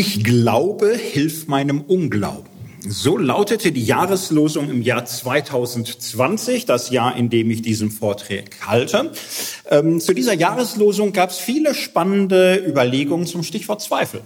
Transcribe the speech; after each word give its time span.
Ich 0.00 0.24
glaube, 0.24 0.96
hilf 0.96 1.46
meinem 1.46 1.82
Unglauben. 1.82 2.48
So 2.88 3.18
lautete 3.18 3.70
die 3.70 3.84
Jahreslosung 3.84 4.70
im 4.70 4.80
Jahr 4.80 5.04
2020, 5.04 6.64
das 6.64 6.88
Jahr, 6.88 7.14
in 7.18 7.28
dem 7.28 7.50
ich 7.50 7.60
diesen 7.60 7.90
Vortrag 7.90 8.66
halte. 8.66 9.12
Ähm, 9.68 10.00
zu 10.00 10.14
dieser 10.14 10.32
Jahreslosung 10.32 11.12
gab 11.12 11.28
es 11.28 11.36
viele 11.36 11.74
spannende 11.74 12.64
Überlegungen 12.66 13.26
zum 13.26 13.42
Stichwort 13.42 13.82
Zweifel. 13.82 14.22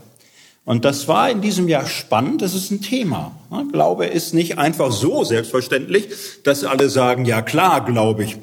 Und 0.65 0.85
das 0.85 1.09
war 1.09 1.29
in 1.29 1.41
diesem 1.41 1.67
Jahr 1.67 1.87
spannend. 1.87 2.41
Das 2.43 2.55
ist 2.55 2.71
ein 2.71 2.81
Thema. 2.81 3.37
Glaube 3.73 4.07
ist 4.07 4.33
nicht 4.33 4.59
einfach 4.59 4.93
so 4.93 5.25
selbstverständlich, 5.25 6.07
dass 6.45 6.63
alle 6.63 6.89
sagen, 6.89 7.25
ja 7.25 7.43
klar, 7.43 7.85
glaube 7.85 8.23
ich. 8.23 8.37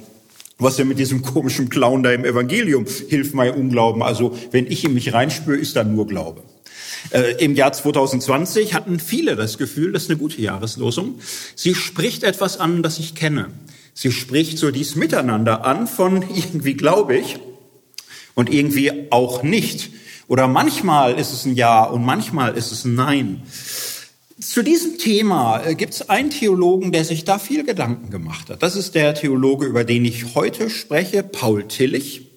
Was 0.59 0.75
denn 0.75 0.89
mit 0.89 0.99
diesem 0.99 1.21
komischen 1.21 1.69
Clown 1.69 2.03
da 2.03 2.11
im 2.11 2.25
Evangelium? 2.25 2.85
Hilf 3.07 3.33
mein 3.33 3.53
Unglauben. 3.53 4.03
Also, 4.03 4.37
wenn 4.51 4.67
ich 4.67 4.83
in 4.83 4.93
mich 4.93 5.13
reinspüre, 5.13 5.55
ist 5.55 5.77
da 5.77 5.85
nur 5.85 6.07
Glaube. 6.07 6.43
Äh, 7.09 7.43
Im 7.43 7.55
Jahr 7.55 7.73
2020 7.73 8.73
hatten 8.73 8.99
viele 8.99 9.35
das 9.35 9.57
Gefühl, 9.57 9.91
das 9.91 10.03
ist 10.03 10.09
eine 10.09 10.19
gute 10.19 10.41
Jahreslosung. 10.41 11.19
Sie 11.55 11.75
spricht 11.75 12.23
etwas 12.23 12.59
an, 12.59 12.83
das 12.83 12.99
ich 12.99 13.15
kenne. 13.15 13.49
Sie 13.93 14.11
spricht 14.11 14.57
so 14.57 14.71
dies 14.71 14.95
Miteinander 14.95 15.65
an 15.65 15.87
von 15.87 16.23
irgendwie 16.35 16.75
glaube 16.75 17.17
ich 17.17 17.39
und 18.35 18.51
irgendwie 18.51 19.11
auch 19.11 19.43
nicht. 19.43 19.91
Oder 20.27 20.47
manchmal 20.47 21.19
ist 21.19 21.33
es 21.33 21.45
ein 21.45 21.55
Ja 21.55 21.83
und 21.83 22.05
manchmal 22.05 22.55
ist 22.57 22.71
es 22.71 22.85
ein 22.85 22.95
Nein. 22.95 23.41
Zu 24.39 24.63
diesem 24.63 24.97
Thema 24.97 25.63
äh, 25.63 25.75
gibt 25.75 25.93
es 25.93 26.09
einen 26.09 26.29
Theologen, 26.29 26.91
der 26.91 27.05
sich 27.05 27.25
da 27.25 27.37
viel 27.37 27.63
Gedanken 27.63 28.09
gemacht 28.09 28.49
hat. 28.49 28.63
Das 28.63 28.75
ist 28.75 28.95
der 28.95 29.13
Theologe, 29.13 29.65
über 29.65 29.83
den 29.83 30.03
ich 30.05 30.33
heute 30.33 30.69
spreche, 30.69 31.21
Paul 31.21 31.67
Tillich 31.67 32.30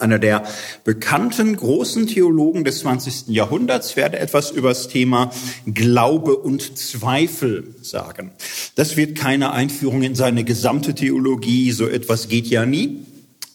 einer 0.00 0.18
der 0.18 0.44
bekannten 0.84 1.56
großen 1.56 2.06
Theologen 2.06 2.64
des 2.64 2.80
20. 2.80 3.28
Jahrhunderts, 3.28 3.96
werde 3.96 4.18
etwas 4.18 4.50
über 4.50 4.70
das 4.70 4.88
Thema 4.88 5.30
Glaube 5.66 6.36
und 6.36 6.78
Zweifel 6.78 7.74
sagen. 7.82 8.32
Das 8.74 8.96
wird 8.96 9.16
keine 9.16 9.52
Einführung 9.52 10.02
in 10.02 10.14
seine 10.14 10.44
gesamte 10.44 10.94
Theologie, 10.94 11.72
so 11.72 11.86
etwas 11.86 12.28
geht 12.28 12.46
ja 12.46 12.66
nie. 12.66 13.04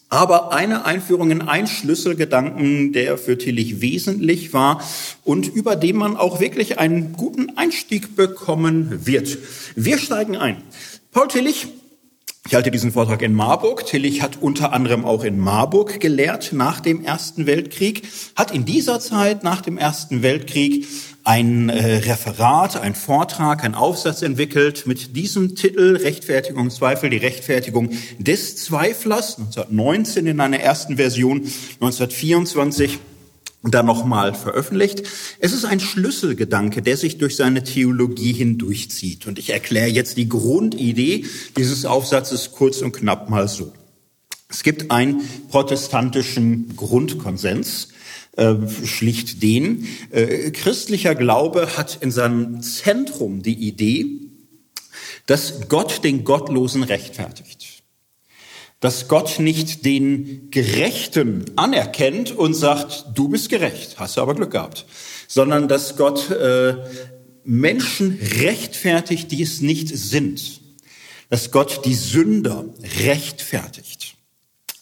Aber 0.08 0.52
eine 0.52 0.84
Einführung 0.84 1.32
in 1.32 1.42
einen 1.42 1.66
Schlüsselgedanken, 1.66 2.92
der 2.92 3.18
für 3.18 3.36
Tillich 3.36 3.80
wesentlich 3.80 4.52
war 4.52 4.80
und 5.24 5.48
über 5.48 5.74
den 5.74 5.96
man 5.96 6.16
auch 6.16 6.38
wirklich 6.38 6.78
einen 6.78 7.14
guten 7.14 7.56
Einstieg 7.56 8.14
bekommen 8.14 9.06
wird. 9.06 9.38
Wir 9.74 9.98
steigen 9.98 10.36
ein. 10.36 10.58
Paul 11.10 11.26
Tillich 11.28 11.66
ich 12.46 12.54
halte 12.54 12.70
diesen 12.70 12.92
Vortrag 12.92 13.22
in 13.22 13.32
Marburg. 13.32 13.86
Tillich 13.86 14.20
hat 14.20 14.36
unter 14.42 14.74
anderem 14.74 15.06
auch 15.06 15.24
in 15.24 15.38
Marburg 15.38 15.98
gelehrt 15.98 16.50
nach 16.52 16.80
dem 16.80 17.02
Ersten 17.02 17.46
Weltkrieg, 17.46 18.02
hat 18.36 18.50
in 18.50 18.66
dieser 18.66 19.00
Zeit 19.00 19.42
nach 19.44 19.62
dem 19.62 19.78
Ersten 19.78 20.22
Weltkrieg 20.22 20.86
ein 21.24 21.70
äh, 21.70 21.96
Referat, 21.96 22.76
ein 22.76 22.94
Vortrag, 22.94 23.64
ein 23.64 23.74
Aufsatz 23.74 24.20
entwickelt 24.20 24.86
mit 24.86 25.16
diesem 25.16 25.54
Titel 25.54 25.96
Rechtfertigungszweifel, 25.96 27.08
die 27.08 27.16
Rechtfertigung 27.16 27.92
des 28.18 28.56
Zweiflers, 28.56 29.38
1919 29.38 30.26
in 30.26 30.40
einer 30.40 30.60
ersten 30.60 30.96
Version, 30.96 31.38
1924 31.80 32.98
und 32.98 33.13
dann 33.72 33.86
nochmal 33.86 34.34
veröffentlicht. 34.34 35.02
Es 35.38 35.52
ist 35.52 35.64
ein 35.64 35.80
Schlüsselgedanke, 35.80 36.82
der 36.82 36.96
sich 36.96 37.18
durch 37.18 37.36
seine 37.36 37.64
Theologie 37.64 38.32
hindurchzieht. 38.32 39.26
Und 39.26 39.38
ich 39.38 39.50
erkläre 39.50 39.88
jetzt 39.88 40.16
die 40.16 40.28
Grundidee 40.28 41.24
dieses 41.56 41.86
Aufsatzes 41.86 42.52
kurz 42.52 42.82
und 42.82 42.92
knapp 42.92 43.30
mal 43.30 43.48
so. 43.48 43.72
Es 44.48 44.62
gibt 44.62 44.90
einen 44.90 45.22
protestantischen 45.48 46.76
Grundkonsens, 46.76 47.88
äh, 48.36 48.54
schlicht 48.84 49.42
den. 49.42 49.86
Äh, 50.10 50.50
christlicher 50.50 51.14
Glaube 51.14 51.76
hat 51.76 51.98
in 52.00 52.10
seinem 52.10 52.62
Zentrum 52.62 53.42
die 53.42 53.54
Idee, 53.54 54.20
dass 55.26 55.68
Gott 55.68 56.04
den 56.04 56.24
Gottlosen 56.24 56.82
rechtfertigt 56.82 57.53
dass 58.84 59.08
Gott 59.08 59.38
nicht 59.38 59.86
den 59.86 60.50
Gerechten 60.50 61.46
anerkennt 61.56 62.32
und 62.32 62.52
sagt, 62.52 63.06
du 63.14 63.28
bist 63.28 63.48
gerecht, 63.48 63.98
hast 63.98 64.18
du 64.18 64.20
aber 64.20 64.34
Glück 64.34 64.50
gehabt, 64.50 64.84
sondern 65.26 65.68
dass 65.68 65.96
Gott 65.96 66.30
äh, 66.30 66.76
Menschen 67.44 68.18
rechtfertigt, 68.20 69.32
die 69.32 69.42
es 69.42 69.62
nicht 69.62 69.88
sind, 69.88 70.60
dass 71.30 71.50
Gott 71.50 71.86
die 71.86 71.94
Sünder 71.94 72.66
rechtfertigt 73.00 74.16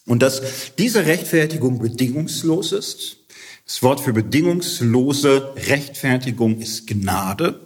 und 0.04 0.20
dass 0.20 0.42
diese 0.76 1.06
Rechtfertigung 1.06 1.78
bedingungslos 1.78 2.72
ist. 2.72 3.18
Das 3.66 3.84
Wort 3.84 4.00
für 4.00 4.12
bedingungslose 4.12 5.52
Rechtfertigung 5.68 6.58
ist 6.58 6.88
Gnade, 6.88 7.60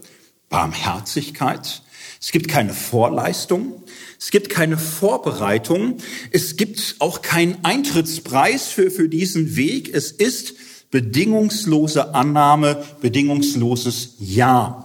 Barmherzigkeit. 0.51 1.81
Es 2.21 2.31
gibt 2.31 2.49
keine 2.49 2.75
Vorleistung, 2.75 3.85
es 4.19 4.31
gibt 4.31 4.49
keine 4.49 4.79
Vorbereitung. 4.79 5.99
Es 6.31 6.57
gibt 6.57 6.97
auch 7.01 7.23
keinen 7.23 7.59
Eintrittspreis 7.65 8.69
für, 8.69 8.91
für 8.91 9.09
diesen 9.09 9.57
Weg. 9.57 9.93
Es 9.93 10.11
ist 10.11 10.55
bedingungslose 10.91 12.15
Annahme, 12.15 12.83
bedingungsloses 13.01 14.15
Ja. 14.19 14.83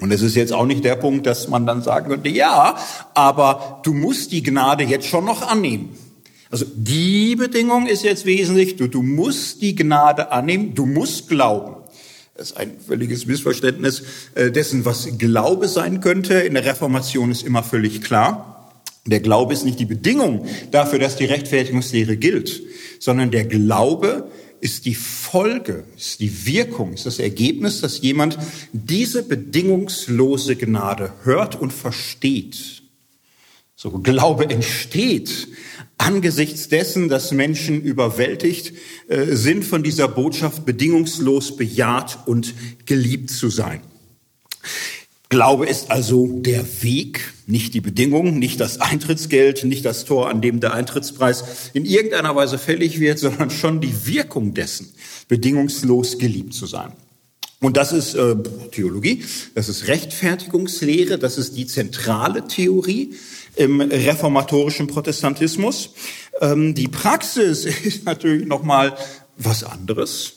Und 0.00 0.12
es 0.12 0.22
ist 0.22 0.36
jetzt 0.36 0.52
auch 0.52 0.66
nicht 0.66 0.84
der 0.84 0.96
Punkt, 0.96 1.26
dass 1.26 1.48
man 1.48 1.66
dann 1.66 1.82
sagen 1.82 2.08
könnte, 2.08 2.28
ja, 2.28 2.78
aber 3.14 3.80
du 3.82 3.92
musst 3.92 4.30
die 4.30 4.44
Gnade 4.44 4.84
jetzt 4.84 5.08
schon 5.08 5.24
noch 5.24 5.42
annehmen. 5.42 5.96
Also 6.50 6.64
die 6.72 7.34
Bedingung 7.36 7.86
ist 7.86 8.04
jetzt 8.04 8.24
wesentlich, 8.24 8.76
du, 8.76 8.86
du 8.86 9.02
musst 9.02 9.60
die 9.60 9.74
Gnade 9.74 10.30
annehmen, 10.30 10.74
du 10.74 10.86
musst 10.86 11.28
glauben. 11.28 11.77
Das 12.38 12.52
ist 12.52 12.56
ein 12.56 12.78
völliges 12.78 13.26
Missverständnis 13.26 14.04
äh, 14.36 14.52
dessen, 14.52 14.84
was 14.84 15.18
Glaube 15.18 15.66
sein 15.66 16.00
könnte. 16.00 16.34
In 16.34 16.54
der 16.54 16.64
Reformation 16.64 17.32
ist 17.32 17.42
immer 17.42 17.64
völlig 17.64 18.00
klar. 18.00 18.72
Der 19.06 19.18
Glaube 19.18 19.52
ist 19.54 19.64
nicht 19.64 19.80
die 19.80 19.86
Bedingung 19.86 20.46
dafür, 20.70 21.00
dass 21.00 21.16
die 21.16 21.24
Rechtfertigungslehre 21.24 22.16
gilt, 22.16 22.62
sondern 23.00 23.32
der 23.32 23.44
Glaube 23.44 24.30
ist 24.60 24.86
die 24.86 24.94
Folge, 24.94 25.82
ist 25.96 26.20
die 26.20 26.46
Wirkung, 26.46 26.92
ist 26.92 27.06
das 27.06 27.18
Ergebnis, 27.18 27.80
dass 27.80 28.02
jemand 28.02 28.38
diese 28.72 29.24
bedingungslose 29.24 30.54
Gnade 30.54 31.14
hört 31.24 31.60
und 31.60 31.72
versteht. 31.72 32.82
So 33.74 33.90
Glaube 33.90 34.48
entsteht 34.48 35.48
angesichts 35.98 36.68
dessen, 36.68 37.08
dass 37.08 37.32
Menschen 37.32 37.82
überwältigt 37.82 38.72
äh, 39.08 39.34
sind 39.36 39.64
von 39.64 39.82
dieser 39.82 40.08
Botschaft, 40.08 40.64
bedingungslos 40.64 41.56
bejaht 41.56 42.20
und 42.26 42.54
geliebt 42.86 43.30
zu 43.30 43.50
sein. 43.50 43.80
Glaube 45.28 45.66
ist 45.66 45.90
also 45.90 46.26
der 46.40 46.64
Weg, 46.82 47.34
nicht 47.46 47.74
die 47.74 47.82
Bedingung, 47.82 48.38
nicht 48.38 48.60
das 48.60 48.80
Eintrittsgeld, 48.80 49.64
nicht 49.64 49.84
das 49.84 50.06
Tor, 50.06 50.30
an 50.30 50.40
dem 50.40 50.60
der 50.60 50.72
Eintrittspreis 50.72 51.70
in 51.74 51.84
irgendeiner 51.84 52.34
Weise 52.34 52.56
fällig 52.56 52.98
wird, 52.98 53.18
sondern 53.18 53.50
schon 53.50 53.82
die 53.82 54.06
Wirkung 54.06 54.54
dessen, 54.54 54.88
bedingungslos 55.28 56.18
geliebt 56.18 56.54
zu 56.54 56.64
sein. 56.64 56.92
Und 57.60 57.76
das 57.76 57.92
ist 57.92 58.14
äh, 58.14 58.36
Theologie, 58.70 59.24
das 59.54 59.68
ist 59.68 59.88
Rechtfertigungslehre, 59.88 61.18
das 61.18 61.38
ist 61.38 61.56
die 61.56 61.66
zentrale 61.66 62.46
Theorie 62.46 63.14
im 63.56 63.80
reformatorischen 63.80 64.86
Protestantismus. 64.86 65.90
Ähm, 66.40 66.74
die 66.74 66.86
Praxis 66.86 67.64
ist 67.84 68.04
natürlich 68.04 68.46
noch 68.46 68.62
mal 68.62 68.96
was 69.36 69.64
anderes. 69.64 70.34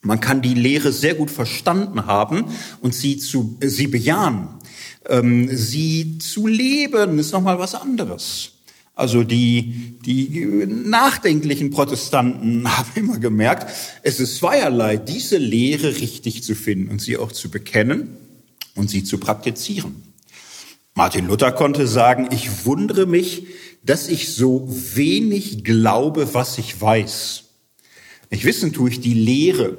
Man 0.00 0.20
kann 0.20 0.40
die 0.40 0.54
Lehre 0.54 0.92
sehr 0.92 1.14
gut 1.14 1.30
verstanden 1.30 2.06
haben 2.06 2.46
und 2.80 2.94
sie 2.94 3.18
zu 3.18 3.58
sie 3.60 3.88
bejahen. 3.88 4.48
Ähm, 5.06 5.54
sie 5.54 6.18
zu 6.18 6.46
leben 6.46 7.18
ist 7.18 7.32
noch 7.32 7.42
mal 7.42 7.58
was 7.58 7.74
anderes. 7.74 8.57
Also 8.98 9.22
die, 9.22 9.94
die 10.04 10.66
nachdenklichen 10.66 11.70
Protestanten 11.70 12.68
haben 12.76 12.90
immer 12.96 13.20
gemerkt, 13.20 13.72
es 14.02 14.18
ist 14.18 14.38
zweierlei, 14.38 14.96
diese 14.96 15.38
Lehre 15.38 16.00
richtig 16.00 16.42
zu 16.42 16.56
finden 16.56 16.90
und 16.90 17.00
sie 17.00 17.16
auch 17.16 17.30
zu 17.30 17.48
bekennen 17.48 18.16
und 18.74 18.90
sie 18.90 19.04
zu 19.04 19.18
praktizieren. 19.18 20.02
Martin 20.96 21.28
Luther 21.28 21.52
konnte 21.52 21.86
sagen, 21.86 22.30
ich 22.32 22.66
wundere 22.66 23.06
mich, 23.06 23.46
dass 23.84 24.08
ich 24.08 24.34
so 24.34 24.66
wenig 24.68 25.62
glaube, 25.62 26.34
was 26.34 26.58
ich 26.58 26.80
weiß. 26.80 27.44
Ich 28.30 28.44
wissen 28.44 28.72
tue 28.72 28.90
ich 28.90 29.00
die 29.00 29.14
Lehre. 29.14 29.76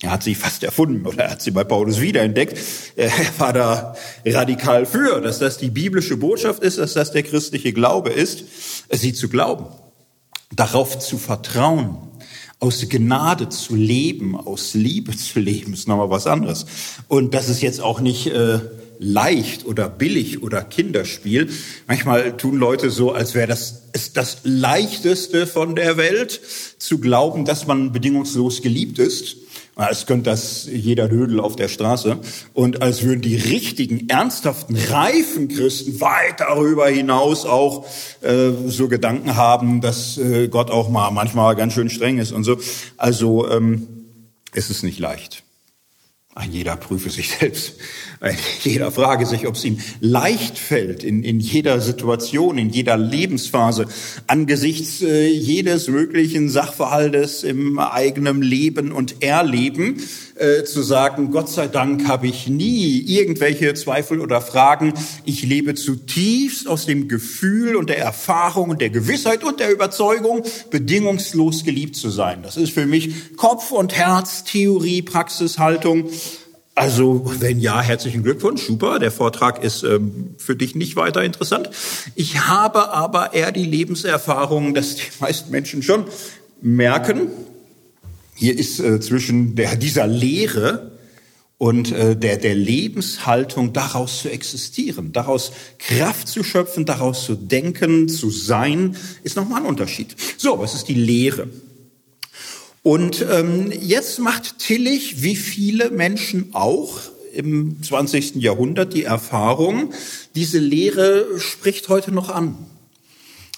Er 0.00 0.12
hat 0.12 0.22
sie 0.22 0.36
fast 0.36 0.62
erfunden 0.62 1.06
oder 1.06 1.24
er 1.24 1.30
hat 1.32 1.42
sie 1.42 1.50
bei 1.50 1.64
Paulus 1.64 2.00
wiederentdeckt. 2.00 2.56
Er 2.94 3.10
war 3.38 3.52
da 3.52 3.96
radikal 4.24 4.86
für, 4.86 5.20
dass 5.20 5.40
das 5.40 5.58
die 5.58 5.70
biblische 5.70 6.16
Botschaft 6.16 6.62
ist, 6.62 6.78
dass 6.78 6.94
das 6.94 7.10
der 7.10 7.24
christliche 7.24 7.72
Glaube 7.72 8.10
ist, 8.10 8.44
sie 8.90 9.12
zu 9.12 9.28
glauben, 9.28 9.66
darauf 10.54 11.00
zu 11.00 11.18
vertrauen, 11.18 11.96
aus 12.60 12.88
Gnade 12.88 13.48
zu 13.48 13.74
leben, 13.74 14.36
aus 14.36 14.74
Liebe 14.74 15.16
zu 15.16 15.40
leben, 15.40 15.74
ist 15.74 15.88
nochmal 15.88 16.10
was 16.10 16.26
anderes. 16.26 16.66
Und 17.08 17.34
das 17.34 17.48
ist 17.48 17.60
jetzt 17.60 17.80
auch 17.80 18.00
nicht 18.00 18.28
äh, 18.28 18.60
leicht 19.00 19.64
oder 19.64 19.88
billig 19.88 20.42
oder 20.42 20.62
Kinderspiel. 20.62 21.50
Manchmal 21.86 22.36
tun 22.36 22.56
Leute 22.56 22.90
so, 22.90 23.12
als 23.12 23.34
wäre 23.34 23.46
das 23.48 23.82
ist 23.92 24.16
das 24.16 24.38
leichteste 24.44 25.46
von 25.46 25.74
der 25.74 25.96
Welt, 25.96 26.40
zu 26.78 26.98
glauben, 26.98 27.44
dass 27.44 27.66
man 27.66 27.92
bedingungslos 27.92 28.62
geliebt 28.62 28.98
ist. 28.98 29.36
Als 29.78 30.06
könnte 30.06 30.30
das 30.30 30.68
jeder 30.70 31.08
Dödel 31.08 31.38
auf 31.40 31.56
der 31.56 31.68
Straße. 31.68 32.18
Und 32.52 32.82
als 32.82 33.02
würden 33.02 33.22
die 33.22 33.36
richtigen, 33.36 34.08
ernsthaften, 34.08 34.76
reifen 34.76 35.48
Christen 35.48 36.00
weit 36.00 36.40
darüber 36.40 36.88
hinaus 36.88 37.46
auch 37.46 37.86
äh, 38.20 38.50
so 38.66 38.88
Gedanken 38.88 39.36
haben, 39.36 39.80
dass 39.80 40.18
äh, 40.18 40.48
Gott 40.48 40.70
auch 40.70 40.88
mal 40.88 41.10
manchmal 41.12 41.54
ganz 41.54 41.74
schön 41.74 41.90
streng 41.90 42.18
ist 42.18 42.32
und 42.32 42.42
so. 42.42 42.58
Also 42.96 43.48
ähm, 43.48 43.86
es 44.52 44.68
ist 44.68 44.82
nicht 44.82 44.98
leicht. 44.98 45.44
Ein 46.38 46.52
jeder 46.52 46.76
prüfe 46.76 47.10
sich 47.10 47.30
selbst. 47.30 47.74
Ein 48.20 48.36
jeder 48.62 48.92
frage 48.92 49.26
sich, 49.26 49.48
ob 49.48 49.56
es 49.56 49.64
ihm 49.64 49.80
leicht 49.98 50.56
fällt, 50.56 51.02
in, 51.02 51.24
in 51.24 51.40
jeder 51.40 51.80
Situation, 51.80 52.58
in 52.58 52.70
jeder 52.70 52.96
Lebensphase, 52.96 53.86
angesichts 54.28 55.02
äh, 55.02 55.26
jedes 55.26 55.88
möglichen 55.88 56.48
Sachverhaltes 56.48 57.42
im 57.42 57.80
eigenen 57.80 58.40
Leben 58.40 58.92
und 58.92 59.20
Erleben, 59.20 60.00
äh, 60.38 60.64
zu 60.64 60.82
sagen, 60.82 61.30
Gott 61.30 61.48
sei 61.48 61.66
Dank 61.66 62.06
habe 62.06 62.26
ich 62.26 62.48
nie 62.48 63.00
irgendwelche 63.00 63.74
Zweifel 63.74 64.20
oder 64.20 64.40
Fragen. 64.40 64.94
Ich 65.24 65.42
lebe 65.42 65.74
zutiefst 65.74 66.68
aus 66.68 66.86
dem 66.86 67.08
Gefühl 67.08 67.76
und 67.76 67.88
der 67.88 67.98
Erfahrung 67.98 68.70
und 68.70 68.80
der 68.80 68.90
Gewissheit 68.90 69.44
und 69.44 69.60
der 69.60 69.72
Überzeugung, 69.72 70.44
bedingungslos 70.70 71.64
geliebt 71.64 71.96
zu 71.96 72.10
sein. 72.10 72.42
Das 72.42 72.56
ist 72.56 72.72
für 72.72 72.86
mich 72.86 73.36
Kopf 73.36 73.72
und 73.72 73.94
Herz, 73.94 74.44
Theorie, 74.44 75.02
Praxis, 75.02 75.58
Haltung. 75.58 76.08
Also, 76.78 77.24
wenn 77.40 77.58
ja, 77.58 77.80
herzlichen 77.80 78.22
Glückwunsch, 78.22 78.62
super. 78.62 79.00
Der 79.00 79.10
Vortrag 79.10 79.64
ist 79.64 79.82
ähm, 79.82 80.36
für 80.38 80.54
dich 80.54 80.76
nicht 80.76 80.94
weiter 80.94 81.24
interessant. 81.24 81.70
Ich 82.14 82.46
habe 82.46 82.92
aber 82.92 83.34
eher 83.34 83.50
die 83.50 83.64
Lebenserfahrung, 83.64 84.74
dass 84.74 84.94
die 84.94 85.02
meisten 85.18 85.50
Menschen 85.50 85.82
schon 85.82 86.04
merken, 86.60 87.28
hier 88.38 88.56
ist 88.56 88.78
äh, 88.78 89.00
zwischen 89.00 89.56
der, 89.56 89.74
dieser 89.74 90.06
Lehre 90.06 90.92
und 91.58 91.90
äh, 91.90 92.14
der, 92.14 92.36
der 92.36 92.54
Lebenshaltung 92.54 93.72
daraus 93.72 94.22
zu 94.22 94.30
existieren, 94.30 95.12
daraus 95.12 95.50
Kraft 95.80 96.28
zu 96.28 96.44
schöpfen, 96.44 96.86
daraus 96.86 97.24
zu 97.24 97.34
denken, 97.34 98.08
zu 98.08 98.30
sein, 98.30 98.96
ist 99.24 99.34
nochmal 99.34 99.62
ein 99.62 99.66
Unterschied. 99.66 100.14
So, 100.36 100.60
was 100.60 100.74
ist 100.74 100.86
die 100.86 100.94
Lehre? 100.94 101.48
Und 102.84 103.26
ähm, 103.28 103.72
jetzt 103.72 104.20
macht 104.20 104.60
Tillich, 104.60 105.20
wie 105.20 105.34
viele 105.34 105.90
Menschen 105.90 106.50
auch 106.52 107.00
im 107.34 107.82
20. 107.82 108.36
Jahrhundert, 108.36 108.94
die 108.94 109.02
Erfahrung, 109.02 109.92
diese 110.36 110.60
Lehre 110.60 111.40
spricht 111.40 111.88
heute 111.88 112.12
noch 112.12 112.28
an. 112.28 112.56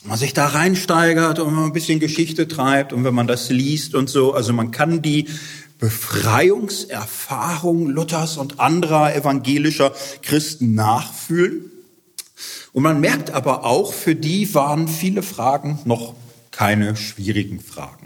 Man 0.02 0.16
sich 0.16 0.32
da 0.32 0.46
reinsteigert 0.46 1.40
und 1.40 1.54
man 1.54 1.64
ein 1.64 1.74
bisschen 1.74 2.00
Geschichte 2.00 2.48
treibt 2.48 2.94
und 2.94 3.04
wenn 3.04 3.14
man 3.14 3.26
das 3.26 3.50
liest 3.50 3.94
und 3.94 4.08
so, 4.08 4.32
also 4.32 4.54
man 4.54 4.70
kann 4.70 5.02
die 5.02 5.28
Befreiungserfahrung 5.78 7.88
Luthers 7.88 8.38
und 8.38 8.60
anderer 8.60 9.14
evangelischer 9.14 9.92
Christen 10.22 10.74
nachfühlen. 10.74 11.70
Und 12.72 12.82
man 12.82 13.00
merkt 13.00 13.30
aber 13.30 13.64
auch, 13.64 13.92
für 13.92 14.14
die 14.14 14.54
waren 14.54 14.88
viele 14.88 15.22
Fragen 15.22 15.80
noch 15.84 16.14
keine 16.50 16.96
schwierigen 16.96 17.60
Fragen 17.60 17.99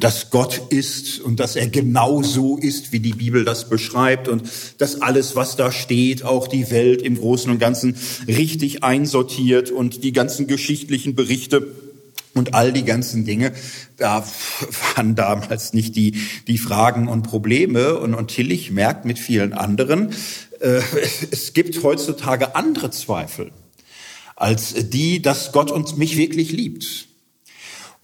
dass 0.00 0.30
Gott 0.30 0.60
ist 0.70 1.20
und 1.20 1.38
dass 1.38 1.54
er 1.54 1.68
genau 1.68 2.22
so 2.22 2.58
ist, 2.58 2.92
wie 2.92 2.98
die 2.98 3.12
Bibel 3.12 3.44
das 3.44 3.68
beschreibt 3.68 4.26
und 4.26 4.42
dass 4.78 5.02
alles, 5.02 5.36
was 5.36 5.54
da 5.54 5.70
steht, 5.70 6.24
auch 6.24 6.48
die 6.48 6.70
Welt 6.70 7.00
im 7.00 7.16
Großen 7.16 7.50
und 7.50 7.58
Ganzen 7.58 7.96
richtig 8.26 8.82
einsortiert 8.82 9.70
und 9.70 10.02
die 10.02 10.12
ganzen 10.12 10.48
geschichtlichen 10.48 11.14
Berichte 11.14 11.66
und 12.34 12.54
all 12.54 12.72
die 12.72 12.84
ganzen 12.84 13.24
Dinge, 13.24 13.52
da 13.96 14.26
waren 14.96 15.14
damals 15.14 15.72
nicht 15.72 15.94
die, 15.94 16.20
die 16.48 16.58
Fragen 16.58 17.06
und 17.06 17.22
Probleme. 17.22 17.96
Und, 17.96 18.14
und 18.14 18.28
Tillich 18.28 18.72
merkt 18.72 19.04
mit 19.04 19.20
vielen 19.20 19.52
anderen, 19.52 20.10
äh, 20.58 20.80
es 21.30 21.52
gibt 21.52 21.80
heutzutage 21.84 22.56
andere 22.56 22.90
Zweifel 22.90 23.52
als 24.34 24.74
die, 24.90 25.22
dass 25.22 25.52
Gott 25.52 25.70
uns 25.70 25.96
mich 25.96 26.16
wirklich 26.16 26.50
liebt 26.50 27.06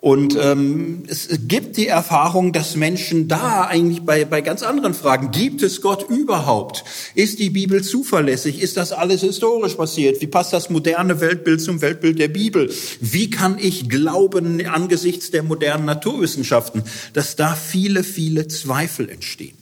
und 0.01 0.35
ähm, 0.41 1.03
es 1.09 1.29
gibt 1.47 1.77
die 1.77 1.87
Erfahrung, 1.87 2.55
dass 2.55 2.75
Menschen 2.75 3.29
da 3.29 3.65
eigentlich 3.65 4.01
bei, 4.01 4.25
bei 4.25 4.41
ganz 4.41 4.63
anderen 4.63 4.95
Fragen, 4.95 5.31
gibt 5.31 5.63
es 5.63 5.83
Gott 5.83 6.09
überhaupt? 6.09 6.85
Ist 7.15 7.39
die 7.39 7.51
Bibel 7.51 7.83
zuverlässig? 7.85 8.63
Ist 8.63 8.79
das 8.79 8.93
alles 8.93 9.21
historisch 9.21 9.75
passiert? 9.75 10.23
Wie 10.23 10.27
passt 10.27 10.55
das 10.55 10.71
moderne 10.71 11.21
Weltbild 11.21 11.61
zum 11.61 11.83
Weltbild 11.83 12.19
der 12.19 12.29
Bibel? 12.29 12.73
Wie 13.01 13.29
kann 13.29 13.59
ich 13.59 13.91
glauben 13.91 14.65
angesichts 14.67 15.33
der 15.33 15.43
modernen 15.43 15.85
Naturwissenschaften, 15.85 16.83
dass 17.13 17.37
da 17.37 17.55
viele, 17.55 18.03
viele 18.03 18.49
Zweifel 18.49 19.11
entstehen? 19.11 19.59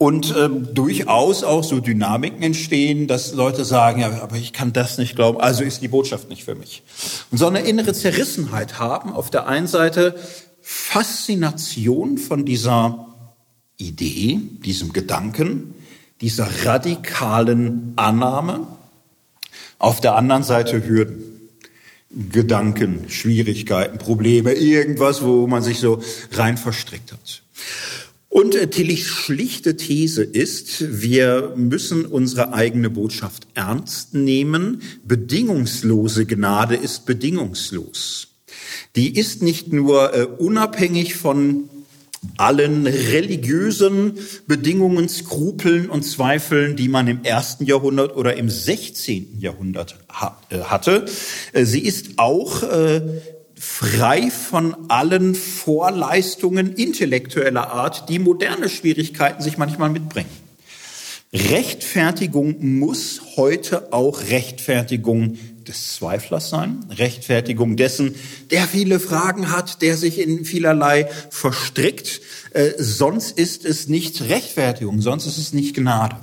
Und 0.00 0.32
ähm, 0.38 0.74
durchaus 0.74 1.42
auch 1.42 1.64
so 1.64 1.80
Dynamiken 1.80 2.40
entstehen, 2.40 3.08
dass 3.08 3.32
Leute 3.32 3.64
sagen, 3.64 4.00
ja, 4.00 4.22
aber 4.22 4.36
ich 4.36 4.52
kann 4.52 4.72
das 4.72 4.96
nicht 4.96 5.16
glauben, 5.16 5.40
also 5.40 5.64
ist 5.64 5.82
die 5.82 5.88
Botschaft 5.88 6.28
nicht 6.28 6.44
für 6.44 6.54
mich. 6.54 6.84
Und 7.32 7.38
so 7.38 7.48
eine 7.48 7.62
innere 7.62 7.92
Zerrissenheit 7.92 8.78
haben, 8.78 9.12
auf 9.12 9.28
der 9.30 9.48
einen 9.48 9.66
Seite 9.66 10.14
Faszination 10.62 12.16
von 12.16 12.44
dieser 12.44 13.08
Idee, 13.76 14.38
diesem 14.64 14.92
Gedanken, 14.92 15.74
dieser 16.20 16.48
radikalen 16.64 17.94
Annahme, 17.96 18.68
auf 19.80 20.00
der 20.00 20.14
anderen 20.14 20.44
Seite 20.44 20.86
Hürden. 20.86 21.24
Gedanken, 22.10 23.10
Schwierigkeiten, 23.10 23.98
Probleme, 23.98 24.52
irgendwas, 24.52 25.22
wo 25.22 25.46
man 25.46 25.62
sich 25.62 25.78
so 25.78 26.02
rein 26.32 26.56
verstrickt 26.56 27.12
hat. 27.12 27.42
Und 28.28 28.54
äh, 28.54 28.68
Tillichs 28.68 29.06
schlichte 29.06 29.76
These 29.76 30.22
ist, 30.22 31.00
wir 31.02 31.54
müssen 31.56 32.04
unsere 32.04 32.52
eigene 32.52 32.90
Botschaft 32.90 33.46
ernst 33.54 34.14
nehmen. 34.14 34.82
Bedingungslose 35.04 36.26
Gnade 36.26 36.76
ist 36.76 37.06
bedingungslos. 37.06 38.28
Die 38.96 39.18
ist 39.18 39.42
nicht 39.42 39.72
nur 39.72 40.14
äh, 40.14 40.24
unabhängig 40.24 41.14
von 41.14 41.70
allen 42.36 42.86
religiösen 42.86 44.18
Bedingungen, 44.46 45.08
Skrupeln 45.08 45.88
und 45.88 46.02
Zweifeln, 46.02 46.76
die 46.76 46.88
man 46.88 47.06
im 47.08 47.24
ersten 47.24 47.64
Jahrhundert 47.64 48.16
oder 48.16 48.36
im 48.36 48.50
16. 48.50 49.38
Jahrhundert 49.40 49.98
äh, 50.50 50.58
hatte. 50.58 51.06
Äh, 51.52 51.64
sie 51.64 51.80
ist 51.80 52.18
auch 52.18 52.62
frei 53.58 54.30
von 54.30 54.76
allen 54.88 55.34
Vorleistungen 55.34 56.74
intellektueller 56.74 57.70
Art, 57.70 58.08
die 58.08 58.18
moderne 58.18 58.68
Schwierigkeiten 58.68 59.42
sich 59.42 59.58
manchmal 59.58 59.90
mitbringen. 59.90 60.30
Rechtfertigung 61.32 62.78
muss 62.78 63.20
heute 63.36 63.92
auch 63.92 64.22
Rechtfertigung 64.30 65.38
des 65.66 65.94
Zweiflers 65.94 66.48
sein, 66.48 66.86
Rechtfertigung 66.90 67.76
dessen, 67.76 68.14
der 68.50 68.66
viele 68.66 68.98
Fragen 68.98 69.50
hat, 69.50 69.82
der 69.82 69.98
sich 69.98 70.18
in 70.18 70.46
vielerlei 70.46 71.08
verstrickt. 71.28 72.22
Äh, 72.52 72.70
sonst 72.78 73.38
ist 73.38 73.66
es 73.66 73.88
nicht 73.88 74.22
Rechtfertigung, 74.22 75.02
sonst 75.02 75.26
ist 75.26 75.36
es 75.36 75.52
nicht 75.52 75.74
Gnade. 75.74 76.16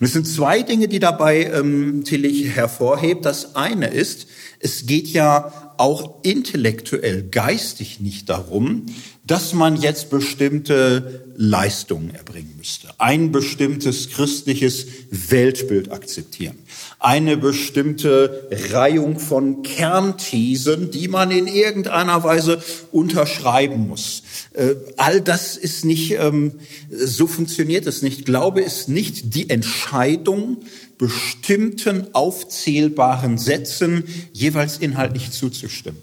Und 0.00 0.06
es 0.06 0.12
sind 0.12 0.26
zwei 0.26 0.62
Dinge, 0.62 0.88
die 0.88 0.98
dabei 0.98 1.44
ähm, 1.44 2.04
Tillich 2.04 2.48
hervorhebt. 2.48 3.24
Das 3.24 3.54
eine 3.56 3.88
ist, 3.88 4.26
es 4.60 4.86
geht 4.86 5.08
ja 5.08 5.74
auch 5.76 6.22
intellektuell, 6.22 7.22
geistig 7.24 8.00
nicht 8.00 8.28
darum, 8.28 8.86
dass 9.26 9.54
man 9.54 9.76
jetzt 9.76 10.10
bestimmte 10.10 11.24
Leistungen 11.36 12.14
erbringen 12.14 12.54
müsste, 12.58 12.88
ein 12.98 13.32
bestimmtes 13.32 14.10
christliches 14.10 14.86
Weltbild 15.10 15.90
akzeptieren, 15.90 16.58
eine 16.98 17.36
bestimmte 17.36 18.48
Reihung 18.72 19.18
von 19.18 19.62
Kernthesen, 19.62 20.90
die 20.90 21.08
man 21.08 21.30
in 21.30 21.46
irgendeiner 21.46 22.22
Weise 22.22 22.62
unterschreiben 22.92 23.88
muss. 23.88 24.23
Äh, 24.54 24.76
all 24.96 25.20
das 25.20 25.56
ist 25.56 25.84
nicht, 25.84 26.12
ähm, 26.12 26.52
so 26.90 27.26
funktioniert 27.26 27.86
es 27.86 28.02
nicht. 28.02 28.24
Glaube 28.24 28.60
ist 28.60 28.88
nicht 28.88 29.34
die 29.34 29.50
Entscheidung, 29.50 30.58
bestimmten 30.96 32.14
aufzählbaren 32.14 33.36
Sätzen 33.36 34.04
jeweils 34.32 34.78
inhaltlich 34.78 35.32
zuzustimmen. 35.32 36.00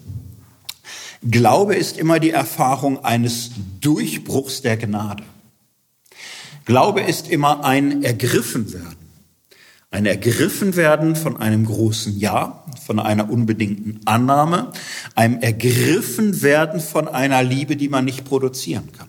Glaube 1.22 1.76
ist 1.76 1.98
immer 1.98 2.20
die 2.20 2.30
Erfahrung 2.30 3.04
eines 3.04 3.52
Durchbruchs 3.80 4.60
der 4.60 4.76
Gnade. 4.76 5.22
Glaube 6.64 7.00
ist 7.00 7.30
immer 7.30 7.64
ein 7.64 8.02
Ergriffenwerden. 8.02 9.01
Ein 9.92 10.06
Ergriffenwerden 10.06 11.14
von 11.16 11.36
einem 11.36 11.66
großen 11.66 12.18
Ja, 12.18 12.64
von 12.84 12.98
einer 12.98 13.30
unbedingten 13.30 14.00
Annahme, 14.06 14.72
einem 15.14 15.40
Ergriffenwerden 15.40 16.80
von 16.80 17.06
einer 17.06 17.42
Liebe, 17.42 17.76
die 17.76 17.88
man 17.88 18.04
nicht 18.04 18.24
produzieren 18.24 18.90
kann. 18.90 19.08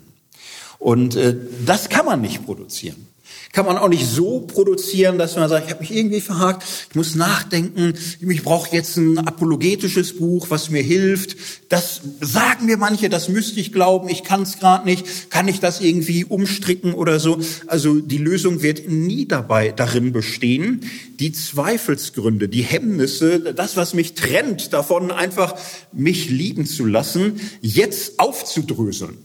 Und 0.80 1.16
äh, 1.16 1.36
das 1.66 1.90
kann 1.90 2.06
man 2.06 2.22
nicht 2.22 2.46
produzieren. 2.46 3.08
Kann 3.54 3.68
man 3.68 3.78
auch 3.78 3.88
nicht 3.88 4.08
so 4.08 4.40
produzieren, 4.40 5.20
dass 5.20 5.36
man 5.36 5.48
sagt, 5.48 5.68
ich 5.68 5.72
habe 5.72 5.82
mich 5.82 5.96
irgendwie 5.96 6.22
verhakt, 6.22 6.64
ich 6.90 6.96
muss 6.96 7.14
nachdenken, 7.14 7.94
ich 8.20 8.42
brauche 8.42 8.76
jetzt 8.76 8.98
ein 8.98 9.20
apologetisches 9.20 10.18
Buch, 10.18 10.48
was 10.50 10.72
mir 10.72 10.82
hilft. 10.82 11.38
Das 11.70 12.02
sagen 12.20 12.66
mir 12.66 12.78
manche, 12.78 13.10
das 13.10 13.30
müsste 13.30 13.60
ich 13.60 13.72
glauben, 13.72 14.10
ich 14.10 14.24
kann 14.24 14.42
es 14.42 14.58
gerade 14.58 14.86
nicht, 14.86 15.30
kann 15.30 15.48
ich 15.48 15.60
das 15.60 15.82
irgendwie 15.82 16.26
umstricken 16.26 16.96
oder 16.96 17.20
so. 17.20 17.40
Also 17.68 18.00
die 18.00 18.18
Lösung 18.18 18.64
wird 18.64 18.90
nie 18.90 19.28
dabei 19.28 19.72
darin 19.72 20.14
bestehen, 20.14 20.82
die 21.20 21.32
Zweifelsgründe, 21.32 22.50
die 22.50 22.64
Hemmnisse, 22.64 23.54
das, 23.54 23.78
was 23.78 23.94
mich 23.94 24.16
trennt 24.16 24.74
davon, 24.74 25.12
einfach 25.12 25.56
mich 25.92 26.32
lieben 26.32 26.66
zu 26.66 26.88
lassen, 26.88 27.40
jetzt 27.62 28.18
aufzudröseln 28.18 29.20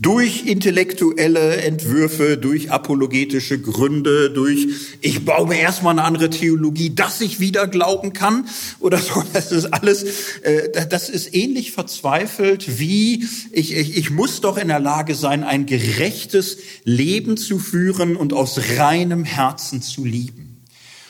durch 0.00 0.46
intellektuelle 0.46 1.56
Entwürfe, 1.56 2.36
durch 2.36 2.70
apologetische 2.70 3.60
Gründe, 3.60 4.30
durch 4.30 4.66
ich 5.00 5.24
baue 5.24 5.48
mir 5.48 5.58
erstmal 5.58 5.92
eine 5.92 6.04
andere 6.04 6.30
Theologie, 6.30 6.94
dass 6.94 7.20
ich 7.20 7.40
wieder 7.40 7.66
glauben 7.66 8.12
kann 8.12 8.46
oder 8.80 8.98
so. 8.98 9.22
Das 9.34 9.50
ist 9.50 9.66
alles, 9.66 10.04
äh, 10.42 10.86
das 10.88 11.08
ist 11.08 11.34
ähnlich 11.34 11.72
verzweifelt 11.72 12.78
wie 12.78 13.26
ich, 13.50 13.74
ich, 13.74 13.96
ich 13.96 14.10
muss 14.10 14.40
doch 14.40 14.56
in 14.56 14.68
der 14.68 14.80
Lage 14.80 15.14
sein, 15.14 15.42
ein 15.42 15.66
gerechtes 15.66 16.58
Leben 16.84 17.36
zu 17.36 17.58
führen 17.58 18.16
und 18.16 18.32
aus 18.32 18.60
reinem 18.78 19.24
Herzen 19.24 19.82
zu 19.82 20.04
lieben. 20.04 20.62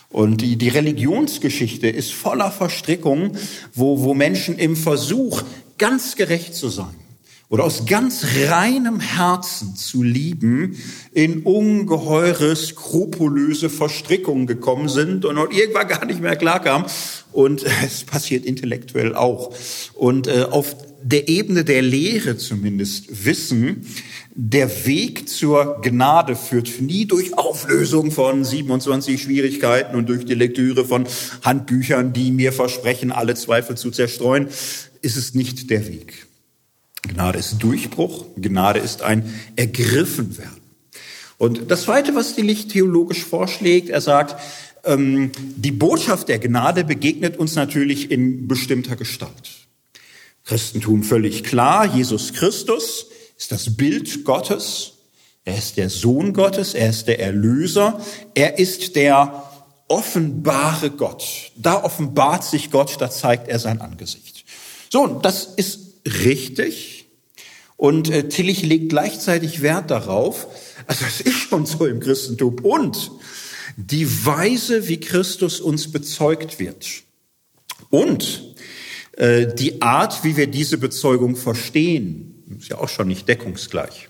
Und 0.09 0.41
die, 0.41 0.57
die 0.57 0.69
Religionsgeschichte 0.69 1.89
ist 1.89 2.13
voller 2.13 2.51
Verstrickungen, 2.51 3.37
wo, 3.75 4.01
wo 4.01 4.15
Menschen 4.15 4.59
im 4.59 4.77
Versuch, 4.77 5.43
ganz 5.77 6.15
gerecht 6.17 6.55
zu 6.55 6.69
sein, 6.69 6.95
oder 7.55 7.63
aus 7.63 7.87
ganz 7.87 8.27
reinem 8.49 8.99
Herzen 8.99 9.77
zu 9.77 10.03
lieben, 10.03 10.77
in 11.13 11.45
ungeheure, 11.45 12.57
skrupulöse 12.57 13.71
Verstrickungen 13.71 14.49
gekommen 14.49 14.89
sind 14.89 15.25
und 15.25 15.37
irgendwann 15.53 15.87
gar 15.87 16.05
nicht 16.05 16.21
mehr 16.21 16.35
klarkam. 16.35 16.85
Und 17.31 17.65
es 17.85 18.03
passiert 18.03 18.45
intellektuell 18.45 19.15
auch. 19.15 19.55
Und 19.95 20.27
äh, 20.27 20.47
auf 20.51 20.75
der 21.01 21.29
Ebene 21.29 21.63
der 21.63 21.83
Lehre 21.83 22.37
zumindest 22.39 23.25
wissen, 23.25 23.87
der 24.35 24.85
Weg 24.85 25.29
zur 25.29 25.81
Gnade 25.81 26.35
führt 26.35 26.81
nie 26.81 27.05
durch 27.05 27.39
Auflösung 27.39 28.11
von 28.11 28.45
27 28.45 29.23
Schwierigkeiten 29.23 29.95
und 29.95 30.09
durch 30.09 30.25
die 30.25 30.35
Lektüre 30.35 30.85
von 30.85 31.07
Handbüchern, 31.43 32.13
die 32.13 32.33
mir 32.33 32.53
versprechen, 32.53 33.13
alle 33.13 33.37
Zweifel 33.37 33.77
zu 33.77 33.93
zerstreuen, 33.93 34.49
ist 35.03 35.17
es 35.17 35.35
nicht 35.35 35.71
der 35.71 35.87
Weg. 35.87 36.27
Gnade 37.09 37.39
ist 37.39 37.59
Durchbruch, 37.63 38.27
Gnade 38.37 38.81
ist 38.81 39.03
ein 39.03 39.33
Ergriffenwerden. 39.57 40.63
Und 41.39 41.71
das 41.71 41.83
Zweite, 41.83 42.15
was 42.15 42.37
die 42.37 42.43
Licht 42.43 42.71
theologisch 42.71 43.25
vorschlägt, 43.25 43.91
er 43.91 44.01
sagt, 44.01 44.41
ähm, 44.85 45.33
die 45.57 45.73
Botschaft 45.73 46.29
der 46.29 46.39
Gnade 46.39 46.85
begegnet 46.85 47.37
uns 47.37 47.55
natürlich 47.55 48.11
in 48.11 48.49
bestimmter 48.49 48.97
Gestalt. 48.97 49.51
Christentum 50.45 51.03
völlig 51.03 51.43
klar, 51.43 51.87
Jesus 51.87 52.33
Christus 52.33 53.07
ist 53.37 53.51
das 53.51 53.77
Bild 53.77 54.25
Gottes, 54.25 54.93
er 55.45 55.59
ist 55.59 55.77
der 55.77 55.91
Sohn 55.91 56.33
Gottes, 56.33 56.75
er 56.75 56.91
ist 56.91 57.07
der 57.07 57.21
Erlöser, 57.21 58.01
er 58.35 58.59
ist 58.59 58.97
der 58.97 59.43
offenbare 59.89 60.91
Gott. 60.91 61.53
Da 61.57 61.83
offenbart 61.83 62.45
sich 62.45 62.71
Gott, 62.71 62.97
da 62.99 63.11
zeigt 63.11 63.49
er 63.49 63.59
sein 63.59 63.81
Angesicht. 63.81 64.45
So, 64.91 65.07
das 65.07 65.47
ist 65.57 65.84
richtig. 66.07 67.07
Und 67.77 68.11
äh, 68.11 68.29
Tillich 68.29 68.63
legt 68.63 68.91
gleichzeitig 68.91 69.63
Wert 69.63 69.91
darauf, 69.91 70.47
also 70.87 71.05
das 71.05 71.21
ist 71.21 71.37
schon 71.37 71.67
so 71.67 71.87
im 71.87 72.01
Christentum, 72.01 72.57
und 72.63 73.11
die 73.77 74.25
Weise, 74.25 74.89
wie 74.89 75.01
Christus 75.01 75.61
uns 75.61 75.91
bezeugt 75.91 76.61
wird. 76.61 76.87
Und 77.91 78.55
äh, 79.13 79.53
die 79.55 79.83
Art, 79.83 80.25
wie 80.25 80.37
wir 80.37 80.47
diese 80.47 80.79
Bezeugung 80.79 81.37
verstehen, 81.37 82.45
ist 82.59 82.69
ja 82.69 82.79
auch 82.79 82.89
schon 82.89 83.09
nicht 83.09 83.29
deckungsgleich. 83.29 84.09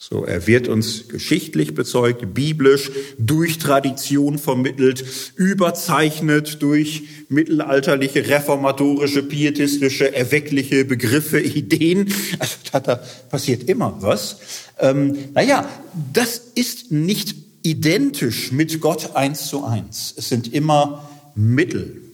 So, 0.00 0.24
er 0.24 0.46
wird 0.46 0.68
uns 0.68 1.08
geschichtlich 1.08 1.74
bezeugt, 1.74 2.32
biblisch, 2.32 2.92
durch 3.18 3.58
Tradition 3.58 4.38
vermittelt, 4.38 5.04
überzeichnet 5.34 6.62
durch 6.62 7.02
mittelalterliche, 7.28 8.28
reformatorische, 8.28 9.24
pietistische, 9.24 10.14
erweckliche 10.14 10.84
Begriffe, 10.84 11.40
Ideen. 11.40 12.14
Also 12.38 12.54
da, 12.70 12.78
da 12.78 12.94
passiert 13.28 13.68
immer 13.68 13.96
was. 13.98 14.38
Ähm, 14.78 15.18
naja, 15.34 15.68
das 16.12 16.42
ist 16.54 16.92
nicht 16.92 17.34
identisch 17.64 18.52
mit 18.52 18.80
Gott 18.80 19.16
eins 19.16 19.48
zu 19.48 19.64
eins. 19.64 20.14
Es 20.16 20.28
sind 20.28 20.54
immer 20.54 21.10
Mittel. 21.34 22.07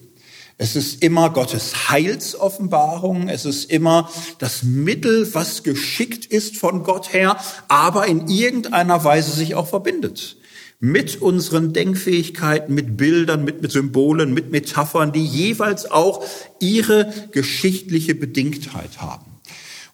Es 0.56 0.76
ist 0.76 1.02
immer 1.02 1.30
Gottes 1.30 1.90
Heilsoffenbarung. 1.90 3.28
Es 3.28 3.44
ist 3.44 3.70
immer 3.70 4.08
das 4.38 4.62
Mittel, 4.62 5.32
was 5.34 5.62
geschickt 5.62 6.26
ist 6.26 6.56
von 6.56 6.84
Gott 6.84 7.12
her, 7.12 7.36
aber 7.68 8.06
in 8.06 8.28
irgendeiner 8.28 9.02
Weise 9.02 9.32
sich 9.32 9.54
auch 9.56 9.66
verbindet. 9.66 10.36
Mit 10.78 11.20
unseren 11.22 11.72
Denkfähigkeiten, 11.72 12.74
mit 12.74 12.96
Bildern, 12.96 13.44
mit, 13.44 13.62
mit 13.62 13.72
Symbolen, 13.72 14.34
mit 14.34 14.52
Metaphern, 14.52 15.12
die 15.12 15.24
jeweils 15.24 15.90
auch 15.90 16.24
ihre 16.60 17.12
geschichtliche 17.32 18.14
Bedingtheit 18.14 19.00
haben. 19.00 19.40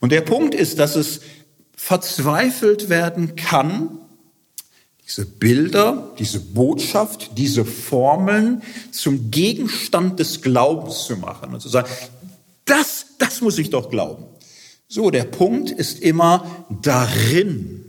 Und 0.00 0.12
der 0.12 0.22
Punkt 0.22 0.54
ist, 0.54 0.78
dass 0.78 0.96
es 0.96 1.20
verzweifelt 1.76 2.88
werden 2.88 3.36
kann, 3.36 3.99
diese 5.10 5.26
Bilder, 5.26 6.12
diese 6.20 6.38
Botschaft, 6.38 7.36
diese 7.36 7.64
Formeln 7.64 8.62
zum 8.92 9.32
Gegenstand 9.32 10.20
des 10.20 10.40
Glaubens 10.40 11.06
zu 11.06 11.16
machen 11.16 11.52
und 11.52 11.60
zu 11.60 11.68
sagen, 11.68 11.88
das, 12.64 13.06
das 13.18 13.40
muss 13.40 13.58
ich 13.58 13.70
doch 13.70 13.90
glauben. 13.90 14.24
So, 14.86 15.10
der 15.10 15.24
Punkt 15.24 15.72
ist 15.72 16.00
immer 16.00 16.64
darin, 16.82 17.84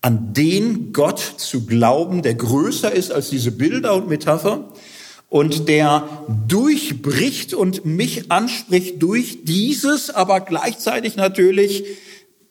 an 0.00 0.32
den 0.32 0.92
Gott 0.92 1.18
zu 1.18 1.66
glauben, 1.66 2.22
der 2.22 2.34
größer 2.34 2.92
ist 2.92 3.10
als 3.10 3.30
diese 3.30 3.50
Bilder 3.50 3.94
und 3.94 4.08
Metapher 4.08 4.68
und 5.30 5.68
der 5.68 6.08
durchbricht 6.46 7.54
und 7.54 7.84
mich 7.84 8.30
anspricht 8.30 9.02
durch 9.02 9.40
dieses, 9.42 10.10
aber 10.10 10.40
gleichzeitig 10.40 11.16
natürlich 11.16 11.84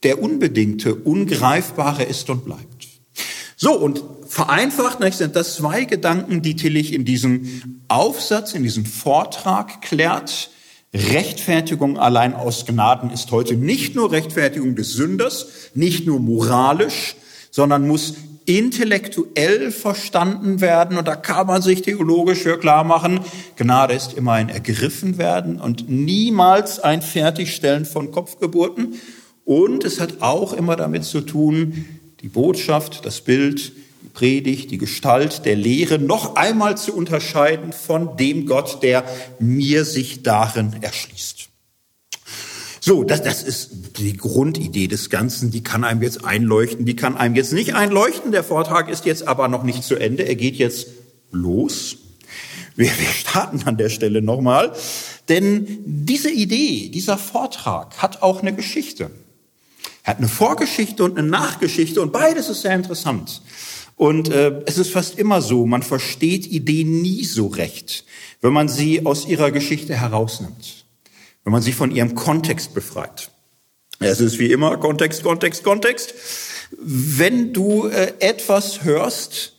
der 0.03 0.21
unbedingte, 0.21 0.93
ungreifbare 0.93 2.03
ist 2.03 2.29
und 2.29 2.43
bleibt. 2.43 2.92
So, 3.63 3.71
und 3.75 4.03
vereinfacht 4.27 4.97
sind 5.13 5.37
das 5.37 5.55
zwei 5.55 5.85
Gedanken, 5.85 6.41
die 6.41 6.57
Tillich 6.57 6.91
in 6.91 7.05
diesem 7.05 7.79
Aufsatz, 7.87 8.53
in 8.55 8.63
diesem 8.63 8.85
Vortrag 8.85 9.81
klärt. 9.81 10.49
Rechtfertigung 10.93 11.97
allein 11.97 12.33
aus 12.33 12.65
Gnaden 12.65 13.09
ist 13.09 13.31
heute 13.31 13.55
nicht 13.55 13.95
nur 13.95 14.11
Rechtfertigung 14.11 14.75
des 14.75 14.91
Sünders, 14.91 15.47
nicht 15.75 16.05
nur 16.05 16.19
moralisch, 16.19 17.15
sondern 17.51 17.87
muss 17.87 18.15
intellektuell 18.45 19.71
verstanden 19.71 20.59
werden. 20.59 20.97
Und 20.97 21.07
da 21.07 21.15
kann 21.15 21.47
man 21.47 21.61
sich 21.61 21.83
theologisch 21.83 22.39
für 22.39 22.59
klar 22.59 22.83
machen, 22.83 23.21
Gnade 23.55 23.93
ist 23.93 24.11
immer 24.11 24.33
ein 24.33 24.49
Ergriffenwerden 24.49 25.61
und 25.61 25.87
niemals 25.87 26.81
ein 26.81 27.01
Fertigstellen 27.01 27.85
von 27.85 28.11
Kopfgeburten. 28.11 28.95
Und 29.45 29.85
es 29.85 30.01
hat 30.01 30.21
auch 30.21 30.51
immer 30.51 30.75
damit 30.75 31.05
zu 31.05 31.21
tun, 31.21 31.85
die 32.23 32.29
Botschaft, 32.29 33.05
das 33.05 33.21
Bild, 33.21 33.73
die 34.01 34.09
Predigt, 34.09 34.71
die 34.71 34.77
Gestalt 34.77 35.45
der 35.45 35.57
Lehre 35.57 35.99
noch 35.99 36.35
einmal 36.35 36.77
zu 36.77 36.95
unterscheiden 36.95 37.73
von 37.73 38.17
dem 38.17 38.45
Gott, 38.45 38.81
der 38.81 39.03
mir 39.39 39.85
sich 39.85 40.23
darin 40.23 40.77
erschließt. 40.81 41.49
So, 42.79 43.03
das, 43.03 43.21
das 43.21 43.43
ist 43.43 43.97
die 43.97 44.17
Grundidee 44.17 44.87
des 44.87 45.09
Ganzen. 45.09 45.51
Die 45.51 45.63
kann 45.63 45.83
einem 45.83 46.01
jetzt 46.01 46.25
einleuchten, 46.25 46.85
die 46.85 46.95
kann 46.95 47.15
einem 47.15 47.35
jetzt 47.35 47.53
nicht 47.53 47.75
einleuchten. 47.75 48.31
Der 48.31 48.43
Vortrag 48.43 48.89
ist 48.89 49.05
jetzt 49.05 49.27
aber 49.27 49.47
noch 49.47 49.63
nicht 49.63 49.83
zu 49.83 49.95
Ende. 49.95 50.23
Er 50.23 50.35
geht 50.35 50.55
jetzt 50.55 50.87
los. 51.31 51.97
Wir, 52.75 52.87
wir 52.87 53.07
starten 53.07 53.63
an 53.65 53.77
der 53.77 53.89
Stelle 53.89 54.21
nochmal. 54.21 54.73
Denn 55.29 55.79
diese 55.85 56.29
Idee, 56.29 56.89
dieser 56.89 57.17
Vortrag 57.17 57.97
hat 57.99 58.21
auch 58.21 58.41
eine 58.41 58.53
Geschichte. 58.53 59.11
Er 60.03 60.11
hat 60.11 60.17
eine 60.17 60.27
Vorgeschichte 60.27 61.03
und 61.03 61.17
eine 61.17 61.27
Nachgeschichte 61.27 62.01
und 62.01 62.11
beides 62.11 62.49
ist 62.49 62.61
sehr 62.61 62.75
interessant. 62.75 63.41
Und 63.95 64.29
äh, 64.29 64.61
es 64.65 64.77
ist 64.77 64.91
fast 64.91 65.17
immer 65.17 65.41
so, 65.41 65.65
man 65.65 65.81
versteht 65.81 66.45
Ideen 66.47 67.01
nie 67.01 67.23
so 67.23 67.47
recht, 67.47 68.05
wenn 68.41 68.51
man 68.51 68.67
sie 68.67 69.05
aus 69.05 69.25
ihrer 69.27 69.51
Geschichte 69.51 69.95
herausnimmt, 69.95 70.85
wenn 71.43 71.53
man 71.53 71.61
sie 71.61 71.71
von 71.71 71.91
ihrem 71.91 72.15
Kontext 72.15 72.73
befreit. 72.73 73.31
Es 73.99 74.19
ist 74.19 74.39
wie 74.39 74.51
immer 74.51 74.77
Kontext, 74.77 75.23
Kontext, 75.23 75.63
Kontext. 75.63 76.13
Wenn 76.77 77.53
du 77.53 77.87
äh, 77.87 78.13
etwas 78.19 78.83
hörst, 78.83 79.53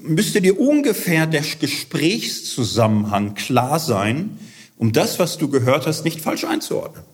müsste 0.00 0.40
dir 0.40 0.58
ungefähr 0.58 1.26
der 1.26 1.44
Gesprächszusammenhang 1.60 3.34
klar 3.34 3.78
sein, 3.78 4.38
um 4.78 4.92
das, 4.92 5.18
was 5.18 5.38
du 5.38 5.48
gehört 5.48 5.86
hast, 5.86 6.04
nicht 6.04 6.20
falsch 6.22 6.44
einzuordnen. 6.44 7.04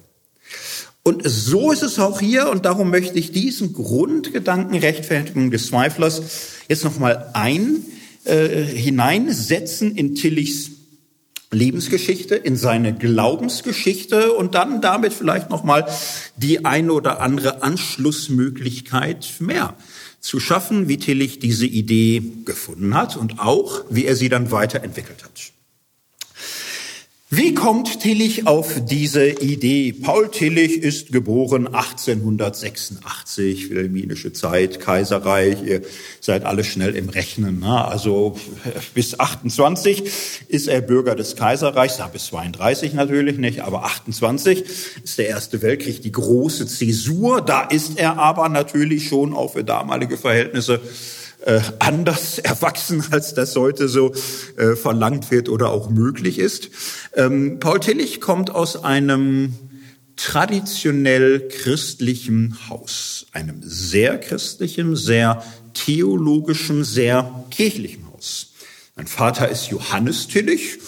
Und 1.06 1.22
so 1.24 1.70
ist 1.70 1.84
es 1.84 2.00
auch 2.00 2.18
hier 2.18 2.48
und 2.48 2.64
darum 2.64 2.90
möchte 2.90 3.16
ich 3.16 3.30
diesen 3.30 3.72
Grundgedanken 3.72 4.76
Rechtfertigung 4.76 5.52
des 5.52 5.68
Zweiflers 5.68 6.20
jetzt 6.68 6.82
nochmal 6.82 7.30
ein, 7.32 7.84
äh, 8.24 8.64
hineinsetzen 8.64 9.94
in 9.94 10.16
Tillichs 10.16 10.72
Lebensgeschichte, 11.52 12.34
in 12.34 12.56
seine 12.56 12.92
Glaubensgeschichte 12.92 14.32
und 14.32 14.56
dann 14.56 14.80
damit 14.80 15.12
vielleicht 15.12 15.48
nochmal 15.48 15.86
die 16.36 16.64
eine 16.64 16.92
oder 16.92 17.20
andere 17.20 17.62
Anschlussmöglichkeit 17.62 19.34
mehr 19.38 19.76
zu 20.18 20.40
schaffen, 20.40 20.88
wie 20.88 20.96
Tillich 20.96 21.38
diese 21.38 21.66
Idee 21.66 22.20
gefunden 22.44 22.96
hat 22.96 23.16
und 23.16 23.38
auch, 23.38 23.84
wie 23.90 24.06
er 24.06 24.16
sie 24.16 24.28
dann 24.28 24.50
weiterentwickelt 24.50 25.22
hat. 25.22 25.52
Wie 27.28 27.54
kommt 27.54 28.02
Tillich 28.02 28.46
auf 28.46 28.84
diese 28.84 29.28
Idee? 29.28 29.92
Paul 29.92 30.30
Tillich 30.30 30.80
ist 30.80 31.10
geboren 31.10 31.66
1886, 31.66 33.68
wilhelminische 33.68 34.32
Zeit, 34.32 34.78
Kaiserreich. 34.78 35.60
Ihr 35.64 35.82
seid 36.20 36.44
alle 36.44 36.62
schnell 36.62 36.94
im 36.94 37.08
Rechnen. 37.08 37.58
Ne? 37.58 37.84
Also 37.84 38.38
bis 38.94 39.18
28 39.18 40.04
ist 40.46 40.68
er 40.68 40.80
Bürger 40.82 41.16
des 41.16 41.34
Kaiserreichs, 41.34 41.98
ja, 41.98 42.06
bis 42.06 42.26
32 42.26 42.94
natürlich 42.94 43.38
nicht, 43.38 43.62
aber 43.62 43.86
28 43.86 44.64
ist 45.02 45.18
der 45.18 45.26
Erste 45.26 45.62
Weltkrieg 45.62 46.02
die 46.02 46.12
große 46.12 46.68
Zäsur. 46.68 47.40
Da 47.40 47.62
ist 47.62 47.98
er 47.98 48.18
aber 48.18 48.48
natürlich 48.48 49.08
schon 49.08 49.34
auch 49.34 49.54
für 49.54 49.64
damalige 49.64 50.16
Verhältnisse 50.16 50.80
äh, 51.46 51.60
anders 51.78 52.38
erwachsen, 52.38 53.04
als 53.12 53.32
das 53.32 53.54
heute 53.54 53.88
so 53.88 54.12
äh, 54.56 54.74
verlangt 54.74 55.30
wird 55.30 55.48
oder 55.48 55.70
auch 55.70 55.90
möglich 55.90 56.38
ist. 56.40 56.70
Ähm, 57.14 57.60
Paul 57.60 57.80
Tillich 57.80 58.20
kommt 58.20 58.50
aus 58.50 58.82
einem 58.82 59.54
traditionell 60.16 61.46
christlichen 61.48 62.56
Haus, 62.68 63.26
einem 63.32 63.60
sehr 63.62 64.18
christlichen, 64.18 64.96
sehr 64.96 65.42
theologischen, 65.74 66.84
sehr 66.84 67.44
kirchlichen 67.50 68.10
Haus. 68.12 68.52
Mein 68.96 69.06
Vater 69.06 69.48
ist 69.48 69.68
Johannes 69.68 70.26
Tillich 70.26 70.78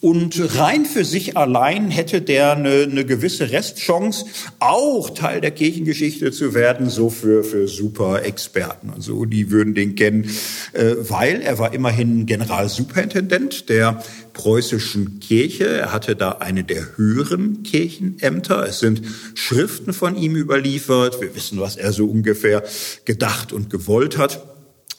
und 0.00 0.58
rein 0.58 0.84
für 0.84 1.04
sich 1.04 1.36
allein 1.36 1.90
hätte 1.90 2.20
der 2.20 2.52
eine, 2.52 2.82
eine 2.82 3.04
gewisse 3.04 3.50
Restchance, 3.50 4.26
auch 4.58 5.10
Teil 5.10 5.40
der 5.40 5.50
Kirchengeschichte 5.50 6.32
zu 6.32 6.54
werden, 6.54 6.90
so 6.90 7.10
für, 7.10 7.44
für 7.44 7.68
Super-Experten 7.68 8.90
und 8.90 9.02
so. 9.02 9.24
Die 9.24 9.50
würden 9.50 9.74
den 9.74 9.94
kennen, 9.94 10.30
äh, 10.72 10.94
weil 11.00 11.40
er 11.42 11.58
war 11.58 11.72
immerhin 11.72 12.26
Generalsuperintendent 12.26 13.68
der 13.68 14.02
preußischen 14.32 15.20
Kirche. 15.20 15.66
Er 15.66 15.92
hatte 15.92 16.14
da 16.14 16.32
eine 16.32 16.62
der 16.62 16.96
höheren 16.96 17.62
Kirchenämter. 17.62 18.66
Es 18.66 18.80
sind 18.80 19.02
Schriften 19.34 19.92
von 19.92 20.16
ihm 20.16 20.36
überliefert. 20.36 21.20
Wir 21.20 21.34
wissen, 21.34 21.58
was 21.58 21.76
er 21.76 21.92
so 21.92 22.06
ungefähr 22.06 22.62
gedacht 23.04 23.52
und 23.52 23.70
gewollt 23.70 24.18
hat. 24.18 24.55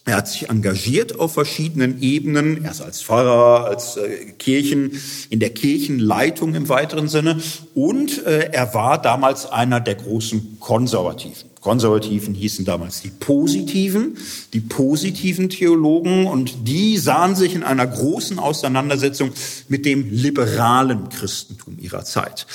Er 0.08 0.16
hat 0.16 0.30
sich 0.30 0.50
engagiert 0.50 1.20
auf 1.20 1.34
verschiedenen 1.34 2.02
Ebenen, 2.02 2.64
erst 2.64 2.82
als 2.82 3.02
Pfarrer, 3.02 3.66
als 3.66 3.98
äh, 3.98 4.32
Kirchen, 4.40 4.94
in 5.30 5.42
der 5.42 5.50
Kirchenleitung 5.50 6.56
im 6.56 6.70
weiteren 6.70 7.10
Sinne. 7.10 7.42
Und 7.76 8.26
äh, 8.26 8.50
er 8.54 8.74
war 8.74 9.02
damals 9.02 9.52
einer 9.52 9.82
der 9.82 9.96
großen 9.96 10.60
Konservativen. 10.62 11.50
Konservativen 11.60 12.34
hießen 12.34 12.64
damals 12.64 13.02
die 13.02 13.10
Positiven, 13.10 14.16
die 14.54 14.62
positiven 14.62 15.50
Theologen. 15.50 16.26
Und 16.26 16.70
die 16.70 16.98
sahen 16.98 17.36
sich 17.36 17.54
in 17.54 17.64
einer 17.64 17.86
großen 17.86 18.40
Auseinandersetzung 18.40 19.32
mit 19.68 19.86
dem 19.86 20.10
liberalen 20.10 21.10
Christentum 21.10 21.80
ihrer 21.80 22.06
Zeit. 22.06 22.48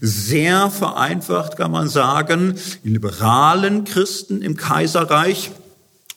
Sehr 0.00 0.70
vereinfacht 0.70 1.56
kann 1.56 1.72
man 1.72 1.88
sagen, 1.88 2.54
die 2.84 2.90
liberalen 2.90 3.82
Christen 3.82 4.42
im 4.42 4.56
Kaiserreich 4.56 5.50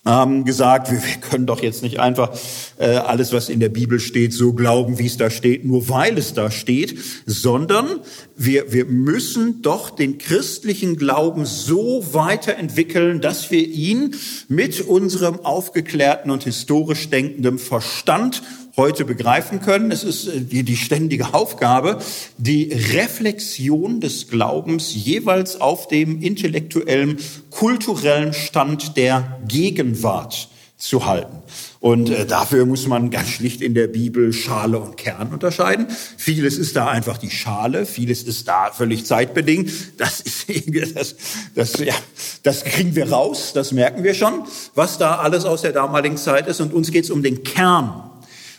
haben 0.05 0.43
gesagt, 0.43 0.91
wir, 0.91 1.01
wir 1.01 1.15
können 1.21 1.45
doch 1.45 1.63
jetzt 1.63 1.81
nicht 1.81 1.99
einfach 1.99 2.37
äh, 2.77 2.87
alles, 2.87 3.31
was 3.31 3.49
in 3.49 3.59
der 3.59 3.69
Bibel 3.69 3.99
steht, 3.99 4.33
so 4.33 4.53
glauben, 4.53 4.99
wie 4.99 5.05
es 5.05 5.17
da 5.17 5.29
steht, 5.29 5.63
nur 5.65 5.87
weil 5.87 6.17
es 6.17 6.33
da 6.33 6.51
steht, 6.51 6.97
sondern 7.25 8.01
wir, 8.35 8.73
wir 8.73 8.85
müssen 8.85 9.61
doch 9.61 9.89
den 9.89 10.17
christlichen 10.17 10.97
Glauben 10.97 11.45
so 11.45 12.05
weiterentwickeln, 12.11 13.21
dass 13.21 13.49
wir 13.49 13.65
ihn 13.65 14.15
mit 14.49 14.81
unserem 14.81 15.39
aufgeklärten 15.45 16.31
und 16.31 16.43
historisch 16.43 17.09
denkenden 17.09 17.57
Verstand 17.57 18.41
heute 18.75 19.05
begreifen 19.05 19.61
können. 19.61 19.91
Es 19.91 20.03
ist 20.03 20.27
äh, 20.27 20.41
die, 20.41 20.63
die 20.63 20.77
ständige 20.77 21.33
Aufgabe, 21.33 21.99
die 22.37 22.71
Reflexion 22.93 24.01
des 24.01 24.27
Glaubens 24.27 24.93
jeweils 24.95 25.61
auf 25.61 25.87
dem 25.87 26.21
intellektuellen, 26.21 27.17
kulturellen 27.49 28.33
Stand 28.33 28.97
der 28.97 29.39
Gegenwart 29.47 30.49
zu 30.77 31.05
halten. 31.05 31.37
Und 31.79 32.09
äh, 32.09 32.25
dafür 32.25 32.65
muss 32.65 32.87
man 32.87 33.09
ganz 33.09 33.29
schlicht 33.29 33.61
in 33.61 33.73
der 33.73 33.87
Bibel 33.87 34.33
Schale 34.33 34.79
und 34.79 34.97
Kern 34.97 35.31
unterscheiden. 35.31 35.87
Vieles 36.17 36.57
ist 36.57 36.75
da 36.75 36.87
einfach 36.87 37.17
die 37.17 37.29
Schale, 37.29 37.85
vieles 37.85 38.23
ist 38.23 38.47
da 38.47 38.71
völlig 38.71 39.05
zeitbedingt. 39.05 39.71
Das 39.97 40.19
ist 40.19 40.45
das, 40.95 41.15
das, 41.55 41.79
ja, 41.79 41.93
das 42.41 42.63
kriegen 42.65 42.95
wir 42.95 43.11
raus, 43.11 43.51
das 43.53 43.71
merken 43.71 44.03
wir 44.03 44.13
schon, 44.13 44.43
was 44.75 44.97
da 44.97 45.17
alles 45.17 45.45
aus 45.45 45.61
der 45.61 45.71
damaligen 45.71 46.17
Zeit 46.17 46.47
ist. 46.47 46.59
Und 46.59 46.73
uns 46.73 46.91
geht 46.91 47.05
es 47.05 47.11
um 47.11 47.23
den 47.23 47.43
Kern 47.43 48.09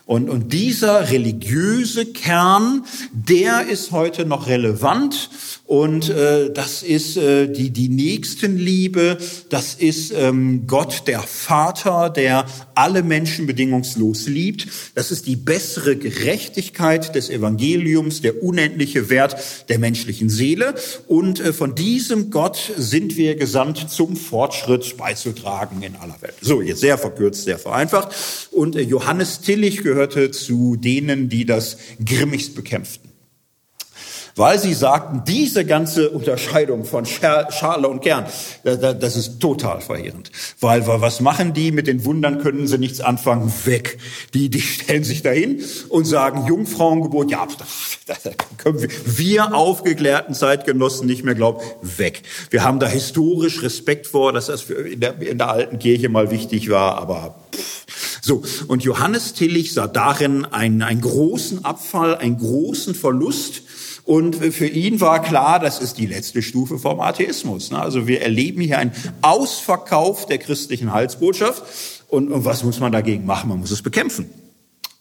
und, 0.07 0.29
und 0.29 0.53
dieser 0.53 1.11
religiöse 1.11 2.05
Kern, 2.05 2.85
der 3.13 3.67
ist 3.69 3.91
heute 3.91 4.27
noch 4.27 4.49
relevant 4.49 5.31
und 5.67 6.11
äh, 6.11 6.53
das 6.53 6.83
ist 6.83 7.17
äh, 7.17 7.49
die, 7.51 7.71
die 7.71 7.89
Nächstenliebe, 7.89 9.17
das 9.49 9.75
ist 9.75 10.13
ähm, 10.15 10.67
Gott 10.67 11.05
der 11.07 11.21
Vater, 11.21 12.11
der 12.11 12.45
alle 12.75 13.03
Menschen 13.03 13.47
bedingungslos 13.47 14.27
liebt. 14.27 14.67
Das 14.95 15.11
ist 15.11 15.27
die 15.27 15.37
bessere 15.37 15.97
Gerechtigkeit 15.97 17.15
des 17.15 17.31
Evangeliums, 17.31 18.21
der 18.21 18.43
unendliche 18.43 19.09
Wert 19.09 19.37
der 19.71 19.79
menschlichen 19.79 20.29
Seele. 20.29 20.75
Und 21.09 21.41
äh, 21.41 21.55
von 21.55 21.75
diesem 21.75 22.29
Gott 22.29 22.73
sind 22.77 23.17
wir 23.17 23.37
gesandt, 23.37 23.89
zum 23.89 24.17
Fortschritt 24.17 24.99
beizutragen 24.99 25.81
in 25.81 25.97
aller 25.97 26.21
Welt. 26.21 26.35
So, 26.43 26.61
jetzt 26.61 26.81
sehr 26.81 26.99
verkürzt, 26.99 27.45
sehr 27.45 27.59
vereinfacht. 27.59 28.15
Und 28.51 28.77
äh, 28.77 28.83
Johannes 28.83 29.41
Tillich 29.41 29.83
gehörte 29.95 30.33
zu 30.33 30.75
denen, 30.77 31.29
die 31.29 31.45
das 31.45 31.79
grimmigst 32.05 32.57
bekämpften 32.57 33.04
weil 34.37 34.59
sie 34.59 34.75
sagten, 34.75 35.23
diese 35.27 35.65
ganze 35.65 36.11
Unterscheidung 36.11 36.85
von 36.85 37.07
Schale 37.07 37.89
und 37.89 38.01
Kern, 38.01 38.27
das 38.63 39.17
ist 39.17 39.41
total 39.41 39.81
verheerend. 39.81 40.31
Weil, 40.61 40.87
was 40.87 41.21
machen 41.21 41.55
die? 41.55 41.71
Mit 41.73 41.87
den 41.87 42.05
Wundern 42.05 42.41
können 42.41 42.67
sie 42.67 42.79
nichts 42.79 43.01
anfangen. 43.01 43.53
Weg. 43.65 43.99
Die, 44.35 44.49
die 44.49 44.61
stellen 44.61 45.05
sich 45.05 45.23
dahin 45.23 45.63
und 45.89 46.05
sagen, 46.05 46.47
Jungfrauengeburt, 46.47 47.31
ja, 47.31 47.47
das, 48.07 48.23
können 48.59 48.81
wir, 48.81 48.89
wir 49.05 49.55
aufgeklärten 49.55 50.35
Zeitgenossen 50.35 51.07
nicht 51.07 51.25
mehr 51.25 51.35
glauben. 51.35 51.61
Weg. 51.83 52.23
Wir 52.51 52.65
haben 52.65 52.81
da 52.81 52.87
historisch 52.87 53.63
Respekt 53.63 54.07
vor, 54.07 54.33
dass 54.33 54.47
das 54.47 54.69
in 54.69 55.01
der, 55.01 55.21
in 55.21 55.39
der 55.39 55.49
alten 55.49 55.79
Kirche 55.79 56.09
mal 56.09 56.31
wichtig 56.31 56.71
war, 56.71 56.99
aber. 56.99 57.37
So, 58.21 58.43
und 58.69 58.83
Johannes 58.83 59.35
Tillich 59.35 59.75
sah 59.75 59.87
darin 59.87 60.47
einen, 60.47 60.83
einen 60.83 61.03
großen 61.03 61.65
Abfall, 61.65 62.17
einen 62.17 62.39
großen 62.39 62.95
Verlust 62.95 63.63
und 64.05 64.24
für 64.33 64.67
ihn 64.67 65.01
war 65.01 65.23
klar, 65.23 65.59
das 65.59 65.81
ist 65.81 65.99
die 65.99 66.07
letzte 66.07 66.43
Stufe 66.43 66.79
vom 66.79 67.01
Atheismus. 67.01 67.71
Ne? 67.71 67.81
Also 67.81 68.07
wir 68.07 68.23
erleben 68.23 68.61
hier 68.61 68.79
einen 68.79 68.93
Ausverkauf 69.23 70.27
der 70.27 70.39
christlichen 70.39 70.93
Heilsbotschaft. 70.93 71.63
Und 72.09 72.45
was 72.45 72.65
muss 72.65 72.81
man 72.81 72.93
dagegen 72.93 73.27
machen? 73.27 73.49
Man 73.49 73.61
muss 73.61 73.71
es 73.71 73.83
bekämpfen. 73.83 74.31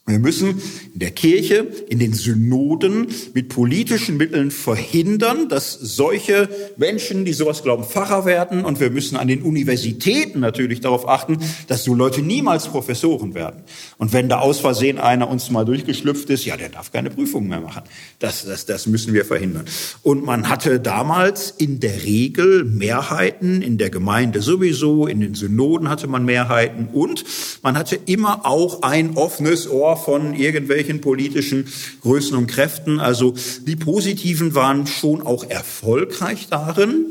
Wir 0.06 0.20
müssen 0.20 0.62
in 0.94 1.00
der 1.00 1.12
Kirche, 1.12 1.66
in 1.88 1.98
den 1.98 2.14
Synoden 2.14 3.08
mit 3.34 3.48
politischen 3.48 4.18
Mitteln 4.18 4.52
verhindern, 4.52 5.48
dass 5.48 5.72
solche 5.72 6.50
Menschen, 6.76 7.24
die 7.24 7.32
sowas 7.32 7.64
glauben, 7.64 7.86
Pfarrer 7.86 8.26
werden. 8.26 8.66
Und 8.66 8.82
wir 8.82 8.90
müssen 8.90 9.16
an 9.16 9.30
den 9.30 9.44
Universitäten 9.44 10.42
natürlich 10.42 10.82
darauf 10.82 11.08
achten, 11.08 11.38
dass 11.70 11.86
so 11.86 11.96
Leute 11.96 12.22
niemals 12.22 12.68
Professoren 12.68 13.34
werden. 13.34 13.64
Und 13.98 14.12
wenn 14.12 14.28
da 14.28 14.40
aus 14.40 14.60
Versehen 14.60 14.98
einer 14.98 15.30
uns 15.30 15.50
mal 15.50 15.64
durchgeschlüpft 15.64 16.30
ist, 16.30 16.44
ja, 16.44 16.58
der 16.58 16.68
darf 16.68 16.92
keine 16.92 17.10
Prüfungen 17.10 17.48
mehr 17.48 17.62
machen. 17.62 17.84
Das, 18.20 18.44
das, 18.44 18.66
das 18.66 18.88
müssen 18.88 19.14
wir 19.14 19.24
verhindern. 19.24 19.68
Und 20.02 20.26
man 20.26 20.50
hatte 20.50 20.82
damals 20.82 21.50
in 21.50 21.80
der 21.80 22.04
Regel 22.04 22.66
Mehrheiten, 22.66 23.62
in 23.62 23.78
der 23.78 23.90
Gemeinde 23.90 24.42
sowieso, 24.42 25.08
in 25.08 25.22
den 25.22 25.34
Synoden 25.34 25.88
hatte 25.88 26.08
man 26.08 26.26
Mehrheiten 26.26 26.90
und 26.92 27.24
man 27.62 27.78
hatte 27.78 27.98
immer 28.06 28.46
auch 28.46 28.82
ein 28.82 29.16
offenes 29.16 29.70
Ohr 29.70 29.93
von 29.98 30.34
irgendwelchen 30.34 31.02
politischen 31.02 31.68
Größen 32.02 32.38
und 32.38 32.48
Kräften. 32.48 33.00
Also 33.00 33.36
die 33.66 33.76
Positiven 33.76 34.56
waren 34.56 34.88
schon 34.88 35.22
auch 35.22 35.50
erfolgreich 35.50 36.48
darin, 36.50 37.06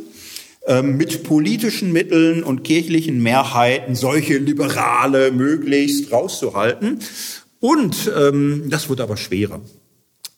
ähm, 0.67 0.97
mit 0.97 1.25
politischen 1.25 1.93
Mitteln 1.93 2.45
und 2.45 2.63
kirchlichen 2.63 3.23
Mehrheiten 3.23 3.95
solche 3.95 4.39
Liberale 4.39 5.33
möglichst 5.33 6.13
rauszuhalten. 6.13 7.01
Und 7.61 8.11
ähm, 8.17 8.65
das 8.69 8.89
wird 8.89 9.01
aber 9.01 9.17
schwerer. 9.17 9.61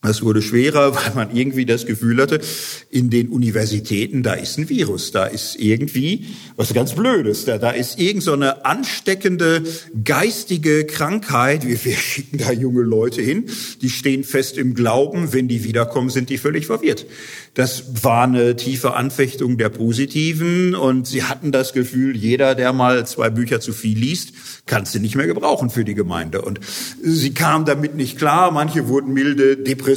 Das 0.04 0.22
wurde 0.22 0.42
schwerer, 0.42 0.94
weil 0.96 1.14
man 1.14 1.34
irgendwie 1.36 1.64
das 1.66 1.86
Gefühl 1.86 2.20
hatte, 2.20 2.40
in 2.90 3.10
den 3.10 3.28
Universitäten, 3.30 4.22
da 4.22 4.34
ist 4.34 4.58
ein 4.58 4.68
Virus, 4.68 5.10
da 5.10 5.24
ist 5.24 5.56
irgendwie 5.56 6.26
was 6.56 6.72
ganz 6.72 6.94
Blödes, 6.94 7.44
da, 7.46 7.58
da 7.58 7.70
ist 7.70 7.98
irgend 7.98 8.22
so 8.22 8.34
ansteckende 8.34 9.64
geistige 10.04 10.84
Krankheit. 10.84 11.66
Wir, 11.66 11.82
wir 11.84 11.96
schicken 11.96 12.38
da 12.38 12.52
junge 12.52 12.82
Leute 12.82 13.22
hin, 13.22 13.46
die 13.80 13.90
stehen 13.90 14.24
fest 14.24 14.58
im 14.58 14.74
Glauben, 14.74 15.32
wenn 15.32 15.48
die 15.48 15.64
wiederkommen, 15.64 16.10
sind 16.10 16.28
die 16.28 16.38
völlig 16.38 16.66
verwirrt. 16.66 17.06
Das 17.54 18.02
war 18.02 18.24
eine 18.24 18.56
tiefe 18.56 18.94
Anfechtung 18.94 19.58
der 19.58 19.68
Positiven 19.68 20.74
und 20.74 21.06
sie 21.06 21.22
hatten 21.22 21.52
das 21.52 21.72
Gefühl, 21.72 22.16
jeder, 22.16 22.56
der 22.56 22.72
mal 22.72 23.06
zwei 23.06 23.30
Bücher 23.30 23.60
zu 23.60 23.72
viel 23.72 23.96
liest, 23.96 24.32
kannst 24.66 24.94
du 24.94 24.98
nicht 24.98 25.14
mehr 25.14 25.28
gebrauchen 25.28 25.70
für 25.70 25.84
die 25.84 25.94
Gemeinde. 25.94 26.42
Und 26.42 26.58
sie 27.00 27.32
kamen 27.32 27.64
damit 27.64 27.94
nicht 27.94 28.18
klar. 28.18 28.50
Manche 28.50 28.88
wurden 28.88 29.12
milde 29.12 29.56
depressiv, 29.56 29.93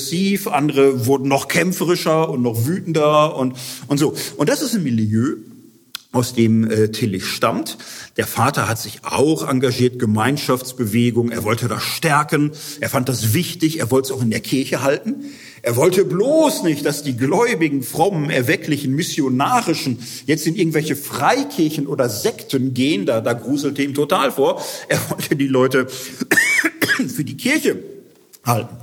andere 0.48 1.06
wurden 1.06 1.28
noch 1.28 1.48
kämpferischer 1.48 2.30
und 2.30 2.42
noch 2.42 2.66
wütender 2.66 3.36
und, 3.36 3.56
und 3.88 3.98
so. 3.98 4.16
Und 4.38 4.50
das 4.50 4.62
ist 4.62 4.76
ein 4.76 4.84
Milieu, 4.84 5.36
aus 6.18 6.34
dem 6.34 6.70
äh, 6.70 6.90
Tillich 6.90 7.26
stammt. 7.26 7.78
Der 8.16 8.26
Vater 8.26 8.68
hat 8.68 8.80
sich 8.80 9.02
auch 9.04 9.48
engagiert, 9.48 10.00
Gemeinschaftsbewegung. 10.00 11.32
Er 11.32 11.44
wollte 11.44 11.68
das 11.68 11.84
stärken. 11.84 12.52
Er 12.80 12.90
fand 12.90 13.10
das 13.10 13.34
wichtig. 13.34 13.80
Er 13.80 13.92
wollte 13.92 14.08
es 14.08 14.12
auch 14.12 14.24
in 14.24 14.32
der 14.32 14.40
Kirche 14.40 14.82
halten. 14.82 15.26
Er 15.62 15.76
wollte 15.76 16.06
bloß 16.06 16.64
nicht, 16.64 16.86
dass 16.86 17.04
die 17.04 17.18
gläubigen, 17.18 17.84
frommen, 17.84 18.30
erwecklichen, 18.30 18.96
missionarischen 18.96 20.00
jetzt 20.26 20.48
in 20.48 20.56
irgendwelche 20.56 20.96
Freikirchen 20.96 21.88
oder 21.88 22.10
Sekten 22.10 22.74
gehen. 22.74 23.06
Da, 23.06 23.22
da 23.22 23.34
gruselte 23.34 23.84
ihm 23.84 23.94
total 23.94 24.32
vor. 24.32 24.64
Er 24.88 25.00
wollte 25.10 25.36
die 25.36 25.48
Leute 25.48 25.88
für 27.16 27.24
die 27.26 27.38
Kirche 27.38 27.78
halten 28.44 28.76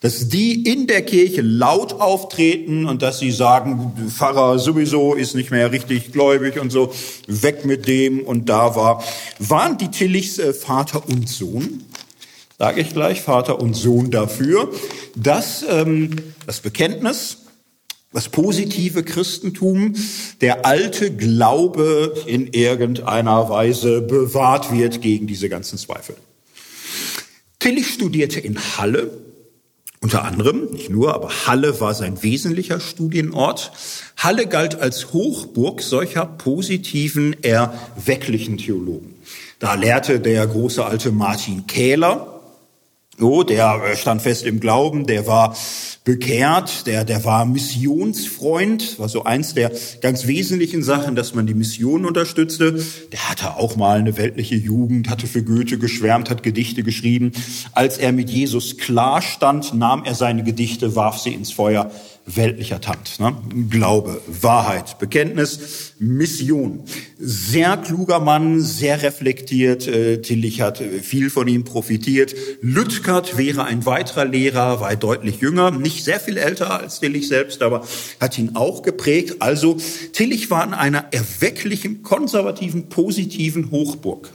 dass 0.00 0.28
die 0.28 0.64
in 0.64 0.86
der 0.86 1.02
Kirche 1.02 1.40
laut 1.42 1.94
auftreten 1.94 2.86
und 2.86 3.02
dass 3.02 3.18
sie 3.18 3.30
sagen, 3.30 3.92
Pfarrer 4.08 4.58
sowieso 4.58 5.14
ist 5.14 5.34
nicht 5.34 5.50
mehr 5.50 5.72
richtig 5.72 6.12
gläubig 6.12 6.60
und 6.60 6.70
so, 6.70 6.92
weg 7.26 7.64
mit 7.64 7.86
dem 7.88 8.20
und 8.20 8.48
da 8.48 8.76
war. 8.76 9.02
Waren 9.38 9.78
die 9.78 9.90
Tillichs 9.90 10.38
äh, 10.38 10.52
Vater 10.52 11.08
und 11.08 11.28
Sohn? 11.28 11.84
Sage 12.58 12.80
ich 12.80 12.90
gleich, 12.94 13.20
Vater 13.20 13.60
und 13.60 13.74
Sohn 13.74 14.10
dafür, 14.10 14.72
dass 15.14 15.64
ähm, 15.68 16.16
das 16.46 16.60
Bekenntnis, 16.60 17.38
das 18.12 18.30
positive 18.30 19.02
Christentum, 19.02 19.94
der 20.40 20.64
alte 20.64 21.14
Glaube 21.14 22.14
in 22.26 22.46
irgendeiner 22.46 23.50
Weise 23.50 24.00
bewahrt 24.00 24.72
wird 24.72 25.02
gegen 25.02 25.26
diese 25.26 25.50
ganzen 25.50 25.76
Zweifel. 25.76 26.16
Tillich 27.58 27.88
studierte 27.88 28.40
in 28.40 28.58
Halle, 28.78 29.10
unter 30.00 30.24
anderem, 30.24 30.72
nicht 30.72 30.90
nur, 30.90 31.14
aber 31.14 31.30
Halle 31.46 31.80
war 31.80 31.94
sein 31.94 32.22
wesentlicher 32.22 32.80
Studienort. 32.80 33.72
Halle 34.16 34.46
galt 34.46 34.80
als 34.80 35.12
Hochburg 35.12 35.82
solcher 35.82 36.26
positiven, 36.26 37.34
erwecklichen 37.42 38.58
Theologen. 38.58 39.14
Da 39.58 39.74
lehrte 39.74 40.20
der 40.20 40.46
große 40.46 40.84
alte 40.84 41.12
Martin 41.12 41.66
Kähler, 41.66 42.35
Oh, 43.20 43.42
der 43.42 43.80
äh, 43.82 43.96
stand 43.96 44.20
fest 44.20 44.44
im 44.44 44.60
Glauben, 44.60 45.06
der 45.06 45.26
war 45.26 45.56
bekehrt, 46.04 46.86
der, 46.86 47.04
der 47.04 47.24
war 47.24 47.46
Missionsfreund, 47.46 48.98
war 48.98 49.08
so 49.08 49.24
eins 49.24 49.54
der 49.54 49.72
ganz 50.02 50.26
wesentlichen 50.26 50.82
Sachen, 50.82 51.16
dass 51.16 51.34
man 51.34 51.46
die 51.46 51.54
Mission 51.54 52.04
unterstützte. 52.04 52.78
Der 53.12 53.28
hatte 53.28 53.56
auch 53.56 53.74
mal 53.74 53.98
eine 53.98 54.18
weltliche 54.18 54.54
Jugend, 54.54 55.08
hatte 55.08 55.26
für 55.26 55.42
Goethe 55.42 55.78
geschwärmt, 55.78 56.28
hat 56.28 56.42
Gedichte 56.42 56.82
geschrieben. 56.82 57.32
Als 57.72 57.96
er 57.96 58.12
mit 58.12 58.28
Jesus 58.28 58.76
klar 58.76 59.22
stand, 59.22 59.74
nahm 59.74 60.04
er 60.04 60.14
seine 60.14 60.44
Gedichte, 60.44 60.94
warf 60.94 61.18
sie 61.18 61.32
ins 61.32 61.50
Feuer 61.50 61.90
weltlicher 62.26 62.80
Tand. 62.80 63.20
Ne? 63.20 63.36
Glaube, 63.70 64.20
Wahrheit, 64.26 64.98
Bekenntnis, 64.98 65.94
Mission. 65.98 66.84
Sehr 67.18 67.76
kluger 67.76 68.20
Mann, 68.20 68.60
sehr 68.60 69.02
reflektiert. 69.02 69.86
Äh, 69.86 70.20
Tillich 70.20 70.60
hat 70.60 70.78
viel 70.78 71.30
von 71.30 71.46
ihm 71.46 71.64
profitiert. 71.64 72.34
Lütkert 72.60 73.38
wäre 73.38 73.64
ein 73.64 73.86
weiterer 73.86 74.24
Lehrer, 74.24 74.80
war 74.80 74.94
deutlich 74.96 75.40
jünger, 75.40 75.70
nicht 75.70 76.04
sehr 76.04 76.18
viel 76.18 76.36
älter 76.36 76.80
als 76.80 77.00
Tillich 77.00 77.28
selbst, 77.28 77.62
aber 77.62 77.86
hat 78.20 78.36
ihn 78.38 78.56
auch 78.56 78.82
geprägt. 78.82 79.36
Also 79.38 79.76
Tillich 80.12 80.50
war 80.50 80.66
in 80.66 80.74
einer 80.74 81.06
erwecklichen, 81.12 82.02
konservativen, 82.02 82.88
positiven 82.88 83.70
Hochburg. 83.70 84.30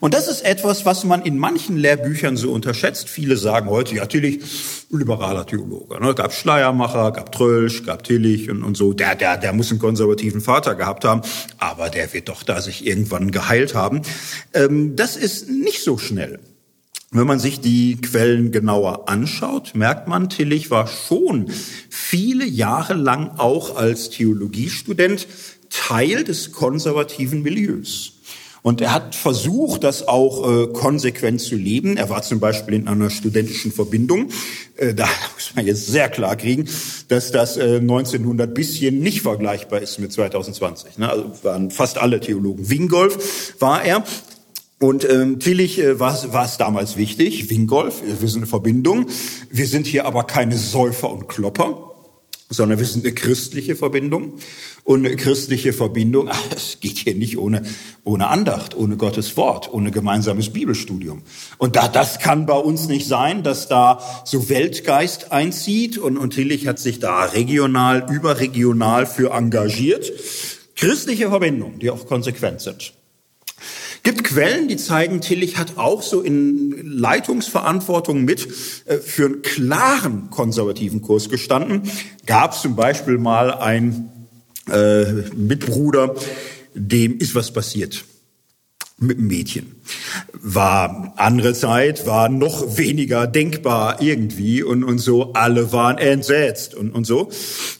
Und 0.00 0.14
das 0.14 0.28
ist 0.28 0.44
etwas, 0.44 0.84
was 0.84 1.04
man 1.04 1.22
in 1.22 1.38
manchen 1.38 1.76
Lehrbüchern 1.76 2.36
so 2.36 2.52
unterschätzt. 2.52 3.08
Viele 3.08 3.36
sagen 3.36 3.68
heute, 3.68 3.96
ja, 3.96 4.06
Tillich, 4.06 4.40
liberaler 4.90 5.46
Theologe. 5.46 6.00
Ne? 6.00 6.14
Gab 6.14 6.32
Schleiermacher, 6.32 7.10
gab 7.12 7.32
Trölsch, 7.32 7.84
gab 7.84 8.04
Tillich 8.04 8.50
und, 8.50 8.62
und 8.62 8.76
so. 8.76 8.92
Der, 8.92 9.14
der, 9.14 9.36
der 9.36 9.52
muss 9.52 9.70
einen 9.70 9.80
konservativen 9.80 10.40
Vater 10.40 10.74
gehabt 10.74 11.04
haben, 11.04 11.22
aber 11.58 11.90
der 11.90 12.12
wird 12.12 12.28
doch 12.28 12.42
da 12.42 12.60
sich 12.60 12.86
irgendwann 12.86 13.30
geheilt 13.30 13.74
haben. 13.74 14.02
Ähm, 14.54 14.94
das 14.94 15.16
ist 15.16 15.48
nicht 15.48 15.82
so 15.82 15.98
schnell. 15.98 16.38
Wenn 17.10 17.26
man 17.26 17.38
sich 17.38 17.60
die 17.60 17.96
Quellen 17.96 18.52
genauer 18.52 19.08
anschaut, 19.08 19.74
merkt 19.74 20.08
man, 20.08 20.28
Tillich 20.28 20.70
war 20.70 20.86
schon 20.86 21.50
viele 21.88 22.44
Jahre 22.44 22.92
lang 22.92 23.38
auch 23.38 23.76
als 23.76 24.10
Theologiestudent 24.10 25.26
Teil 25.70 26.24
des 26.24 26.52
konservativen 26.52 27.42
Milieus. 27.42 28.17
Und 28.68 28.82
er 28.82 28.92
hat 28.92 29.14
versucht, 29.14 29.82
das 29.82 30.06
auch 30.06 30.46
äh, 30.46 30.66
konsequent 30.66 31.40
zu 31.40 31.56
leben. 31.56 31.96
Er 31.96 32.10
war 32.10 32.20
zum 32.20 32.38
Beispiel 32.38 32.74
in 32.74 32.86
einer 32.86 33.08
studentischen 33.08 33.72
Verbindung. 33.72 34.28
Äh, 34.76 34.92
da 34.92 35.06
muss 35.34 35.54
man 35.56 35.66
jetzt 35.66 35.86
sehr 35.86 36.10
klar 36.10 36.36
kriegen, 36.36 36.68
dass 37.08 37.32
das 37.32 37.56
äh, 37.56 37.76
1900 37.76 38.52
bisschen 38.52 38.98
nicht 38.98 39.22
vergleichbar 39.22 39.80
ist 39.80 39.98
mit 40.00 40.12
2020. 40.12 40.98
Ne? 40.98 41.08
Also 41.08 41.32
waren 41.44 41.70
fast 41.70 41.96
alle 41.96 42.20
Theologen. 42.20 42.68
Wingolf 42.68 43.54
war 43.58 43.82
er. 43.82 44.04
Und 44.78 45.08
ähm, 45.10 45.40
Tillich 45.40 45.80
äh, 45.80 45.98
war 45.98 46.44
es 46.44 46.58
damals 46.58 46.98
wichtig, 46.98 47.48
Wingolf, 47.48 48.02
wir 48.20 48.28
sind 48.28 48.40
eine 48.40 48.46
Verbindung. 48.48 49.06
Wir 49.48 49.66
sind 49.66 49.86
hier 49.86 50.04
aber 50.04 50.24
keine 50.24 50.58
Säufer 50.58 51.10
und 51.10 51.26
Klopper 51.26 51.88
sondern 52.50 52.78
wir 52.78 52.86
sind 52.86 53.04
eine 53.04 53.14
christliche 53.14 53.76
Verbindung. 53.76 54.34
Und 54.84 55.04
eine 55.04 55.16
christliche 55.16 55.72
Verbindung, 55.72 56.30
es 56.56 56.78
geht 56.80 56.98
hier 56.98 57.14
nicht 57.14 57.38
ohne, 57.38 57.62
ohne 58.04 58.28
Andacht, 58.28 58.76
ohne 58.76 58.96
Gottes 58.96 59.36
Wort, 59.36 59.72
ohne 59.72 59.90
gemeinsames 59.90 60.50
Bibelstudium. 60.50 61.22
Und 61.58 61.76
da, 61.76 61.88
das 61.88 62.18
kann 62.18 62.46
bei 62.46 62.56
uns 62.56 62.88
nicht 62.88 63.06
sein, 63.06 63.42
dass 63.42 63.68
da 63.68 64.00
so 64.24 64.48
Weltgeist 64.48 65.30
einzieht. 65.30 65.98
Und, 65.98 66.16
und 66.16 66.30
Tillich 66.30 66.66
hat 66.66 66.78
sich 66.78 67.00
da 67.00 67.24
regional, 67.24 68.06
überregional 68.10 69.06
für 69.06 69.32
engagiert. 69.32 70.10
Christliche 70.74 71.28
Verbindungen, 71.28 71.78
die 71.80 71.90
auch 71.90 72.06
konsequent 72.06 72.60
sind 72.60 72.97
gibt 74.08 74.24
Quellen, 74.24 74.68
die 74.68 74.78
zeigen, 74.78 75.20
Tillich 75.20 75.58
hat 75.58 75.76
auch 75.76 76.00
so 76.00 76.22
in 76.22 76.72
Leitungsverantwortung 76.82 78.24
mit 78.24 78.48
äh, 78.86 78.96
für 78.96 79.26
einen 79.26 79.42
klaren 79.42 80.30
konservativen 80.30 81.02
Kurs 81.02 81.28
gestanden. 81.28 81.82
Gab 82.24 82.54
es 82.54 82.62
zum 82.62 82.74
Beispiel 82.74 83.18
mal 83.18 83.52
ein 83.52 84.10
äh, 84.72 85.12
Mitbruder, 85.36 86.14
dem 86.72 87.18
ist 87.18 87.34
was 87.34 87.52
passiert 87.52 88.02
mit 88.96 89.18
dem 89.18 89.26
Mädchen. 89.26 89.76
War 90.32 91.12
andere 91.16 91.52
Zeit, 91.52 92.06
war 92.06 92.30
noch 92.30 92.78
weniger 92.78 93.26
denkbar 93.26 94.00
irgendwie 94.00 94.62
und, 94.62 94.84
und 94.84 95.00
so. 95.00 95.34
Alle 95.34 95.70
waren 95.72 95.98
entsetzt 95.98 96.74
und, 96.74 96.92
und 96.92 97.04
so. 97.04 97.28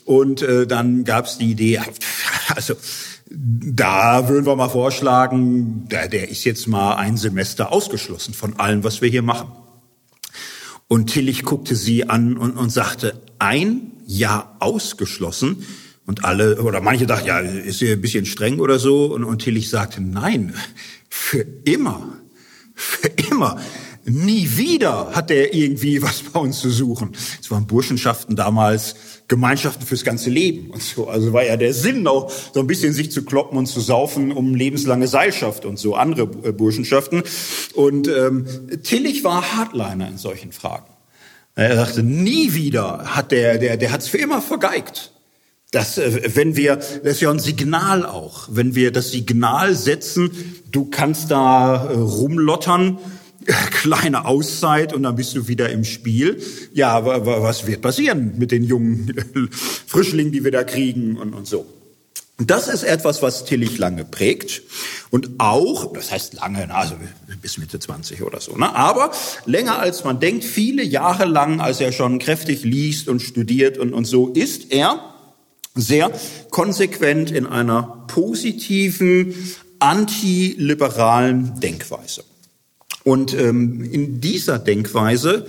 Und 0.05 0.43
äh, 0.43 0.67
dann 0.67 1.05
gab 1.05 1.25
es 1.25 1.39
die 1.39 1.53
Idee, 1.53 1.81
also 2.55 2.75
da 3.31 4.29
würden 4.29 4.47
wir 4.47 4.57
mal 4.57 4.69
vorschlagen, 4.69 5.87
der, 5.89 6.09
der 6.09 6.31
ist 6.31 6.45
jetzt 6.45 6.67
mal 6.67 6.95
ein 6.95 7.17
Semester 7.17 7.73
ausgeschlossen 7.73 8.33
von 8.33 8.59
allem, 8.59 8.85
was 8.85 9.03
wir 9.03 9.09
hier 9.09 9.23
machen. 9.23 9.49
Und 10.87 11.09
Tillich 11.09 11.43
guckte 11.43 11.77
sie 11.77 12.09
an 12.09 12.39
und, 12.39 12.57
und 12.57 12.71
sagte, 12.71 13.21
ein 13.39 13.93
Jahr 14.07 14.57
ausgeschlossen. 14.61 15.67
Und 16.07 16.25
alle, 16.25 16.63
oder 16.63 16.81
manche 16.81 17.07
dachten, 17.07 17.27
ja, 17.27 17.41
ist 17.41 17.81
hier 17.81 17.93
ein 17.93 18.01
bisschen 18.01 18.25
streng 18.25 18.61
oder 18.61 18.79
so. 18.79 19.13
Und, 19.13 19.25
und 19.25 19.41
Tillich 19.41 19.69
sagte, 19.69 20.01
nein, 20.01 20.55
für 21.11 21.45
immer, 21.65 22.15
für 22.75 23.09
immer. 23.31 23.61
Nie 24.09 24.57
wieder 24.57 25.11
hat 25.13 25.31
er 25.31 25.55
irgendwie 25.55 26.03
was 26.03 26.23
bei 26.23 26.41
uns 26.41 26.61
zu 26.61 26.71
suchen. 26.71 27.11
Es 27.41 27.51
waren 27.51 27.67
Burschenschaften 27.67 28.37
damals, 28.37 28.97
Gemeinschaften 29.29 29.85
fürs 29.85 30.05
ganze 30.05 30.31
Leben 30.31 30.71
und 30.71 30.83
so. 30.83 31.09
Also 31.09 31.33
war 31.33 31.45
ja 31.45 31.57
der 31.57 31.75
Sinn 31.75 32.07
auch 32.07 32.31
so 32.31 32.61
ein 32.61 32.67
bisschen 32.67 32.95
sich 32.95 33.11
zu 33.11 33.25
kloppen 33.25 33.59
und 33.59 33.67
zu 33.67 33.81
saufen 33.81 34.33
um 34.33 34.55
lebenslange 34.55 35.07
Seilschaft 35.07 35.65
und 35.65 35.79
so 35.79 35.95
andere 35.95 36.29
äh, 36.45 36.53
Burschenschaften. 36.53 37.23
Und 37.75 38.09
ähm, 38.09 38.47
Tillich 38.83 39.25
war 39.25 39.57
Hardliner 39.57 40.09
in 40.09 40.17
solchen 40.17 40.53
Fragen. 40.53 40.87
Er 41.55 41.77
sagte, 41.77 42.03
nie 42.03 42.55
wieder 42.55 43.17
hat 43.17 43.33
der, 43.33 43.59
der, 43.59 43.77
der 43.77 43.91
hat 43.91 44.01
es 44.01 44.09
für 44.09 44.19
immer 44.19 44.41
vergeigt. 44.41 45.13
Das, 45.71 45.99
äh, 45.99 46.31
wenn 46.35 46.57
wir, 46.57 46.77
das 46.77 47.03
ist 47.03 47.21
ja 47.21 47.31
ein 47.31 47.41
Signal 47.41 48.07
auch, 48.07 48.49
wenn 48.51 48.75
wir 48.75 48.93
das 48.93 49.11
Signal 49.11 49.75
setzen, 49.75 50.31
du 50.71 50.87
kannst 50.87 51.31
da 51.31 51.91
äh, 51.91 51.95
rumlottern, 51.95 52.99
kleine 53.71 54.25
Auszeit 54.25 54.93
und 54.93 55.03
dann 55.05 55.17
bist 55.17 55.35
du 55.37 55.49
wieder 55.49 55.71
im 55.71 55.85
Spiel. 55.85 56.43
Ja, 56.73 57.05
was 57.05 57.67
wird 57.67 57.83
passieren 57.83 58.35
mit 58.39 58.51
den 58.51 58.65
jungen 58.65 59.15
Frischlingen, 59.87 60.33
die 60.33 60.45
wir 60.45 60.51
da 60.51 60.65
kriegen 60.65 61.17
und, 61.17 61.35
und 61.35 61.47
so. 61.47 61.67
Das 62.41 62.69
ist 62.69 62.85
etwas, 62.85 63.21
was 63.21 63.45
Tillich 63.45 63.79
lange 63.79 64.05
prägt 64.05 64.63
und 65.11 65.31
auch, 65.39 65.93
das 65.93 66.13
heißt 66.13 66.35
lange, 66.35 66.73
also 66.73 66.95
bis 67.43 67.59
Mitte 67.59 67.81
20 67.81 68.23
oder 68.23 68.41
so, 68.41 68.57
ne? 68.57 68.73
aber 68.77 69.11
länger 69.45 69.81
als 69.81 70.05
man 70.05 70.21
denkt, 70.21 70.45
viele 70.45 70.85
Jahre 70.85 71.25
lang, 71.25 71.61
als 71.61 71.81
er 71.81 71.91
schon 71.91 72.21
kräftig 72.21 72.63
liest 72.63 73.09
und 73.09 73.23
studiert 73.23 73.77
und, 73.77 73.93
und 73.93 74.05
so, 74.05 74.29
ist 74.29 74.71
er 74.71 75.15
sehr 75.75 76.13
konsequent 76.51 77.33
in 77.33 77.45
einer 77.45 78.05
positiven, 78.07 79.35
antiliberalen 79.81 81.59
Denkweise. 81.59 82.23
Und 83.09 83.33
ähm, 83.33 83.83
in 83.91 84.21
dieser 84.21 84.59
Denkweise 84.59 85.47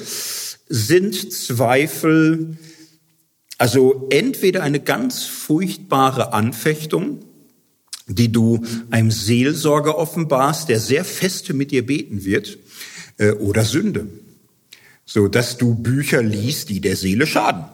sind 0.69 1.33
Zweifel 1.33 2.57
also 3.57 4.07
entweder 4.11 4.63
eine 4.63 4.79
ganz 4.79 5.25
furchtbare 5.25 6.31
Anfechtung, 6.31 7.19
die 8.07 8.31
du 8.31 8.63
einem 8.91 9.11
Seelsorger 9.11 9.97
offenbarst, 9.97 10.69
der 10.69 10.79
sehr 10.79 11.03
feste 11.03 11.53
mit 11.53 11.71
dir 11.71 11.85
beten 11.85 12.23
wird, 12.23 12.59
äh, 13.17 13.31
oder 13.31 13.65
Sünde. 13.65 14.07
So, 15.03 15.27
dass 15.27 15.57
du 15.57 15.75
Bücher 15.75 16.23
liest, 16.23 16.69
die 16.69 16.79
der 16.79 16.95
Seele 16.95 17.27
schaden. 17.27 17.65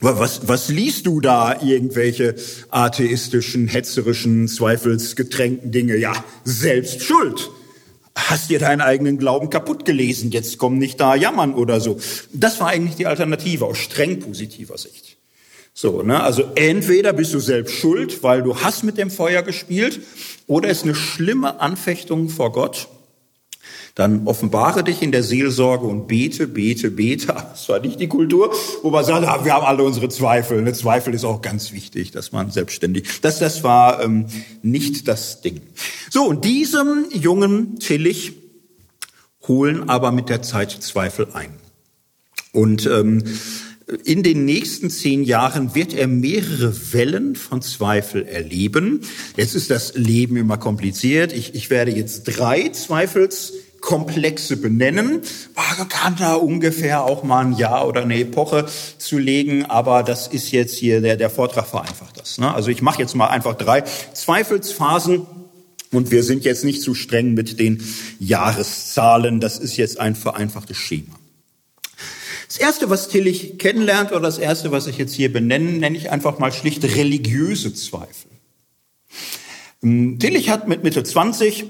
Was, 0.00 0.48
was 0.48 0.70
liest 0.70 1.06
du 1.06 1.20
da? 1.20 1.62
Irgendwelche 1.62 2.34
atheistischen, 2.70 3.68
hetzerischen, 3.68 4.48
zweifelsgetränkten 4.48 5.70
Dinge? 5.70 5.96
Ja, 5.98 6.12
selbst 6.42 7.04
schuld 7.04 7.48
hast 8.16 8.50
dir 8.50 8.58
deinen 8.58 8.80
eigenen 8.80 9.18
Glauben 9.18 9.50
kaputt 9.50 9.84
gelesen, 9.84 10.30
jetzt 10.30 10.58
komm 10.58 10.78
nicht 10.78 11.00
da 11.00 11.14
jammern 11.14 11.54
oder 11.54 11.80
so. 11.80 11.98
Das 12.32 12.60
war 12.60 12.68
eigentlich 12.68 12.96
die 12.96 13.06
Alternative 13.06 13.64
aus 13.64 13.78
streng 13.78 14.20
positiver 14.20 14.78
Sicht. 14.78 15.16
So, 15.72 16.02
ne? 16.02 16.22
Also 16.22 16.44
entweder 16.54 17.12
bist 17.12 17.34
du 17.34 17.40
selbst 17.40 17.74
schuld, 17.74 18.22
weil 18.22 18.42
du 18.42 18.60
hast 18.60 18.84
mit 18.84 18.96
dem 18.96 19.10
Feuer 19.10 19.42
gespielt, 19.42 20.00
oder 20.46 20.68
ist 20.68 20.84
eine 20.84 20.94
schlimme 20.94 21.60
Anfechtung 21.60 22.28
vor 22.28 22.52
Gott 22.52 22.88
dann 23.94 24.26
offenbare 24.26 24.82
dich 24.82 25.02
in 25.02 25.12
der 25.12 25.22
Seelsorge 25.22 25.86
und 25.86 26.08
bete, 26.08 26.48
bete, 26.48 26.90
bete. 26.90 27.34
Das 27.54 27.68
war 27.68 27.80
nicht 27.80 28.00
die 28.00 28.08
Kultur, 28.08 28.52
wo 28.82 28.90
man 28.90 29.04
sagt, 29.04 29.26
ah, 29.26 29.44
wir 29.44 29.54
haben 29.54 29.64
alle 29.64 29.84
unsere 29.84 30.08
Zweifel. 30.08 30.58
Eine 30.58 30.72
Zweifel 30.72 31.14
ist 31.14 31.24
auch 31.24 31.40
ganz 31.40 31.72
wichtig, 31.72 32.10
dass 32.10 32.32
man 32.32 32.50
selbstständig. 32.50 33.20
Das, 33.22 33.38
das 33.38 33.62
war 33.62 34.02
ähm, 34.02 34.26
nicht 34.62 35.06
das 35.06 35.40
Ding. 35.40 35.60
So, 36.10 36.24
und 36.24 36.44
diesem 36.44 37.06
jungen 37.12 37.78
Tillich 37.78 38.32
holen 39.46 39.88
aber 39.88 40.10
mit 40.10 40.28
der 40.28 40.42
Zeit 40.42 40.70
Zweifel 40.72 41.28
ein. 41.32 41.54
Und 42.52 42.86
ähm, 42.86 43.22
in 44.04 44.22
den 44.22 44.44
nächsten 44.44 44.90
zehn 44.90 45.22
Jahren 45.22 45.74
wird 45.74 45.92
er 45.92 46.08
mehrere 46.08 46.74
Wellen 46.92 47.36
von 47.36 47.60
Zweifel 47.62 48.26
erleben. 48.26 49.02
Jetzt 49.36 49.54
ist 49.54 49.70
das 49.70 49.94
Leben 49.94 50.36
immer 50.36 50.56
kompliziert. 50.56 51.32
Ich, 51.32 51.54
ich 51.54 51.68
werde 51.68 51.90
jetzt 51.90 52.24
drei 52.24 52.70
Zweifels 52.70 53.52
Komplexe 53.84 54.56
benennen. 54.56 55.20
Man 55.54 55.88
kann 55.88 56.16
da 56.16 56.34
ungefähr 56.34 57.04
auch 57.04 57.22
mal 57.22 57.44
ein 57.44 57.52
Jahr 57.52 57.86
oder 57.86 58.00
eine 58.00 58.18
Epoche 58.18 58.66
zu 58.96 59.18
legen, 59.18 59.66
aber 59.66 60.02
das 60.02 60.26
ist 60.26 60.52
jetzt 60.52 60.76
hier, 60.76 61.02
der, 61.02 61.16
der 61.16 61.28
Vortrag 61.28 61.66
vereinfacht 61.66 62.18
das. 62.18 62.38
Ne? 62.38 62.52
Also 62.52 62.70
ich 62.70 62.80
mache 62.80 63.02
jetzt 63.02 63.14
mal 63.14 63.26
einfach 63.26 63.54
drei 63.54 63.82
Zweifelsphasen 63.82 65.26
und 65.92 66.10
wir 66.10 66.24
sind 66.24 66.44
jetzt 66.44 66.64
nicht 66.64 66.80
zu 66.80 66.94
streng 66.94 67.34
mit 67.34 67.60
den 67.60 67.84
Jahreszahlen. 68.18 69.40
Das 69.40 69.58
ist 69.58 69.76
jetzt 69.76 70.00
ein 70.00 70.16
vereinfachtes 70.16 70.78
Schema. 70.78 71.18
Das 72.48 72.56
erste, 72.56 72.88
was 72.88 73.08
Tillich 73.08 73.58
kennenlernt, 73.58 74.12
oder 74.12 74.20
das 74.22 74.38
erste, 74.38 74.72
was 74.72 74.86
ich 74.86 74.96
jetzt 74.96 75.12
hier 75.12 75.30
benenne, 75.30 75.72
nenne 75.72 75.96
ich 75.96 76.10
einfach 76.10 76.38
mal 76.38 76.52
schlicht 76.52 76.84
religiöse 76.84 77.74
Zweifel. 77.74 78.30
Hm, 79.82 80.18
Tillich 80.18 80.48
hat 80.48 80.68
mit 80.68 80.84
Mitte 80.84 81.02
20 81.02 81.66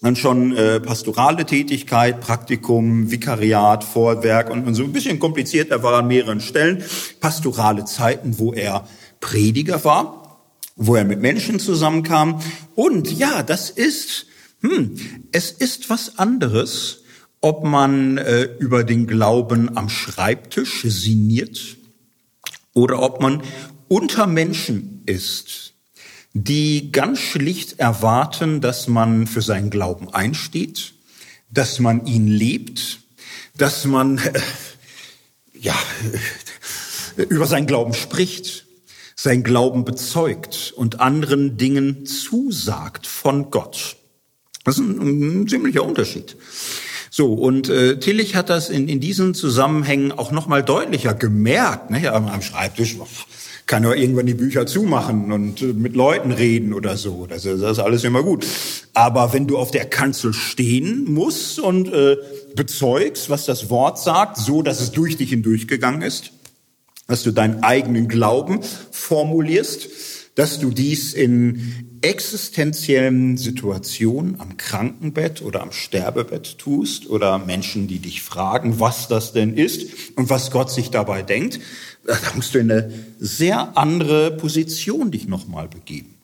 dann 0.00 0.16
schon 0.16 0.56
äh, 0.56 0.80
pastorale 0.80 1.44
Tätigkeit, 1.44 2.20
Praktikum, 2.20 3.10
Vikariat, 3.10 3.82
Vorwerk 3.82 4.50
und, 4.50 4.66
und 4.66 4.74
so 4.74 4.84
ein 4.84 4.92
bisschen 4.92 5.18
kompliziert. 5.18 5.70
Er 5.70 5.82
war 5.82 5.94
an 5.94 6.06
mehreren 6.06 6.40
Stellen. 6.40 6.84
Pastorale 7.20 7.84
Zeiten, 7.84 8.38
wo 8.38 8.52
er 8.52 8.86
Prediger 9.20 9.84
war, 9.84 10.44
wo 10.76 10.94
er 10.94 11.04
mit 11.04 11.20
Menschen 11.20 11.58
zusammenkam. 11.58 12.40
Und 12.76 13.10
ja, 13.18 13.42
das 13.42 13.70
ist, 13.70 14.26
hm, 14.60 14.94
es 15.32 15.50
ist 15.50 15.90
was 15.90 16.18
anderes, 16.18 17.02
ob 17.40 17.64
man 17.64 18.18
äh, 18.18 18.42
über 18.58 18.84
den 18.84 19.06
Glauben 19.06 19.76
am 19.76 19.88
Schreibtisch 19.88 20.82
sinniert 20.82 21.76
oder 22.72 23.02
ob 23.02 23.20
man 23.20 23.42
unter 23.88 24.26
Menschen 24.26 25.02
ist 25.06 25.74
die 26.34 26.92
ganz 26.92 27.18
schlicht 27.18 27.78
erwarten, 27.78 28.60
dass 28.60 28.88
man 28.88 29.26
für 29.26 29.42
seinen 29.42 29.70
Glauben 29.70 30.12
einsteht, 30.12 30.94
dass 31.50 31.78
man 31.78 32.06
ihn 32.06 32.26
lebt, 32.26 33.00
dass 33.56 33.84
man 33.84 34.18
äh, 34.18 34.40
ja 35.58 35.74
über 37.16 37.46
seinen 37.46 37.66
Glauben 37.66 37.94
spricht, 37.94 38.66
sein 39.16 39.42
Glauben 39.42 39.84
bezeugt 39.84 40.72
und 40.76 41.00
anderen 41.00 41.56
Dingen 41.56 42.06
zusagt 42.06 43.06
von 43.06 43.50
Gott. 43.50 43.96
Das 44.64 44.76
ist 44.76 44.82
ein, 44.82 45.42
ein 45.42 45.48
ziemlicher 45.48 45.82
Unterschied. 45.82 46.36
So, 47.10 47.32
und 47.32 47.68
äh, 47.68 47.98
Tillich 47.98 48.36
hat 48.36 48.48
das 48.50 48.70
in, 48.70 48.86
in 48.86 49.00
diesen 49.00 49.34
Zusammenhängen 49.34 50.12
auch 50.12 50.30
nochmal 50.30 50.62
deutlicher 50.62 51.14
gemerkt, 51.14 51.90
ne, 51.90 52.12
am, 52.12 52.28
am 52.28 52.42
Schreibtisch 52.42 52.96
kann 53.68 53.84
ja 53.84 53.92
irgendwann 53.92 54.26
die 54.26 54.34
Bücher 54.34 54.66
zumachen 54.66 55.30
und 55.30 55.62
äh, 55.62 55.66
mit 55.66 55.94
Leuten 55.94 56.32
reden 56.32 56.72
oder 56.72 56.96
so. 56.96 57.26
Das 57.26 57.44
ist, 57.44 57.62
das 57.62 57.72
ist 57.72 57.78
alles 57.78 58.02
immer 58.02 58.24
gut. 58.24 58.44
Aber 58.94 59.32
wenn 59.32 59.46
du 59.46 59.58
auf 59.58 59.70
der 59.70 59.84
Kanzel 59.84 60.32
stehen 60.32 61.04
musst 61.04 61.60
und 61.60 61.92
äh, 61.92 62.16
bezeugst, 62.56 63.30
was 63.30 63.44
das 63.44 63.70
Wort 63.70 63.98
sagt, 63.98 64.38
so 64.38 64.62
dass 64.62 64.80
es 64.80 64.90
durch 64.90 65.16
dich 65.16 65.30
hindurchgegangen 65.30 66.02
ist, 66.02 66.32
dass 67.06 67.22
du 67.22 67.30
deinen 67.30 67.62
eigenen 67.62 68.08
Glauben 68.08 68.60
formulierst, 68.90 69.88
dass 70.34 70.58
du 70.58 70.70
dies 70.70 71.12
in 71.12 71.87
existenziellen 72.02 73.36
Situationen 73.36 74.40
am 74.40 74.56
Krankenbett 74.56 75.42
oder 75.42 75.62
am 75.62 75.72
Sterbebett 75.72 76.58
tust 76.58 77.08
oder 77.08 77.38
Menschen, 77.38 77.88
die 77.88 77.98
dich 77.98 78.22
fragen, 78.22 78.80
was 78.80 79.08
das 79.08 79.32
denn 79.32 79.54
ist 79.54 80.16
und 80.16 80.30
was 80.30 80.50
Gott 80.50 80.70
sich 80.70 80.90
dabei 80.90 81.22
denkt, 81.22 81.60
da 82.04 82.16
musst 82.34 82.54
du 82.54 82.58
in 82.58 82.70
eine 82.70 82.92
sehr 83.18 83.76
andere 83.76 84.30
Position 84.30 85.10
dich 85.10 85.28
nochmal 85.28 85.68
begeben. 85.68 86.14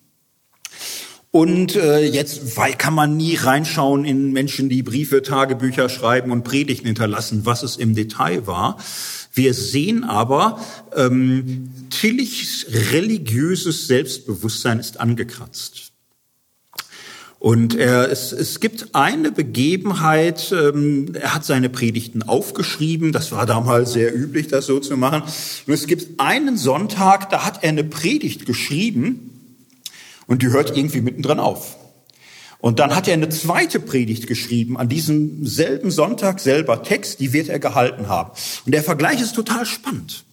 Und 1.30 1.74
äh, 1.74 2.04
jetzt 2.04 2.56
weil 2.56 2.74
kann 2.74 2.94
man 2.94 3.16
nie 3.16 3.34
reinschauen 3.34 4.04
in 4.04 4.32
Menschen, 4.32 4.68
die 4.68 4.84
Briefe, 4.84 5.20
Tagebücher 5.20 5.88
schreiben 5.88 6.30
und 6.30 6.44
Predigten 6.44 6.86
hinterlassen, 6.86 7.44
was 7.44 7.64
es 7.64 7.76
im 7.76 7.96
Detail 7.96 8.46
war. 8.46 8.76
Wir 9.34 9.52
sehen 9.52 10.04
aber, 10.04 10.64
ähm, 10.94 11.68
Tillichs 11.90 12.66
religiöses 12.92 13.88
Selbstbewusstsein 13.88 14.78
ist 14.78 15.00
angekratzt. 15.00 15.90
Und 17.40 17.74
er, 17.74 18.10
es, 18.10 18.32
es 18.32 18.58
gibt 18.60 18.94
eine 18.94 19.30
Begebenheit, 19.30 20.50
ähm, 20.50 21.14
er 21.14 21.34
hat 21.34 21.44
seine 21.44 21.68
Predigten 21.68 22.22
aufgeschrieben, 22.22 23.12
das 23.12 23.32
war 23.32 23.44
damals 23.44 23.92
sehr 23.92 24.16
üblich, 24.16 24.48
das 24.48 24.64
so 24.64 24.78
zu 24.78 24.96
machen. 24.96 25.22
Und 25.66 25.72
es 25.74 25.86
gibt 25.86 26.20
einen 26.20 26.56
Sonntag, 26.56 27.28
da 27.28 27.44
hat 27.44 27.62
er 27.62 27.68
eine 27.68 27.84
Predigt 27.84 28.46
geschrieben 28.46 29.30
und 30.26 30.42
die 30.42 30.48
hört 30.48 30.74
irgendwie 30.74 31.02
mittendrin 31.02 31.38
auf. 31.38 31.76
Und 32.64 32.78
dann 32.78 32.96
hat 32.96 33.08
er 33.08 33.12
eine 33.12 33.28
zweite 33.28 33.78
Predigt 33.78 34.26
geschrieben 34.26 34.78
an 34.78 34.88
diesem 34.88 35.44
selben 35.44 35.90
Sonntag, 35.90 36.40
selber 36.40 36.82
Text, 36.82 37.20
die 37.20 37.34
wird 37.34 37.50
er 37.50 37.58
gehalten 37.58 38.08
haben. 38.08 38.30
Und 38.64 38.72
der 38.72 38.82
Vergleich 38.82 39.20
ist 39.20 39.34
total 39.34 39.66
spannend, 39.66 40.24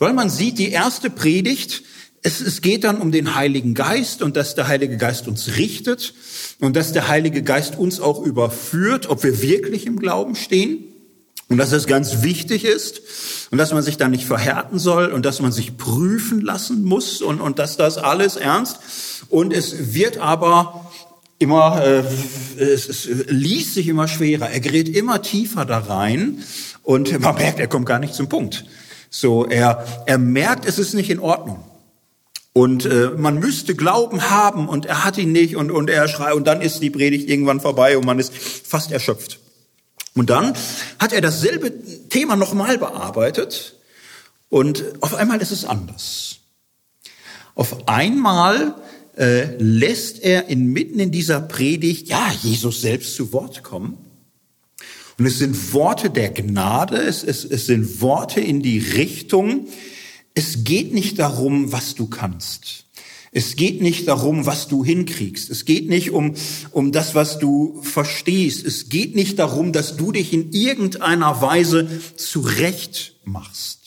weil 0.00 0.12
man 0.12 0.30
sieht, 0.30 0.58
die 0.58 0.72
erste 0.72 1.10
Predigt, 1.10 1.84
es, 2.22 2.40
es 2.40 2.60
geht 2.60 2.82
dann 2.82 3.00
um 3.00 3.12
den 3.12 3.36
Heiligen 3.36 3.74
Geist 3.74 4.20
und 4.20 4.36
dass 4.36 4.56
der 4.56 4.66
Heilige 4.66 4.96
Geist 4.96 5.28
uns 5.28 5.58
richtet 5.58 6.12
und 6.58 6.74
dass 6.74 6.92
der 6.92 7.06
Heilige 7.06 7.44
Geist 7.44 7.78
uns 7.78 8.00
auch 8.00 8.20
überführt, 8.20 9.08
ob 9.08 9.22
wir 9.22 9.40
wirklich 9.40 9.86
im 9.86 10.00
Glauben 10.00 10.34
stehen 10.34 10.82
und 11.48 11.58
dass 11.58 11.70
es 11.70 11.86
ganz 11.86 12.22
wichtig 12.22 12.64
ist 12.64 13.00
und 13.52 13.58
dass 13.58 13.72
man 13.72 13.84
sich 13.84 13.96
da 13.96 14.08
nicht 14.08 14.24
verhärten 14.24 14.80
soll 14.80 15.12
und 15.12 15.24
dass 15.24 15.40
man 15.40 15.52
sich 15.52 15.76
prüfen 15.76 16.40
lassen 16.40 16.82
muss 16.82 17.22
und, 17.22 17.40
und 17.40 17.60
dass 17.60 17.76
das 17.76 17.96
alles 17.96 18.34
ernst. 18.34 18.80
Und 19.28 19.52
es 19.52 19.94
wird 19.94 20.18
aber 20.18 20.89
immer, 21.40 21.82
äh, 21.82 22.04
es, 22.62 22.88
es 22.88 23.08
liest 23.28 23.74
sich 23.74 23.88
immer 23.88 24.06
schwerer. 24.06 24.50
Er 24.50 24.60
gerät 24.60 24.88
immer 24.88 25.22
tiefer 25.22 25.64
da 25.64 25.78
rein 25.78 26.44
und 26.82 27.18
man 27.18 27.34
merkt, 27.34 27.58
er 27.58 27.66
kommt 27.66 27.86
gar 27.86 27.98
nicht 27.98 28.14
zum 28.14 28.28
Punkt. 28.28 28.64
So, 29.08 29.46
er, 29.46 29.84
er 30.06 30.18
merkt, 30.18 30.66
es 30.66 30.78
ist 30.78 30.94
nicht 30.94 31.10
in 31.10 31.18
Ordnung. 31.18 31.64
Und 32.52 32.84
äh, 32.84 33.10
man 33.16 33.38
müsste 33.38 33.74
Glauben 33.74 34.28
haben 34.28 34.68
und 34.68 34.84
er 34.84 35.04
hat 35.04 35.18
ihn 35.18 35.32
nicht 35.32 35.56
und, 35.56 35.70
und 35.70 35.88
er 35.88 36.08
schreit 36.08 36.34
und 36.34 36.46
dann 36.46 36.60
ist 36.60 36.80
die 36.80 36.90
Predigt 36.90 37.28
irgendwann 37.28 37.60
vorbei 37.60 37.96
und 37.96 38.04
man 38.04 38.18
ist 38.18 38.34
fast 38.34 38.92
erschöpft. 38.92 39.38
Und 40.14 40.30
dann 40.30 40.54
hat 40.98 41.12
er 41.12 41.20
dasselbe 41.20 41.72
Thema 42.08 42.36
nochmal 42.36 42.76
bearbeitet 42.76 43.76
und 44.48 44.84
auf 45.00 45.14
einmal 45.14 45.40
ist 45.40 45.52
es 45.52 45.64
anders. 45.64 46.36
Auf 47.54 47.88
einmal 47.88 48.74
äh, 49.20 49.54
lässt 49.58 50.22
er 50.22 50.48
inmitten 50.48 50.98
in 50.98 51.10
dieser 51.10 51.42
Predigt, 51.42 52.08
ja, 52.08 52.32
Jesus 52.42 52.80
selbst 52.80 53.14
zu 53.14 53.34
Wort 53.34 53.62
kommen. 53.62 53.98
Und 55.18 55.26
es 55.26 55.38
sind 55.38 55.74
Worte 55.74 56.08
der 56.08 56.30
Gnade, 56.30 56.96
es, 56.96 57.22
es, 57.22 57.44
es 57.44 57.66
sind 57.66 58.00
Worte 58.00 58.40
in 58.40 58.62
die 58.62 58.78
Richtung, 58.78 59.68
es 60.32 60.64
geht 60.64 60.94
nicht 60.94 61.18
darum, 61.18 61.70
was 61.70 61.94
du 61.94 62.06
kannst. 62.06 62.86
Es 63.30 63.56
geht 63.56 63.82
nicht 63.82 64.08
darum, 64.08 64.46
was 64.46 64.66
du 64.66 64.84
hinkriegst. 64.84 65.50
Es 65.50 65.66
geht 65.66 65.88
nicht 65.88 66.10
um, 66.10 66.34
um 66.72 66.90
das, 66.90 67.14
was 67.14 67.38
du 67.38 67.80
verstehst. 67.82 68.64
Es 68.66 68.88
geht 68.88 69.14
nicht 69.14 69.38
darum, 69.38 69.72
dass 69.72 69.96
du 69.96 70.10
dich 70.10 70.32
in 70.32 70.50
irgendeiner 70.52 71.42
Weise 71.42 71.86
zurecht 72.16 73.16
machst. 73.24 73.79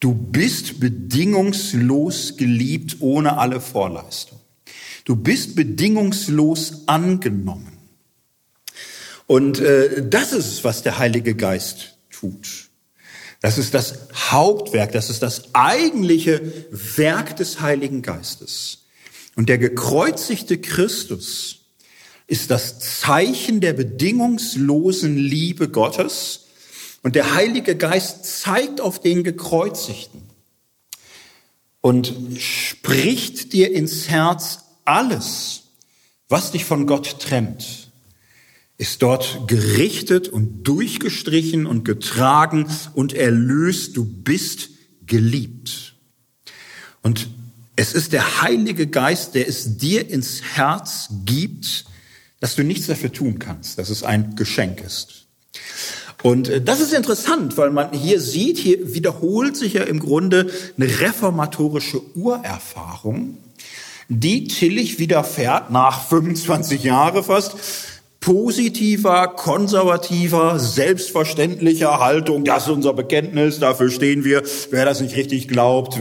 Du 0.00 0.14
bist 0.14 0.80
bedingungslos 0.80 2.36
geliebt 2.36 2.96
ohne 3.00 3.38
alle 3.38 3.60
Vorleistung. 3.60 4.38
Du 5.04 5.16
bist 5.16 5.56
bedingungslos 5.56 6.84
angenommen. 6.86 7.78
Und 9.26 9.58
äh, 9.58 10.08
das 10.08 10.32
ist 10.32 10.46
es, 10.46 10.64
was 10.64 10.82
der 10.82 10.98
Heilige 10.98 11.34
Geist 11.34 11.98
tut. 12.10 12.68
Das 13.40 13.58
ist 13.58 13.74
das 13.74 14.08
Hauptwerk, 14.14 14.92
das 14.92 15.10
ist 15.10 15.22
das 15.22 15.54
eigentliche 15.54 16.40
Werk 16.70 17.36
des 17.36 17.60
Heiligen 17.60 18.02
Geistes. 18.02 18.86
Und 19.36 19.48
der 19.48 19.58
gekreuzigte 19.58 20.58
Christus 20.58 21.60
ist 22.26 22.50
das 22.50 22.80
Zeichen 22.80 23.60
der 23.60 23.72
bedingungslosen 23.74 25.16
Liebe 25.16 25.68
Gottes. 25.68 26.47
Und 27.02 27.14
der 27.14 27.34
Heilige 27.34 27.76
Geist 27.76 28.24
zeigt 28.24 28.80
auf 28.80 29.00
den 29.00 29.24
Gekreuzigten 29.24 30.22
und 31.80 32.14
spricht 32.38 33.52
dir 33.52 33.72
ins 33.72 34.08
Herz 34.08 34.60
alles, 34.84 35.62
was 36.28 36.50
dich 36.50 36.64
von 36.64 36.86
Gott 36.86 37.20
trennt 37.20 37.88
ist 38.78 39.02
dort 39.02 39.48
gerichtet 39.48 40.28
und 40.28 40.62
durchgestrichen 40.62 41.66
und 41.66 41.84
getragen 41.84 42.66
und 42.94 43.12
erlöst. 43.12 43.96
Du 43.96 44.04
bist 44.04 44.70
geliebt. 45.04 45.94
Und 47.02 47.28
es 47.74 47.92
ist 47.92 48.12
der 48.12 48.42
Heilige 48.42 48.86
Geist, 48.86 49.34
der 49.34 49.48
es 49.48 49.78
dir 49.78 50.08
ins 50.08 50.42
Herz 50.54 51.08
gibt, 51.24 51.86
dass 52.38 52.54
du 52.54 52.62
nichts 52.62 52.86
dafür 52.86 53.12
tun 53.12 53.40
kannst, 53.40 53.78
dass 53.78 53.90
es 53.90 54.04
ein 54.04 54.36
Geschenk 54.36 54.80
ist. 54.80 55.26
Und 56.22 56.48
äh, 56.48 56.60
das 56.60 56.80
ist 56.80 56.92
interessant, 56.92 57.56
weil 57.56 57.70
man 57.70 57.92
hier 57.92 58.20
sieht, 58.20 58.58
hier 58.58 58.94
wiederholt 58.94 59.56
sich 59.56 59.74
ja 59.74 59.84
im 59.84 60.00
Grunde 60.00 60.50
eine 60.76 61.00
reformatorische 61.00 62.00
Urerfahrung, 62.16 63.38
die 64.08 64.48
Tillich 64.48 64.98
widerfährt 64.98 65.70
nach 65.70 66.08
25 66.08 66.82
Jahren 66.82 67.22
fast 67.22 67.56
positiver, 68.20 69.28
konservativer, 69.28 70.58
selbstverständlicher 70.58 72.00
Haltung, 72.00 72.44
das 72.44 72.64
ist 72.64 72.70
unser 72.70 72.92
Bekenntnis, 72.92 73.58
dafür 73.58 73.90
stehen 73.90 74.24
wir. 74.24 74.42
Wer 74.70 74.84
das 74.84 75.00
nicht 75.00 75.16
richtig 75.16 75.48
glaubt, 75.48 75.98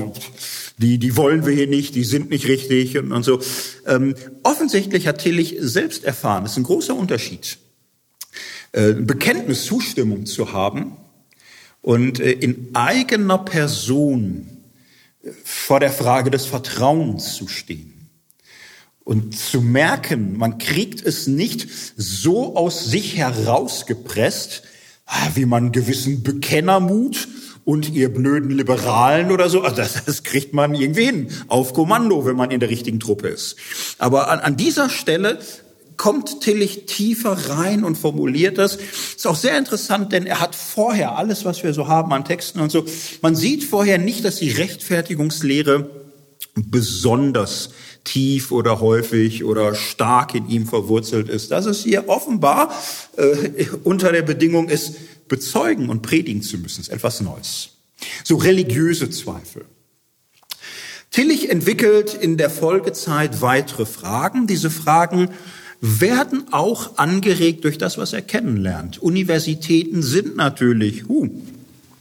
die, 0.77 0.97
die 0.97 1.15
wollen 1.15 1.45
wir 1.45 1.53
hier 1.53 1.67
nicht, 1.67 1.95
die 1.95 2.03
sind 2.03 2.30
nicht 2.30 2.47
richtig 2.47 2.97
und, 2.97 3.12
und 3.12 3.23
so. 3.23 3.39
Ähm, 3.86 4.15
offensichtlich 4.43 5.08
hat 5.08 5.19
Tillich 5.19 5.56
selbst 5.60 6.03
erfahren, 6.03 6.43
das 6.43 6.53
ist 6.53 6.58
ein 6.58 6.63
großer 6.63 6.95
Unterschied, 6.95 7.58
äh, 8.78 8.94
Bekenntnis, 8.94 9.66
Zustimmung 9.66 10.28
zu 10.28 10.54
haben 10.54 10.98
und 11.82 12.20
äh, 12.20 12.32
in 12.32 12.70
eigener 12.76 13.40
Person 13.40 14.48
vor 15.44 15.80
der 15.80 15.92
Frage 15.92 16.30
des 16.30 16.46
Vertrauens 16.46 17.34
zu 17.34 17.48
stehen 17.48 18.12
und 19.04 19.36
zu 19.36 19.62
merken, 19.62 20.38
man 20.38 20.60
kriegt 20.60 21.04
es 21.04 21.26
nicht 21.26 21.68
so 21.96 22.56
aus 22.56 22.86
sich 22.86 23.18
herausgepresst, 23.18 24.62
ah, 25.08 25.30
wie 25.34 25.48
man 25.48 25.72
gewissen 25.72 26.22
Bekennermut 26.22 27.28
und 27.66 27.90
ihr 27.90 28.13
blöden 28.13 28.52
Liberalen 28.52 29.32
oder 29.32 29.50
so, 29.50 29.63
also 29.63 29.76
das, 29.76 30.06
das 30.06 30.22
kriegt 30.22 30.54
man 30.54 30.76
irgendwie 30.76 31.06
hin, 31.06 31.30
auf 31.48 31.74
Kommando, 31.74 32.28
wenn 32.28 32.36
man 32.36 32.52
in 32.52 32.60
der 32.60 32.70
richtigen 32.70 33.00
Truppe 33.00 33.30
ist. 33.30 33.56
Aber 33.98 34.30
an, 34.30 34.38
an 34.38 34.56
dieser 34.56 34.92
Stelle 34.92 35.40
kommt 35.97 36.41
Tillich 36.41 36.86
tiefer 36.86 37.31
rein 37.49 37.83
und 37.83 37.97
formuliert 37.97 38.57
das. 38.57 38.77
Ist 39.15 39.27
auch 39.27 39.36
sehr 39.36 39.57
interessant, 39.57 40.13
denn 40.13 40.25
er 40.25 40.39
hat 40.39 40.55
vorher 40.55 41.17
alles, 41.17 41.43
was 41.43 41.63
wir 41.63 41.73
so 41.73 41.88
haben 41.88 42.13
an 42.13 42.23
Texten 42.23 42.60
und 42.60 42.71
so, 42.71 42.86
man 43.21 43.36
sieht 43.36 43.63
vorher 43.63 43.97
nicht, 43.97 44.23
dass 44.23 44.38
die 44.38 44.51
Rechtfertigungslehre 44.51 45.89
besonders 46.53 47.71
tief 48.03 48.51
oder 48.51 48.79
häufig 48.79 49.43
oder 49.43 49.75
stark 49.75 50.33
in 50.33 50.47
ihm 50.49 50.65
verwurzelt 50.65 51.29
ist. 51.29 51.51
Dass 51.51 51.65
es 51.65 51.83
hier 51.83 52.07
offenbar 52.07 52.73
äh, 53.17 53.65
unter 53.83 54.12
der 54.12 54.21
Bedingung 54.21 54.69
ist, 54.69 55.27
bezeugen 55.27 55.89
und 55.89 56.01
predigen 56.01 56.41
zu 56.41 56.57
müssen, 56.57 56.81
ist 56.81 56.89
etwas 56.89 57.21
Neues. 57.21 57.69
So 58.23 58.38
religiöse 58.38 59.10
Zweifel. 59.10 59.65
Tillich 61.12 61.49
entwickelt 61.49 62.13
in 62.13 62.38
der 62.38 62.49
Folgezeit 62.49 63.41
weitere 63.41 63.86
Fragen. 63.86 64.47
Diese 64.47 64.69
Fragen 64.69 65.29
werden 65.82 66.46
auch 66.52 66.98
angeregt 66.98 67.63
durch 67.63 67.78
das, 67.78 67.98
was 67.98 68.13
er 68.13 68.22
kennenlernt. 68.22 69.02
Universitäten 69.02 70.02
sind 70.02 70.36
natürlich, 70.36 71.08
huh, 71.08 71.30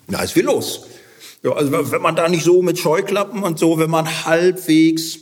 da 0.08 0.22
ist 0.22 0.32
viel 0.32 0.44
los. 0.44 0.86
Ja, 1.42 1.52
also 1.52 1.70
wenn 1.92 2.02
man 2.02 2.16
da 2.16 2.28
nicht 2.28 2.44
so 2.44 2.62
mit 2.62 2.78
Scheuklappen 2.78 3.42
und 3.42 3.58
so, 3.58 3.78
wenn 3.78 3.90
man 3.90 4.24
halbwegs 4.24 5.18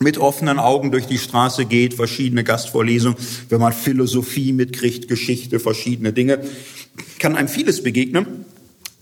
mit 0.00 0.18
offenen 0.18 0.58
Augen 0.58 0.90
durch 0.90 1.06
die 1.06 1.18
Straße 1.18 1.64
geht, 1.64 1.94
verschiedene 1.94 2.44
Gastvorlesungen, 2.44 3.18
wenn 3.48 3.60
man 3.60 3.72
Philosophie 3.72 4.52
mitkriegt, 4.52 5.08
Geschichte, 5.08 5.58
verschiedene 5.58 6.12
Dinge, 6.12 6.44
kann 7.18 7.36
einem 7.36 7.48
vieles 7.48 7.82
begegnen, 7.82 8.44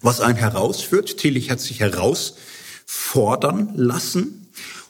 was 0.03 0.21
einen 0.21 0.37
herausführt. 0.37 1.19
Tillich 1.19 1.51
hat 1.51 1.61
sich 1.61 1.81
herausfordern 1.81 3.73
lassen. 3.75 4.45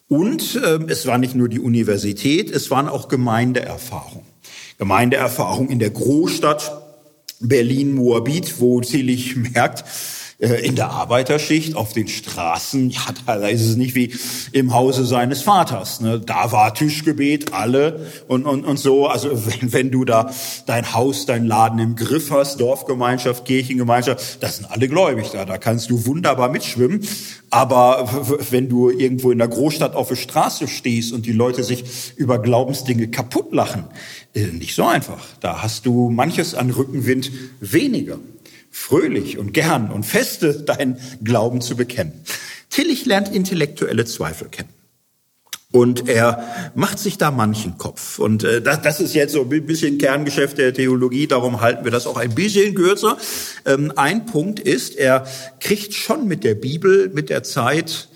Und 0.09 0.55
äh, 0.57 0.79
es 0.89 1.07
war 1.07 1.19
nicht 1.19 1.35
nur 1.35 1.49
die 1.49 1.59
Universität, 1.59 2.51
es 2.51 2.71
waren 2.71 2.89
auch 2.89 3.09
Gemeindeerfahrungen. 3.09 4.27
Gemeindeerfahrung 4.79 5.69
in 5.69 5.79
der 5.79 5.91
Großstadt 5.91 6.83
Berlin-Moabit, 7.41 8.61
wo 8.61 8.81
Tillich 8.81 9.37
merkt, 9.37 9.85
in 10.39 10.77
der 10.77 10.91
Arbeiterschicht 10.91 11.77
auf 11.77 11.95
den 11.95 12.09
Straßen, 12.09 12.91
ja, 12.91 13.01
da 13.25 13.49
ist 13.49 13.63
es 13.63 13.77
nicht 13.77 13.95
wie 13.95 14.13
im 14.53 14.75
Hause 14.75 15.07
seines 15.07 15.41
Vaters. 15.41 16.03
Ne? 16.03 16.21
Da 16.21 16.53
war 16.53 16.75
Tischgebet, 16.75 17.55
alle 17.55 18.07
und, 18.29 18.45
und, 18.45 18.67
und 18.67 18.79
so. 18.79 19.07
Also 19.07 19.31
wenn, 19.47 19.73
wenn 19.73 19.91
du 19.91 20.05
da 20.05 20.31
dein 20.67 20.93
Haus, 20.93 21.25
dein 21.25 21.47
Laden 21.47 21.79
im 21.79 21.97
Griff 21.97 22.31
hast, 22.31 22.61
Dorfgemeinschaft, 22.61 23.47
Kirchengemeinschaft, 23.47 24.43
das 24.43 24.57
sind 24.57 24.71
alle 24.71 24.89
gläubig 24.89 25.31
da. 25.33 25.47
Da 25.47 25.57
kannst 25.57 25.89
du 25.89 26.05
wunderbar 26.05 26.51
mitschwimmen. 26.51 27.01
Aber 27.49 28.07
wenn 28.51 28.69
du 28.69 28.91
irgendwo 28.91 29.31
in 29.31 29.39
der 29.39 29.49
Großstadt 29.49 29.95
auf 29.95 30.09
der 30.09 30.17
Straße 30.17 30.69
stehst 30.69 31.15
und 31.15 31.25
die 31.25 31.33
Leute 31.33 31.65
sich 31.65 32.13
über 32.17 32.43
Glaubensdinge 32.43 33.09
kaputt 33.09 33.55
lachen, 33.55 33.85
äh, 34.35 34.49
nicht 34.49 34.75
so 34.75 34.85
einfach. 34.85 35.25
Da 35.41 35.63
hast 35.63 35.87
du 35.87 36.11
manches 36.11 36.55
an 36.55 36.71
Rückenwind 36.71 37.31
weniger 37.61 38.19
fröhlich 38.77 39.39
und 39.39 39.55
gern 39.55 39.91
und 39.91 40.05
feste 40.05 40.53
deinen 40.53 40.99
Glauben 41.25 41.63
zu 41.63 41.77
bekennen. 41.77 42.13
Tillich 42.69 43.07
lernt 43.07 43.35
intellektuelle 43.35 44.05
Zweifel 44.05 44.49
kennen. 44.49 44.69
Und 45.73 46.09
er 46.09 46.73
macht 46.75 46.99
sich 46.99 47.17
da 47.17 47.31
manchen 47.31 47.79
Kopf. 47.79 48.19
Und 48.19 48.45
äh, 48.45 48.61
das, 48.61 48.83
das 48.83 49.01
ist 49.01 49.15
jetzt 49.15 49.33
so 49.33 49.49
ein 49.49 49.67
bisschen 49.67 49.97
Kerngeschäft 49.97 50.59
der 50.59 50.75
Theologie, 50.75 51.27
darum 51.27 51.63
halten 51.63 51.85
wir 51.85 51.91
das 51.91 52.07
auch 52.07 52.19
ein 52.19 52.35
bisschen 52.35 52.75
kürzer. 52.75 53.17
Ähm, 53.65 53.93
ein 53.97 54.27
Punkt 54.27 54.61
ist, 54.61 54.95
er 54.95 55.27
kriegt 55.59 55.95
schon 55.95 56.29
mit 56.29 56.45
der 56.45 56.55
Bibel, 56.55 57.09
mit 57.09 57.31
der 57.31 57.43
Zeit 57.43 58.09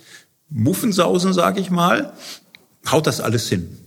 Muffensausen, 0.51 1.33
sage 1.33 1.61
ich 1.61 1.71
mal, 1.71 2.13
haut 2.91 3.07
das 3.07 3.21
alles 3.21 3.49
hin, 3.49 3.79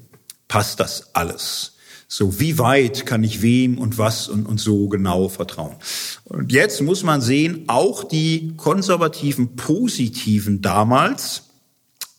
passt 0.47 0.79
das 0.79 1.13
alles. 1.13 1.72
So, 2.15 2.39
wie 2.39 2.59
weit 2.59 3.07
kann 3.07 3.23
ich 3.23 3.41
wem 3.41 3.79
und 3.79 3.97
was 3.97 4.27
und, 4.27 4.45
und 4.45 4.59
so 4.59 4.87
genau 4.87 5.29
vertrauen? 5.29 5.77
Und 6.25 6.51
jetzt 6.51 6.79
muss 6.79 7.01
man 7.01 7.21
sehen, 7.21 7.63
auch 7.65 8.03
die 8.03 8.53
konservativen 8.55 9.55
Positiven 9.55 10.61
damals 10.61 11.45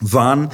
waren 0.01 0.51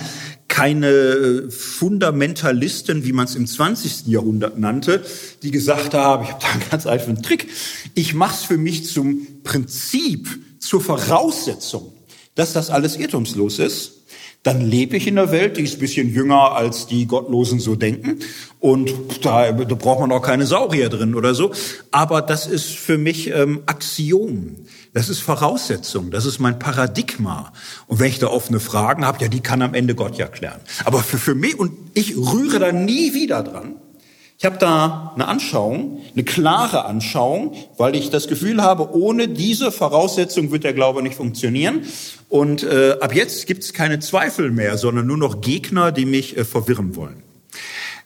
keine 0.46 1.50
Fundamentalisten, 1.50 3.02
wie 3.06 3.14
man 3.14 3.24
es 3.24 3.34
im 3.34 3.46
20. 3.46 4.08
Jahrhundert 4.08 4.58
nannte, 4.58 5.02
die 5.42 5.50
gesagt 5.50 5.94
haben, 5.94 6.24
ich 6.24 6.32
habe 6.32 6.42
da 6.42 6.48
einen 6.50 6.70
ganz 6.70 6.86
einfachen 6.86 7.22
Trick, 7.22 7.48
ich 7.94 8.12
mache 8.12 8.34
es 8.34 8.44
für 8.44 8.58
mich 8.58 8.88
zum 8.88 9.26
Prinzip, 9.42 10.28
zur 10.58 10.82
Voraussetzung, 10.82 11.94
dass 12.34 12.52
das 12.52 12.68
alles 12.68 12.96
irrtumslos 12.96 13.58
ist, 13.58 13.99
Dann 14.42 14.62
lebe 14.62 14.96
ich 14.96 15.06
in 15.06 15.18
einer 15.18 15.32
Welt, 15.32 15.58
die 15.58 15.62
ist 15.62 15.74
ein 15.74 15.80
bisschen 15.80 16.12
jünger, 16.12 16.52
als 16.52 16.86
die 16.86 17.06
Gottlosen 17.06 17.60
so 17.60 17.76
denken. 17.76 18.20
Und 18.58 18.90
da, 19.22 19.52
da 19.52 19.74
braucht 19.74 20.00
man 20.00 20.12
auch 20.12 20.22
keine 20.22 20.46
Saurier 20.46 20.88
drin 20.88 21.14
oder 21.14 21.34
so. 21.34 21.52
Aber 21.90 22.22
das 22.22 22.46
ist 22.46 22.70
für 22.70 22.96
mich 22.96 23.28
ähm, 23.30 23.62
Axiom. 23.66 24.56
Das 24.94 25.10
ist 25.10 25.20
Voraussetzung. 25.20 26.10
Das 26.10 26.24
ist 26.24 26.38
mein 26.38 26.58
Paradigma. 26.58 27.52
Und 27.86 28.00
wenn 28.00 28.08
ich 28.08 28.18
da 28.18 28.28
offene 28.28 28.60
Fragen 28.60 29.04
habe, 29.04 29.22
ja, 29.22 29.28
die 29.28 29.40
kann 29.40 29.60
am 29.60 29.74
Ende 29.74 29.94
Gott 29.94 30.16
ja 30.16 30.26
klären. 30.26 30.60
Aber 30.86 31.00
für, 31.00 31.18
für 31.18 31.34
mich, 31.34 31.58
und 31.58 31.72
ich 31.92 32.16
rühre 32.16 32.58
da 32.58 32.72
nie 32.72 33.12
wieder 33.12 33.42
dran, 33.42 33.76
ich 34.40 34.46
habe 34.46 34.56
da 34.56 35.12
eine 35.14 35.28
Anschauung, 35.28 36.00
eine 36.14 36.24
klare 36.24 36.86
Anschauung, 36.86 37.52
weil 37.76 37.94
ich 37.94 38.08
das 38.08 38.26
Gefühl 38.26 38.62
habe, 38.62 38.96
ohne 38.96 39.28
diese 39.28 39.70
Voraussetzung 39.70 40.50
wird 40.50 40.64
der 40.64 40.72
Glaube 40.72 41.02
nicht 41.02 41.14
funktionieren. 41.14 41.82
Und 42.30 42.62
äh, 42.62 42.96
ab 43.02 43.14
jetzt 43.14 43.46
gibt 43.46 43.64
es 43.64 43.74
keine 43.74 43.98
Zweifel 43.98 44.50
mehr, 44.50 44.78
sondern 44.78 45.06
nur 45.06 45.18
noch 45.18 45.42
Gegner, 45.42 45.92
die 45.92 46.06
mich 46.06 46.38
äh, 46.38 46.46
verwirren 46.46 46.96
wollen. 46.96 47.22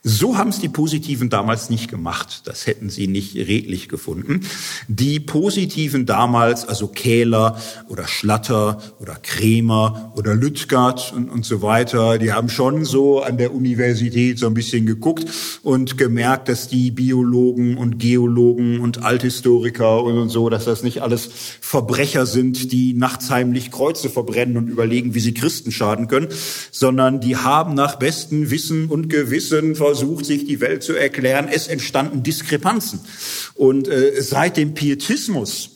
So 0.07 0.37
haben 0.37 0.51
es 0.51 0.61
die 0.61 0.69
Positiven 0.69 1.31
damals 1.31 1.71
nicht 1.71 1.91
gemacht. 1.91 2.43
Das 2.45 2.67
hätten 2.67 2.91
sie 2.91 3.07
nicht 3.07 3.37
redlich 3.37 3.89
gefunden. 3.89 4.43
Die 4.87 5.19
Positiven 5.19 6.05
damals, 6.05 6.69
also 6.69 6.89
Kähler 6.89 7.59
oder 7.89 8.07
Schlatter 8.07 8.83
oder 9.01 9.15
Kremer 9.15 10.13
oder 10.15 10.35
Lüttgert 10.35 11.15
und, 11.17 11.31
und 11.31 11.47
so 11.47 11.63
weiter, 11.63 12.19
die 12.19 12.35
haben 12.35 12.51
schon 12.51 12.85
so 12.85 13.23
an 13.23 13.39
der 13.39 13.55
Universität 13.55 14.39
so 14.39 14.47
ein 14.47 14.53
bisschen 14.53 14.85
geguckt 14.85 15.25
und 15.63 15.97
gemerkt, 15.97 16.51
dass 16.51 16.69
die 16.69 16.91
Biologen 16.91 17.79
und 17.79 17.99
Geologen 17.99 18.81
und 18.81 19.03
Althistoriker 19.05 20.05
und 20.05 20.29
so, 20.29 20.51
dass 20.51 20.67
das 20.67 20.83
nicht 20.83 21.01
alles 21.01 21.31
Verbrecher 21.63 22.27
sind, 22.27 22.73
die 22.73 22.93
nachts 22.93 23.31
heimlich 23.31 23.71
Kreuze 23.71 24.11
verbrennen 24.11 24.59
und 24.59 24.69
überlegen, 24.69 25.15
wie 25.15 25.21
sie 25.21 25.33
Christen 25.33 25.73
schaden 25.73 26.09
können, 26.09 26.29
sondern 26.71 27.23
die 27.23 27.39
haben 27.39 27.73
nach 27.73 27.97
bestem 27.97 28.51
Wissen 28.51 28.91
und 28.91 29.09
Gewissen 29.09 29.75
versucht, 29.95 30.27
sich 30.27 30.45
die 30.45 30.61
Welt 30.61 30.83
zu 30.83 30.95
erklären. 30.95 31.49
Es 31.51 31.69
entstanden 31.69 32.25
Diskrepanzen. 32.25 33.01
Und 33.55 33.87
äh, 33.87 34.21
seit 34.21 34.57
dem 34.57 34.75
Pietismus 34.75 35.71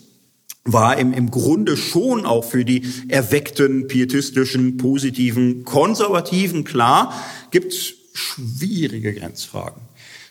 war 0.65 0.99
im, 0.99 1.13
im 1.13 1.31
Grunde 1.31 1.77
schon 1.77 2.27
auch 2.27 2.45
für 2.45 2.65
die 2.65 2.83
erweckten, 3.09 3.87
pietistischen, 3.87 4.77
positiven, 4.77 5.65
konservativen 5.65 6.65
klar, 6.65 7.15
gibt 7.53 7.75
schwierige 8.13 9.15
Grenzfragen. 9.15 9.83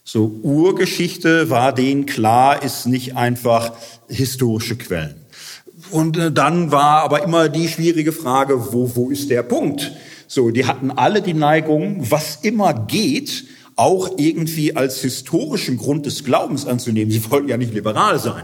So 0.03 0.39
Urgeschichte 0.43 1.49
war 1.49 1.73
denen 1.73 2.05
klar, 2.05 2.61
ist 2.63 2.87
nicht 2.87 3.15
einfach 3.15 3.73
historische 4.09 4.75
Quellen. 4.75 5.15
Und 5.91 6.17
äh, 6.17 6.31
dann 6.31 6.71
war 6.71 7.03
aber 7.03 7.23
immer 7.23 7.47
die 7.47 7.69
schwierige 7.69 8.11
Frage, 8.11 8.73
wo, 8.73 8.95
wo 8.95 9.09
ist 9.09 9.29
der 9.29 9.43
Punkt? 9.43 9.93
So, 10.27 10.51
die 10.51 10.65
hatten 10.65 10.91
alle 10.91 11.21
die 11.21 11.33
Neigung, 11.33 12.11
was 12.11 12.39
immer 12.41 12.73
geht, 12.73 13.45
auch 13.77 14.11
irgendwie 14.17 14.75
als 14.75 15.01
historischen 15.01 15.77
Grund 15.77 16.05
des 16.05 16.23
Glaubens 16.23 16.65
anzunehmen. 16.65 17.11
Sie 17.11 17.29
wollten 17.31 17.47
ja 17.47 17.57
nicht 17.57 17.73
liberal 17.73 18.19
sein. 18.19 18.43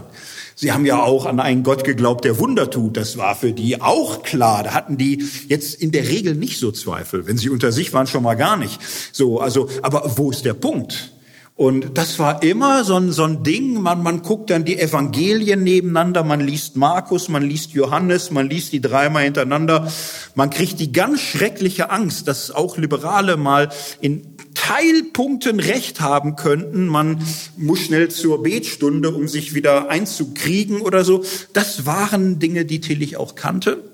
Sie 0.56 0.72
haben 0.72 0.86
ja 0.86 1.02
auch 1.02 1.26
an 1.26 1.40
einen 1.40 1.64
Gott 1.64 1.82
geglaubt, 1.82 2.24
der 2.24 2.38
Wunder 2.38 2.70
tut. 2.70 2.96
Das 2.96 3.18
war 3.18 3.34
für 3.34 3.52
die 3.52 3.82
auch 3.82 4.22
klar. 4.22 4.62
Da 4.62 4.72
hatten 4.72 4.96
die 4.96 5.24
jetzt 5.48 5.74
in 5.74 5.90
der 5.90 6.08
Regel 6.08 6.36
nicht 6.36 6.60
so 6.60 6.70
Zweifel. 6.70 7.26
Wenn 7.26 7.36
sie 7.36 7.50
unter 7.50 7.72
sich 7.72 7.92
waren, 7.92 8.06
schon 8.06 8.22
mal 8.22 8.34
gar 8.34 8.56
nicht. 8.56 8.80
So, 9.12 9.40
also, 9.40 9.68
aber 9.82 10.12
wo 10.16 10.30
ist 10.30 10.44
der 10.44 10.54
Punkt? 10.54 11.12
Und 11.56 11.96
das 11.96 12.18
war 12.18 12.42
immer 12.42 12.82
so 12.82 12.96
ein, 12.96 13.12
so 13.12 13.22
ein 13.24 13.44
Ding, 13.44 13.80
man, 13.80 14.02
man 14.02 14.22
guckt 14.22 14.50
dann 14.50 14.64
die 14.64 14.76
Evangelien 14.76 15.62
nebeneinander, 15.62 16.24
man 16.24 16.40
liest 16.40 16.74
Markus, 16.74 17.28
man 17.28 17.44
liest 17.44 17.70
Johannes, 17.72 18.32
man 18.32 18.48
liest 18.48 18.72
die 18.72 18.80
dreimal 18.80 19.22
hintereinander. 19.22 19.88
Man 20.34 20.50
kriegt 20.50 20.80
die 20.80 20.90
ganz 20.90 21.20
schreckliche 21.20 21.90
Angst, 21.90 22.26
dass 22.26 22.50
auch 22.50 22.76
Liberale 22.76 23.36
mal 23.36 23.68
in 24.00 24.34
Teilpunkten 24.64 25.60
Recht 25.60 26.00
haben 26.00 26.36
könnten. 26.36 26.86
Man 26.86 27.22
muss 27.58 27.80
schnell 27.80 28.08
zur 28.08 28.42
Betstunde, 28.42 29.10
um 29.10 29.28
sich 29.28 29.54
wieder 29.54 29.90
einzukriegen 29.90 30.80
oder 30.80 31.04
so. 31.04 31.22
Das 31.52 31.84
waren 31.84 32.38
Dinge, 32.38 32.64
die 32.64 32.80
Tillich 32.80 33.18
auch 33.18 33.34
kannte. 33.34 33.84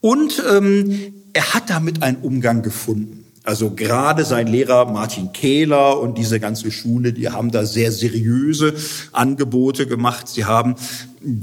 Und 0.00 0.42
ähm, 0.50 1.12
er 1.34 1.52
hat 1.52 1.68
damit 1.68 2.02
einen 2.02 2.16
Umgang 2.22 2.62
gefunden. 2.62 3.26
Also 3.42 3.70
gerade 3.70 4.24
sein 4.24 4.46
Lehrer 4.46 4.90
Martin 4.90 5.32
Kehler 5.34 6.00
und 6.00 6.16
diese 6.16 6.40
ganze 6.40 6.70
Schule, 6.70 7.12
die 7.12 7.28
haben 7.28 7.50
da 7.50 7.66
sehr 7.66 7.92
seriöse 7.92 8.74
Angebote 9.12 9.86
gemacht. 9.86 10.26
Sie 10.28 10.46
haben 10.46 10.76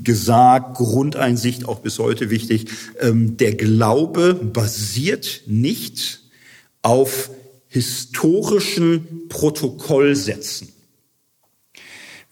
gesagt, 0.03 0.78
Grundeinsicht 0.78 1.68
auch 1.68 1.82
bis 1.82 1.99
heute 1.99 2.32
wichtig, 2.32 2.65
ähm, 2.99 3.38
der 3.38 3.53
Glaube 3.53 4.34
basiert 4.34 5.41
nicht 5.45 6.22
auf 6.82 7.30
historischen 7.78 9.28
Protokollsätzen. 9.30 10.69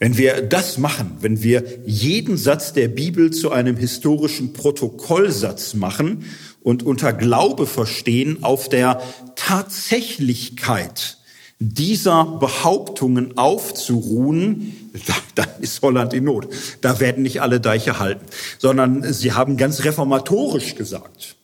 Wenn 0.00 0.18
wir 0.18 0.42
das 0.42 0.76
machen, 0.76 1.18
wenn 1.20 1.42
wir 1.42 1.62
jeden 1.86 2.36
Satz 2.36 2.72
der 2.72 2.88
Bibel 2.88 3.30
zu 3.30 3.52
einem 3.52 3.76
historischen 3.76 4.52
Protokollsatz 4.52 5.74
machen 5.74 6.24
und 6.62 6.82
unter 6.82 7.12
Glaube 7.12 7.66
verstehen 7.66 8.42
auf 8.42 8.68
der 8.68 9.00
Tatsächlichkeit 9.36 11.18
dieser 11.60 12.24
Behauptungen 12.24 13.38
aufzuruhen, 13.38 14.90
dann 15.36 15.48
ist 15.60 15.80
Holland 15.80 16.12
in 16.12 16.24
Not. 16.24 16.48
Da 16.80 16.98
werden 16.98 17.22
nicht 17.22 17.40
alle 17.40 17.60
Deiche 17.60 18.00
halten, 18.00 18.26
sondern 18.58 19.12
sie 19.12 19.32
haben 19.32 19.56
ganz 19.56 19.84
reformatorisch 19.84 20.74
gesagt, 20.74 21.36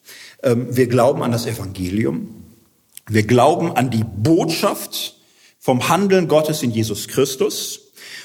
ähm, 0.42 0.66
wir 0.76 0.88
glauben 0.88 1.22
an 1.22 1.30
das 1.30 1.46
Evangelium, 1.46 2.41
wir 3.12 3.24
glauben 3.24 3.72
an 3.72 3.90
die 3.90 4.04
Botschaft 4.04 5.16
vom 5.58 5.88
Handeln 5.88 6.28
Gottes 6.28 6.62
in 6.62 6.70
Jesus 6.70 7.08
Christus, 7.08 7.78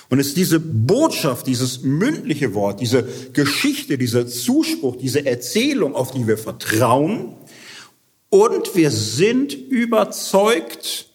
und 0.09 0.19
es 0.19 0.27
ist 0.27 0.38
diese 0.38 0.61
Botschaft, 0.61 1.47
dieses 1.47 1.81
mündliche 1.81 2.53
Wort, 2.53 2.79
diese 2.79 3.03
Geschichte, 3.33 3.97
dieser 3.97 4.25
Zuspruch, 4.25 4.95
diese 4.95 5.25
Erzählung, 5.25 5.95
auf 5.95 6.11
die 6.11 6.27
wir 6.27 6.38
vertrauen, 6.38 7.35
und 8.29 8.75
wir 8.75 8.91
sind 8.91 9.53
überzeugt, 9.53 11.07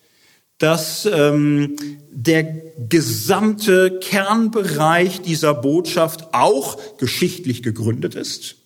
dass 0.59 1.07
ähm, 1.07 1.77
der 2.11 2.45
gesamte 2.89 3.99
Kernbereich 4.01 5.21
dieser 5.21 5.55
Botschaft 5.55 6.33
auch 6.33 6.79
geschichtlich 6.99 7.63
gegründet 7.63 8.15
ist. 8.15 8.57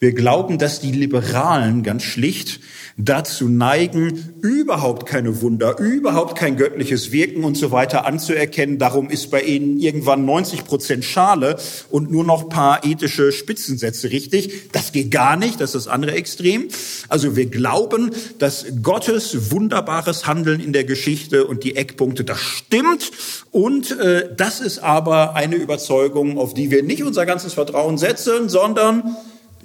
Wir 0.00 0.12
glauben, 0.12 0.58
dass 0.58 0.78
die 0.78 0.92
Liberalen 0.92 1.82
ganz 1.82 2.04
schlicht 2.04 2.60
dazu 2.96 3.48
neigen, 3.48 4.32
überhaupt 4.42 5.06
keine 5.06 5.40
Wunder, 5.42 5.76
überhaupt 5.78 6.38
kein 6.38 6.56
göttliches 6.56 7.10
Wirken 7.10 7.42
und 7.42 7.56
so 7.56 7.72
weiter 7.72 8.06
anzuerkennen. 8.06 8.78
Darum 8.78 9.10
ist 9.10 9.28
bei 9.32 9.40
ihnen 9.40 9.80
irgendwann 9.80 10.24
90 10.24 10.64
Prozent 10.64 11.04
Schale 11.04 11.56
und 11.90 12.12
nur 12.12 12.22
noch 12.22 12.48
paar 12.48 12.84
ethische 12.84 13.32
Spitzensätze 13.32 14.12
richtig. 14.12 14.70
Das 14.70 14.92
geht 14.92 15.10
gar 15.10 15.36
nicht, 15.36 15.60
das 15.60 15.74
ist 15.74 15.86
das 15.86 15.92
andere 15.92 16.12
Extrem. 16.12 16.68
Also 17.08 17.34
wir 17.34 17.46
glauben, 17.46 18.12
dass 18.38 18.66
Gottes 18.82 19.50
wunderbares 19.50 20.28
Handeln 20.28 20.60
in 20.60 20.72
der 20.72 20.84
Geschichte 20.84 21.44
und 21.44 21.64
die 21.64 21.74
Eckpunkte, 21.74 22.22
das 22.22 22.38
stimmt. 22.38 23.10
Und 23.50 23.98
äh, 23.98 24.28
das 24.36 24.60
ist 24.60 24.78
aber 24.78 25.34
eine 25.34 25.56
Überzeugung, 25.56 26.38
auf 26.38 26.54
die 26.54 26.70
wir 26.70 26.84
nicht 26.84 27.02
unser 27.02 27.26
ganzes 27.26 27.54
Vertrauen 27.54 27.98
setzen, 27.98 28.48
sondern 28.48 29.16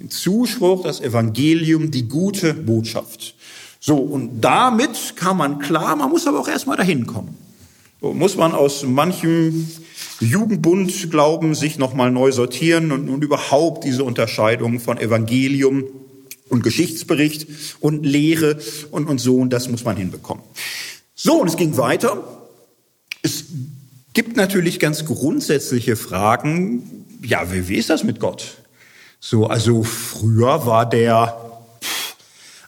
Zuspruch, 0.09 0.83
das 0.83 1.01
Evangelium, 1.01 1.91
die 1.91 2.07
gute 2.07 2.53
Botschaft. 2.53 3.35
So, 3.79 3.97
und 3.97 4.41
damit 4.41 5.15
kann 5.15 5.37
man 5.37 5.59
klar, 5.59 5.95
man 5.95 6.09
muss 6.09 6.25
aber 6.25 6.39
auch 6.39 6.47
erstmal 6.47 6.77
dahin 6.77 7.05
kommen. 7.05 7.37
So 8.01 8.13
muss 8.13 8.35
man 8.35 8.53
aus 8.53 8.83
manchem 8.83 9.67
Jugendbund 10.19 11.11
glauben, 11.11 11.55
sich 11.55 11.77
nochmal 11.77 12.11
neu 12.11 12.31
sortieren 12.31 12.91
und, 12.91 13.09
und 13.09 13.23
überhaupt 13.23 13.83
diese 13.83 14.03
Unterscheidung 14.03 14.79
von 14.79 14.97
Evangelium 14.97 15.85
und 16.49 16.63
Geschichtsbericht 16.63 17.47
und 17.79 18.05
Lehre 18.05 18.57
und, 18.91 19.09
und 19.09 19.19
so, 19.19 19.37
und 19.37 19.51
das 19.51 19.69
muss 19.69 19.83
man 19.83 19.97
hinbekommen. 19.97 20.43
So, 21.15 21.41
und 21.41 21.47
es 21.47 21.57
ging 21.57 21.77
weiter. 21.77 22.23
Es 23.21 23.45
gibt 24.13 24.35
natürlich 24.37 24.79
ganz 24.79 25.05
grundsätzliche 25.05 25.95
Fragen. 25.95 27.05
Ja, 27.23 27.51
wie, 27.51 27.67
wie 27.67 27.75
ist 27.75 27.89
das 27.89 28.03
mit 28.03 28.19
Gott? 28.19 28.62
So, 29.25 29.47
also 29.47 29.83
früher 29.83 30.65
war 30.65 30.89
der, 30.89 31.39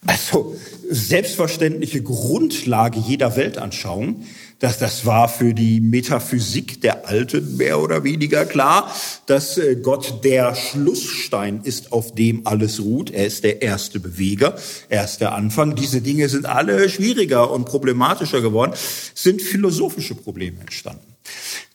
also 0.07 0.55
selbstverständliche 0.89 2.01
Grundlage 2.01 2.97
jeder 2.97 3.35
Weltanschauung, 3.35 4.23
dass 4.59 4.79
das 4.79 5.05
war 5.05 5.27
für 5.27 5.53
die 5.53 5.81
Metaphysik 5.81 6.79
der 6.79 7.09
Alten 7.09 7.57
mehr 7.57 7.81
oder 7.81 8.05
weniger 8.05 8.45
klar, 8.45 8.89
dass 9.25 9.57
äh, 9.57 9.75
Gott 9.75 10.23
der 10.23 10.55
Schlussstein 10.55 11.59
ist, 11.65 11.91
auf 11.91 12.15
dem 12.15 12.47
alles 12.47 12.79
ruht. 12.79 13.11
Er 13.11 13.25
ist 13.25 13.43
der 13.43 13.61
erste 13.61 13.99
Beweger, 13.99 14.55
er 14.87 15.03
ist 15.03 15.17
der 15.17 15.33
Anfang. 15.35 15.75
Diese 15.75 15.99
Dinge 15.99 16.29
sind 16.29 16.45
alle 16.45 16.87
schwieriger 16.87 17.51
und 17.51 17.65
problematischer 17.65 18.39
geworden, 18.39 18.71
sind 19.13 19.41
philosophische 19.41 20.15
Probleme 20.15 20.61
entstanden. 20.61 21.15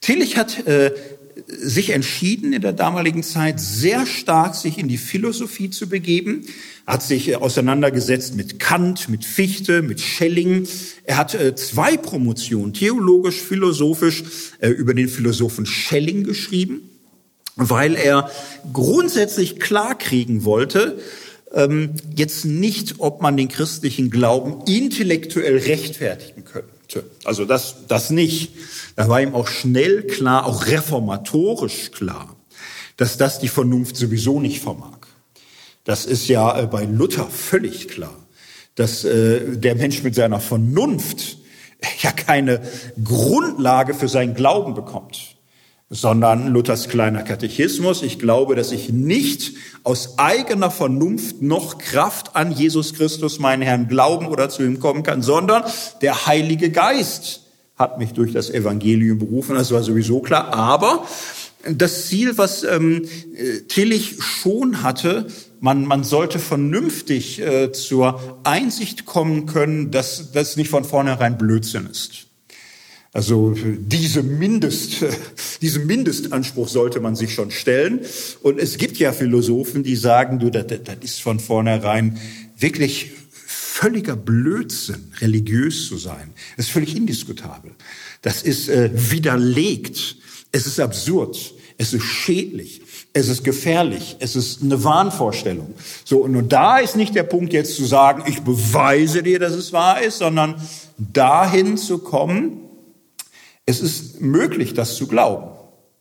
Tillich 0.01 0.39
hat 0.39 0.66
äh, 0.66 0.93
sich 1.47 1.91
entschieden 1.91 2.53
in 2.53 2.62
der 2.62 2.72
damaligen 2.72 3.22
Zeit 3.22 3.61
sehr 3.61 4.07
stark 4.07 4.55
sich 4.55 4.78
in 4.78 4.88
die 4.88 4.99
Philosophie 4.99 5.70
zu 5.70 5.88
begeben, 5.88 6.47
hat 6.86 7.03
sich 7.03 7.36
auseinandergesetzt 7.36 8.34
mit 8.34 8.59
Kant, 8.59 9.09
mit 9.09 9.24
Fichte, 9.24 9.82
mit 9.82 10.01
Schelling. 10.01 10.66
Er 11.05 11.16
hat 11.16 11.34
äh, 11.34 11.55
zwei 11.55 11.97
Promotionen, 11.97 12.72
theologisch, 12.72 13.41
philosophisch, 13.41 14.24
äh, 14.59 14.68
über 14.68 14.95
den 14.95 15.09
Philosophen 15.09 15.66
Schelling 15.66 16.24
geschrieben, 16.24 16.82
weil 17.57 17.95
er 17.95 18.30
grundsätzlich 18.72 19.61
klarkriegen 19.61 20.45
wollte, 20.45 20.99
ähm, 21.53 21.91
jetzt 22.16 22.45
nicht, 22.45 22.97
ob 22.99 23.22
man 23.22 23.36
den 23.36 23.49
christlichen 23.49 24.11
Glauben 24.11 24.64
intellektuell 24.66 25.59
rechtfertigen 25.59 26.45
könnte. 26.45 26.80
Also 27.24 27.45
das, 27.45 27.86
das 27.88 28.11
nicht. 28.11 28.53
Da 28.97 29.09
war 29.09 29.20
ihm 29.20 29.34
auch 29.34 29.47
schnell 29.47 30.07
klar, 30.07 30.47
auch 30.47 30.66
reformatorisch 30.66 31.91
klar, 31.93 32.36
dass 32.97 33.16
das 33.16 33.38
die 33.38 33.49
Vernunft 33.49 33.97
sowieso 33.97 34.41
nicht 34.41 34.61
vermag. 34.61 34.99
Das 35.84 36.05
ist 36.07 36.28
ja 36.28 36.61
äh, 36.61 36.66
bei 36.66 36.84
Luther 36.84 37.26
völlig 37.26 37.88
klar, 37.88 38.14
dass 38.74 39.05
äh, 39.05 39.57
der 39.57 39.74
Mensch 39.74 40.03
mit 40.03 40.14
seiner 40.14 40.41
Vernunft 40.41 41.38
ja 42.03 42.12
keine 42.12 42.61
Grundlage 43.03 43.95
für 43.95 44.09
seinen 44.09 44.34
Glauben 44.34 44.74
bekommt, 44.74 45.36
sondern 45.93 46.47
Luthers 46.47 46.88
kleiner 46.88 47.24
Katechismus. 47.24 48.03
Ich 48.03 48.20
glaube, 48.20 48.55
dass 48.55 48.70
ich 48.70 48.91
nicht 48.91 49.55
aus 49.82 50.18
eigener 50.18 50.70
Vernunft 50.70 51.43
noch 51.43 51.78
Kraft 51.78 52.36
an 52.36 52.53
Jesus 52.53 52.95
Christus, 52.95 53.41
meinen 53.41 53.62
Herrn, 53.62 53.88
glauben 53.88 54.28
oder 54.28 54.49
zu 54.49 54.62
ihm 54.62 54.78
kommen 54.78 55.03
kann, 55.03 55.20
sondern 55.20 55.64
der 56.01 56.26
Heilige 56.26 56.70
Geist 56.70 57.43
hat 57.74 57.99
mich 57.99 58.12
durch 58.12 58.32
das 58.32 58.51
Evangelium 58.51 59.18
berufen. 59.18 59.57
Das 59.57 59.72
war 59.72 59.82
sowieso 59.82 60.20
klar. 60.20 60.55
Aber 60.55 61.05
das 61.68 62.07
Ziel, 62.07 62.38
was 62.38 62.62
ähm, 62.62 63.07
äh, 63.34 63.62
Tillich 63.62 64.22
schon 64.22 64.82
hatte, 64.84 65.26
man, 65.59 65.84
man 65.84 66.05
sollte 66.05 66.38
vernünftig 66.38 67.41
äh, 67.41 67.72
zur 67.72 68.38
Einsicht 68.45 69.07
kommen 69.07 69.47
können, 69.47 69.91
dass 69.91 70.30
das 70.30 70.57
nicht 70.57 70.70
von 70.70 70.84
vornherein 70.84 71.36
Blödsinn 71.36 71.88
ist. 71.91 72.30
Also 73.13 73.55
diese 73.57 74.23
Mindest, 74.23 75.05
diesem 75.63 75.87
Mindestanspruch 75.87 76.69
sollte 76.69 77.01
man 77.01 77.17
sich 77.17 77.35
schon 77.35 77.51
stellen. 77.51 78.01
Und 78.43 78.59
es 78.61 78.79
gibt 78.79 78.99
ja 78.99 79.13
Philosophen, 79.13 79.83
die 79.83 79.97
sagen, 79.97 80.39
du, 80.39 80.51
das, 80.51 80.67
das 80.67 80.97
ist 81.01 81.21
von 81.21 81.41
vornherein 81.41 82.19
wirklich 82.57 83.11
völliger 83.81 84.15
Blödsinn, 84.15 85.13
religiös 85.21 85.89
zu 85.89 85.97
sein. 85.97 86.35
Das 86.57 86.67
ist 86.67 86.73
völlig 86.73 86.95
indiskutabel. 86.95 87.73
Das 88.23 88.43
ist 88.43 88.69
äh, 88.69 88.91
widerlegt. 88.93 90.17
Es 90.53 90.67
ist 90.67 90.79
absurd. 90.79 91.55
Es 91.79 91.95
ist 91.95 92.05
schädlich. 92.05 92.83
Es 93.13 93.29
ist 93.29 93.43
gefährlich. 93.43 94.17
Es 94.21 94.37
ist 94.37 94.63
eine 94.63 94.85
Wahnvorstellung. 94.85 95.75
So, 96.05 96.19
und 96.19 96.33
nur 96.33 96.43
da 96.43 96.79
ist 96.79 96.95
nicht 96.95 97.15
der 97.15 97.23
Punkt 97.25 97.53
jetzt 97.53 97.75
zu 97.75 97.85
sagen, 97.85 98.23
ich 98.27 98.43
beweise 98.43 99.23
dir, 99.23 99.39
dass 99.39 99.55
es 99.55 99.73
wahr 99.73 100.01
ist, 100.01 100.19
sondern 100.19 100.57
dahin 100.99 101.77
zu 101.77 101.99
kommen, 101.99 102.70
es 103.71 103.81
ist 103.81 104.21
möglich, 104.21 104.75
das 104.75 104.97
zu 104.97 105.07
glauben. 105.07 105.57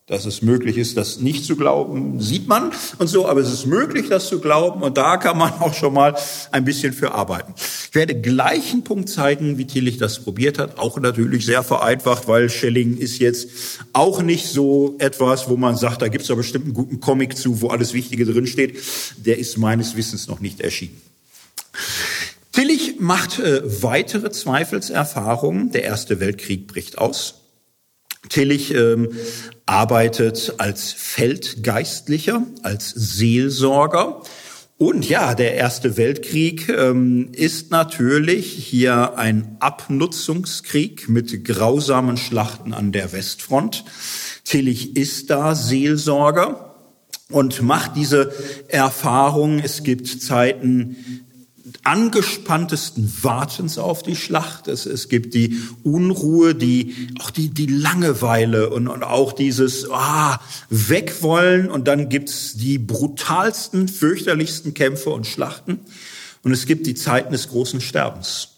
Dass 0.08 0.26
es 0.26 0.42
möglich 0.42 0.78
ist, 0.78 0.98
das 0.98 1.20
nicht 1.20 1.46
zu 1.46 1.56
glauben, 1.56 2.20
sieht 2.20 2.48
man 2.48 2.72
und 2.98 3.06
so, 3.06 3.28
aber 3.28 3.42
es 3.42 3.54
ist 3.54 3.68
möglich, 3.68 4.10
das 4.10 4.28
zu 4.28 4.40
glauben 4.40 4.82
und 4.82 4.98
da 4.98 5.18
kann 5.18 5.38
man 5.38 5.54
auch 5.54 5.76
schon 5.76 5.94
mal 5.94 6.16
ein 6.52 6.66
bisschen 6.66 6.94
für 6.94 7.14
arbeiten. 7.14 7.54
Ich 7.90 7.94
werde 7.94 8.20
gleich 8.20 8.74
einen 8.74 8.84
Punkt 8.84 9.08
zeigen, 9.08 9.60
wie 9.60 9.68
Tillich 9.68 10.00
das 10.00 10.24
probiert 10.24 10.58
hat, 10.58 10.80
auch 10.80 11.00
natürlich 11.00 11.46
sehr 11.46 11.62
vereinfacht, 11.62 12.28
weil 12.28 12.50
Schelling 12.50 12.98
ist 12.98 13.20
jetzt 13.20 13.50
auch 13.94 14.24
nicht 14.24 14.48
so 14.48 14.96
etwas, 14.98 15.48
wo 15.48 15.58
man 15.58 15.78
sagt, 15.78 16.02
da 16.02 16.08
gibt 16.08 16.24
es 16.24 16.32
aber 16.32 16.38
bestimmt 16.38 16.66
einen 16.66 16.74
guten 16.74 17.00
Comic 17.00 17.38
zu, 17.38 17.62
wo 17.62 17.68
alles 17.68 17.94
Wichtige 17.94 18.26
drinsteht. 18.26 18.80
Der 19.18 19.38
ist 19.38 19.60
meines 19.60 19.96
Wissens 19.96 20.28
noch 20.28 20.40
nicht 20.40 20.60
erschienen. 20.60 21.00
Tillich 22.52 23.00
macht 23.00 23.38
äh, 23.38 23.62
weitere 23.84 24.32
Zweifelserfahrungen. 24.32 25.72
Der 25.72 25.84
Erste 25.84 26.20
Weltkrieg 26.20 26.68
bricht 26.68 26.98
aus. 26.98 27.36
Tillich 28.28 28.74
ähm, 28.74 29.10
arbeitet 29.66 30.56
als 30.58 30.92
Feldgeistlicher, 30.92 32.44
als 32.64 32.90
Seelsorger. 32.90 34.22
Und 34.78 35.08
ja, 35.08 35.36
der 35.36 35.56
Erste 35.56 35.98
Weltkrieg 35.98 36.70
ähm, 36.70 37.30
ist 37.34 37.72
natürlich 37.72 38.52
hier 38.52 39.18
ein 39.18 39.58
Abnutzungskrieg 39.60 41.08
mit 41.10 41.46
grausamen 41.46 42.18
Schlachten 42.18 42.74
an 42.74 42.92
der 42.92 43.12
Westfront. 43.12 43.86
Tillich 44.44 44.96
ist 44.96 45.30
da 45.30 45.56
Seelsorger 45.56 46.76
und 47.30 47.62
macht 47.62 47.96
diese 47.96 48.34
Erfahrung. 48.68 49.60
Es 49.60 49.84
gibt 49.84 50.08
Zeiten 50.08 51.26
angespanntesten 51.84 53.14
Wartens 53.22 53.78
auf 53.78 54.04
die 54.04 54.16
Schlacht. 54.16 54.68
Es, 54.68 54.86
es 54.86 55.10
gibt 55.10 55.34
die 55.34 55.58
Unruhe, 55.84 56.56
die, 56.56 57.10
auch 57.20 57.32
die, 57.32 57.50
die 57.50 57.68
Langeweile 57.68 58.70
und, 58.70 58.88
und 58.88 59.04
auch 59.04 59.34
dieses 59.34 59.90
ah, 59.90 60.40
Wegwollen. 60.70 61.70
Und 61.70 61.88
dann 61.88 62.10
gibt's 62.10 62.56
die 62.56 62.78
brutalsten, 62.78 63.88
fürchterlichsten 63.88 64.74
Kämpfe 64.74 65.10
und 65.12 65.28
Schlachten. 65.28 65.80
Und 66.44 66.52
es 66.52 66.66
gibt 66.66 66.88
die 66.88 66.96
Zeiten 66.96 67.32
des 67.32 67.50
großen 67.50 67.82
Sterbens. 67.82 68.49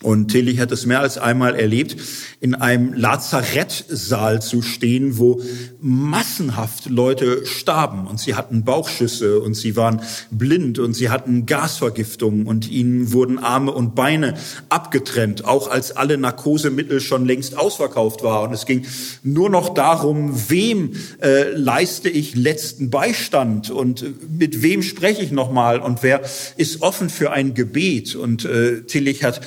Und 0.00 0.28
Tillich 0.28 0.60
hat 0.60 0.70
es 0.70 0.86
mehr 0.86 1.00
als 1.00 1.18
einmal 1.18 1.56
erlebt, 1.56 1.96
in 2.38 2.54
einem 2.54 2.92
Lazarettsaal 2.92 4.40
zu 4.40 4.62
stehen, 4.62 5.18
wo 5.18 5.42
massenhaft 5.80 6.88
Leute 6.88 7.44
starben 7.46 8.06
und 8.06 8.20
sie 8.20 8.36
hatten 8.36 8.62
Bauchschüsse 8.62 9.40
und 9.40 9.54
sie 9.54 9.74
waren 9.74 10.00
blind 10.30 10.78
und 10.78 10.94
sie 10.94 11.10
hatten 11.10 11.46
Gasvergiftungen 11.46 12.46
und 12.46 12.70
ihnen 12.70 13.12
wurden 13.12 13.40
Arme 13.40 13.72
und 13.72 13.96
Beine 13.96 14.34
abgetrennt, 14.68 15.44
auch 15.44 15.68
als 15.68 15.96
alle 15.96 16.16
Narkosemittel 16.16 17.00
schon 17.00 17.26
längst 17.26 17.58
ausverkauft 17.58 18.22
waren. 18.22 18.50
Und 18.50 18.54
es 18.54 18.66
ging 18.66 18.86
nur 19.24 19.50
noch 19.50 19.74
darum, 19.74 20.32
wem 20.48 20.92
äh, 21.20 21.50
leiste 21.56 22.08
ich 22.08 22.36
letzten 22.36 22.90
Beistand 22.90 23.70
und 23.70 24.04
mit 24.38 24.62
wem 24.62 24.84
spreche 24.84 25.22
ich 25.22 25.32
nochmal 25.32 25.80
und 25.80 26.04
wer 26.04 26.22
ist 26.56 26.82
offen 26.82 27.10
für 27.10 27.32
ein 27.32 27.54
Gebet. 27.54 28.14
Und 28.14 28.44
äh, 28.44 28.82
Tillich 28.82 29.24
hat 29.24 29.40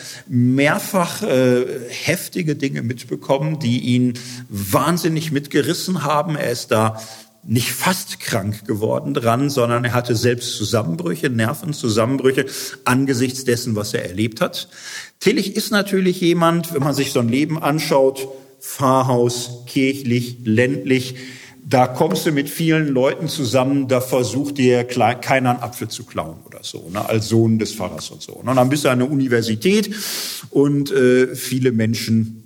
mehrfach 0.55 1.23
äh, 1.23 1.65
heftige 1.89 2.55
Dinge 2.55 2.81
mitbekommen, 2.81 3.59
die 3.59 3.79
ihn 3.79 4.13
wahnsinnig 4.49 5.31
mitgerissen 5.31 6.03
haben. 6.03 6.35
Er 6.35 6.51
ist 6.51 6.71
da 6.71 7.01
nicht 7.43 7.71
fast 7.71 8.19
krank 8.19 8.65
geworden 8.65 9.13
dran, 9.13 9.49
sondern 9.49 9.83
er 9.83 9.93
hatte 9.93 10.15
selbst 10.15 10.55
Zusammenbrüche, 10.57 11.29
Nervenzusammenbrüche 11.29 12.45
angesichts 12.85 13.43
dessen, 13.45 13.75
was 13.75 13.93
er 13.93 14.05
erlebt 14.05 14.41
hat. 14.41 14.69
Tillich 15.19 15.55
ist 15.55 15.71
natürlich 15.71 16.21
jemand, 16.21 16.73
wenn 16.73 16.83
man 16.83 16.93
sich 16.93 17.11
so 17.11 17.19
ein 17.19 17.29
Leben 17.29 17.61
anschaut, 17.61 18.27
Pfarrhaus, 18.59 19.63
kirchlich, 19.65 20.37
ländlich, 20.43 21.15
da 21.71 21.87
kommst 21.87 22.25
du 22.25 22.31
mit 22.31 22.49
vielen 22.49 22.89
Leuten 22.89 23.27
zusammen, 23.27 23.87
da 23.87 24.01
versucht 24.01 24.57
dir 24.57 24.83
keiner 24.83 25.51
einen 25.51 25.59
Apfel 25.59 25.87
zu 25.87 26.03
klauen 26.03 26.37
oder 26.45 26.59
so, 26.61 26.89
ne, 26.91 27.07
als 27.07 27.29
Sohn 27.29 27.59
des 27.59 27.73
Pfarrers 27.73 28.11
und 28.11 28.21
so. 28.21 28.33
Und 28.33 28.53
dann 28.53 28.69
bist 28.69 28.83
du 28.83 28.89
an 28.89 28.99
der 28.99 29.09
Universität 29.09 29.93
und 30.49 30.91
äh, 30.91 31.33
viele 31.35 31.71
Menschen 31.71 32.40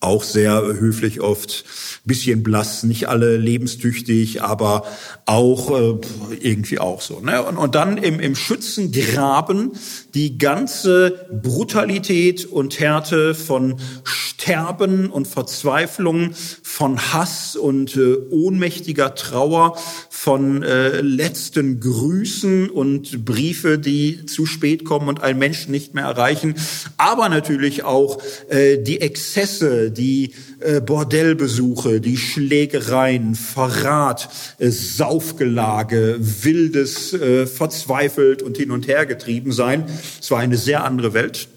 auch 0.00 0.24
sehr 0.24 0.62
höflich 0.62 1.20
oft, 1.20 1.64
bisschen 2.04 2.42
blass, 2.42 2.82
nicht 2.84 3.08
alle 3.08 3.36
lebenstüchtig, 3.36 4.42
aber 4.42 4.84
auch 5.26 5.70
äh, 5.70 5.98
irgendwie 6.40 6.78
auch 6.78 7.02
so. 7.02 7.20
Ne? 7.20 7.42
Und, 7.42 7.58
und 7.58 7.74
dann 7.74 7.98
im, 7.98 8.18
im 8.18 8.34
Schützengraben 8.34 9.72
die 10.14 10.38
ganze 10.38 11.28
Brutalität 11.30 12.46
und 12.46 12.80
Härte 12.80 13.34
von 13.34 13.76
Sterben 14.04 15.10
und 15.10 15.28
Verzweiflung, 15.28 16.32
von 16.62 17.12
Hass 17.12 17.56
und 17.56 17.94
äh, 17.96 18.16
ohnmächtiger 18.30 19.14
Trauer, 19.14 19.76
von 20.08 20.62
äh, 20.62 21.00
letzten 21.00 21.80
Grüßen 21.80 22.70
und 22.70 23.24
Briefe, 23.24 23.78
die 23.78 24.24
zu 24.26 24.46
spät 24.46 24.84
kommen 24.84 25.08
und 25.08 25.22
einen 25.22 25.38
Menschen 25.38 25.72
nicht 25.72 25.94
mehr 25.94 26.04
erreichen, 26.04 26.54
aber 26.96 27.28
natürlich 27.28 27.84
auch 27.84 28.18
äh, 28.48 28.78
die 28.78 29.00
Exzesse, 29.00 29.89
die 29.90 30.34
äh, 30.60 30.80
Bordellbesuche, 30.80 32.00
die 32.00 32.16
Schlägereien, 32.16 33.34
Verrat, 33.34 34.28
äh, 34.58 34.70
Saufgelage, 34.70 36.16
wildes, 36.20 37.12
äh, 37.12 37.46
verzweifelt 37.46 38.42
und 38.42 38.56
hin 38.56 38.70
und 38.70 38.88
her 38.88 39.06
getrieben 39.06 39.52
sein. 39.52 39.84
Es 40.20 40.30
war 40.30 40.38
eine 40.38 40.56
sehr 40.56 40.84
andere 40.84 41.12
Welt 41.12 41.48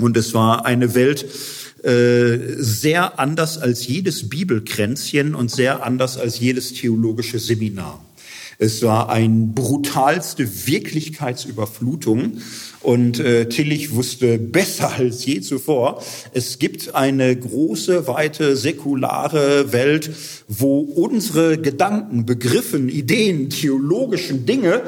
und 0.00 0.16
es 0.16 0.34
war 0.34 0.66
eine 0.66 0.94
Welt, 0.94 1.26
äh, 1.82 2.38
sehr 2.56 3.20
anders 3.20 3.56
als 3.56 3.86
jedes 3.86 4.28
Bibelkränzchen 4.28 5.36
und 5.36 5.50
sehr 5.50 5.84
anders 5.84 6.18
als 6.18 6.40
jedes 6.40 6.72
theologische 6.72 7.38
Seminar. 7.38 8.04
Es 8.60 8.82
war 8.82 9.08
ein 9.08 9.54
brutalste 9.54 10.66
Wirklichkeitsüberflutung 10.66 12.38
und 12.80 13.20
äh, 13.20 13.48
Tillich 13.48 13.94
wusste 13.94 14.36
besser 14.36 14.94
als 14.94 15.24
je 15.24 15.40
zuvor, 15.40 16.02
es 16.32 16.58
gibt 16.58 16.96
eine 16.96 17.36
große, 17.36 18.08
weite, 18.08 18.56
säkulare 18.56 19.72
Welt, 19.72 20.10
wo 20.48 20.80
unsere 20.80 21.56
Gedanken, 21.58 22.26
Begriffen, 22.26 22.88
Ideen, 22.88 23.48
theologischen 23.48 24.44
Dinge 24.44 24.82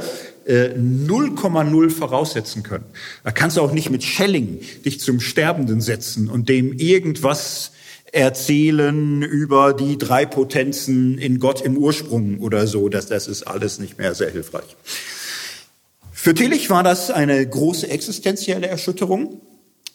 0,0 0.49 1.87
äh, 1.87 1.91
voraussetzen 1.91 2.65
können. 2.65 2.87
Da 3.23 3.31
kannst 3.31 3.57
du 3.57 3.61
auch 3.61 3.73
nicht 3.73 3.91
mit 3.91 4.03
Schelling 4.03 4.59
dich 4.85 4.99
zum 4.99 5.21
Sterbenden 5.21 5.81
setzen 5.81 6.29
und 6.29 6.49
dem 6.49 6.73
irgendwas 6.73 7.71
erzählen 8.13 9.23
über 9.23 9.73
die 9.73 9.99
drei 9.99 10.27
Potenzen 10.27 11.19
in 11.19 11.39
Gott 11.39 11.61
im 11.61 11.77
Ursprung 11.77 12.39
oder 12.41 12.67
so. 12.67 12.89
Das, 12.89 13.07
das 13.07 13.29
ist 13.29 13.45
alles 13.45 13.79
nicht 13.79 13.99
mehr 13.99 14.15
sehr 14.15 14.31
hilfreich. 14.31 14.77
Für 16.13 16.35
Tillich 16.35 16.69
war 16.69 16.83
das 16.83 17.11
eine 17.11 17.47
große 17.47 17.89
existenzielle 17.89 18.67
Erschütterung. 18.67 19.41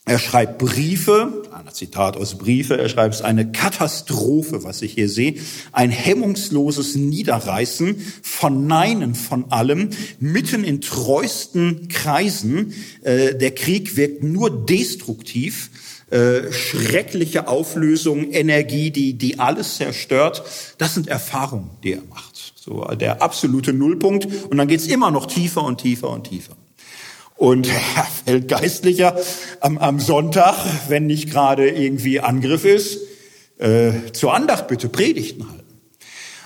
Er 0.07 0.19
schreibt 0.19 0.59
Briefe, 0.59 1.43
ein 1.51 1.73
Zitat 1.73 2.15
aus 2.15 2.37
Briefe, 2.37 2.77
er 2.77 2.89
schreibt 2.89 3.15
es 3.15 3.21
eine 3.23 3.51
Katastrophe, 3.51 4.63
was 4.63 4.83
ich 4.83 4.93
hier 4.93 5.09
sehe, 5.09 5.35
ein 5.71 5.89
hemmungsloses 5.89 6.93
Niederreißen, 6.93 7.95
Verneinen 8.21 9.15
von 9.15 9.51
allem, 9.51 9.89
mitten 10.19 10.63
in 10.63 10.79
treuesten 10.79 11.87
Kreisen. 11.87 12.73
Äh, 13.01 13.33
der 13.33 13.55
Krieg 13.55 13.97
wirkt 13.97 14.23
nur 14.23 14.65
destruktiv, 14.65 15.71
äh, 16.11 16.51
schreckliche 16.51 17.47
Auflösung, 17.47 18.31
Energie, 18.31 18.91
die, 18.91 19.13
die 19.13 19.39
alles 19.39 19.77
zerstört. 19.77 20.43
Das 20.77 20.93
sind 20.93 21.07
Erfahrungen, 21.07 21.71
die 21.83 21.93
er 21.93 22.03
macht. 22.09 22.53
So 22.55 22.83
der 22.83 23.21
absolute 23.21 23.73
Nullpunkt. 23.73 24.27
Und 24.49 24.57
dann 24.57 24.67
geht's 24.67 24.87
immer 24.87 25.09
noch 25.09 25.25
tiefer 25.25 25.63
und 25.63 25.79
tiefer 25.81 26.09
und 26.09 26.25
tiefer. 26.29 26.55
Und 27.35 27.67
er 27.95 28.07
fällt 28.25 28.47
Geistlicher 28.47 29.17
am, 29.61 29.77
am 29.77 29.99
Sonntag, 29.99 30.55
wenn 30.89 31.07
nicht 31.07 31.31
gerade 31.31 31.69
irgendwie 31.69 32.19
Angriff 32.19 32.65
ist, 32.65 32.99
äh, 33.57 34.11
zur 34.13 34.33
Andacht 34.33 34.67
bitte 34.67 34.89
Predigten 34.89 35.49
halten. 35.49 35.63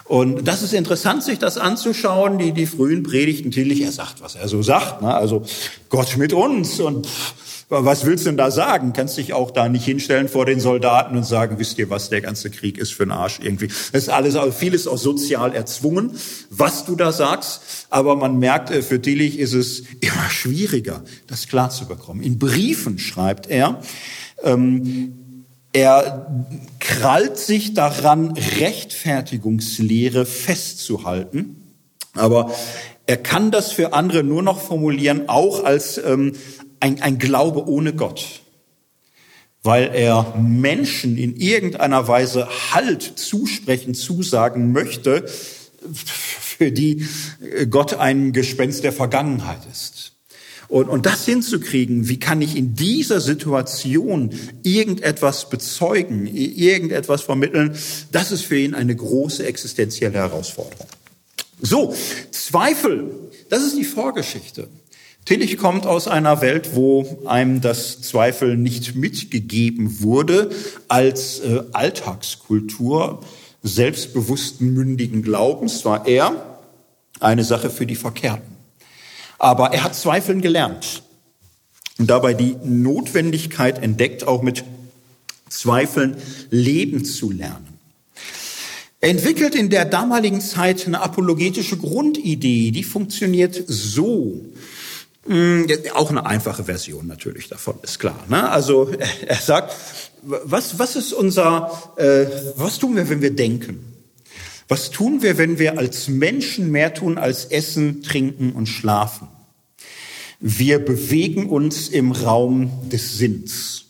Und 0.06 0.48
das 0.48 0.64
ist 0.64 0.74
interessant, 0.74 1.24
sich 1.24 1.38
das 1.38 1.58
anzuschauen, 1.58 2.40
die, 2.40 2.52
die 2.52 2.66
frühen 2.66 3.04
Predigten. 3.04 3.52
Tillich, 3.52 3.82
er 3.82 3.92
sagt, 3.92 4.22
was 4.22 4.36
er 4.36 4.48
so 4.48 4.64
sagt. 4.64 5.04
Ne? 5.04 5.14
Also 5.14 5.44
Gott 5.90 6.18
mit 6.18 6.34
uns 6.34 6.80
und 6.80 7.06
pff, 7.06 7.34
was 7.70 8.06
willst 8.06 8.26
du 8.26 8.30
denn 8.30 8.38
da 8.38 8.50
sagen? 8.50 8.94
Kannst 8.94 9.18
dich 9.18 9.34
auch 9.34 9.52
da 9.52 9.70
nicht 9.70 9.86
hinstellen 9.86 10.28
vor 10.28 10.46
den 10.46 10.60
Soldaten 10.60 11.16
und 11.16 11.24
sagen, 11.24 11.60
wisst 11.60 11.78
ihr, 11.78 11.92
was 11.92 12.10
der 12.10 12.22
ganze 12.22 12.50
Krieg 12.50 12.80
ist 12.80 12.94
für 12.94 13.04
ein 13.04 13.12
Arsch 13.12 13.40
irgendwie. 13.42 13.68
Das 13.68 14.04
ist 14.04 14.10
alles, 14.10 14.36
vieles 14.56 14.88
auch 14.88 14.98
sozial 14.98 15.54
erzwungen, 15.54 16.18
was 16.50 16.86
du 16.86 16.96
da 16.96 17.12
sagst. 17.12 17.62
Aber 17.92 18.16
man 18.16 18.40
merkt, 18.40 18.72
äh, 18.72 18.82
für 18.82 19.00
Tillich 19.00 19.38
ist 19.38 19.54
es 19.54 19.84
immer 20.00 20.30
schwieriger, 20.30 21.04
das 21.28 21.48
klar 21.48 21.70
zu 21.70 21.86
bekommen. 21.86 22.22
In 22.22 22.40
Briefen 22.40 22.98
schreibt 22.98 23.48
er, 23.48 23.80
ähm, 24.44 25.14
er 25.72 26.26
krallt 26.80 27.38
sich 27.38 27.76
daran, 27.76 28.34
Rechtfertigungslehre 28.60 30.26
festzuhalten. 30.26 31.76
Aber 32.16 32.52
er 33.10 33.18
kann 33.18 33.50
das 33.50 33.72
für 33.72 33.94
andere 33.94 34.24
nur 34.24 34.44
noch 34.44 34.62
formulieren, 34.62 35.30
auch 35.30 35.64
als 35.64 35.98
ähm, 35.98 36.34
ein, 36.80 37.02
ein 37.02 37.18
Glaube 37.18 37.68
ohne 37.68 37.94
Gott, 37.94 38.42
weil 39.64 39.92
er 39.94 40.36
Menschen 40.38 41.18
in 41.18 41.36
irgendeiner 41.36 42.08
Weise 42.08 42.48
Halt 42.74 43.02
zusprechen, 43.02 43.94
zusagen 43.94 44.72
möchte, 44.72 45.26
für 45.94 46.72
die 46.72 47.06
Gott 47.70 47.94
ein 47.94 48.34
Gespenst 48.34 48.84
der 48.84 48.94
Vergangenheit 48.94 49.62
ist. 49.72 50.14
Und, 50.70 50.88
und 50.88 51.08
das 51.08 51.26
hinzukriegen, 51.26 52.10
wie 52.10 52.20
kann 52.20 52.44
ich 52.44 52.56
in 52.56 52.76
dieser 52.76 53.22
Situation 53.22 54.30
irgendetwas 54.62 55.50
bezeugen, 55.50 56.28
irgendetwas 56.28 57.24
vermitteln, 57.24 57.76
das 58.12 58.32
ist 58.32 58.44
für 58.44 58.60
ihn 58.60 58.76
eine 58.76 58.96
große 58.96 59.46
existenzielle 59.46 60.20
Herausforderung. 60.20 60.88
So, 61.60 61.96
Zweifel, 62.30 63.10
das 63.50 63.64
ist 63.64 63.78
die 63.78 63.84
Vorgeschichte. 63.84 64.68
Tillich 65.26 65.58
kommt 65.58 65.86
aus 65.86 66.08
einer 66.08 66.42
Welt, 66.42 66.76
wo 66.76 67.24
einem 67.26 67.62
das 67.62 68.02
Zweifel 68.02 68.58
nicht 68.58 68.96
mitgegeben 68.96 70.02
wurde 70.02 70.50
als 70.88 71.40
äh, 71.40 71.62
Alltagskultur 71.72 73.22
selbstbewussten, 73.62 74.74
mündigen 74.74 75.22
Glaubens. 75.22 75.86
War 75.86 76.08
er 76.08 76.60
eine 77.20 77.44
Sache 77.44 77.70
für 77.70 77.86
die 77.86 77.96
Verkehrten. 77.96 78.58
Aber 79.38 79.74
er 79.74 79.84
hat 79.84 79.96
Zweifeln 79.96 80.42
gelernt 80.42 81.04
und 81.98 82.10
dabei 82.10 82.34
die 82.34 82.56
Notwendigkeit 82.64 83.82
entdeckt, 83.82 84.28
auch 84.28 84.42
mit 84.42 84.64
Zweifeln 85.50 86.18
leben 86.50 87.06
zu 87.06 87.32
lernen. 87.32 87.68
Er 89.02 89.10
entwickelt 89.10 89.56
in 89.56 89.70
der 89.70 89.86
damaligen 89.86 90.42
Zeit 90.42 90.86
eine 90.86 91.02
apologetische 91.02 91.78
Grundidee, 91.78 92.72
die 92.72 92.84
funktioniert 92.84 93.64
so. 93.68 94.46
Hm, 95.30 95.68
auch 95.94 96.10
eine 96.10 96.26
einfache 96.26 96.64
Version 96.64 97.06
natürlich 97.06 97.50
davon, 97.50 97.76
ist 97.84 98.00
klar. 98.00 98.26
Ne? 98.30 98.50
Also 98.50 98.90
er 99.28 99.36
sagt, 99.36 99.76
was, 100.24 100.80
was 100.80 100.96
ist 100.96 101.14
unser, 101.14 101.72
äh, 101.98 102.26
was 102.56 102.80
tun 102.80 102.96
wir, 102.96 103.08
wenn 103.10 103.22
wir 103.22 103.36
denken? 103.36 103.94
Was 104.68 104.90
tun 104.90 105.22
wir, 105.22 105.38
wenn 105.38 105.60
wir 105.60 105.78
als 105.78 106.08
Menschen 106.08 106.72
mehr 106.72 106.96
tun 106.96 107.20
als 107.20 107.46
essen, 107.46 108.02
trinken 108.02 108.54
und 108.54 108.66
schlafen? 108.66 109.28
Wir 110.40 110.80
bewegen 110.80 111.48
uns 111.48 111.90
im 111.90 112.12
Raum 112.12 112.90
des 112.90 113.20
Sinns. 113.20 113.86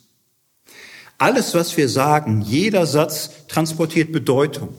Alles, 1.16 1.54
was 1.54 1.74
wir 1.78 1.88
sagen, 1.88 2.42
jeder 2.42 2.86
Satz 2.86 3.30
transportiert 3.48 4.12
Bedeutung. 4.12 4.74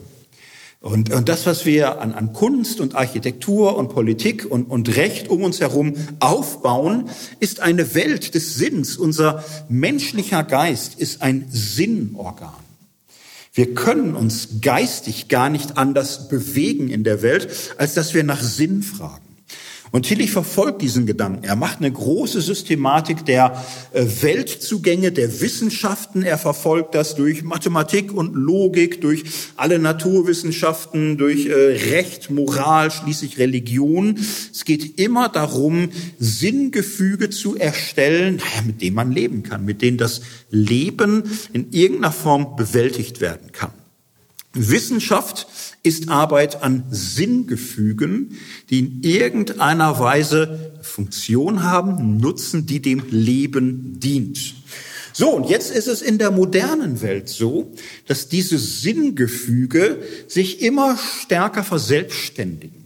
Und, 0.82 1.12
und 1.12 1.28
das, 1.28 1.46
was 1.46 1.64
wir 1.64 2.00
an, 2.00 2.12
an 2.12 2.32
Kunst 2.32 2.80
und 2.80 2.96
Architektur 2.96 3.76
und 3.76 3.88
Politik 3.88 4.44
und, 4.50 4.64
und 4.64 4.96
Recht 4.96 5.30
um 5.30 5.44
uns 5.44 5.60
herum 5.60 5.94
aufbauen, 6.18 7.08
ist 7.38 7.60
eine 7.60 7.94
Welt 7.94 8.34
des 8.34 8.56
Sinns. 8.56 8.96
Unser 8.96 9.44
menschlicher 9.68 10.42
Geist 10.42 10.96
ist 10.98 11.22
ein 11.22 11.46
Sinnorgan. 11.50 12.52
Wir 13.54 13.74
können 13.74 14.16
uns 14.16 14.60
geistig 14.60 15.28
gar 15.28 15.50
nicht 15.50 15.78
anders 15.78 16.28
bewegen 16.28 16.88
in 16.88 17.04
der 17.04 17.22
Welt, 17.22 17.48
als 17.78 17.94
dass 17.94 18.12
wir 18.12 18.24
nach 18.24 18.42
Sinn 18.42 18.82
fragen. 18.82 19.31
Und 19.92 20.06
Tillich 20.06 20.30
verfolgt 20.30 20.80
diesen 20.80 21.04
Gedanken. 21.04 21.44
Er 21.44 21.54
macht 21.54 21.80
eine 21.80 21.92
große 21.92 22.40
Systematik 22.40 23.26
der 23.26 23.62
äh, 23.92 24.06
Weltzugänge, 24.22 25.12
der 25.12 25.42
Wissenschaften. 25.42 26.22
Er 26.22 26.38
verfolgt 26.38 26.94
das 26.94 27.14
durch 27.14 27.42
Mathematik 27.42 28.10
und 28.10 28.34
Logik, 28.34 29.02
durch 29.02 29.22
alle 29.56 29.78
Naturwissenschaften, 29.78 31.18
durch 31.18 31.44
äh, 31.44 31.52
Recht, 31.90 32.30
Moral, 32.30 32.90
schließlich 32.90 33.36
Religion. 33.36 34.18
Es 34.50 34.64
geht 34.64 34.98
immer 34.98 35.28
darum, 35.28 35.90
Sinngefüge 36.18 37.28
zu 37.28 37.58
erstellen, 37.58 38.40
mit 38.66 38.80
denen 38.80 38.96
man 38.96 39.12
leben 39.12 39.42
kann, 39.42 39.66
mit 39.66 39.82
denen 39.82 39.98
das 39.98 40.22
Leben 40.50 41.24
in 41.52 41.70
irgendeiner 41.70 42.12
Form 42.12 42.56
bewältigt 42.56 43.20
werden 43.20 43.52
kann. 43.52 43.72
Wissenschaft 44.54 45.46
ist 45.82 46.08
Arbeit 46.08 46.62
an 46.62 46.84
Sinngefügen, 46.90 48.38
die 48.70 48.78
in 48.78 49.02
irgendeiner 49.02 49.98
Weise 49.98 50.72
Funktion 50.82 51.62
haben, 51.64 52.18
Nutzen, 52.18 52.66
die 52.66 52.80
dem 52.80 53.02
Leben 53.10 53.98
dient. 53.98 54.54
So, 55.12 55.30
und 55.30 55.50
jetzt 55.50 55.74
ist 55.74 55.88
es 55.88 56.00
in 56.00 56.18
der 56.18 56.30
modernen 56.30 57.02
Welt 57.02 57.28
so, 57.28 57.72
dass 58.06 58.28
diese 58.28 58.58
Sinngefüge 58.58 60.02
sich 60.26 60.62
immer 60.62 60.96
stärker 60.96 61.64
verselbstständigen. 61.64 62.81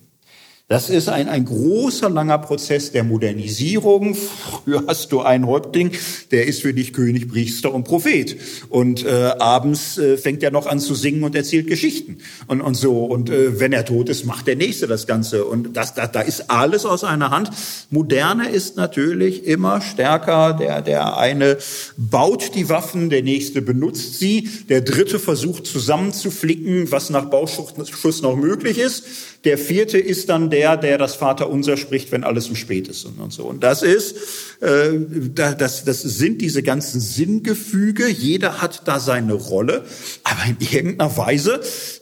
Das 0.69 0.91
ist 0.91 1.09
ein, 1.09 1.29
ein 1.29 1.45
großer, 1.45 2.11
langer 2.11 2.39
Prozess 2.39 2.91
der 2.91 3.05
Modernisierung. 3.05 4.17
Früher 4.17 4.83
hast 4.89 5.13
du 5.13 5.21
einen 5.21 5.47
Häuptling, 5.47 5.93
der 6.33 6.49
ist 6.49 6.63
für 6.63 6.75
dich 6.75 6.93
König, 6.93 7.29
Priester 7.29 7.73
und 7.73 7.85
Prophet. 7.85 8.37
Und 8.69 9.05
äh, 9.05 9.35
abends 9.39 9.97
äh, 9.97 10.17
fängt 10.17 10.43
er 10.43 10.51
noch 10.51 10.67
an 10.67 10.81
zu 10.81 10.97
singen 10.97 11.23
und 11.23 11.37
erzählt 11.37 11.69
Geschichten 11.69 12.19
und, 12.49 12.63
und 12.63 12.75
so. 12.75 13.05
Und 13.05 13.31
äh, 13.31 13.61
wenn 13.61 13.73
er 13.73 13.85
tot 13.85 14.09
ist, 14.09 14.25
macht 14.25 14.49
der 14.49 14.57
Nächste 14.57 14.89
das 14.89 15.07
Ganze. 15.07 15.45
Und 15.45 15.77
das, 15.77 15.95
da, 15.95 16.09
da 16.09 16.21
ist 16.21 16.51
alles 16.51 16.85
aus 16.85 17.05
einer 17.05 17.31
Hand. 17.31 17.51
Moderne 17.91 18.49
ist 18.49 18.77
natürlich 18.77 19.47
immer 19.47 19.81
stärker. 19.81 20.53
Der, 20.53 20.83
der 20.83 21.17
eine 21.17 21.59
baut 21.97 22.57
die 22.57 22.69
Waffen, 22.69 23.09
der 23.09 23.23
Nächste 23.23 23.63
benutzt 23.63 24.19
sie. 24.19 24.49
Der 24.69 24.81
Dritte 24.81 25.21
versucht 25.21 25.65
zusammenzuflicken, 25.69 26.91
was 26.91 27.11
nach 27.11 27.27
Bauschuss 27.27 28.21
noch 28.23 28.35
möglich 28.35 28.79
ist. 28.79 29.05
Der 29.47 29.59
vierte 29.59 29.97
ist 29.97 30.29
dann 30.29 30.51
der, 30.51 30.77
der 30.77 30.99
das 30.99 31.15
Vaterunser 31.15 31.77
spricht, 31.77 32.11
wenn 32.11 32.25
alles 32.25 32.49
im 32.49 32.57
Spät 32.57 32.89
ist 32.89 33.05
und, 33.05 33.33
so. 33.33 33.45
Und 33.45 33.63
das 33.63 33.83
ist, 33.83 34.17
äh, 34.61 34.91
das, 35.33 35.85
das 35.85 36.03
sind 36.03 36.43
diese 36.43 36.65
ganzen 36.65 37.01
Sinngefüge. 37.01 38.09
Jeder 38.09 38.61
hat 38.61 38.83
da 38.87 38.99
seine 38.99 39.35
Rolle, 39.35 39.85
aber 40.25 40.43
in 40.49 40.57
irgendeiner 40.61 41.17
Weise 41.17 41.61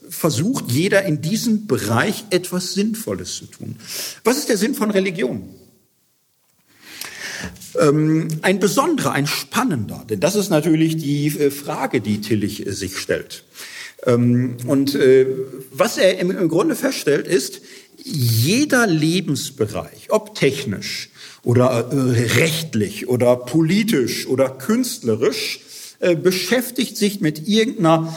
versucht 0.08 0.70
jeder 0.70 1.04
in 1.04 1.20
diesem 1.20 1.66
Bereich 1.66 2.24
etwas 2.30 2.72
Sinnvolles 2.72 3.36
zu 3.36 3.46
tun. 3.46 3.76
Was 4.24 4.38
ist 4.38 4.48
der 4.48 4.56
Sinn 4.56 4.74
von 4.74 4.90
Religion? 4.90 5.50
Ähm, 7.78 8.28
ein 8.40 8.58
besonderer, 8.58 9.12
ein 9.12 9.26
spannender, 9.26 10.04
denn 10.08 10.20
das 10.20 10.34
ist 10.34 10.48
natürlich 10.48 10.96
die 10.96 11.26
äh, 11.26 11.50
Frage, 11.50 12.00
die 12.00 12.22
Tillich 12.22 12.66
äh, 12.66 12.72
sich 12.72 12.96
stellt. 12.96 13.44
Ähm, 14.06 14.56
und 14.66 14.94
äh, 14.94 15.26
was 15.72 15.98
er 15.98 16.18
im 16.18 16.48
Grunde 16.48 16.76
feststellt, 16.76 17.26
ist, 17.26 17.60
jeder 17.96 18.86
Lebensbereich, 18.86 20.08
ob 20.10 20.34
technisch 20.34 21.10
oder 21.42 21.90
rechtlich 22.36 23.08
oder 23.08 23.36
politisch 23.36 24.26
oder 24.26 24.50
künstlerisch, 24.50 25.60
beschäftigt 26.22 26.98
sich 26.98 27.20
mit 27.20 27.48
irgendeiner 27.48 28.14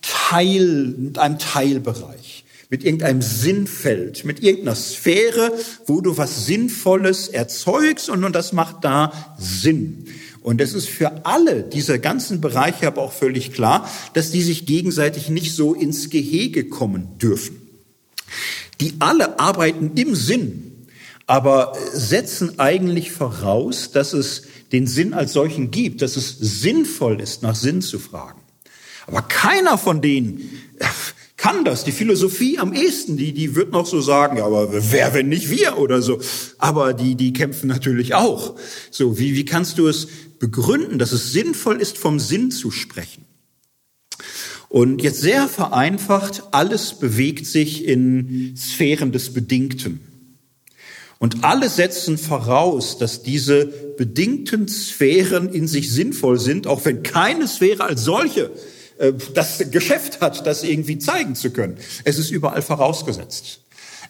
Teil, 0.00 0.94
mit 0.96 1.18
einem 1.18 1.38
Teilbereich 1.38 2.36
mit 2.68 2.84
irgendeinem 2.84 3.22
Sinnfeld, 3.22 4.24
mit 4.24 4.42
irgendeiner 4.42 4.74
Sphäre, 4.74 5.52
wo 5.86 6.00
du 6.00 6.16
was 6.16 6.46
Sinnvolles 6.46 7.28
erzeugst 7.28 8.10
und, 8.10 8.24
und 8.24 8.34
das 8.34 8.52
macht 8.52 8.84
da 8.84 9.36
Sinn. 9.38 10.06
Und 10.46 10.60
es 10.60 10.74
ist 10.74 10.88
für 10.88 11.26
alle 11.26 11.64
diese 11.64 11.98
ganzen 11.98 12.40
Bereiche 12.40 12.86
aber 12.86 13.02
auch 13.02 13.12
völlig 13.12 13.52
klar, 13.52 13.90
dass 14.12 14.30
die 14.30 14.42
sich 14.42 14.64
gegenseitig 14.64 15.28
nicht 15.28 15.52
so 15.52 15.74
ins 15.74 16.08
Gehege 16.08 16.68
kommen 16.68 17.18
dürfen. 17.18 17.60
Die 18.80 18.94
alle 19.00 19.40
arbeiten 19.40 19.90
im 19.96 20.14
Sinn, 20.14 20.86
aber 21.26 21.72
setzen 21.92 22.60
eigentlich 22.60 23.10
voraus, 23.10 23.90
dass 23.90 24.12
es 24.12 24.44
den 24.70 24.86
Sinn 24.86 25.14
als 25.14 25.32
solchen 25.32 25.72
gibt, 25.72 26.00
dass 26.00 26.14
es 26.14 26.38
sinnvoll 26.38 27.20
ist, 27.20 27.42
nach 27.42 27.56
Sinn 27.56 27.82
zu 27.82 27.98
fragen. 27.98 28.40
Aber 29.08 29.22
keiner 29.22 29.76
von 29.78 30.00
denen 30.00 30.48
kann 31.36 31.64
das. 31.64 31.82
Die 31.82 31.92
Philosophie 31.92 32.58
am 32.58 32.72
ehesten, 32.72 33.16
die, 33.16 33.32
die 33.32 33.56
wird 33.56 33.72
noch 33.72 33.86
so 33.86 34.00
sagen, 34.00 34.36
ja, 34.36 34.46
aber 34.46 34.68
wer, 34.92 35.12
wenn 35.12 35.28
nicht 35.28 35.50
wir 35.50 35.78
oder 35.78 36.02
so. 36.02 36.20
Aber 36.58 36.94
die, 36.94 37.16
die 37.16 37.32
kämpfen 37.32 37.66
natürlich 37.66 38.14
auch. 38.14 38.54
So, 38.92 39.18
wie, 39.18 39.34
wie 39.34 39.44
kannst 39.44 39.78
du 39.78 39.88
es 39.88 40.06
begründen, 40.38 40.98
dass 40.98 41.12
es 41.12 41.32
sinnvoll 41.32 41.80
ist, 41.80 41.98
vom 41.98 42.20
Sinn 42.20 42.50
zu 42.50 42.70
sprechen? 42.70 43.24
Und 44.68 45.02
jetzt 45.02 45.20
sehr 45.20 45.48
vereinfacht, 45.48 46.42
alles 46.50 46.94
bewegt 46.94 47.46
sich 47.46 47.84
in 47.84 48.54
Sphären 48.56 49.12
des 49.12 49.32
Bedingten. 49.32 50.00
Und 51.18 51.44
alle 51.44 51.70
setzen 51.70 52.18
voraus, 52.18 52.98
dass 52.98 53.22
diese 53.22 53.66
bedingten 53.96 54.68
Sphären 54.68 55.48
in 55.48 55.66
sich 55.66 55.90
sinnvoll 55.90 56.38
sind, 56.38 56.66
auch 56.66 56.84
wenn 56.84 57.02
keine 57.02 57.48
Sphäre 57.48 57.84
als 57.84 58.02
solche 58.02 58.50
äh, 58.98 59.12
das 59.32 59.70
Geschäft 59.70 60.20
hat, 60.20 60.46
das 60.46 60.62
irgendwie 60.62 60.98
zeigen 60.98 61.34
zu 61.34 61.50
können. 61.50 61.78
Es 62.04 62.18
ist 62.18 62.30
überall 62.30 62.60
vorausgesetzt. 62.60 63.60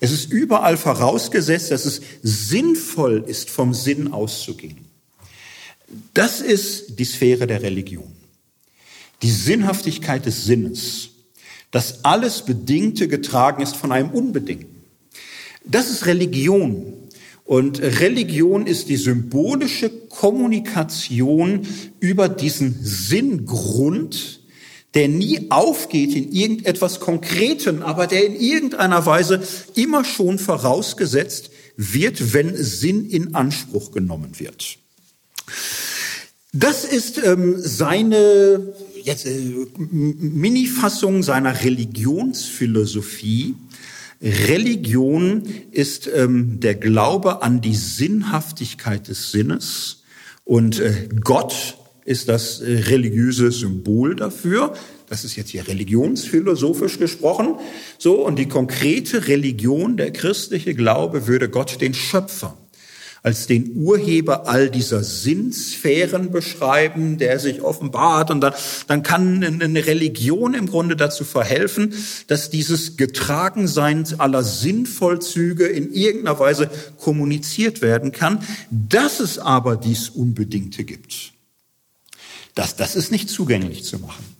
Es 0.00 0.10
ist 0.10 0.32
überall 0.32 0.76
vorausgesetzt, 0.76 1.70
dass 1.70 1.84
es 1.84 2.00
sinnvoll 2.22 3.24
ist, 3.26 3.50
vom 3.50 3.72
Sinn 3.72 4.12
auszugehen. 4.12 4.85
Das 6.14 6.40
ist 6.40 6.98
die 6.98 7.04
Sphäre 7.04 7.46
der 7.46 7.62
Religion. 7.62 8.12
Die 9.22 9.30
Sinnhaftigkeit 9.30 10.26
des 10.26 10.44
Sinnes. 10.44 11.10
Dass 11.70 12.04
alles 12.04 12.44
Bedingte 12.44 13.08
getragen 13.08 13.62
ist 13.62 13.76
von 13.76 13.92
einem 13.92 14.10
Unbedingten. 14.10 14.82
Das 15.64 15.90
ist 15.90 16.06
Religion. 16.06 16.94
Und 17.44 17.80
Religion 17.80 18.66
ist 18.66 18.88
die 18.88 18.96
symbolische 18.96 19.90
Kommunikation 19.90 21.66
über 22.00 22.28
diesen 22.28 22.76
Sinngrund, 22.82 24.40
der 24.94 25.08
nie 25.08 25.50
aufgeht 25.50 26.14
in 26.14 26.32
irgendetwas 26.32 26.98
Konkreten, 26.98 27.82
aber 27.82 28.06
der 28.06 28.26
in 28.26 28.34
irgendeiner 28.34 29.06
Weise 29.06 29.42
immer 29.74 30.04
schon 30.04 30.38
vorausgesetzt 30.38 31.50
wird, 31.76 32.32
wenn 32.32 32.56
Sinn 32.56 33.08
in 33.08 33.34
Anspruch 33.34 33.92
genommen 33.92 34.40
wird. 34.40 34.78
Das 36.52 36.84
ist 36.84 37.22
ähm, 37.22 37.56
seine 37.58 38.74
jetzt, 39.06 39.26
äh, 39.26 39.66
Minifassung 39.78 41.22
seiner 41.22 41.62
Religionsphilosophie. 41.62 43.54
Religion 44.20 45.42
ist 45.70 46.10
ähm, 46.12 46.60
der 46.60 46.74
Glaube 46.74 47.42
an 47.42 47.60
die 47.60 47.74
Sinnhaftigkeit 47.74 49.08
des 49.08 49.30
Sinnes 49.30 50.02
und 50.44 50.80
äh, 50.80 51.08
Gott 51.22 51.76
ist 52.04 52.28
das 52.28 52.60
äh, 52.60 52.78
religiöse 52.88 53.52
Symbol 53.52 54.16
dafür. 54.16 54.74
Das 55.08 55.24
ist 55.24 55.36
jetzt 55.36 55.50
hier 55.50 55.68
religionsphilosophisch 55.68 56.98
gesprochen. 56.98 57.56
So, 57.98 58.24
und 58.26 58.38
die 58.38 58.48
konkrete 58.48 59.28
Religion, 59.28 59.96
der 59.96 60.12
christliche 60.12 60.74
Glaube, 60.74 61.26
würde 61.26 61.48
Gott 61.48 61.80
den 61.80 61.94
Schöpfer 61.94 62.56
als 63.22 63.46
den 63.46 63.74
Urheber 63.76 64.48
all 64.48 64.70
dieser 64.70 65.02
Sinnsphären 65.02 66.30
beschreiben, 66.30 67.18
der 67.18 67.38
sich 67.38 67.62
offenbart. 67.62 68.30
Und 68.30 68.40
dann, 68.40 68.54
dann 68.86 69.02
kann 69.02 69.42
eine 69.42 69.86
Religion 69.86 70.54
im 70.54 70.66
Grunde 70.66 70.96
dazu 70.96 71.24
verhelfen, 71.24 71.94
dass 72.26 72.50
dieses 72.50 72.96
Getragensein 72.96 74.06
aller 74.18 74.42
Sinnvollzüge 74.42 75.66
in 75.66 75.92
irgendeiner 75.92 76.38
Weise 76.38 76.70
kommuniziert 76.98 77.82
werden 77.82 78.12
kann, 78.12 78.42
dass 78.70 79.20
es 79.20 79.38
aber 79.38 79.76
dies 79.76 80.10
Unbedingte 80.10 80.84
gibt. 80.84 81.32
Das, 82.54 82.76
das 82.76 82.96
ist 82.96 83.10
nicht 83.10 83.28
zugänglich 83.28 83.84
zu 83.84 83.98
machen. 83.98 84.35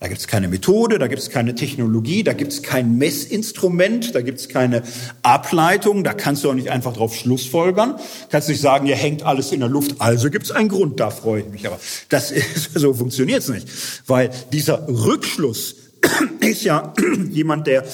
Da 0.00 0.08
gibt 0.08 0.18
es 0.18 0.26
keine 0.26 0.48
Methode, 0.48 0.98
da 0.98 1.08
gibt 1.08 1.20
es 1.20 1.28
keine 1.28 1.54
Technologie, 1.54 2.24
da 2.24 2.32
gibt 2.32 2.52
es 2.52 2.62
kein 2.62 2.96
Messinstrument, 2.96 4.14
da 4.14 4.22
gibt 4.22 4.40
es 4.40 4.48
keine 4.48 4.82
Ableitung, 5.20 6.04
da 6.04 6.14
kannst 6.14 6.42
du 6.42 6.48
auch 6.48 6.54
nicht 6.54 6.70
einfach 6.70 6.94
drauf 6.94 7.14
schlussfolgern. 7.14 7.96
Kannst 8.30 8.48
nicht 8.48 8.62
sagen, 8.62 8.86
hier 8.86 8.96
hängt 8.96 9.24
alles 9.24 9.52
in 9.52 9.60
der 9.60 9.68
Luft, 9.68 9.96
also 10.00 10.30
gibt 10.30 10.46
es 10.46 10.52
einen 10.52 10.70
Grund, 10.70 11.00
da 11.00 11.10
freue 11.10 11.42
ich 11.42 11.48
mich. 11.48 11.66
Aber 11.66 11.78
das 12.08 12.30
ist, 12.30 12.70
so 12.74 12.94
funktioniert 12.94 13.42
es 13.42 13.50
nicht. 13.50 13.68
Weil 14.06 14.30
dieser 14.54 14.88
Rückschluss 14.88 15.76
ist 16.40 16.64
ja 16.64 16.94
jemand, 17.30 17.66
der, 17.66 17.84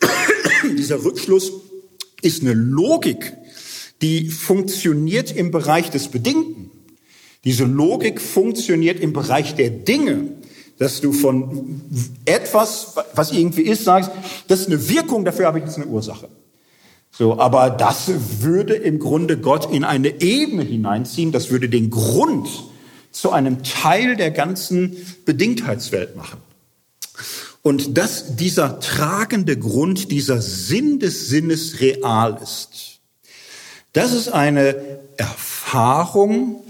dieser 0.76 1.02
Rückschluss 1.02 1.50
ist 2.20 2.42
eine 2.42 2.52
Logik, 2.52 3.32
die 4.02 4.28
funktioniert 4.28 5.34
im 5.34 5.50
Bereich 5.50 5.88
des 5.88 6.08
Bedingten. 6.08 6.70
Diese 7.44 7.64
Logik 7.64 8.20
funktioniert 8.20 9.00
im 9.00 9.14
Bereich 9.14 9.54
der 9.54 9.70
Dinge, 9.70 10.37
dass 10.78 11.00
du 11.00 11.12
von 11.12 11.80
etwas, 12.24 12.94
was 13.14 13.32
irgendwie 13.32 13.62
ist, 13.62 13.84
sagst, 13.84 14.10
das 14.46 14.60
ist 14.60 14.66
eine 14.68 14.88
Wirkung, 14.88 15.24
dafür 15.24 15.46
habe 15.46 15.58
ich 15.58 15.64
jetzt 15.64 15.76
eine 15.76 15.86
Ursache. 15.86 16.28
So, 17.10 17.38
aber 17.38 17.70
das 17.70 18.10
würde 18.42 18.74
im 18.74 18.98
Grunde 18.98 19.38
Gott 19.38 19.72
in 19.72 19.82
eine 19.84 20.20
Ebene 20.20 20.62
hineinziehen, 20.62 21.32
das 21.32 21.50
würde 21.50 21.68
den 21.68 21.90
Grund 21.90 22.48
zu 23.10 23.32
einem 23.32 23.62
Teil 23.64 24.16
der 24.16 24.30
ganzen 24.30 24.96
Bedingtheitswelt 25.24 26.16
machen. 26.16 26.38
Und 27.62 27.98
dass 27.98 28.36
dieser 28.36 28.78
tragende 28.78 29.58
Grund, 29.58 30.12
dieser 30.12 30.40
Sinn 30.40 31.00
des 31.00 31.28
Sinnes 31.28 31.80
real 31.80 32.38
ist, 32.40 33.00
das 33.92 34.12
ist 34.12 34.28
eine 34.28 34.76
Erfahrung, 35.16 36.62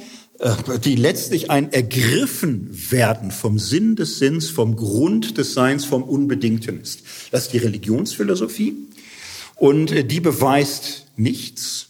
die 0.84 0.94
letztlich 0.94 1.50
ein 1.50 1.72
Ergriffen 1.72 2.70
werden 2.90 3.32
vom 3.32 3.58
Sinn 3.58 3.96
des 3.96 4.18
Sinns, 4.18 4.50
vom 4.50 4.76
Grund 4.76 5.36
des 5.36 5.54
Seins, 5.54 5.84
vom 5.84 6.04
Unbedingten 6.04 6.80
ist. 6.80 7.02
Das 7.32 7.44
ist 7.44 7.52
die 7.52 7.58
Religionsphilosophie 7.58 8.76
und 9.56 9.90
äh, 9.90 10.04
die 10.04 10.20
beweist 10.20 11.06
nichts, 11.16 11.87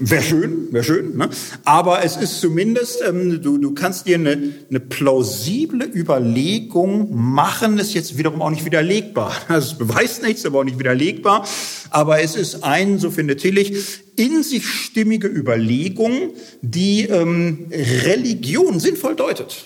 Wäre 0.00 0.22
schön, 0.22 0.72
wäre 0.72 0.84
schön. 0.84 1.16
Ne? 1.16 1.28
Aber 1.64 2.04
es 2.04 2.16
ist 2.16 2.40
zumindest, 2.40 3.02
ähm, 3.04 3.42
du, 3.42 3.58
du 3.58 3.74
kannst 3.74 4.06
dir 4.06 4.14
eine, 4.14 4.54
eine 4.70 4.78
plausible 4.78 5.84
Überlegung 5.92 7.08
machen, 7.12 7.78
ist 7.80 7.94
jetzt 7.94 8.16
wiederum 8.16 8.40
auch 8.40 8.50
nicht 8.50 8.64
widerlegbar. 8.64 9.34
Es 9.48 9.76
beweist 9.76 10.22
nichts, 10.22 10.46
aber 10.46 10.60
auch 10.60 10.64
nicht 10.64 10.78
widerlegbar. 10.78 11.44
Aber 11.90 12.20
es 12.20 12.36
ist 12.36 12.62
ein, 12.62 13.00
so 13.00 13.10
findet 13.10 13.40
Tillich, 13.40 13.72
in 14.14 14.44
sich 14.44 14.68
stimmige 14.68 15.26
Überlegung, 15.26 16.32
die 16.62 17.02
ähm, 17.02 17.66
Religion 17.72 18.78
sinnvoll 18.78 19.16
deutet. 19.16 19.64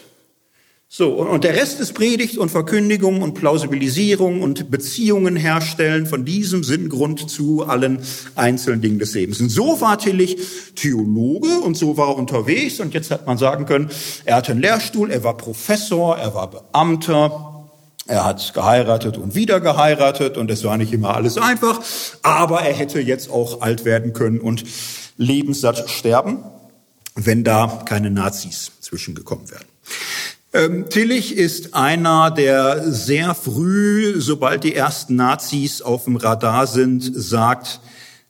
So, 0.95 1.09
und 1.09 1.43
der 1.45 1.55
Rest 1.55 1.81
ist 1.81 1.95
Predigt 1.95 2.37
und 2.37 2.51
Verkündigung 2.51 3.23
und 3.23 3.33
Plausibilisierung 3.33 4.43
und 4.43 4.71
Beziehungen 4.71 5.37
herstellen 5.37 6.05
von 6.05 6.27
diesem 6.27 6.63
Sinngrund 6.63 7.31
zu 7.31 7.63
allen 7.63 8.01
einzelnen 8.35 8.83
Dingen 8.83 8.99
des 8.99 9.15
Lebens. 9.15 9.41
Und 9.41 9.49
so 9.49 9.81
war 9.81 9.97
Tillich 9.97 10.37
Theologe 10.75 11.61
und 11.61 11.79
so 11.79 11.97
war 11.97 12.09
er 12.09 12.17
unterwegs 12.17 12.79
und 12.79 12.93
jetzt 12.93 13.11
hat 13.11 13.27
man 13.27 13.39
sagen 13.39 13.65
können, 13.65 13.89
er 14.27 14.37
hatte 14.37 14.53
einen 14.53 14.61
Lehrstuhl, 14.61 15.11
er 15.11 15.25
war 15.25 15.35
Professor, 15.39 16.19
er 16.19 16.35
war 16.35 16.51
Beamter, 16.51 17.71
Er 18.07 18.27
hat 18.27 18.53
geheiratet 18.53 19.17
und 19.17 19.35
wieder 19.35 19.61
geheiratet 19.61 20.37
und 20.37 20.51
es 20.51 20.63
war 20.63 20.77
nicht 20.77 20.93
immer 20.93 21.17
alles 21.17 21.39
einfach, 21.39 21.81
aber 22.21 22.61
er 22.61 22.75
hätte 22.75 23.01
jetzt 23.01 23.31
auch 23.31 23.63
alt 23.63 23.87
werden 23.87 24.13
können 24.13 24.41
und 24.41 24.65
lebenssatt 25.17 25.89
sterben, 25.89 26.45
wenn 27.15 27.45
da 27.45 27.83
keine 27.87 28.11
Nazis 28.11 28.73
zwischengekommen 28.81 29.51
wären. 29.51 29.65
Ähm, 30.55 30.91
Tillich 30.91 31.37
ist 31.37 31.73
einer, 31.73 32.31
der 32.31 32.93
sehr 32.93 33.35
früh, 33.35 34.21
sobald 34.21 34.65
die 34.65 34.75
ersten 34.75 35.17
Nazis 35.17 35.81
auf 35.81 36.05
dem 36.05 36.17
Radar 36.17 36.67
sind, 36.67 37.03
sagt, 37.03 37.81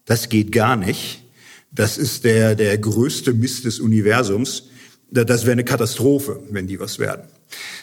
das 0.05 0.29
geht 0.29 0.53
gar 0.53 0.77
nicht. 0.77 1.25
Das 1.73 1.99
ist 1.99 2.25
der, 2.25 2.55
der 2.55 2.79
größte 2.79 3.33
Mist 3.33 3.65
des 3.65 3.81
Universums. 3.81 4.69
Das 5.11 5.43
wäre 5.43 5.53
eine 5.53 5.65
Katastrophe, 5.65 6.41
wenn 6.51 6.69
die 6.69 6.79
was 6.79 7.01
werden. 7.01 7.25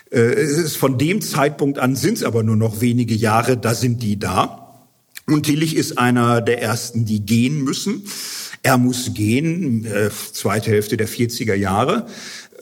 Äh, 0.09 0.19
es 0.19 0.57
ist 0.57 0.77
von 0.77 0.97
dem 0.97 1.21
Zeitpunkt 1.21 1.77
an 1.77 1.97
sind 1.97 2.17
es 2.17 2.23
aber 2.23 2.41
nur 2.41 2.55
noch 2.55 2.79
wenige 2.79 3.15
Jahre, 3.15 3.57
da 3.57 3.75
sind 3.75 4.01
die 4.01 4.19
da. 4.19 4.87
Und 5.27 5.43
Tillich 5.43 5.75
ist 5.75 5.97
einer 5.97 6.39
der 6.39 6.61
ersten, 6.61 7.05
die 7.05 7.25
gehen 7.25 7.61
müssen. 7.61 8.03
Er 8.63 8.77
muss 8.77 9.13
gehen, 9.13 9.85
äh, 9.85 10.09
zweite 10.31 10.71
Hälfte 10.71 10.95
der 10.95 11.09
40er 11.09 11.55
Jahre 11.55 12.07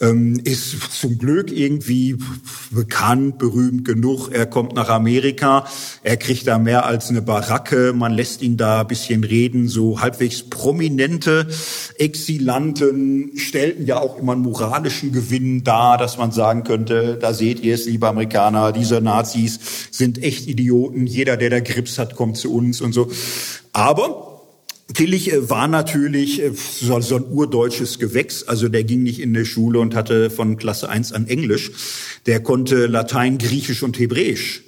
ähm, 0.00 0.40
ist 0.44 0.92
zum 0.92 1.18
Glück 1.18 1.50
irgendwie 1.50 2.16
bekannt, 2.70 3.38
berühmt 3.38 3.84
genug. 3.84 4.28
Er 4.32 4.46
kommt 4.46 4.74
nach 4.74 4.88
Amerika, 4.88 5.66
er 6.02 6.16
kriegt 6.16 6.46
da 6.46 6.58
mehr 6.58 6.86
als 6.86 7.10
eine 7.10 7.22
Baracke, 7.22 7.92
man 7.94 8.12
lässt 8.12 8.42
ihn 8.42 8.56
da 8.56 8.82
ein 8.82 8.86
bisschen 8.86 9.24
reden. 9.24 9.68
So 9.68 10.00
halbwegs 10.00 10.42
prominente 10.42 11.48
Exilanten 11.96 13.32
stellten 13.36 13.86
ja 13.86 13.98
auch 13.98 14.18
immer 14.18 14.32
einen 14.32 14.42
moralischen 14.42 15.12
Gewinn 15.12 15.64
dar, 15.64 15.98
dass 15.98 16.18
man 16.18 16.32
sagen 16.32 16.64
könnte, 16.64 17.18
da 17.20 17.32
seht 17.34 17.60
ihr 17.60 17.74
es, 17.74 17.86
liebe 17.86 18.08
Amerikaner, 18.08 18.72
diese 18.72 19.00
Nazis 19.00 19.58
sind 19.90 20.22
echt 20.22 20.46
Idioten. 20.46 21.06
Jeder, 21.06 21.36
der 21.36 21.50
da 21.50 21.60
Grips 21.60 21.98
hat, 21.98 22.14
kommt 22.14 22.36
zu 22.36 22.54
uns 22.54 22.80
und 22.80 22.92
so. 22.92 23.10
Aber 23.72 24.27
Tillich 24.94 25.32
äh, 25.32 25.50
war 25.50 25.68
natürlich 25.68 26.42
äh, 26.42 26.52
so, 26.54 26.94
ein 26.94 27.24
urdeutsches 27.30 27.98
Gewächs, 27.98 28.44
also 28.44 28.68
der 28.68 28.84
ging 28.84 29.02
nicht 29.02 29.20
in 29.20 29.34
die 29.34 29.44
Schule 29.44 29.80
und 29.80 29.94
hatte 29.94 30.30
von 30.30 30.56
Klasse 30.56 30.88
1 30.88 31.12
an 31.12 31.26
Englisch. 31.26 31.70
Der 32.26 32.40
konnte 32.42 32.86
Latein, 32.86 33.38
Griechisch 33.38 33.82
und 33.82 33.98
Hebräisch. 33.98 34.62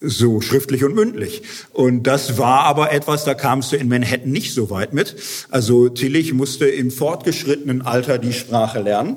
So 0.00 0.40
schriftlich 0.40 0.84
und 0.84 0.94
mündlich. 0.94 1.42
Und 1.72 2.02
das 2.02 2.36
war 2.36 2.64
aber 2.64 2.92
etwas, 2.92 3.24
da 3.24 3.34
kamst 3.34 3.72
du 3.72 3.76
in 3.76 3.88
Manhattan 3.88 4.30
nicht 4.30 4.52
so 4.52 4.68
weit 4.68 4.92
mit. 4.92 5.16
Also 5.50 5.88
Tillich 5.88 6.32
musste 6.32 6.66
im 6.66 6.90
fortgeschrittenen 6.90 7.80
Alter 7.82 8.18
die 8.18 8.32
Sprache 8.32 8.80
lernen. 8.80 9.16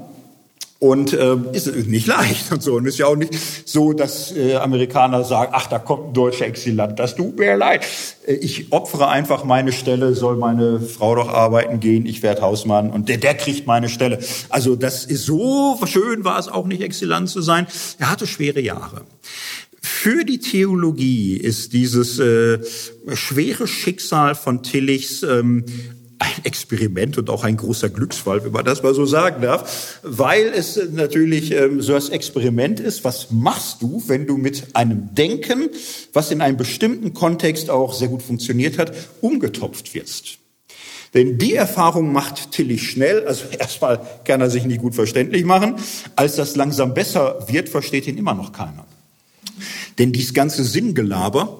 Und 0.80 1.11
äh, 1.13 1.36
ist 1.53 1.73
nicht 1.88 2.05
leicht 2.05 2.51
und 2.51 2.61
so. 2.61 2.75
Und 2.75 2.86
ist 2.86 2.99
ja 2.99 3.07
auch 3.07 3.15
nicht 3.15 3.34
so, 3.67 3.93
dass 3.93 4.32
äh, 4.32 4.55
Amerikaner 4.55 5.23
sagen, 5.23 5.51
ach, 5.55 5.65
da 5.67 5.80
kommt 5.80 6.09
ein 6.09 6.13
deutscher 6.13 6.45
Exilant, 6.45 6.99
das 6.99 7.15
tut 7.15 7.39
mir 7.39 7.57
leid. 7.57 7.84
Äh, 8.28 8.34
ich 8.34 8.71
opfere 8.71 9.07
einfach 9.07 9.43
meine 9.43 9.71
Stelle, 9.71 10.13
soll 10.13 10.38
meine 10.38 10.80
Frau 10.80 11.15
doch 11.15 11.30
arbeiten 11.30 11.80
gehen, 11.80 12.05
ich 12.05 12.21
werde 12.21 12.41
Hausmann 12.41 12.91
und 12.91 13.09
der, 13.09 13.17
der 13.17 13.34
kriegt 13.34 13.65
meine 13.65 13.89
Stelle. 13.89 14.19
Also 14.49 14.75
das 14.75 15.05
ist 15.05 15.25
so 15.25 15.80
schön 15.86 16.23
war 16.23 16.38
es 16.38 16.47
auch 16.47 16.67
nicht, 16.67 16.82
Exilant 16.82 17.30
zu 17.30 17.41
sein. 17.41 17.65
Er 17.97 18.11
hatte 18.11 18.28
schwere 18.28 18.59
Jahre. 18.59 19.01
Für 19.82 20.25
die 20.25 20.39
Theologie 20.39 21.38
ist 21.38 21.73
dieses 21.73 22.19
äh, 22.19 22.59
schwere 23.13 23.67
Schicksal 23.67 24.36
von 24.36 24.61
Tillichs 24.61 25.23
ähm, 25.23 25.63
ein 26.20 26.45
Experiment 26.45 27.18
und 27.18 27.30
auch 27.30 27.43
ein 27.43 27.57
großer 27.57 27.89
Glücksfall, 27.89 28.43
wenn 28.43 28.51
man 28.51 28.65
das 28.65 28.82
mal 28.84 28.93
so 28.93 29.05
sagen 29.05 29.41
darf, 29.41 29.99
weil 30.03 30.47
es 30.47 30.80
natürlich 30.91 31.51
ähm, 31.51 31.82
so 31.82 31.93
das 31.93 32.09
Experiment 32.09 32.80
ist, 32.80 33.03
was 33.03 33.32
machst 33.32 33.82
du, 33.82 34.03
wenn 34.07 34.26
du 34.26 34.38
mit 34.38 34.76
einem 34.76 35.13
Denken, 35.13 35.70
was 36.13 36.32
in 36.32 36.41
einem 36.41 36.57
bestimmten 36.57 37.13
Kontext 37.13 37.70
auch 37.70 37.93
sehr 37.93 38.07
gut 38.07 38.24
funktioniert 38.24 38.78
hat, 38.78 38.93
umgetopft 39.22 39.93
wirst. 39.93 40.39
Denn 41.13 41.38
die 41.38 41.53
Erfahrung 41.53 42.11
macht 42.11 42.51
Tillich 42.51 42.89
schnell, 42.89 43.26
also 43.28 43.45
erstmal 43.59 44.01
kann 44.26 44.41
er 44.41 44.49
sich 44.49 44.65
nicht 44.65 44.82
gut 44.82 44.95
verständlich 44.95 45.45
machen, 45.45 45.76
als 46.15 46.36
das 46.36 46.55
langsam 46.55 46.93
besser 46.93 47.45
wird, 47.47 47.70
versteht 47.70 48.07
ihn 48.07 48.18
immer 48.18 48.34
noch 48.34 48.51
keiner. 48.51 48.86
Denn 49.97 50.11
dies 50.11 50.34
ganze 50.34 50.63
Sinngelaber, 50.63 51.59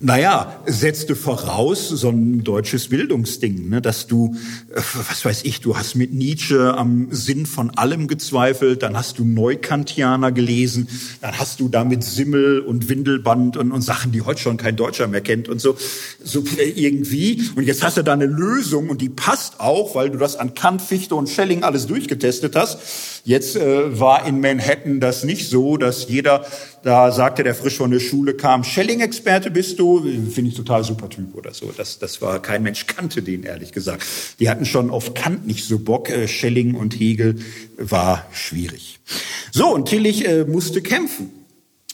naja, 0.00 0.62
setzte 0.66 1.16
voraus 1.16 1.88
so 1.88 2.10
ein 2.10 2.44
deutsches 2.44 2.88
Bildungsding, 2.88 3.68
ne, 3.68 3.82
dass 3.82 4.06
du, 4.06 4.36
äh, 4.72 4.80
was 5.08 5.24
weiß 5.24 5.42
ich, 5.42 5.60
du 5.60 5.76
hast 5.76 5.96
mit 5.96 6.12
Nietzsche 6.12 6.74
am 6.76 7.08
Sinn 7.10 7.46
von 7.46 7.70
allem 7.70 8.06
gezweifelt, 8.06 8.84
dann 8.84 8.96
hast 8.96 9.18
du 9.18 9.24
Neukantianer 9.24 10.30
gelesen, 10.30 10.88
dann 11.20 11.36
hast 11.36 11.58
du 11.58 11.68
da 11.68 11.82
mit 11.82 12.04
Simmel 12.04 12.60
und 12.60 12.88
Windelband 12.88 13.56
und, 13.56 13.72
und 13.72 13.82
Sachen, 13.82 14.12
die 14.12 14.22
heute 14.22 14.40
schon 14.40 14.56
kein 14.56 14.76
Deutscher 14.76 15.08
mehr 15.08 15.20
kennt 15.20 15.48
und 15.48 15.60
so, 15.60 15.76
so 16.22 16.44
äh, 16.58 16.70
irgendwie. 16.70 17.42
Und 17.56 17.64
jetzt 17.64 17.82
hast 17.82 17.96
du 17.96 18.04
da 18.04 18.12
eine 18.12 18.26
Lösung 18.26 18.90
und 18.90 19.00
die 19.00 19.08
passt 19.08 19.58
auch, 19.58 19.96
weil 19.96 20.10
du 20.10 20.18
das 20.18 20.36
an 20.36 20.54
Kant, 20.54 20.80
Fichte 20.80 21.16
und 21.16 21.28
Schelling 21.28 21.64
alles 21.64 21.88
durchgetestet 21.88 22.54
hast. 22.54 22.78
Jetzt 23.24 23.56
äh, 23.56 23.98
war 23.98 24.26
in 24.26 24.40
Manhattan 24.40 25.00
das 25.00 25.24
nicht 25.24 25.50
so, 25.50 25.76
dass 25.76 26.08
jeder 26.08 26.46
da 26.82 27.10
sagte, 27.12 27.42
der 27.42 27.54
frisch 27.54 27.76
von 27.76 27.90
der 27.90 28.00
Schule 28.00 28.34
kam, 28.34 28.64
Schelling-Experte 28.64 29.50
bist 29.50 29.78
du, 29.78 30.00
finde 30.00 30.50
ich 30.50 30.56
total 30.56 30.84
super 30.84 31.08
Typ 31.08 31.34
oder 31.34 31.52
so. 31.52 31.72
Das, 31.76 31.98
das 31.98 32.22
war, 32.22 32.40
kein 32.40 32.62
Mensch 32.62 32.86
kannte 32.86 33.22
den, 33.22 33.42
ehrlich 33.42 33.72
gesagt. 33.72 34.04
Die 34.38 34.48
hatten 34.48 34.64
schon 34.64 34.90
auf 34.90 35.14
Kant 35.14 35.46
nicht 35.46 35.64
so 35.64 35.78
Bock. 35.78 36.10
Äh, 36.10 36.28
Schelling 36.28 36.74
und 36.74 36.98
Hegel 36.98 37.36
war 37.76 38.26
schwierig. 38.32 39.00
So, 39.52 39.74
und 39.74 39.88
Tillich 39.88 40.26
äh, 40.26 40.44
musste 40.44 40.82
kämpfen. 40.82 41.30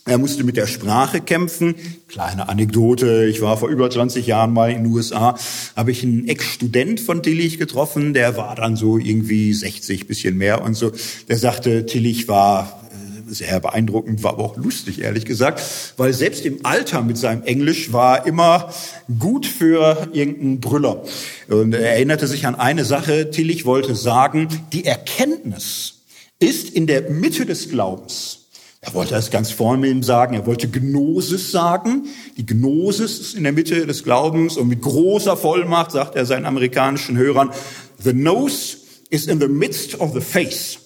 Er 0.06 0.18
musste 0.18 0.44
mit 0.44 0.58
der 0.58 0.66
Sprache 0.66 1.22
kämpfen. 1.22 1.76
Kleine 2.08 2.50
Anekdote, 2.50 3.24
ich 3.24 3.40
war 3.40 3.56
vor 3.56 3.70
über 3.70 3.88
20 3.88 4.26
Jahren 4.26 4.52
mal 4.52 4.70
in 4.70 4.84
den 4.84 4.92
USA, 4.92 5.34
habe 5.76 5.92
ich 5.92 6.02
einen 6.02 6.28
Ex-Student 6.28 7.00
von 7.00 7.22
Tillich 7.22 7.58
getroffen, 7.58 8.12
der 8.12 8.36
war 8.36 8.54
dann 8.54 8.76
so 8.76 8.98
irgendwie 8.98 9.54
60, 9.54 10.06
bisschen 10.06 10.36
mehr 10.36 10.62
und 10.62 10.74
so. 10.74 10.92
Der 11.28 11.38
sagte, 11.38 11.86
Tillich 11.86 12.28
war 12.28 12.83
sehr 13.26 13.60
beeindruckend, 13.60 14.22
war 14.22 14.32
aber 14.32 14.44
auch 14.44 14.56
lustig, 14.56 15.00
ehrlich 15.00 15.24
gesagt, 15.24 15.62
weil 15.96 16.12
selbst 16.12 16.44
im 16.44 16.64
Alter 16.64 17.02
mit 17.02 17.18
seinem 17.18 17.42
Englisch 17.42 17.92
war 17.92 18.26
immer 18.26 18.72
gut 19.18 19.46
für 19.46 20.08
irgendeinen 20.12 20.60
Brüller. 20.60 21.02
Und 21.48 21.74
er 21.74 21.92
erinnerte 21.92 22.26
sich 22.26 22.46
an 22.46 22.54
eine 22.54 22.84
Sache, 22.84 23.30
Tillich 23.30 23.64
wollte 23.64 23.94
sagen, 23.94 24.48
die 24.72 24.84
Erkenntnis 24.84 26.00
ist 26.38 26.70
in 26.70 26.86
der 26.86 27.10
Mitte 27.10 27.46
des 27.46 27.68
Glaubens. 27.68 28.40
Er 28.80 28.92
wollte 28.92 29.14
das 29.14 29.30
ganz 29.30 29.50
vorne 29.50 30.02
sagen, 30.02 30.34
er 30.34 30.44
wollte 30.44 30.68
Gnosis 30.68 31.50
sagen. 31.50 32.06
Die 32.36 32.44
Gnosis 32.44 33.18
ist 33.18 33.34
in 33.34 33.44
der 33.44 33.52
Mitte 33.52 33.86
des 33.86 34.04
Glaubens 34.04 34.58
und 34.58 34.68
mit 34.68 34.82
großer 34.82 35.38
Vollmacht 35.38 35.92
sagt 35.92 36.16
er 36.16 36.26
seinen 36.26 36.44
amerikanischen 36.44 37.16
Hörern, 37.16 37.50
the 37.98 38.12
nose 38.12 38.76
is 39.08 39.26
in 39.26 39.40
the 39.40 39.48
midst 39.48 39.98
of 40.00 40.12
the 40.12 40.20
face. 40.20 40.78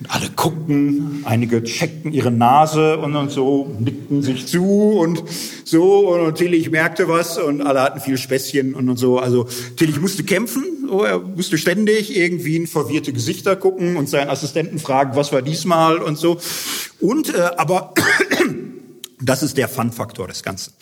Und 0.00 0.10
alle 0.14 0.30
guckten, 0.34 1.22
einige 1.26 1.62
checkten 1.62 2.10
ihre 2.12 2.30
Nase 2.30 2.96
und, 2.96 3.14
und 3.16 3.30
so, 3.30 3.70
nickten 3.78 4.22
sich 4.22 4.46
zu 4.46 4.64
und 4.64 5.22
so. 5.64 6.08
Und 6.08 6.36
Tillich 6.36 6.70
merkte 6.70 7.06
was 7.06 7.36
und 7.36 7.60
alle 7.60 7.82
hatten 7.82 8.00
viel 8.00 8.16
Späßchen 8.16 8.74
und, 8.74 8.88
und 8.88 8.96
so. 8.96 9.18
Also 9.18 9.46
Tillich 9.76 10.00
musste 10.00 10.24
kämpfen, 10.24 10.64
so, 10.88 11.04
er 11.04 11.18
musste 11.18 11.58
ständig 11.58 12.16
irgendwie 12.16 12.56
in 12.56 12.66
verwirrte 12.66 13.12
Gesichter 13.12 13.56
gucken 13.56 13.96
und 13.96 14.08
seinen 14.08 14.30
Assistenten 14.30 14.78
fragen, 14.78 15.16
was 15.16 15.32
war 15.32 15.42
diesmal 15.42 15.98
und 15.98 16.16
so. 16.16 16.40
Und 16.98 17.34
äh, 17.34 17.50
aber 17.58 17.92
das 19.20 19.42
ist 19.42 19.58
der 19.58 19.68
Fun-Faktor 19.68 20.28
des 20.28 20.42
Ganzen. 20.42 20.72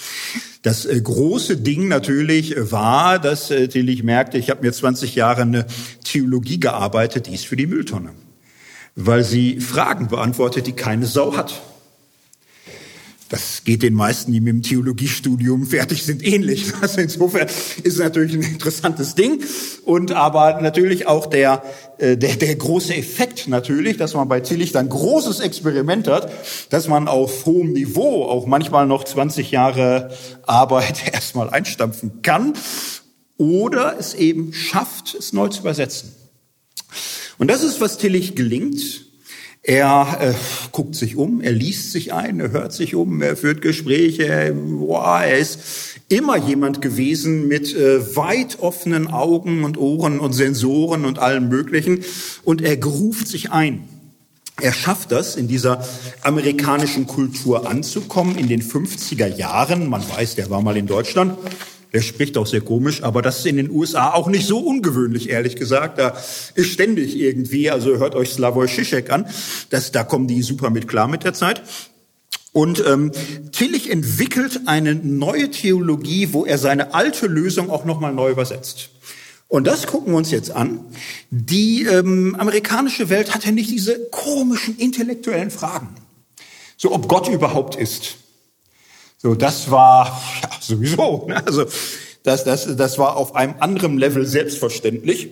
Das 0.62 0.86
äh, 0.86 1.00
große 1.00 1.56
Ding 1.56 1.88
natürlich 1.88 2.54
war, 2.70 3.18
dass 3.18 3.50
äh, 3.50 3.66
Tillich 3.66 4.04
merkte, 4.04 4.38
ich 4.38 4.48
habe 4.48 4.64
mir 4.64 4.72
20 4.72 5.16
Jahre 5.16 5.42
eine 5.42 5.66
Theologie 6.04 6.60
gearbeitet, 6.60 7.26
die 7.26 7.34
ist 7.34 7.46
für 7.46 7.56
die 7.56 7.66
Mülltonne 7.66 8.12
weil 9.00 9.22
sie 9.22 9.60
Fragen 9.60 10.08
beantwortet, 10.08 10.66
die 10.66 10.72
keine 10.72 11.06
Sau 11.06 11.36
hat. 11.36 11.62
Das 13.28 13.62
geht 13.62 13.82
den 13.82 13.94
meisten, 13.94 14.32
die 14.32 14.40
mit 14.40 14.54
dem 14.54 14.62
Theologiestudium 14.62 15.66
fertig 15.66 16.02
sind, 16.02 16.26
ähnlich. 16.26 16.72
Also 16.80 17.00
insofern 17.00 17.46
ist 17.46 17.84
es 17.84 17.98
natürlich 17.98 18.34
ein 18.34 18.42
interessantes 18.42 19.14
Ding. 19.14 19.42
Und 19.84 20.12
aber 20.12 20.60
natürlich 20.62 21.06
auch 21.06 21.26
der, 21.26 21.62
äh, 21.98 22.16
der, 22.16 22.36
der 22.36 22.56
große 22.56 22.94
Effekt 22.94 23.46
natürlich, 23.46 23.98
dass 23.98 24.14
man 24.14 24.26
bei 24.28 24.40
Tillich 24.40 24.72
dann 24.72 24.88
großes 24.88 25.40
Experiment 25.40 26.08
hat, 26.08 26.32
dass 26.70 26.88
man 26.88 27.06
auf 27.06 27.46
hohem 27.46 27.72
Niveau 27.72 28.24
auch 28.24 28.46
manchmal 28.46 28.86
noch 28.86 29.04
20 29.04 29.52
Jahre 29.52 30.10
Arbeit 30.44 31.02
erstmal 31.12 31.50
einstampfen 31.50 32.22
kann 32.22 32.54
oder 33.36 33.96
es 33.98 34.14
eben 34.14 34.52
schafft, 34.52 35.14
es 35.14 35.32
neu 35.32 35.48
zu 35.48 35.60
übersetzen. 35.60 36.17
Und 37.38 37.48
das 37.48 37.62
ist, 37.62 37.80
was 37.80 37.98
Tillich 37.98 38.34
gelingt. 38.34 39.06
Er 39.62 40.18
äh, 40.20 40.34
guckt 40.72 40.94
sich 40.94 41.16
um, 41.16 41.40
er 41.40 41.52
liest 41.52 41.92
sich 41.92 42.12
ein, 42.14 42.40
er 42.40 42.52
hört 42.52 42.72
sich 42.72 42.94
um, 42.94 43.20
er 43.20 43.36
führt 43.36 43.60
Gespräche. 43.60 44.54
Boah, 44.54 45.20
er 45.20 45.38
ist 45.38 45.58
immer 46.08 46.36
jemand 46.36 46.80
gewesen 46.80 47.48
mit 47.48 47.74
äh, 47.74 48.16
weit 48.16 48.60
offenen 48.60 49.08
Augen 49.08 49.64
und 49.64 49.76
Ohren 49.76 50.20
und 50.20 50.32
Sensoren 50.32 51.04
und 51.04 51.18
allem 51.18 51.48
Möglichen. 51.48 52.04
Und 52.44 52.62
er 52.62 52.76
geruft 52.76 53.28
sich 53.28 53.50
ein. 53.50 53.88
Er 54.60 54.72
schafft 54.72 55.12
das, 55.12 55.36
in 55.36 55.46
dieser 55.46 55.86
amerikanischen 56.22 57.06
Kultur 57.06 57.68
anzukommen, 57.68 58.38
in 58.38 58.48
den 58.48 58.62
50er 58.62 59.26
Jahren. 59.26 59.88
Man 59.88 60.02
weiß, 60.02 60.34
der 60.34 60.50
war 60.50 60.62
mal 60.62 60.76
in 60.76 60.86
Deutschland. 60.86 61.36
Der 61.92 62.02
spricht 62.02 62.36
auch 62.36 62.46
sehr 62.46 62.60
komisch, 62.60 63.02
aber 63.02 63.22
das 63.22 63.38
ist 63.38 63.46
in 63.46 63.56
den 63.56 63.70
USA 63.70 64.12
auch 64.12 64.28
nicht 64.28 64.46
so 64.46 64.58
ungewöhnlich, 64.58 65.30
ehrlich 65.30 65.56
gesagt. 65.56 65.98
Da 65.98 66.16
ist 66.54 66.70
ständig 66.70 67.16
irgendwie, 67.16 67.70
also 67.70 67.96
hört 67.98 68.14
euch 68.14 68.30
Slavoj 68.30 68.68
Žižek 68.68 69.10
an, 69.10 69.26
das, 69.70 69.90
da 69.92 70.04
kommen 70.04 70.28
die 70.28 70.42
super 70.42 70.70
mit 70.70 70.86
klar 70.86 71.08
mit 71.08 71.24
der 71.24 71.34
Zeit. 71.34 71.62
Und 72.52 72.82
ähm, 72.86 73.12
Tillich 73.52 73.90
entwickelt 73.90 74.62
eine 74.66 74.94
neue 74.94 75.50
Theologie, 75.50 76.32
wo 76.32 76.44
er 76.44 76.58
seine 76.58 76.94
alte 76.94 77.26
Lösung 77.26 77.70
auch 77.70 77.84
nochmal 77.84 78.12
neu 78.12 78.30
übersetzt. 78.30 78.90
Und 79.48 79.66
das 79.66 79.86
gucken 79.86 80.12
wir 80.12 80.18
uns 80.18 80.30
jetzt 80.30 80.50
an. 80.50 80.80
Die 81.30 81.84
ähm, 81.84 82.36
amerikanische 82.38 83.08
Welt 83.08 83.34
hatte 83.34 83.52
nicht 83.52 83.70
diese 83.70 83.98
komischen 84.10 84.76
intellektuellen 84.76 85.50
Fragen. 85.50 85.88
So, 86.76 86.92
ob 86.92 87.08
Gott 87.08 87.28
überhaupt 87.28 87.76
ist. 87.76 88.16
So, 89.18 89.34
das 89.34 89.70
war 89.70 90.06
ja, 90.42 90.50
sowieso. 90.60 91.26
Ne? 91.28 91.44
Also, 91.44 91.66
das, 92.22 92.44
das, 92.44 92.76
das 92.76 92.98
war 92.98 93.16
auf 93.16 93.34
einem 93.34 93.54
anderen 93.58 93.98
Level 93.98 94.26
selbstverständlich. 94.26 95.30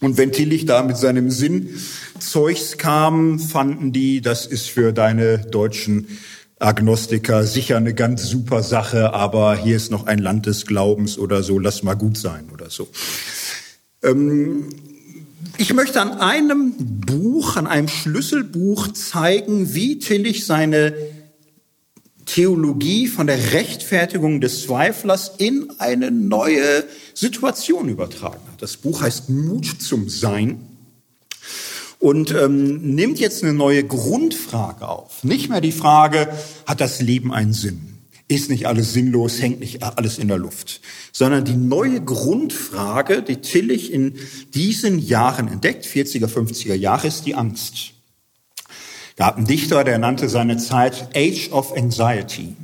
Und 0.00 0.16
wenn 0.16 0.32
Tillich 0.32 0.64
da 0.64 0.82
mit 0.82 0.96
seinem 0.96 1.30
Sinn 1.30 1.78
Zeugs 2.18 2.78
kam, 2.78 3.38
fanden 3.38 3.92
die, 3.92 4.20
das 4.20 4.46
ist 4.46 4.70
für 4.70 4.92
deine 4.92 5.38
deutschen 5.38 6.06
Agnostiker 6.58 7.44
sicher 7.44 7.76
eine 7.76 7.94
ganz 7.94 8.24
super 8.24 8.62
Sache, 8.62 9.14
aber 9.14 9.56
hier 9.56 9.76
ist 9.76 9.90
noch 9.90 10.06
ein 10.06 10.18
Land 10.18 10.46
des 10.46 10.66
Glaubens 10.66 11.18
oder 11.18 11.42
so, 11.42 11.58
lass 11.58 11.82
mal 11.82 11.94
gut 11.94 12.18
sein 12.18 12.48
oder 12.52 12.70
so. 12.70 12.88
Ähm, 14.02 14.68
ich 15.56 15.72
möchte 15.72 16.00
an 16.00 16.12
einem 16.12 16.74
Buch, 16.78 17.56
an 17.56 17.66
einem 17.66 17.88
Schlüsselbuch 17.88 18.88
zeigen, 18.88 19.74
wie 19.74 19.98
Tillich 19.98 20.46
seine 20.46 20.94
Theologie 22.32 23.08
von 23.08 23.26
der 23.26 23.52
Rechtfertigung 23.52 24.40
des 24.40 24.62
Zweiflers 24.62 25.32
in 25.38 25.72
eine 25.78 26.12
neue 26.12 26.84
Situation 27.12 27.88
übertragen 27.88 28.40
hat. 28.52 28.62
Das 28.62 28.76
Buch 28.76 29.02
heißt 29.02 29.30
Mut 29.30 29.66
zum 29.66 30.08
Sein 30.08 30.60
und 31.98 32.30
ähm, 32.30 32.94
nimmt 32.94 33.18
jetzt 33.18 33.42
eine 33.42 33.52
neue 33.52 33.82
Grundfrage 33.82 34.86
auf. 34.86 35.24
Nicht 35.24 35.50
mehr 35.50 35.60
die 35.60 35.72
Frage, 35.72 36.28
hat 36.66 36.80
das 36.80 37.00
Leben 37.00 37.32
einen 37.32 37.52
Sinn? 37.52 37.98
Ist 38.28 38.48
nicht 38.48 38.66
alles 38.66 38.92
sinnlos, 38.92 39.42
hängt 39.42 39.58
nicht 39.58 39.82
alles 39.82 40.18
in 40.18 40.28
der 40.28 40.38
Luft, 40.38 40.82
sondern 41.10 41.44
die 41.44 41.56
neue 41.56 42.00
Grundfrage, 42.00 43.22
die 43.22 43.38
Tillich 43.38 43.92
in 43.92 44.14
diesen 44.54 45.00
Jahren 45.00 45.48
entdeckt, 45.48 45.84
40er, 45.84 46.28
50er 46.28 46.74
Jahre, 46.74 47.08
ist 47.08 47.26
die 47.26 47.34
Angst. 47.34 47.94
Gab 49.20 49.36
einen 49.36 49.46
Dichter, 49.46 49.84
der 49.84 49.98
nannte 49.98 50.30
seine 50.30 50.56
Zeit 50.56 51.10
Age 51.14 51.50
of 51.52 51.76
Anxiety. 51.76 52.56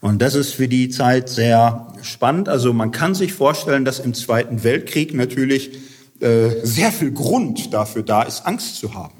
Und 0.00 0.22
das 0.22 0.34
ist 0.34 0.54
für 0.54 0.66
die 0.66 0.88
Zeit 0.88 1.28
sehr 1.28 1.92
spannend. 2.00 2.48
Also 2.48 2.72
man 2.72 2.90
kann 2.90 3.14
sich 3.14 3.34
vorstellen, 3.34 3.84
dass 3.84 3.98
im 3.98 4.14
Zweiten 4.14 4.64
Weltkrieg 4.64 5.12
natürlich 5.12 5.72
äh, 6.20 6.48
sehr 6.62 6.90
viel 6.90 7.12
Grund 7.12 7.74
dafür 7.74 8.02
da 8.02 8.22
ist, 8.22 8.46
Angst 8.46 8.76
zu 8.76 8.94
haben. 8.94 9.12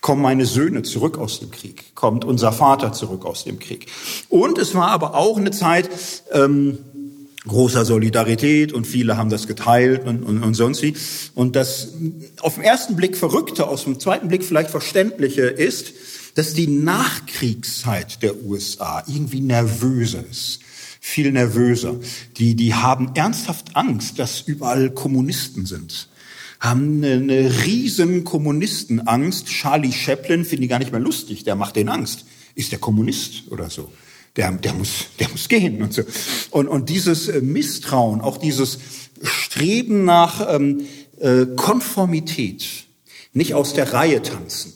Kommen 0.00 0.22
meine 0.22 0.46
Söhne 0.46 0.84
zurück 0.84 1.18
aus 1.18 1.40
dem 1.40 1.50
Krieg? 1.50 1.96
Kommt 1.96 2.24
unser 2.24 2.52
Vater 2.52 2.92
zurück 2.92 3.26
aus 3.26 3.42
dem 3.42 3.58
Krieg? 3.58 3.86
Und 4.28 4.56
es 4.58 4.76
war 4.76 4.90
aber 4.92 5.16
auch 5.16 5.36
eine 5.36 5.50
Zeit 5.50 5.90
ähm, 6.30 6.78
großer 7.46 7.84
Solidarität 7.84 8.72
und 8.72 8.86
viele 8.86 9.16
haben 9.16 9.30
das 9.30 9.46
geteilt 9.46 10.06
und, 10.06 10.22
und, 10.22 10.42
und 10.42 10.54
sonst 10.54 10.82
wie. 10.82 10.94
Und 11.34 11.56
das 11.56 11.94
auf 12.40 12.56
den 12.56 12.64
ersten 12.64 12.96
Blick 12.96 13.16
Verrückte, 13.16 13.68
aus 13.68 13.84
dem 13.84 14.00
zweiten 14.00 14.28
Blick 14.28 14.44
vielleicht 14.44 14.70
Verständliche 14.70 15.42
ist, 15.42 15.92
dass 16.34 16.54
die 16.54 16.66
Nachkriegszeit 16.66 18.22
der 18.22 18.44
USA 18.44 19.02
irgendwie 19.06 19.40
nervöser 19.40 20.24
ist 20.30 20.60
viel 21.00 21.32
nervöser. 21.32 21.96
Die, 22.36 22.54
die 22.54 22.74
haben 22.74 23.12
ernsthaft 23.14 23.76
Angst, 23.76 24.18
dass 24.18 24.42
überall 24.42 24.90
Kommunisten 24.90 25.64
sind 25.64 26.08
haben 26.60 27.04
eine, 27.04 27.64
riesen 27.64 28.24
Kommunistenangst. 28.24 29.46
Charlie 29.46 29.92
Chaplin 29.92 30.44
finde 30.44 30.64
ich 30.64 30.70
gar 30.70 30.78
nicht 30.78 30.90
mehr 30.90 31.00
lustig, 31.00 31.44
der 31.44 31.54
macht 31.54 31.76
den 31.76 31.88
Angst. 31.88 32.24
Ist 32.54 32.72
der 32.72 32.80
Kommunist 32.80 33.44
oder 33.50 33.70
so? 33.70 33.92
Der, 34.38 34.52
der, 34.52 34.72
muss, 34.72 35.06
der 35.18 35.28
muss 35.30 35.48
gehen 35.48 35.82
und 35.82 35.92
so. 35.92 36.02
Und, 36.50 36.68
und 36.68 36.88
dieses 36.88 37.28
äh, 37.28 37.40
Misstrauen, 37.40 38.20
auch 38.20 38.36
dieses 38.38 38.78
Streben 39.20 40.04
nach 40.04 40.54
ähm, 40.54 40.86
äh, 41.18 41.44
Konformität, 41.56 42.64
nicht 43.32 43.54
aus 43.54 43.74
der 43.74 43.92
Reihe 43.92 44.22
tanzen. 44.22 44.74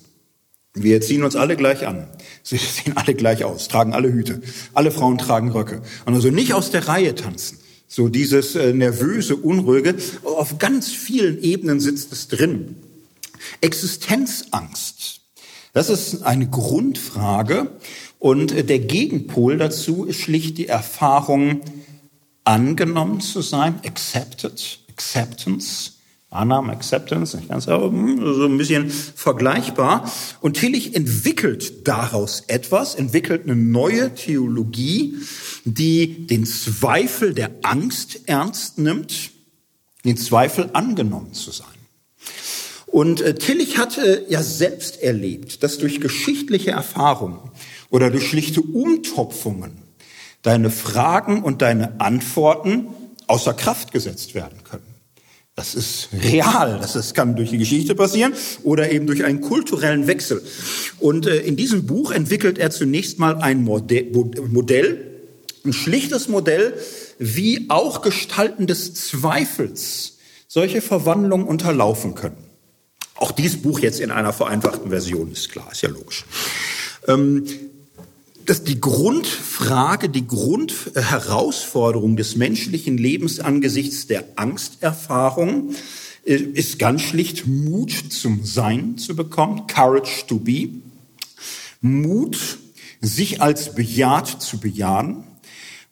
Wir 0.74 1.00
ziehen 1.00 1.22
uns 1.22 1.36
alle 1.36 1.56
gleich 1.56 1.86
an. 1.86 2.08
Sie 2.42 2.56
sehen 2.58 2.96
alle 2.96 3.14
gleich 3.14 3.44
aus, 3.44 3.68
tragen 3.68 3.94
alle 3.94 4.12
Hüte. 4.12 4.42
Alle 4.74 4.90
Frauen 4.90 5.16
tragen 5.16 5.52
Röcke. 5.52 5.82
Und 6.06 6.14
also 6.14 6.30
nicht 6.30 6.54
aus 6.54 6.72
der 6.72 6.88
Reihe 6.88 7.14
tanzen. 7.14 7.58
So 7.86 8.08
dieses 8.08 8.56
äh, 8.56 8.72
nervöse, 8.72 9.36
unruhige. 9.36 9.94
Auf 10.24 10.58
ganz 10.58 10.88
vielen 10.90 11.40
Ebenen 11.40 11.78
sitzt 11.78 12.12
es 12.12 12.26
drin. 12.26 12.76
Existenzangst. 13.60 15.20
Das 15.72 15.88
ist 15.88 16.22
eine 16.22 16.48
Grundfrage. 16.48 17.70
Und 18.23 18.68
der 18.68 18.79
Gegenpol 18.79 19.59
dazu 19.59 20.05
ist 20.05 20.20
schlicht 20.20 20.57
die 20.57 20.68
Erfahrung, 20.68 21.61
angenommen 22.45 23.20
zu 23.20 23.43
sein, 23.43 23.81
accepted, 23.85 24.79
acceptance. 24.89 25.95
Annahme, 26.31 26.73
Acceptance, 26.73 27.37
nicht 27.37 27.49
ganz, 27.49 27.66
aber 27.66 27.89
hm, 27.89 28.20
so 28.35 28.45
ein 28.45 28.57
bisschen 28.57 28.91
vergleichbar. 28.91 30.09
Und 30.41 30.57
Tillich 30.57 30.95
entwickelt 30.95 31.89
daraus 31.89 32.45
etwas, 32.47 32.95
entwickelt 32.95 33.43
eine 33.43 33.57
neue 33.57 34.14
Theologie, 34.14 35.16
die 35.64 36.25
den 36.29 36.47
Zweifel 36.47 37.35
der 37.35 37.51
Angst 37.62 38.20
ernst 38.27 38.79
nimmt, 38.79 39.31
den 40.05 40.16
Zweifel 40.16 40.70
angenommen 40.75 41.35
zu 41.35 41.51
sein. 41.51 41.66
Und 42.87 43.20
äh, 43.20 43.35
Tillich 43.35 43.79
hatte 43.79 44.27
ja 44.29 44.45
selbst 44.45 45.03
erlebt, 45.03 45.64
dass 45.64 45.79
durch 45.79 46.01
geschichtliche 46.01 46.70
Erfahrungen 46.70 47.41
oder 47.93 48.11
durch 48.11 48.26
schlichte 48.26 48.62
Umtopfungen 48.62 49.82
deine 50.40 50.70
Fragen 50.70 51.43
und 51.43 51.62
deine 51.62 52.01
Antworten 52.01 52.88
außer 53.28 53.55
Kraft 53.55 53.93
gesetzt 53.93 54.34
werden 54.34 54.64
können. 54.64 54.82
Das 55.55 55.74
ist 55.74 56.09
real. 56.22 56.78
Das, 56.80 56.95
das 56.95 57.12
kann 57.12 57.36
durch 57.36 57.51
die 57.51 57.59
Geschichte 57.59 57.95
passieren 57.95 58.32
oder 58.62 58.90
eben 58.90 59.07
durch 59.07 59.24
einen 59.24 59.43
kulturellen 59.43 60.07
Wechsel. 60.07 60.43
Und 60.99 61.26
äh, 61.26 61.40
in 61.40 61.57
diesem 61.57 61.86
Buch 61.86 62.11
entwickelt 62.11 62.59
er 62.59 62.70
zunächst 62.70 63.18
mal 63.18 63.36
ein 63.36 63.62
Modell, 63.62 65.20
ein 65.64 65.72
schlichtes 65.74 66.28
Modell, 66.28 66.74
wie 67.18 67.66
auch 67.68 68.01
Gestalten 68.01 68.66
des 68.66 68.95
Zweifels 68.95 70.16
solche 70.49 70.80
Verwandlungen 70.80 71.47
unterlaufen 71.47 72.14
können. 72.14 72.45
Auch 73.14 73.32
dieses 73.32 73.61
Buch 73.61 73.80
jetzt 73.80 74.01
in 74.01 74.11
einer 74.11 74.32
vereinfachten 74.32 74.88
Version 74.88 75.30
ist 75.30 75.51
klar, 75.51 75.68
ist 75.70 75.82
ja 75.82 75.90
logisch. 75.90 76.24
Ähm, 77.07 77.45
dass 78.47 78.64
die 78.64 78.80
Grundfrage, 78.80 80.09
die 80.09 80.26
Grundherausforderung 80.26 82.16
des 82.16 82.36
menschlichen 82.36 82.99
Lebens 82.99 83.40
angesichts 83.40 84.07
der 84.07 84.24
Angsterfahrung 84.36 85.74
äh, 86.24 86.34
ist 86.34 86.78
ganz 86.78 87.03
schlicht 87.03 87.47
Mut 87.47 87.93
zum 87.93 88.45
Sein 88.45 88.99
zu 88.99 89.16
bekommen, 89.16 89.66
Courage 89.66 90.26
to 90.26 90.38
be. 90.38 90.68
Mut, 91.80 92.59
sich 93.01 93.43
als 93.43 93.74
bejaht 93.74 94.43
zu 94.43 94.59
bejahen. 94.59 95.24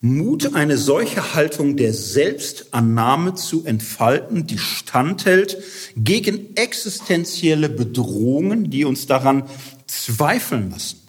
Mut, 0.01 0.55
eine 0.55 0.79
solche 0.79 1.35
Haltung 1.35 1.77
der 1.77 1.93
Selbstannahme 1.93 3.35
zu 3.35 3.67
entfalten, 3.67 4.47
die 4.47 4.57
standhält 4.57 5.59
gegen 5.97 6.57
existenzielle 6.57 7.69
Bedrohungen, 7.69 8.71
die 8.71 8.85
uns 8.85 9.07
daran 9.07 9.43
zweifeln 9.87 10.71
lassen 10.71 11.00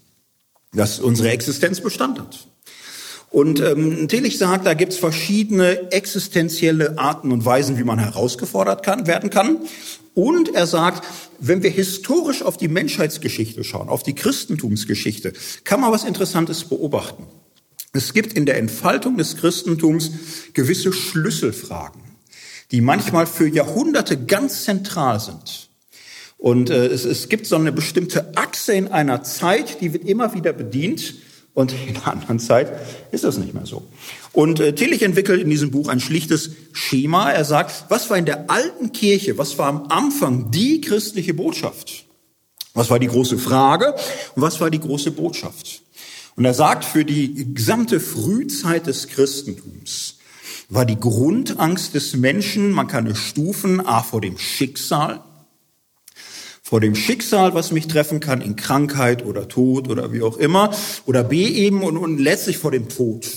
dass 0.73 0.99
unsere 0.99 1.29
Existenz 1.29 1.81
Bestand 1.81 2.19
hat. 2.19 2.47
Und 3.29 3.61
ähm, 3.61 4.09
Tillich 4.09 4.37
sagt, 4.37 4.65
da 4.65 4.73
gibt's 4.73 4.97
verschiedene 4.97 5.91
existenzielle 5.91 6.97
Arten 6.97 7.31
und 7.31 7.45
Weisen, 7.45 7.77
wie 7.77 7.85
man 7.85 7.97
herausgefordert 7.97 8.83
kann, 8.83 9.07
werden 9.07 9.29
kann. 9.29 9.59
Und 10.13 10.53
er 10.53 10.67
sagt, 10.67 11.07
wenn 11.39 11.63
wir 11.63 11.69
historisch 11.69 12.41
auf 12.41 12.57
die 12.57 12.67
Menschheitsgeschichte 12.67 13.63
schauen, 13.63 13.87
auf 13.87 14.03
die 14.03 14.15
Christentumsgeschichte, 14.15 15.31
kann 15.63 15.79
man 15.79 15.93
was 15.93 16.03
Interessantes 16.03 16.65
beobachten. 16.65 17.25
Es 17.93 18.13
gibt 18.13 18.33
in 18.33 18.45
der 18.45 18.57
Entfaltung 18.57 19.17
des 19.17 19.37
Christentums 19.37 20.11
gewisse 20.53 20.91
Schlüsselfragen, 20.91 22.01
die 22.71 22.81
manchmal 22.81 23.27
für 23.27 23.47
Jahrhunderte 23.47 24.25
ganz 24.25 24.65
zentral 24.65 25.21
sind. 25.21 25.70
Und 26.41 26.71
äh, 26.71 26.87
es, 26.87 27.05
es 27.05 27.29
gibt 27.29 27.45
so 27.45 27.55
eine 27.55 27.71
bestimmte 27.71 28.35
Achse 28.35 28.73
in 28.73 28.87
einer 28.87 29.21
Zeit, 29.21 29.79
die 29.79 29.93
wird 29.93 30.05
immer 30.05 30.33
wieder 30.33 30.53
bedient. 30.53 31.13
Und 31.53 31.71
in 31.87 31.95
einer 31.95 32.07
anderen 32.07 32.39
Zeit 32.39 32.71
ist 33.11 33.23
das 33.23 33.37
nicht 33.37 33.53
mehr 33.53 33.67
so. 33.67 33.83
Und 34.33 34.59
äh, 34.59 34.73
Tillich 34.73 35.03
entwickelt 35.03 35.39
in 35.39 35.51
diesem 35.51 35.69
Buch 35.69 35.87
ein 35.87 35.99
schlichtes 35.99 36.49
Schema. 36.73 37.29
Er 37.29 37.45
sagt, 37.45 37.85
was 37.89 38.09
war 38.09 38.17
in 38.17 38.25
der 38.25 38.49
alten 38.49 38.91
Kirche, 38.91 39.37
was 39.37 39.59
war 39.59 39.67
am 39.67 39.85
Anfang 39.89 40.49
die 40.49 40.81
christliche 40.81 41.35
Botschaft? 41.35 42.05
Was 42.73 42.89
war 42.89 42.97
die 42.97 43.07
große 43.07 43.37
Frage 43.37 43.93
und 44.35 44.41
was 44.41 44.59
war 44.59 44.71
die 44.71 44.79
große 44.79 45.11
Botschaft? 45.11 45.83
Und 46.35 46.45
er 46.45 46.55
sagt, 46.55 46.85
für 46.85 47.05
die 47.05 47.53
gesamte 47.53 47.99
Frühzeit 47.99 48.87
des 48.87 49.09
Christentums 49.09 50.17
war 50.69 50.85
die 50.85 50.99
Grundangst 50.99 51.93
des 51.93 52.15
Menschen, 52.15 52.71
man 52.71 52.87
kann 52.87 53.05
es 53.05 53.19
stufen, 53.19 53.85
a 53.85 54.01
vor 54.01 54.21
dem 54.21 54.39
Schicksal, 54.39 55.21
vor 56.71 56.79
dem 56.79 56.95
Schicksal, 56.95 57.53
was 57.53 57.73
mich 57.73 57.87
treffen 57.87 58.21
kann 58.21 58.39
in 58.39 58.55
Krankheit 58.55 59.25
oder 59.25 59.49
Tod 59.49 59.89
oder 59.89 60.13
wie 60.13 60.21
auch 60.21 60.37
immer, 60.37 60.71
oder 61.05 61.21
b 61.21 61.43
eben 61.43 61.83
und, 61.83 61.97
und 61.97 62.17
letztlich 62.17 62.59
vor 62.59 62.71
dem 62.71 62.87
Tod. 62.87 63.27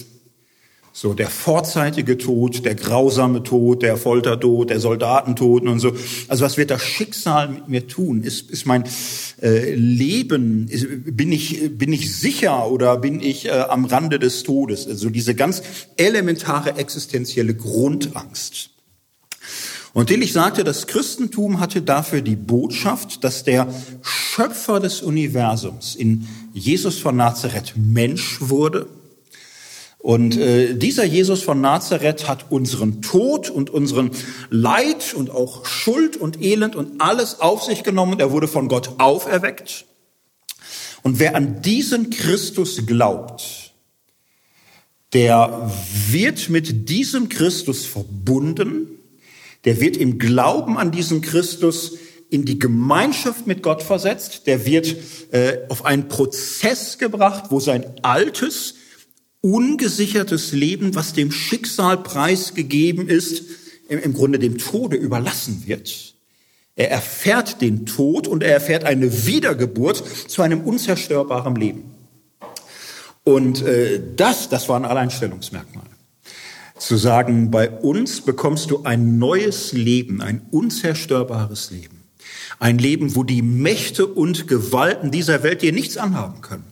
So 0.93 1.14
der 1.14 1.26
vorzeitige 1.26 2.16
Tod, 2.16 2.64
der 2.64 2.76
grausame 2.76 3.43
Tod, 3.43 3.82
der 3.82 3.97
Foltertod, 3.97 4.70
der 4.70 4.78
Soldatentod 4.78 5.64
und 5.64 5.80
so. 5.80 5.97
Also 6.28 6.45
was 6.45 6.57
wird 6.57 6.70
das 6.70 6.82
Schicksal 6.82 7.49
mit 7.49 7.68
mir 7.68 7.89
tun? 7.89 8.22
Ist, 8.22 8.53
ist 8.53 8.66
mein 8.66 8.85
äh, 9.43 9.74
Leben, 9.74 10.68
ist, 10.68 10.87
bin, 11.05 11.32
ich, 11.32 11.76
bin 11.76 11.93
ich 11.93 12.16
sicher 12.16 12.70
oder 12.70 12.99
bin 12.99 13.20
ich 13.20 13.47
äh, 13.47 13.51
am 13.51 13.85
Rande 13.85 14.20
des 14.20 14.45
Todes? 14.45 14.87
Also 14.87 15.11
diese 15.11 15.35
ganz 15.35 15.64
elementare 15.97 16.76
existenzielle 16.76 17.57
Grundangst. 17.57 18.70
Und 19.95 20.09
Tillich 20.09 20.34
sagte, 20.34 20.64
das 20.64 20.86
Christentum 20.86 21.61
hatte 21.61 21.80
dafür 21.80 22.20
die 22.20 22.36
Botschaft, 22.36 23.24
dass 23.24 23.45
der 23.45 23.72
Schöpfer 24.03 24.80
des 24.80 25.01
Universums 25.01 25.95
in 25.95 26.28
Jesus 26.53 26.99
von 26.99 27.16
Nazareth 27.16 27.74
Mensch 27.76 28.38
wurde 28.40 28.86
und 30.05 30.36
äh, 30.36 30.74
dieser 30.74 31.07
Jesus 31.07 31.42
von 31.42 31.62
Nazareth 31.62 32.28
hat 32.28 32.51
unseren 32.51 33.01
Tod 33.01 33.49
und 33.49 33.70
unseren 33.70 34.11
Leid 34.51 35.14
und 35.14 35.30
auch 35.30 35.64
Schuld 35.64 36.18
und 36.18 36.42
Elend 36.42 36.76
und 36.76 37.01
alles 37.01 37.40
auf 37.40 37.62
sich 37.62 37.84
genommen. 37.84 38.20
Er 38.20 38.30
wurde 38.30 38.47
von 38.47 38.68
Gott 38.68 38.97
auferweckt. 38.99 39.86
Und 41.03 41.20
wer 41.20 41.34
an 41.34 41.62
diesen 41.62 42.11
Christus 42.11 42.84
glaubt, 42.84 43.72
der 45.14 45.72
wird 46.11 46.51
mit 46.51 46.90
diesem 46.90 47.30
Christus 47.30 47.86
verbunden, 47.86 48.88
der 49.64 49.80
wird 49.80 49.96
im 49.96 50.18
Glauben 50.18 50.76
an 50.76 50.90
diesen 50.90 51.20
Christus 51.20 51.92
in 52.30 52.44
die 52.44 52.58
Gemeinschaft 52.58 53.46
mit 53.46 53.62
Gott 53.62 53.82
versetzt, 53.82 54.46
der 54.46 54.66
wird 54.66 54.96
äh, 55.30 55.58
auf 55.68 55.84
einen 55.84 56.08
Prozess 56.08 56.98
gebracht, 56.98 57.44
wo 57.50 57.60
sein 57.60 57.84
altes, 58.02 58.74
ungesichertes 59.40 60.52
Leben, 60.52 60.94
was 60.94 61.12
dem 61.12 61.30
Schicksal 61.30 61.98
preisgegeben 61.98 63.08
ist, 63.08 63.44
im 63.88 64.14
Grunde 64.14 64.38
dem 64.38 64.58
Tode 64.58 64.96
überlassen 64.96 65.64
wird. 65.66 66.14
Er 66.76 66.90
erfährt 66.90 67.60
den 67.60 67.86
Tod 67.86 68.26
und 68.26 68.42
er 68.42 68.52
erfährt 68.52 68.84
eine 68.84 69.26
Wiedergeburt 69.26 70.02
zu 70.28 70.42
einem 70.42 70.62
unzerstörbaren 70.62 71.54
Leben. 71.54 71.94
Und 73.22 73.62
äh, 73.62 74.00
das, 74.16 74.48
das 74.48 74.68
war 74.68 74.76
ein 74.76 74.84
Alleinstellungsmerkmal. 74.84 75.84
Zu 76.85 76.99
sagen, 76.99 77.51
bei 77.51 77.70
uns 77.70 78.20
bekommst 78.20 78.70
du 78.70 78.82
ein 78.82 79.18
neues 79.18 79.72
Leben, 79.72 80.20
ein 80.20 80.43
unzerstörbares 80.51 81.70
Leben. 81.70 82.05
Ein 82.59 82.76
Leben, 82.76 83.16
wo 83.16 83.24
die 83.24 83.41
Mächte 83.41 84.07
und 84.07 84.49
Gewalten 84.49 85.11
dieser 85.11 85.43
Welt 85.43 85.62
dir 85.62 85.72
nichts 85.72 85.97
anhaben 85.97 86.43
können. 86.43 86.66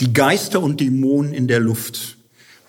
Die 0.00 0.14
Geister 0.14 0.62
und 0.62 0.80
Dämonen 0.80 1.34
in 1.34 1.48
der 1.48 1.60
Luft 1.60 2.16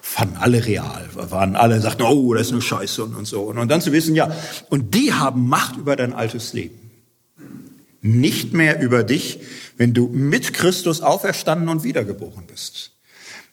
fanden 0.01 0.35
alle 0.35 0.65
real, 0.65 1.07
waren 1.13 1.55
alle, 1.55 1.79
sagten, 1.79 2.03
oh, 2.03 2.33
das 2.33 2.47
ist 2.47 2.51
eine 2.51 2.61
Scheiße 2.61 3.05
und, 3.05 3.15
und 3.15 3.25
so. 3.25 3.43
Und 3.43 3.69
dann 3.69 3.79
zu 3.79 3.93
wissen, 3.93 4.13
ja, 4.13 4.35
und 4.69 4.93
die 4.93 5.13
haben 5.13 5.47
Macht 5.47 5.77
über 5.77 5.95
dein 5.95 6.11
altes 6.11 6.51
Leben. 6.51 6.91
Nicht 8.01 8.51
mehr 8.51 8.81
über 8.81 9.05
dich, 9.05 9.39
wenn 9.77 9.93
du 9.93 10.09
mit 10.09 10.53
Christus 10.53 10.99
auferstanden 10.99 11.69
und 11.69 11.85
wiedergeboren 11.85 12.45
bist. 12.45 12.94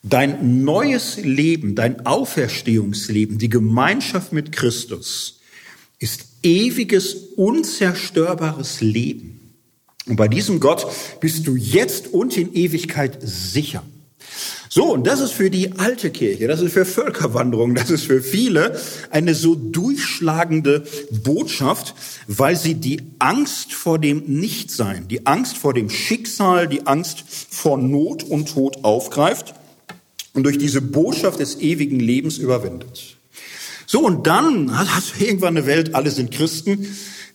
Dein 0.04 0.64
neues 0.64 1.18
Leben, 1.18 1.76
dein 1.76 2.04
Auferstehungsleben, 2.06 3.38
die 3.38 3.48
Gemeinschaft 3.48 4.32
mit 4.32 4.50
Christus 4.50 5.38
ist 6.00 6.24
ewiges, 6.42 7.14
unzerstörbares 7.36 8.80
Leben. 8.80 9.54
Und 10.06 10.16
bei 10.16 10.26
diesem 10.26 10.58
Gott 10.58 10.88
bist 11.20 11.46
du 11.46 11.54
jetzt 11.54 12.08
und 12.08 12.36
in 12.36 12.52
Ewigkeit 12.52 13.18
sicher. 13.22 13.84
So, 14.68 14.92
und 14.92 15.06
das 15.06 15.20
ist 15.20 15.32
für 15.32 15.50
die 15.50 15.78
alte 15.78 16.10
Kirche, 16.10 16.48
das 16.48 16.62
ist 16.62 16.72
für 16.72 16.86
Völkerwanderung, 16.86 17.76
das 17.76 17.90
ist 17.90 18.06
für 18.06 18.22
viele 18.22 18.80
eine 19.10 19.36
so 19.36 19.54
durchschlagende 19.54 20.84
Botschaft, 21.22 21.94
weil 22.26 22.56
sie 22.56 22.74
die 22.74 23.02
Angst 23.20 23.72
vor 23.72 24.00
dem 24.00 24.24
Nichtsein, 24.26 25.06
die 25.06 25.26
Angst 25.26 25.58
vor 25.58 25.74
dem 25.74 25.90
Schicksal, 25.90 26.66
die 26.66 26.88
Angst 26.88 27.22
vor 27.50 27.78
Not 27.78 28.24
und 28.24 28.48
Tod 28.48 28.82
aufgreift 28.82 29.54
und 30.34 30.44
durch 30.44 30.58
diese 30.58 30.80
Botschaft 30.80 31.40
des 31.40 31.60
ewigen 31.60 32.00
Lebens 32.00 32.38
überwindet. 32.38 33.16
So, 33.86 34.00
und 34.06 34.26
dann 34.26 34.76
hast 34.76 35.14
du 35.18 35.24
irgendwann 35.24 35.56
eine 35.56 35.66
Welt, 35.66 35.94
alle 35.94 36.10
sind 36.10 36.30
Christen, 36.30 36.86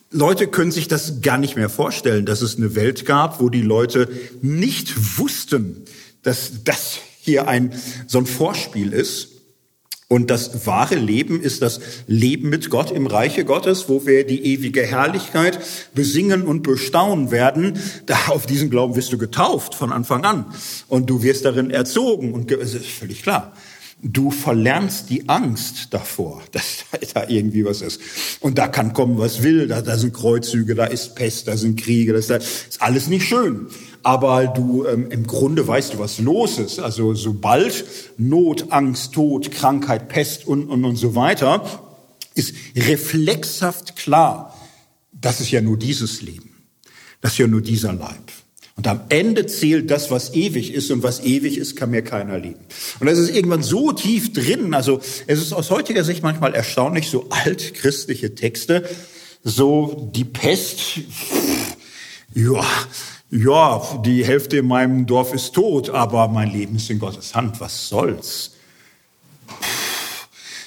Leute 0.10 0.48
können 0.48 0.72
sich 0.72 0.88
das 0.88 1.22
gar 1.22 1.38
nicht 1.38 1.56
mehr 1.56 1.70
vorstellen, 1.70 2.26
dass 2.26 2.42
es 2.42 2.58
eine 2.58 2.76
Welt 2.76 3.06
gab, 3.06 3.42
wo 3.42 3.50
die 3.50 3.62
Leute 3.62 4.10
nicht 4.42 5.20
wussten, 5.20 5.84
dass 6.24 6.64
das 6.64 7.00
hier 7.20 7.48
ein, 7.48 7.74
so 8.08 8.20
ein 8.20 8.26
Vorspiel 8.26 8.94
ist. 8.94 9.37
Und 10.10 10.30
das 10.30 10.66
wahre 10.66 10.96
Leben 10.96 11.42
ist 11.42 11.62
das 11.62 11.82
Leben 12.08 12.48
mit 12.48 12.70
Gott 12.70 12.92
im 12.92 13.08
Reiche 13.08 13.44
Gottes, 13.44 13.90
wo 13.90 14.06
wir 14.06 14.26
die 14.26 14.54
ewige 14.54 14.84
Herrlichkeit 14.84 15.60
besingen 15.94 16.44
und 16.44 16.64
bestaunen 16.64 17.30
werden. 17.30 17.78
Auf 18.28 18.46
diesen 18.46 18.70
Glauben 18.70 18.96
wirst 18.96 19.12
du 19.12 19.18
getauft 19.18 19.76
von 19.76 19.92
Anfang 19.92 20.24
an. 20.24 20.46
Und 20.88 21.10
du 21.10 21.24
wirst 21.24 21.44
darin 21.44 21.72
erzogen. 21.72 22.34
Und 22.34 22.50
es 22.54 22.74
ist 22.74 22.86
völlig 22.86 23.22
klar. 23.22 23.52
Du 24.02 24.32
verlernst 24.32 25.10
die 25.10 25.28
Angst 25.28 25.94
davor, 25.94 26.42
dass 26.54 26.86
da 27.14 27.28
irgendwie 27.28 27.66
was 27.66 27.82
ist. 27.82 28.00
Und 28.40 28.58
da 28.58 28.70
kann 28.70 28.94
kommen, 28.94 29.18
was 29.18 29.44
will. 29.44 29.68
Da, 29.68 29.82
da 29.82 29.98
sind 29.98 30.14
Kreuzzüge, 30.14 30.74
da 30.74 30.86
ist 30.86 31.16
Pest, 31.16 31.50
da 31.50 31.58
sind 31.58 31.78
Kriege, 31.82 32.14
das 32.14 32.30
ist 32.30 32.82
alles 32.82 33.08
nicht 33.08 33.28
schön. 33.28 33.68
Aber 34.04 34.48
du 34.48 34.86
ähm, 34.86 35.12
im 35.12 35.28
Grunde 35.28 35.68
weißt 35.68 35.94
du, 35.94 36.00
was 36.00 36.20
los 36.20 36.60
ist. 36.60 36.80
Also 36.80 37.14
sobald 37.14 37.86
Not, 38.18 38.72
Angst, 38.72 39.14
Tod, 39.14 39.52
Krankheit, 39.52 40.10
Pest 40.10 40.48
und, 40.48 40.70
und, 40.70 40.86
und 40.86 40.96
so 40.96 41.16
weiter, 41.16 41.64
ist 42.36 42.54
reflexhaft 42.76 43.96
klar, 43.96 44.56
das 45.12 45.42
ist 45.42 45.52
ja 45.52 45.62
nur 45.62 45.78
dieses 45.78 46.22
Leben. 46.22 46.52
Das 47.22 47.34
ist 47.34 47.38
ja 47.40 47.48
nur 47.48 47.62
dieser 47.62 47.94
Leib. 47.94 48.32
Und 48.78 48.88
am 48.88 49.02
Ende 49.10 49.48
zählt 49.48 49.90
das, 49.90 50.12
was 50.12 50.36
ewig 50.36 50.72
ist 50.72 50.92
und 50.92 51.02
was 51.02 51.22
ewig 51.22 51.58
ist, 51.58 51.76
kann 51.76 51.90
mir 51.90 52.04
keiner 52.04 52.38
lieben. 52.38 52.60
Und 53.00 53.08
das 53.08 53.18
ist 53.18 53.36
irgendwann 53.36 53.64
so 53.64 53.92
tief 53.92 54.34
drin. 54.34 54.76
Also 54.76 55.02
es 55.26 55.42
ist 55.42 55.52
aus 55.52 55.72
heutiger 55.72 56.04
Sicht 56.04 56.22
manchmal 56.22 56.54
erstaunlich, 56.54 57.10
so 57.10 57.28
altchristliche 57.32 58.36
Texte, 58.36 58.88
so 59.44 60.12
die 60.14 60.26
Pest, 60.26 61.00
ja, 62.36 62.64
ja, 63.30 63.82
die 64.06 64.26
Hälfte 64.26 64.58
in 64.58 64.68
meinem 64.68 65.06
Dorf 65.06 65.34
ist 65.34 65.54
tot, 65.54 65.90
aber 65.90 66.28
mein 66.28 66.52
Leben 66.52 66.78
ist 66.78 66.90
in 66.90 67.00
Gottes 67.00 67.36
Hand. 67.36 67.60
Was 67.60 67.90
soll's? 67.90 68.52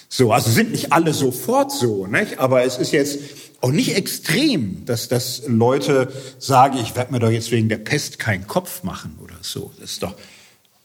So, 0.09 0.33
also 0.33 0.51
sind 0.51 0.73
nicht 0.73 0.93
alle 0.93 1.15
sofort 1.15 1.73
so, 1.73 2.07
nicht? 2.07 2.39
Aber 2.39 2.65
es 2.65 2.77
ist 2.77 2.93
jetzt 2.93 3.19
auch 3.63 3.71
nicht 3.71 3.97
extrem, 3.97 4.85
dass, 4.85 5.09
dass 5.09 5.43
Leute 5.47 6.13
sagen, 6.39 6.79
ich 6.79 6.97
werde 6.97 7.13
mir 7.13 7.21
doch 7.21 7.31
jetzt 7.31 7.51
wegen 7.51 7.69
der 7.69 7.79
Pest 7.79 8.19
keinen 8.19 8.47
Kopf 8.47 8.83
machen 8.83 9.19
oder 9.23 9.37
so. 9.41 9.71
Das 9.81 9.93
ist 9.93 10.03
doch 10.03 10.15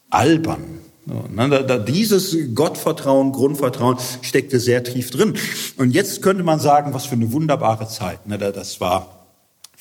albern. 0.09 0.79
Ne, 1.05 1.83
dieses 1.87 2.35
Gottvertrauen, 2.55 3.31
Grundvertrauen 3.31 3.97
steckte 4.21 4.59
sehr 4.59 4.83
tief 4.83 5.11
drin. 5.11 5.35
Und 5.77 5.91
jetzt 5.91 6.21
könnte 6.21 6.43
man 6.43 6.59
sagen, 6.59 6.93
was 6.93 7.05
für 7.05 7.15
eine 7.15 7.31
wunderbare 7.31 7.87
Zeit. 7.87 8.27
Ne, 8.27 8.37
das 8.37 8.79
war 8.81 9.24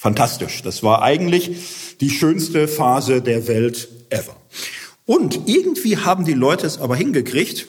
fantastisch. 0.05 0.61
Das 0.61 0.82
war 0.82 1.00
eigentlich 1.00 1.96
die 2.00 2.11
schönste 2.11 2.68
Phase 2.68 3.22
der 3.22 3.48
Welt 3.48 3.88
ever. 4.11 4.36
Und 5.07 5.48
irgendwie 5.48 5.96
haben 5.96 6.26
die 6.26 6.34
Leute 6.34 6.66
es 6.66 6.78
aber 6.78 6.94
hingekriegt, 6.94 7.68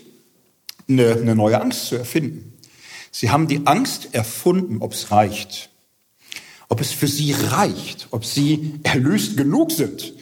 eine, 0.90 1.14
eine 1.14 1.34
neue 1.34 1.62
Angst 1.62 1.88
zu 1.88 1.96
erfinden. 1.96 2.54
Sie 3.10 3.30
haben 3.30 3.48
die 3.48 3.62
Angst 3.64 4.10
erfunden, 4.12 4.82
ob 4.82 4.92
es 4.92 5.12
reicht, 5.12 5.70
ob 6.68 6.82
es 6.82 6.92
für 6.92 7.08
sie 7.08 7.32
reicht, 7.32 8.10
ob 8.12 8.26
sie 8.26 8.82
erlöst 8.84 9.38
genug 9.38 9.72
sind 9.72 10.15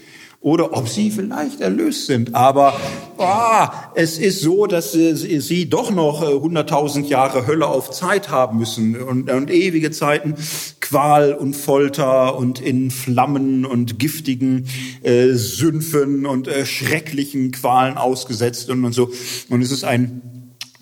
oder 0.44 0.78
ob 0.78 0.90
sie 0.90 1.10
vielleicht 1.10 1.62
erlöst 1.62 2.06
sind. 2.06 2.36
Aber 2.36 2.80
oh, 3.18 3.68
es 3.96 4.20
ist 4.20 4.42
so, 4.42 4.68
dass 4.68 4.94
äh, 4.94 5.16
sie 5.16 5.70
doch 5.70 5.90
noch 5.90 6.22
100.000 6.22 7.06
äh, 7.06 7.08
Jahre 7.08 7.48
Hölle 7.48 7.66
auf 7.66 7.90
Zeit 7.90 8.30
haben 8.30 8.60
müssen 8.60 9.02
und, 9.02 9.32
und 9.32 9.50
ewige 9.50 9.90
Zeiten 9.90 10.36
Qual 10.82 11.34
und 11.34 11.56
Folter 11.56 12.38
und 12.38 12.60
in 12.60 12.92
Flammen 12.92 13.66
und 13.66 13.98
giftigen 14.00 14.68
äh, 15.02 15.30
Sümpfen 15.30 16.26
und 16.26 16.50
äh, 16.50 16.66
schrecklichen 16.66 17.52
Qualen 17.52 17.98
ausgesetzt 17.98 18.70
und, 18.70 18.84
und 18.84 18.92
so. 18.92 19.10
Und 19.50 19.62
es 19.62 19.72
ist 19.72 19.86
ein 19.86 20.22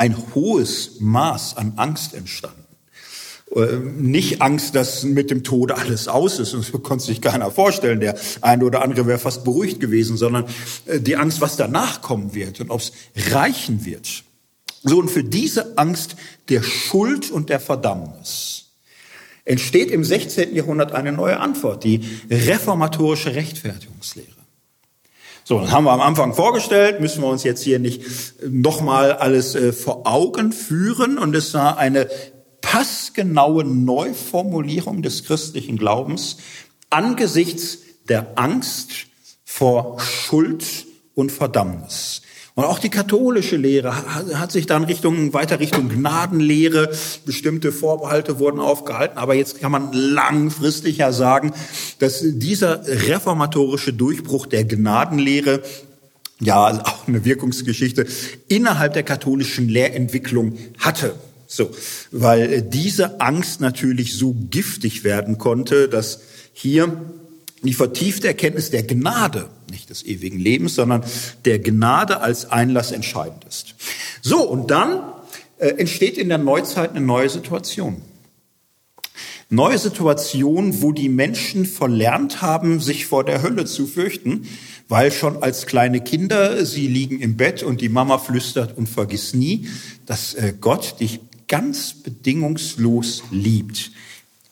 ein 0.02 0.16
hohes 0.34 1.00
Maß 1.00 1.58
an 1.58 1.74
Angst 1.76 2.16
entstanden. 2.16 2.61
Äh, 3.56 3.78
nicht 3.98 4.42
Angst, 4.42 4.76
dass 4.76 5.04
mit 5.04 5.30
dem 5.30 5.44
Tode 5.44 5.78
alles 5.78 6.08
aus 6.08 6.40
ist. 6.40 6.54
Und 6.54 6.74
das 6.74 6.84
konnte 6.84 7.04
sich 7.04 7.22
keiner 7.22 7.52
vorstellen. 7.52 8.00
Der 8.00 8.18
eine 8.42 8.64
oder 8.64 8.82
andere 8.82 9.08
wäre 9.08 9.20
fast 9.20 9.44
beruhigt 9.44 9.80
gewesen, 9.80 10.16
sondern 10.16 10.46
äh, 10.86 11.00
die 11.00 11.18
Angst, 11.18 11.42
was 11.42 11.58
danach 11.58 12.02
kommen 12.02 12.34
wird 12.34 12.62
und 12.62 12.72
ob 12.72 12.80
es 12.80 12.92
reichen 13.32 13.86
wird. 13.86 14.24
So, 14.84 15.00
und 15.00 15.12
für 15.12 15.24
diese 15.24 15.78
Angst 15.78 16.16
der 16.50 16.64
Schuld 16.64 17.30
und 17.30 17.50
der 17.50 17.60
Verdammnis 17.60 18.72
entsteht 19.44 19.92
im 19.92 20.04
16. 20.04 20.56
Jahrhundert 20.56 20.94
eine 20.94 21.12
neue 21.12 21.40
Antwort, 21.40 21.84
die 21.84 22.02
reformatorische 22.30 23.36
Rechtfertigungslehre. 23.36 24.28
So, 25.44 25.60
das 25.60 25.72
haben 25.72 25.84
wir 25.84 25.92
am 25.92 26.02
Anfang 26.02 26.34
vorgestellt, 26.34 27.02
müssen 27.02 27.22
wir 27.22 27.28
uns 27.28 27.44
jetzt 27.44 27.62
hier 27.64 27.80
nicht 27.80 28.04
nochmal 28.48 29.14
alles 29.14 29.56
äh, 29.56 29.74
vor 29.74 30.08
Augen 30.08 30.54
führen. 30.54 31.18
Und 31.18 31.36
es 31.36 31.54
war 31.54 31.78
eine 31.78 32.08
passgenaue 32.72 33.66
Neuformulierung 33.66 35.02
des 35.02 35.26
christlichen 35.26 35.78
Glaubens 35.78 36.38
angesichts 36.90 37.80
der 38.08 38.40
Angst 38.40 38.92
vor 39.44 40.00
Schuld 40.00 40.86
und 41.14 41.34
Verdammnis. 41.34 42.22
Und 42.56 42.64
auch 42.64 42.80
die 42.80 42.88
katholische 42.88 43.58
Lehre 43.58 43.94
hat 44.40 44.54
sich 44.54 44.68
dann 44.68 44.86
Richtung, 44.86 45.34
weiter 45.34 45.60
Richtung 45.60 45.90
Gnadenlehre, 45.90 46.92
bestimmte 47.26 47.74
Vorbehalte 47.74 48.40
wurden 48.40 48.62
aufgehalten. 48.62 49.18
Aber 49.18 49.34
jetzt 49.34 49.60
kann 49.60 49.74
man 49.74 49.92
langfristig 49.92 50.98
ja 50.98 51.12
sagen, 51.12 51.52
dass 52.00 52.22
dieser 52.24 52.88
reformatorische 52.88 53.92
Durchbruch 53.92 54.46
der 54.46 54.64
Gnadenlehre 54.64 55.62
ja, 56.40 56.82
auch 56.86 57.06
eine 57.06 57.26
Wirkungsgeschichte 57.26 58.08
innerhalb 58.48 58.94
der 58.94 59.04
katholischen 59.04 59.68
Lehrentwicklung 59.68 60.58
hatte. 60.80 61.16
So, 61.54 61.70
weil 62.12 62.62
diese 62.62 63.20
Angst 63.20 63.60
natürlich 63.60 64.16
so 64.16 64.34
giftig 64.50 65.04
werden 65.04 65.38
konnte, 65.38 65.90
dass 65.90 66.22
hier 66.54 67.02
die 67.62 67.74
vertiefte 67.74 68.28
Erkenntnis 68.28 68.72
der 68.72 68.84
Gnade, 68.84 69.50
nicht 69.70 69.90
des 69.90 70.06
ewigen 70.06 70.40
Lebens, 70.40 70.76
sondern 70.76 71.04
der 71.44 71.60
Gnade 71.60 72.22
als 72.22 72.50
Einlass 72.50 72.94
entscheidend 72.94 73.44
ist. 73.44 73.76
So, 74.22 74.42
und 74.48 74.72
dann 74.72 75.04
äh, 75.58 75.68
entsteht 75.72 76.18
in 76.18 76.30
der 76.30 76.38
Neuzeit 76.38 76.92
eine 76.92 77.06
neue 77.06 77.30
Situation. 77.30 78.02
Neue 79.50 79.78
Situation, 79.78 80.82
wo 80.82 80.94
die 80.94 81.10
Menschen 81.10 81.66
verlernt 81.66 82.42
haben, 82.42 82.80
sich 82.80 83.08
vor 83.08 83.26
der 83.26 83.42
Hölle 83.42 83.66
zu 83.66 83.88
fürchten, 83.88 84.48
weil 84.88 85.12
schon 85.12 85.44
als 85.44 85.66
kleine 85.66 86.00
Kinder 86.00 86.66
sie 86.66 86.88
liegen 86.88 87.20
im 87.20 87.36
Bett 87.36 87.62
und 87.62 87.82
die 87.82 87.90
Mama 87.90 88.20
flüstert 88.20 88.78
und 88.78 88.88
vergiss 88.88 89.34
nie, 89.34 89.68
dass 90.06 90.34
äh, 90.34 90.54
Gott 90.58 91.02
dich 91.02 91.20
ganz 91.52 91.94
bedingungslos 91.94 93.24
liebt. 93.30 93.92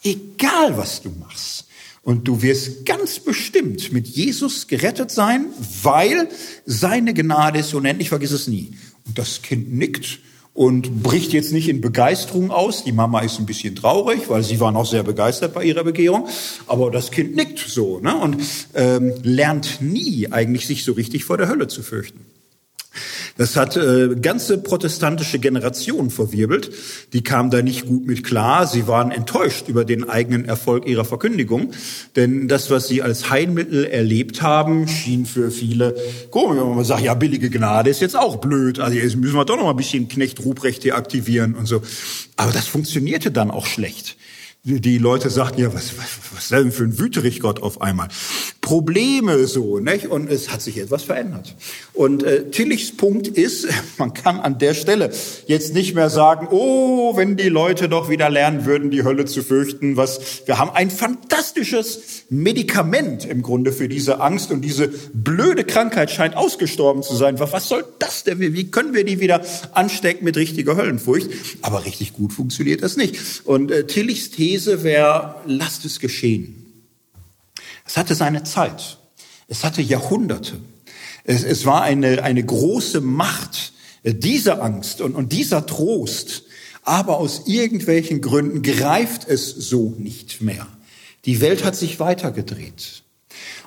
Egal 0.03 0.77
was 0.77 1.01
du 1.01 1.09
machst. 1.09 1.65
Und 2.03 2.27
du 2.27 2.41
wirst 2.41 2.85
ganz 2.85 3.19
bestimmt 3.19 3.93
mit 3.93 4.07
Jesus 4.07 4.67
gerettet 4.67 5.09
sein, 5.09 5.45
weil 5.81 6.27
seine 6.65 7.13
Gnade 7.13 7.59
ist 7.59 7.73
unendlich, 7.73 8.09
vergiss 8.09 8.31
es 8.31 8.47
nie. 8.47 8.71
Und 9.05 9.17
das 9.17 9.41
Kind 9.41 9.73
nickt 9.73 10.19
und 10.53 11.03
bricht 11.03 11.31
jetzt 11.31 11.53
nicht 11.53 11.69
in 11.69 11.79
Begeisterung 11.79 12.51
aus. 12.51 12.83
Die 12.83 12.91
Mama 12.91 13.21
ist 13.21 13.39
ein 13.39 13.45
bisschen 13.45 13.75
traurig, 13.75 14.29
weil 14.29 14.43
sie 14.43 14.59
war 14.59 14.73
noch 14.73 14.85
sehr 14.85 15.03
begeistert 15.03 15.53
bei 15.53 15.63
ihrer 15.63 15.85
Begehrung. 15.85 16.27
Aber 16.67 16.91
das 16.91 17.11
Kind 17.11 17.33
nickt 17.33 17.59
so 17.59 18.01
ne? 18.01 18.13
und 18.17 18.37
ähm, 18.75 19.13
lernt 19.23 19.81
nie 19.81 20.29
eigentlich 20.31 20.67
sich 20.67 20.83
so 20.83 20.91
richtig 20.91 21.23
vor 21.23 21.37
der 21.37 21.47
Hölle 21.47 21.69
zu 21.69 21.81
fürchten. 21.81 22.25
Das 23.37 23.55
hat 23.55 23.77
äh, 23.77 24.15
ganze 24.21 24.57
protestantische 24.57 25.39
Generationen 25.39 26.09
verwirbelt. 26.09 26.71
Die 27.13 27.23
kamen 27.23 27.51
da 27.51 27.61
nicht 27.61 27.85
gut 27.85 28.05
mit 28.05 28.23
klar. 28.23 28.67
Sie 28.67 28.87
waren 28.87 29.11
enttäuscht 29.11 29.67
über 29.67 29.85
den 29.85 30.09
eigenen 30.09 30.45
Erfolg 30.45 30.87
ihrer 30.87 31.05
Verkündigung. 31.05 31.71
Denn 32.15 32.47
das, 32.47 32.69
was 32.69 32.87
sie 32.87 33.01
als 33.01 33.29
Heilmittel 33.29 33.85
erlebt 33.85 34.41
haben, 34.41 34.87
schien 34.87 35.25
für 35.25 35.51
viele 35.51 35.95
komisch. 36.31 36.63
Man 36.63 36.83
sagt, 36.83 37.03
ja, 37.03 37.13
billige 37.13 37.49
Gnade 37.49 37.89
ist 37.89 38.01
jetzt 38.01 38.17
auch 38.17 38.37
blöd. 38.37 38.79
Also 38.79 38.97
jetzt 38.97 39.15
müssen 39.15 39.35
wir 39.35 39.45
doch 39.45 39.57
noch 39.57 39.63
mal 39.63 39.71
ein 39.71 39.77
bisschen 39.77 40.07
Knecht 40.07 40.43
Ruprecht 40.43 40.83
hier 40.83 40.95
aktivieren 40.95 41.55
und 41.55 41.65
so. 41.65 41.81
Aber 42.35 42.51
das 42.51 42.67
funktionierte 42.67 43.31
dann 43.31 43.51
auch 43.51 43.65
schlecht 43.65 44.17
die 44.63 44.97
Leute 44.97 45.29
sagten, 45.29 45.61
ja, 45.61 45.73
was, 45.73 45.97
was, 45.97 46.07
was 46.33 46.49
denn 46.49 46.71
für 46.71 46.83
ein 46.83 46.99
Wüterich-Gott 46.99 47.61
auf 47.61 47.81
einmal? 47.81 48.09
Probleme 48.69 49.47
so, 49.47 49.79
nicht? 49.79 50.05
Und 50.05 50.29
es 50.29 50.51
hat 50.51 50.61
sich 50.61 50.77
etwas 50.77 51.01
verändert. 51.01 51.55
Und 51.93 52.21
äh, 52.21 52.51
Tillichs 52.51 52.95
Punkt 52.95 53.27
ist, 53.27 53.67
man 53.97 54.13
kann 54.13 54.39
an 54.39 54.59
der 54.59 54.75
Stelle 54.75 55.09
jetzt 55.47 55.73
nicht 55.73 55.95
mehr 55.95 56.11
sagen, 56.11 56.47
oh, 56.51 57.17
wenn 57.17 57.35
die 57.35 57.49
Leute 57.49 57.89
doch 57.89 58.11
wieder 58.11 58.29
lernen 58.29 58.65
würden, 58.67 58.91
die 58.91 59.03
Hölle 59.03 59.25
zu 59.25 59.41
fürchten, 59.41 59.97
was, 59.97 60.43
wir 60.45 60.59
haben 60.59 60.69
ein 60.69 60.91
fantastisches 60.91 62.25
Medikament 62.29 63.25
im 63.25 63.41
Grunde 63.41 63.71
für 63.71 63.89
diese 63.89 64.21
Angst 64.21 64.51
und 64.51 64.61
diese 64.61 64.89
blöde 65.13 65.63
Krankheit 65.63 66.11
scheint 66.11 66.37
ausgestorben 66.37 67.01
zu 67.01 67.15
sein. 67.15 67.39
Was, 67.39 67.69
soll 67.69 67.83
das 67.97 68.23
denn? 68.23 68.39
Wie 68.39 68.69
können 68.69 68.93
wir 68.93 69.03
die 69.03 69.19
wieder 69.19 69.41
anstecken 69.71 70.25
mit 70.25 70.37
richtiger 70.37 70.75
Höllenfurcht? 70.75 71.27
Aber 71.63 71.85
richtig 71.85 72.13
gut 72.13 72.33
funktioniert 72.33 72.83
das 72.83 72.97
nicht. 72.97 73.17
Und 73.45 73.71
äh, 73.71 73.87
Tillichs 73.87 74.29
These 74.29 74.83
wäre, 74.83 75.37
lasst 75.47 75.85
es 75.85 75.99
geschehen. 75.99 76.58
Es 77.89 77.97
hatte 77.97 78.13
seine 78.13 78.43
Zeit. 78.43 78.99
Es 79.47 79.63
hatte 79.63 79.81
Jahrhunderte. 79.81 80.59
Es, 81.23 81.43
es 81.43 81.65
war 81.65 81.81
eine, 81.81 82.21
eine 82.21 82.45
große 82.45 83.01
Macht, 83.01 83.73
äh, 84.03 84.13
diese 84.13 84.61
Angst 84.61 85.01
und, 85.01 85.15
und 85.15 85.33
dieser 85.33 85.65
Trost. 85.65 86.43
Aber 86.83 87.17
aus 87.17 87.47
irgendwelchen 87.47 88.21
Gründen 88.21 88.61
greift 88.61 89.27
es 89.27 89.49
so 89.49 89.95
nicht 89.97 90.39
mehr. 90.39 90.67
Die 91.25 91.41
Welt 91.41 91.63
hat 91.63 91.75
sich 91.75 91.99
weitergedreht. 91.99 93.01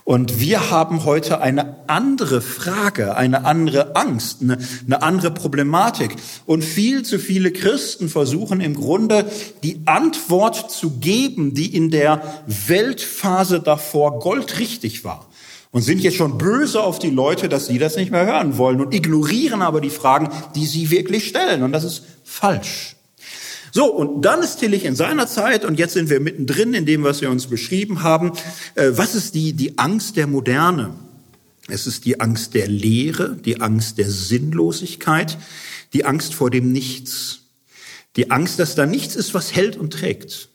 Und 0.05 0.41
wir 0.41 0.71
haben 0.71 1.05
heute 1.05 1.41
eine 1.41 1.77
andere 1.87 2.41
Frage, 2.41 3.17
eine 3.17 3.45
andere 3.45 3.95
Angst, 3.95 4.39
eine, 4.43 4.59
eine, 4.85 5.03
andere 5.03 5.31
Problematik. 5.31 6.17
Und 6.45 6.65
viel 6.65 7.05
zu 7.05 7.21
viele 7.21 7.53
Christen 7.53 8.09
versuchen 8.09 8.61
im 8.61 8.75
Grunde 8.75 9.31
die 9.63 9.83
Antwort 9.85 10.73
zu 10.73 10.99
geben, 10.99 11.55
die 11.55 11.75
in 11.77 11.91
der 11.91 12.43
Weltphase 12.47 13.61
davor 13.61 14.19
goldrichtig 14.19 15.05
war. 15.05 15.29
Und 15.71 15.83
sind 15.83 16.01
jetzt 16.01 16.17
schon 16.17 16.37
böse 16.37 16.83
auf 16.83 16.99
die 16.99 17.11
Leute, 17.11 17.49
dass 17.49 17.67
sie 17.67 17.79
das 17.79 17.97
nicht 17.97 18.11
mehr 18.11 18.27
hören 18.27 18.59
wollen 18.59 18.81
und 18.81 18.93
ignorieren 18.93 19.63
aber 19.63 19.81
die 19.81 19.89
Fragen, 19.89 20.29
die 20.55 20.67
sie 20.67 20.91
wirklich 20.91 21.29
stellen. 21.29 21.63
Und 21.63 21.73
das 21.73 21.85
ist 21.85 22.03
falsch. 22.25 22.92
So, 23.75 23.87
und 23.87 24.21
dann 24.21 24.43
ist 24.43 24.59
Tillich 24.59 24.85
in 24.85 24.95
seiner 24.95 25.27
Zeit, 25.27 25.65
und 25.65 25.79
jetzt 25.79 25.95
sind 25.95 26.11
wir 26.11 26.21
mittendrin 26.21 26.75
in 26.75 26.85
dem, 26.85 27.05
was 27.05 27.23
wir 27.23 27.31
uns 27.31 27.47
beschrieben 27.47 28.03
haben, 28.03 28.33
äh, 28.75 28.91
was 28.93 29.15
ist 29.15 29.35
die, 29.35 29.55
die 29.55 29.79
Angst 29.79 30.19
der 30.19 30.27
Moderne? 30.27 30.95
Es 31.69 31.87
ist 31.87 32.05
die 32.05 32.21
Angst 32.21 32.53
der 32.53 32.69
Leere, 32.69 33.35
die 33.35 33.63
Angst 33.63 33.97
der 33.97 34.11
Sinnlosigkeit, 34.11 35.39
die 35.95 36.05
Angst 36.05 36.35
vor 36.35 36.51
dem 36.51 36.71
Nichts, 36.71 37.45
die 38.17 38.31
Angst, 38.31 38.59
dass 38.59 38.75
da 38.75 38.85
nichts 38.85 39.17
ist, 39.17 39.33
was 39.33 39.55
hält 39.55 39.79
und 39.79 39.95
trägt. 39.95 40.51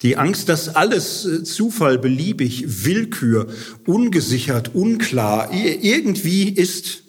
Die 0.00 0.16
Angst, 0.16 0.48
dass 0.48 0.74
alles 0.74 1.26
äh, 1.26 1.44
Zufall, 1.44 1.98
beliebig, 1.98 2.86
Willkür, 2.86 3.48
ungesichert, 3.84 4.74
unklar 4.74 5.52
irgendwie 5.52 6.48
ist. 6.48 7.02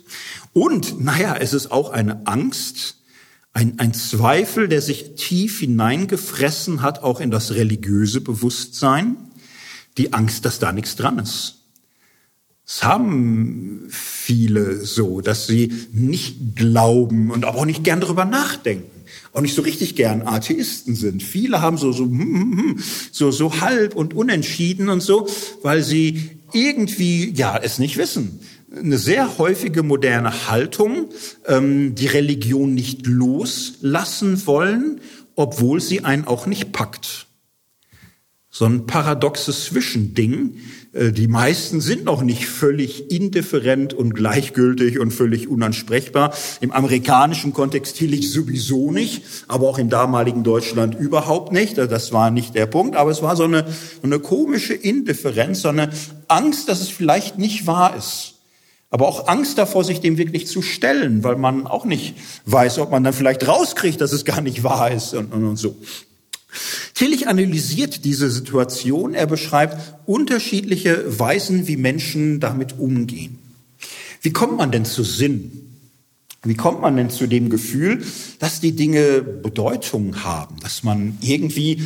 Und, 0.52 1.00
naja, 1.00 1.38
es 1.40 1.54
ist 1.54 1.72
auch 1.72 1.92
eine 1.92 2.28
Angst, 2.28 2.98
ein, 3.58 3.80
ein 3.80 3.96
Zweifel, 3.96 4.68
der 4.68 4.84
sich 4.84 5.16
tief 5.16 5.62
hineingefressen 5.62 6.84
hat, 6.84 7.02
auch 7.02 7.20
in 7.20 7.32
das 7.32 7.56
religiöse 7.56 8.22
Bewusstsein, 8.22 9.18
die 9.98 10.14
Angst, 10.14 10.46
dass 10.46 10.60
da 10.60 10.72
nichts 10.72 10.96
dran 10.96 11.18
ist. 11.18 11.56
Es 12.68 12.84
haben 12.84 13.88
viele 13.90 14.86
so, 14.86 15.22
dass 15.22 15.48
sie 15.48 15.74
nicht 15.92 16.56
glauben 16.56 17.32
und 17.32 17.46
aber 17.46 17.58
auch 17.58 17.66
nicht 17.66 17.84
gern 17.84 18.00
darüber 18.00 18.26
nachdenken, 18.26 18.92
auch 19.34 19.42
nicht 19.42 19.56
so 19.56 19.64
richtig 19.64 19.96
gern 19.96 20.22
Atheisten 20.22 20.94
sind. 20.94 21.24
Viele 21.24 21.60
haben 21.60 21.80
so 21.80 21.92
so 21.92 22.04
hm, 22.04 22.20
hm, 22.20 22.58
hm, 22.58 22.84
so 23.12 23.32
so 23.32 23.60
halb 23.60 23.96
und 23.96 24.14
unentschieden 24.14 24.90
und 24.90 25.02
so, 25.02 25.28
weil 25.64 25.82
sie 25.82 26.30
irgendwie 26.54 27.34
ja 27.34 27.58
es 27.58 27.80
nicht 27.80 27.98
wissen 27.98 28.40
eine 28.76 28.98
sehr 28.98 29.38
häufige 29.38 29.84
moderne 29.84 30.49
Haltung, 30.49 31.10
ähm, 31.45 31.95
die 31.95 32.07
Religion 32.07 32.73
nicht 32.73 33.07
loslassen 33.07 34.45
wollen, 34.45 35.02
obwohl 35.35 35.80
sie 35.80 36.03
einen 36.03 36.26
auch 36.26 36.48
nicht 36.48 36.73
packt. 36.73 37.27
So 38.49 38.65
ein 38.65 38.88
paradoxes 38.88 39.65
Zwischending. 39.65 40.57
Äh, 40.91 41.11
die 41.11 41.27
meisten 41.27 41.80
sind 41.80 42.03
noch 42.06 42.23
nicht 42.23 42.48
völlig 42.48 43.10
indifferent 43.11 43.94
und 43.94 44.15
gleichgültig 44.15 44.99
und 44.99 45.11
völlig 45.11 45.48
unansprechbar. 45.48 46.34
Im 46.60 46.72
amerikanischen 46.72 47.53
Kontext 47.53 47.98
Tillich 47.98 48.31
sowieso 48.31 48.91
nicht, 48.91 49.23
aber 49.48 49.69
auch 49.69 49.77
im 49.77 49.89
damaligen 49.89 50.44
Deutschland 50.44 50.95
überhaupt 50.95 51.53
nicht. 51.53 51.77
Das 51.77 52.11
war 52.11 52.31
nicht 52.31 52.56
der 52.56 52.65
Punkt, 52.65 52.98
aber 52.98 53.11
es 53.11 53.22
war 53.22 53.38
so 53.38 53.44
eine, 53.44 53.65
eine 54.03 54.19
komische 54.19 54.73
Indifferenz, 54.73 55.61
so 55.61 55.69
eine 55.69 55.91
Angst, 56.27 56.68
dass 56.68 56.81
es 56.81 56.89
vielleicht 56.89 57.38
nicht 57.38 57.65
wahr 57.68 57.95
ist 57.95 58.37
aber 58.90 59.08
auch 59.08 59.28
Angst 59.28 59.58
davor, 59.58 59.84
sich 59.84 60.00
dem 60.00 60.18
wirklich 60.18 60.48
zu 60.48 60.62
stellen, 60.62 61.24
weil 61.24 61.36
man 61.36 61.68
auch 61.68 61.86
nicht 61.86 62.16
weiß, 62.46 62.80
ob 62.80 62.92
man 62.92 63.04
dann 63.04 63.14
vielleicht 63.14 63.48
rauskriegt, 63.48 64.00
dass 64.00 64.14
es 64.14 64.24
gar 64.24 64.42
nicht 64.42 64.64
wahr 64.64 64.92
ist 64.92 65.14
und, 65.14 65.34
und, 65.34 65.44
und 65.44 65.58
so. 65.58 65.76
Tillich 66.94 67.28
analysiert 67.28 68.06
diese 68.06 68.32
Situation. 68.32 69.14
Er 69.14 69.28
beschreibt 69.28 69.78
unterschiedliche 70.06 71.20
Weisen, 71.20 71.68
wie 71.68 71.78
Menschen 71.78 72.40
damit 72.40 72.80
umgehen. 72.80 73.40
Wie 74.22 74.32
kommt 74.32 74.58
man 74.58 74.72
denn 74.72 74.86
zu 74.86 75.04
Sinn? 75.04 75.64
Wie 76.44 76.56
kommt 76.56 76.82
man 76.82 76.96
denn 76.96 77.10
zu 77.10 77.28
dem 77.28 77.50
Gefühl, 77.50 78.04
dass 78.40 78.62
die 78.62 78.72
Dinge 78.72 79.22
Bedeutung 79.22 80.24
haben, 80.24 80.56
dass 80.62 80.84
man 80.84 81.18
irgendwie 81.22 81.84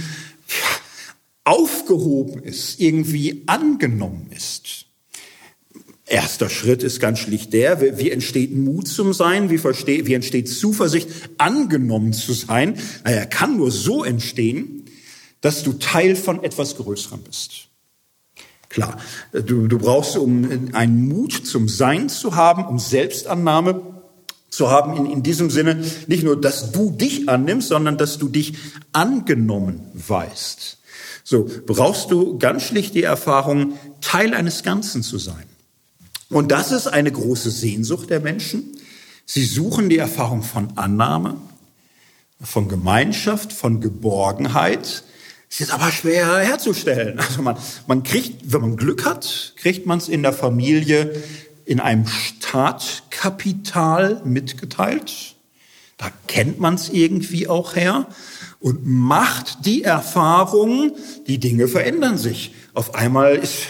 aufgehoben 1.44 2.44
ist, 2.44 2.80
irgendwie 2.80 3.44
angenommen 3.48 4.30
ist? 4.36 4.86
Erster 6.06 6.50
Schritt 6.50 6.84
ist 6.84 7.00
ganz 7.00 7.20
schlicht 7.20 7.54
der, 7.54 7.98
wie 7.98 8.12
entsteht 8.12 8.56
Mut 8.56 8.88
zum 8.88 9.14
Sein, 9.14 9.50
wie, 9.50 9.58
versteht, 9.58 10.08
wie 10.08 10.14
entsteht 10.14 10.50
Zuversicht, 10.50 11.10
angenommen 11.38 12.12
zu 12.14 12.34
sein? 12.34 12.78
Naja, 13.04 13.26
kann 13.26 13.58
nur 13.58 13.72
so 13.72 14.04
entstehen, 14.04 14.86
dass 15.42 15.64
du 15.64 15.74
Teil 15.74 16.16
von 16.16 16.44
etwas 16.44 16.76
Größerem 16.76 17.22
bist. 17.22 17.68
Klar, 18.70 18.98
du, 19.34 19.68
du 19.68 19.78
brauchst, 19.78 20.18
um 20.18 20.70
einen 20.74 21.08
Mut 21.08 21.34
zum 21.34 21.68
Sein 21.68 22.08
zu 22.08 22.36
haben, 22.36 22.66
um 22.66 22.80
Selbstannahme 22.80 23.82
zu 24.50 24.70
haben, 24.70 24.96
in, 24.98 25.12
in 25.12 25.24
diesem 25.24 25.50
Sinne 25.50 25.84
nicht 26.08 26.24
nur, 26.24 26.40
dass 26.40 26.72
du 26.72 26.92
dich 26.92 27.28
annimmst, 27.28 27.70
sondern 27.70 27.98
dass 27.98 28.18
du 28.18 28.28
dich 28.28 28.54
angenommen 28.92 29.82
weißt. 29.94 30.78
So, 31.24 31.50
brauchst 31.66 32.12
du 32.12 32.38
ganz 32.38 32.64
schlicht 32.64 32.96
die 32.96 33.04
Erfahrung, 33.04 33.74
Teil 34.02 34.34
eines 34.34 34.64
Ganzen 34.64 35.04
zu 35.04 35.18
sein. 35.18 35.46
Und 36.32 36.52
das 36.52 36.72
ist 36.72 36.88
eine 36.88 37.12
große 37.12 37.52
Sehnsucht 37.52 38.10
der 38.10 38.22
Menschen. 38.22 38.78
Sie 39.26 39.46
suchen 39.46 39.90
die 39.90 39.98
Erfahrung 39.98 40.44
von 40.44 40.78
Annahme, 40.78 41.36
von 42.42 42.70
Gemeinschaft, 42.70 43.54
von 43.54 43.82
Geborgenheit. 43.82 45.04
Es 45.50 45.60
ist 45.60 45.74
aber 45.74 45.92
schwer 45.92 46.38
herzustellen. 46.40 47.20
Also 47.20 47.42
man, 47.42 47.58
man 47.86 48.04
kriegt, 48.04 48.50
wenn 48.52 48.62
man 48.62 48.78
Glück 48.78 49.06
hat, 49.06 49.54
kriegt 49.58 49.86
man 49.86 49.98
es 49.98 50.08
in 50.08 50.24
der 50.24 50.32
Familie 50.34 51.22
in 51.66 51.82
einem 51.82 52.08
Startkapital 52.08 54.22
mitgeteilt. 54.24 55.36
Da 55.98 56.10
kennt 56.28 56.60
man 56.60 56.76
es 56.76 56.88
irgendwie 56.90 57.50
auch 57.50 57.76
her 57.76 58.08
und 58.62 58.86
macht 58.86 59.66
die 59.66 59.84
Erfahrung, 59.84 60.94
die 61.28 61.40
Dinge 61.40 61.68
verändern 61.68 62.18
sich. 62.18 62.54
Auf 62.74 62.96
einmal 62.96 63.36
ist 63.36 63.68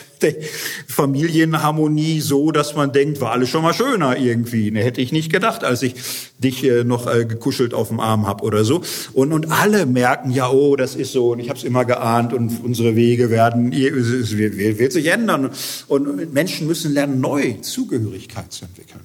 Familienharmonie 0.87 2.21
so, 2.21 2.51
dass 2.51 2.75
man 2.75 2.91
denkt, 2.91 3.21
war 3.21 3.31
alles 3.31 3.49
schon 3.49 3.63
mal 3.63 3.73
schöner 3.73 4.17
irgendwie. 4.17 4.71
Ne, 4.71 4.83
hätte 4.83 5.01
ich 5.01 5.11
nicht 5.11 5.31
gedacht, 5.31 5.63
als 5.63 5.81
ich 5.81 5.95
dich 6.37 6.63
äh, 6.63 6.83
noch 6.83 7.07
äh, 7.07 7.25
gekuschelt 7.25 7.73
auf 7.73 7.89
dem 7.89 7.99
Arm 7.99 8.27
hab 8.27 8.41
oder 8.41 8.63
so. 8.63 8.81
Und, 9.13 9.33
und 9.33 9.51
alle 9.51 9.85
merken, 9.85 10.31
ja, 10.31 10.49
oh, 10.49 10.75
das 10.75 10.95
ist 10.95 11.11
so 11.11 11.31
und 11.31 11.39
ich 11.39 11.49
habe 11.49 11.57
es 11.57 11.63
immer 11.63 11.85
geahnt 11.85 12.33
und 12.33 12.63
unsere 12.63 12.95
Wege 12.95 13.29
werden, 13.29 13.73
es 13.73 14.37
wird 14.37 14.91
sich 14.91 15.07
ändern. 15.07 15.51
Und 15.87 16.33
Menschen 16.33 16.67
müssen 16.67 16.93
lernen, 16.93 17.21
neu 17.21 17.53
Zugehörigkeit 17.61 18.51
zu 18.51 18.65
entwickeln. 18.65 19.01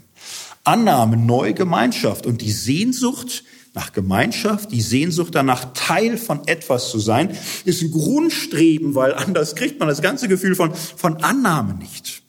Annahme, 0.64 1.16
neue 1.16 1.54
Gemeinschaft 1.54 2.26
und 2.26 2.40
die 2.40 2.50
Sehnsucht 2.50 3.44
nach 3.76 3.92
Gemeinschaft, 3.92 4.72
die 4.72 4.80
Sehnsucht 4.80 5.34
danach, 5.34 5.72
Teil 5.74 6.16
von 6.16 6.48
etwas 6.48 6.90
zu 6.90 6.98
sein, 6.98 7.36
ist 7.66 7.82
ein 7.82 7.90
Grundstreben, 7.92 8.94
weil 8.94 9.14
anders 9.14 9.54
kriegt 9.54 9.78
man 9.78 9.86
das 9.86 10.00
ganze 10.00 10.28
Gefühl 10.28 10.56
von, 10.56 10.74
von 10.74 11.22
Annahme 11.22 11.74
nicht. 11.74 12.22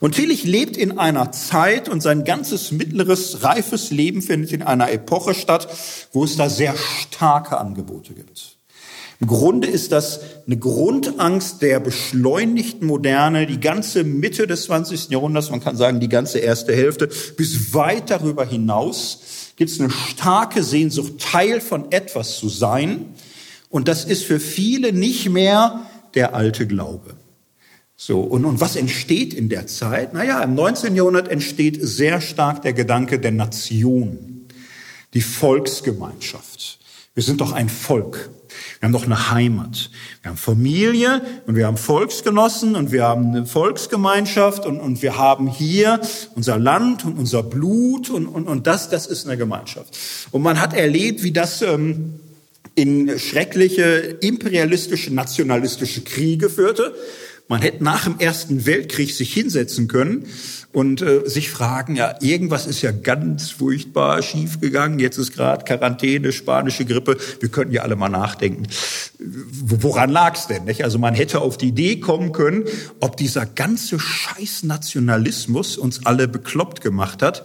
Und 0.00 0.16
Tillich 0.16 0.44
lebt 0.44 0.76
in 0.76 0.98
einer 0.98 1.30
Zeit 1.30 1.88
und 1.88 2.02
sein 2.02 2.24
ganzes 2.24 2.72
mittleres, 2.72 3.44
reifes 3.44 3.90
Leben 3.90 4.20
findet 4.20 4.52
in 4.52 4.62
einer 4.62 4.90
Epoche 4.90 5.34
statt, 5.34 5.68
wo 6.12 6.24
es 6.24 6.36
da 6.36 6.50
sehr 6.50 6.74
starke 6.76 7.58
Angebote 7.58 8.14
gibt. 8.14 8.56
Im 9.20 9.26
Grunde 9.26 9.66
ist 9.68 9.92
das 9.92 10.20
eine 10.46 10.56
Grundangst 10.56 11.62
der 11.62 11.80
beschleunigten 11.80 12.86
Moderne, 12.86 13.46
die 13.46 13.60
ganze 13.60 14.04
Mitte 14.04 14.46
des 14.46 14.64
20. 14.64 15.10
Jahrhunderts, 15.10 15.50
man 15.50 15.60
kann 15.60 15.76
sagen 15.76 16.00
die 16.00 16.08
ganze 16.08 16.38
erste 16.38 16.74
Hälfte, 16.74 17.08
bis 17.36 17.74
weit 17.74 18.10
darüber 18.10 18.44
hinaus 18.44 19.47
gibt 19.58 19.72
es 19.72 19.80
eine 19.80 19.90
starke 19.90 20.62
Sehnsucht, 20.62 21.18
Teil 21.18 21.60
von 21.60 21.90
etwas 21.90 22.38
zu 22.38 22.48
sein. 22.48 23.06
Und 23.68 23.88
das 23.88 24.04
ist 24.04 24.24
für 24.24 24.38
viele 24.38 24.92
nicht 24.92 25.28
mehr 25.28 25.82
der 26.14 26.34
alte 26.34 26.66
Glaube. 26.66 27.16
So, 27.96 28.20
und, 28.20 28.44
und 28.44 28.60
was 28.60 28.76
entsteht 28.76 29.34
in 29.34 29.48
der 29.48 29.66
Zeit? 29.66 30.14
Naja, 30.14 30.40
im 30.44 30.54
19. 30.54 30.94
Jahrhundert 30.94 31.26
entsteht 31.26 31.76
sehr 31.82 32.20
stark 32.20 32.62
der 32.62 32.72
Gedanke 32.72 33.18
der 33.18 33.32
Nation, 33.32 34.46
die 35.12 35.20
Volksgemeinschaft. 35.20 36.78
Wir 37.14 37.24
sind 37.24 37.40
doch 37.40 37.50
ein 37.50 37.68
Volk. 37.68 38.30
Wir 38.80 38.86
haben 38.86 38.92
doch 38.92 39.04
eine 39.04 39.30
Heimat. 39.30 39.90
Wir 40.22 40.30
haben 40.30 40.36
Familie 40.36 41.22
und 41.46 41.56
wir 41.56 41.66
haben 41.66 41.76
Volksgenossen 41.76 42.74
und 42.76 42.92
wir 42.92 43.04
haben 43.04 43.28
eine 43.28 43.46
Volksgemeinschaft 43.46 44.66
und, 44.66 44.80
und 44.80 45.02
wir 45.02 45.16
haben 45.16 45.48
hier 45.48 46.00
unser 46.34 46.58
Land 46.58 47.04
und 47.04 47.18
unser 47.18 47.42
Blut 47.42 48.10
und, 48.10 48.26
und, 48.26 48.46
und 48.46 48.66
das, 48.66 48.88
das 48.90 49.06
ist 49.06 49.26
eine 49.26 49.36
Gemeinschaft. 49.36 49.96
Und 50.30 50.42
man 50.42 50.60
hat 50.60 50.74
erlebt, 50.74 51.22
wie 51.22 51.32
das 51.32 51.62
ähm, 51.62 52.20
in 52.74 53.18
schreckliche 53.18 54.18
imperialistische, 54.20 55.12
nationalistische 55.12 56.02
Kriege 56.02 56.48
führte. 56.48 56.94
Man 57.48 57.62
hätte 57.62 57.82
nach 57.82 58.04
dem 58.04 58.18
Ersten 58.18 58.66
Weltkrieg 58.66 59.14
sich 59.14 59.32
hinsetzen 59.32 59.88
können 59.88 60.26
und 60.74 61.00
äh, 61.00 61.22
sich 61.24 61.48
fragen, 61.48 61.96
ja, 61.96 62.14
irgendwas 62.20 62.66
ist 62.66 62.82
ja 62.82 62.92
ganz 62.92 63.50
furchtbar 63.50 64.20
schiefgegangen. 64.20 64.98
Jetzt 64.98 65.16
ist 65.16 65.32
gerade 65.32 65.64
Quarantäne, 65.64 66.32
spanische 66.32 66.84
Grippe. 66.84 67.16
Wir 67.40 67.48
könnten 67.48 67.72
ja 67.72 67.82
alle 67.82 67.96
mal 67.96 68.10
nachdenken. 68.10 68.64
Woran 69.18 70.10
lag's 70.10 70.46
denn? 70.46 70.64
Nicht? 70.64 70.84
Also 70.84 70.98
man 70.98 71.14
hätte 71.14 71.40
auf 71.40 71.56
die 71.56 71.68
Idee 71.68 72.00
kommen 72.00 72.32
können, 72.32 72.64
ob 73.00 73.16
dieser 73.16 73.46
ganze 73.46 73.98
Scheiß-Nationalismus 73.98 75.78
uns 75.78 76.04
alle 76.04 76.28
bekloppt 76.28 76.82
gemacht 76.82 77.22
hat. 77.22 77.44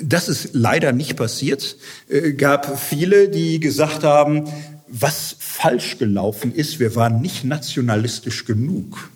Das 0.00 0.28
ist 0.28 0.50
leider 0.52 0.92
nicht 0.92 1.16
passiert. 1.16 1.76
Äh, 2.08 2.34
gab 2.34 2.78
viele, 2.78 3.28
die 3.28 3.58
gesagt 3.58 4.04
haben, 4.04 4.44
was 4.86 5.34
falsch 5.40 5.98
gelaufen 5.98 6.54
ist, 6.54 6.78
wir 6.78 6.94
waren 6.94 7.20
nicht 7.20 7.42
nationalistisch 7.42 8.44
genug. 8.44 9.10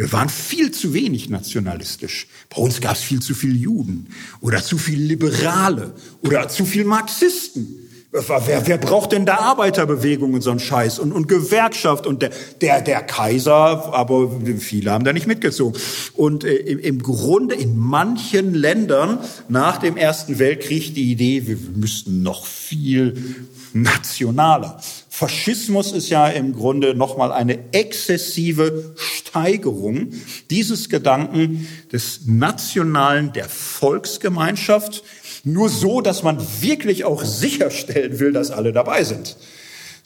Wir 0.00 0.10
waren 0.12 0.30
viel 0.30 0.70
zu 0.70 0.94
wenig 0.94 1.28
nationalistisch. 1.28 2.26
Bei 2.48 2.62
uns 2.62 2.80
gab 2.80 2.94
es 2.94 3.02
viel 3.02 3.20
zu 3.20 3.34
viele 3.34 3.52
Juden 3.52 4.06
oder 4.40 4.62
zu 4.62 4.78
viele 4.78 5.04
Liberale 5.04 5.92
oder 6.22 6.48
zu 6.48 6.64
viele 6.64 6.86
Marxisten. 6.86 7.86
Wer, 8.10 8.66
wer 8.66 8.78
braucht 8.78 9.12
denn 9.12 9.26
da 9.26 9.36
Arbeiterbewegung 9.36 10.32
und 10.32 10.40
so 10.40 10.52
einen 10.52 10.58
Scheiß 10.58 11.00
und, 11.00 11.12
und 11.12 11.28
Gewerkschaft 11.28 12.06
und 12.06 12.22
der, 12.22 12.30
der, 12.62 12.80
der 12.80 13.02
Kaiser, 13.02 13.92
aber 13.92 14.40
viele 14.58 14.90
haben 14.90 15.04
da 15.04 15.12
nicht 15.12 15.26
mitgezogen. 15.26 15.78
Und 16.14 16.44
äh, 16.44 16.54
im, 16.54 16.78
im 16.78 17.02
Grunde 17.02 17.54
in 17.54 17.76
manchen 17.76 18.54
Ländern 18.54 19.18
nach 19.50 19.76
dem 19.76 19.98
Ersten 19.98 20.38
Weltkrieg 20.38 20.94
die 20.94 21.12
Idee, 21.12 21.46
wir 21.46 21.58
müssten 21.74 22.22
noch 22.22 22.46
viel 22.46 23.46
nationaler. 23.74 24.80
Faschismus 25.20 25.92
ist 25.92 26.08
ja 26.08 26.28
im 26.28 26.54
Grunde 26.54 26.94
nochmal 26.94 27.30
eine 27.30 27.74
exzessive 27.74 28.94
Steigerung 28.96 30.14
dieses 30.48 30.88
Gedanken 30.88 31.68
des 31.92 32.22
Nationalen, 32.24 33.30
der 33.34 33.50
Volksgemeinschaft, 33.50 35.04
nur 35.44 35.68
so, 35.68 36.00
dass 36.00 36.22
man 36.22 36.38
wirklich 36.62 37.04
auch 37.04 37.22
sicherstellen 37.22 38.18
will, 38.18 38.32
dass 38.32 38.50
alle 38.50 38.72
dabei 38.72 39.04
sind. 39.04 39.36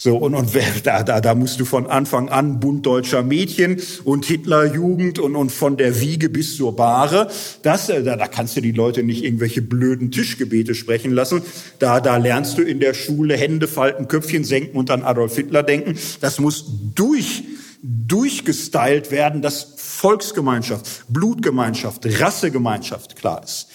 So, 0.05 0.19
und, 0.19 0.35
und 0.35 0.51
da, 0.85 1.03
da, 1.03 1.23
da 1.23 1.35
musst 1.35 1.61
du 1.61 1.65
von 1.65 1.87
Anfang 1.87 2.29
an 2.29 2.61
Bund 2.61 2.85
deutscher 2.85 3.23
Mädchen 3.23 3.81
und 4.05 4.27
Hitlerjugend 4.27 5.19
und, 5.19 5.35
und 5.35 5.51
von 5.51 5.79
der 5.79 5.99
Wiege 5.99 6.29
bis 6.29 6.59
zur 6.59 6.77
Bahre. 6.77 7.29
Das, 7.63 7.89
äh, 7.89 8.03
da, 8.03 8.15
da 8.17 8.29
kannst 8.29 8.55
du 8.55 8.61
die 8.61 8.73
Leute 8.73 9.03
nicht 9.03 9.25
irgendwelche 9.25 9.63
blöden 9.63 10.11
Tischgebete 10.11 10.75
sprechen 10.75 11.11
lassen. 11.11 11.41
Da, 11.79 12.01
da 12.01 12.19
lernst 12.19 12.59
du 12.59 12.63
in 12.63 12.81
der 12.81 12.93
Schule 12.93 13.35
Hände 13.35 13.67
falten, 13.67 14.07
Köpfchen 14.07 14.45
senken 14.45 14.77
und 14.77 14.91
an 14.91 15.05
Adolf 15.05 15.37
Hitler 15.37 15.63
denken. 15.63 15.99
Das 16.21 16.39
muss 16.39 16.67
durch, 16.95 17.45
durchgestylt 17.83 19.11
werden, 19.11 19.41
dass 19.41 19.73
Volksgemeinschaft, 19.79 21.07
Blutgemeinschaft, 21.09 22.05
Rassegemeinschaft 22.21 23.17
klar 23.17 23.43
ist. 23.43 23.69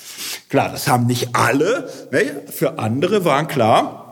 Klar, 0.47 0.71
das 0.71 0.87
haben 0.87 1.07
nicht 1.07 1.29
alle. 1.33 1.89
Ne? 2.11 2.43
Für 2.51 2.77
andere 2.77 3.25
waren 3.25 3.47
klar, 3.47 4.08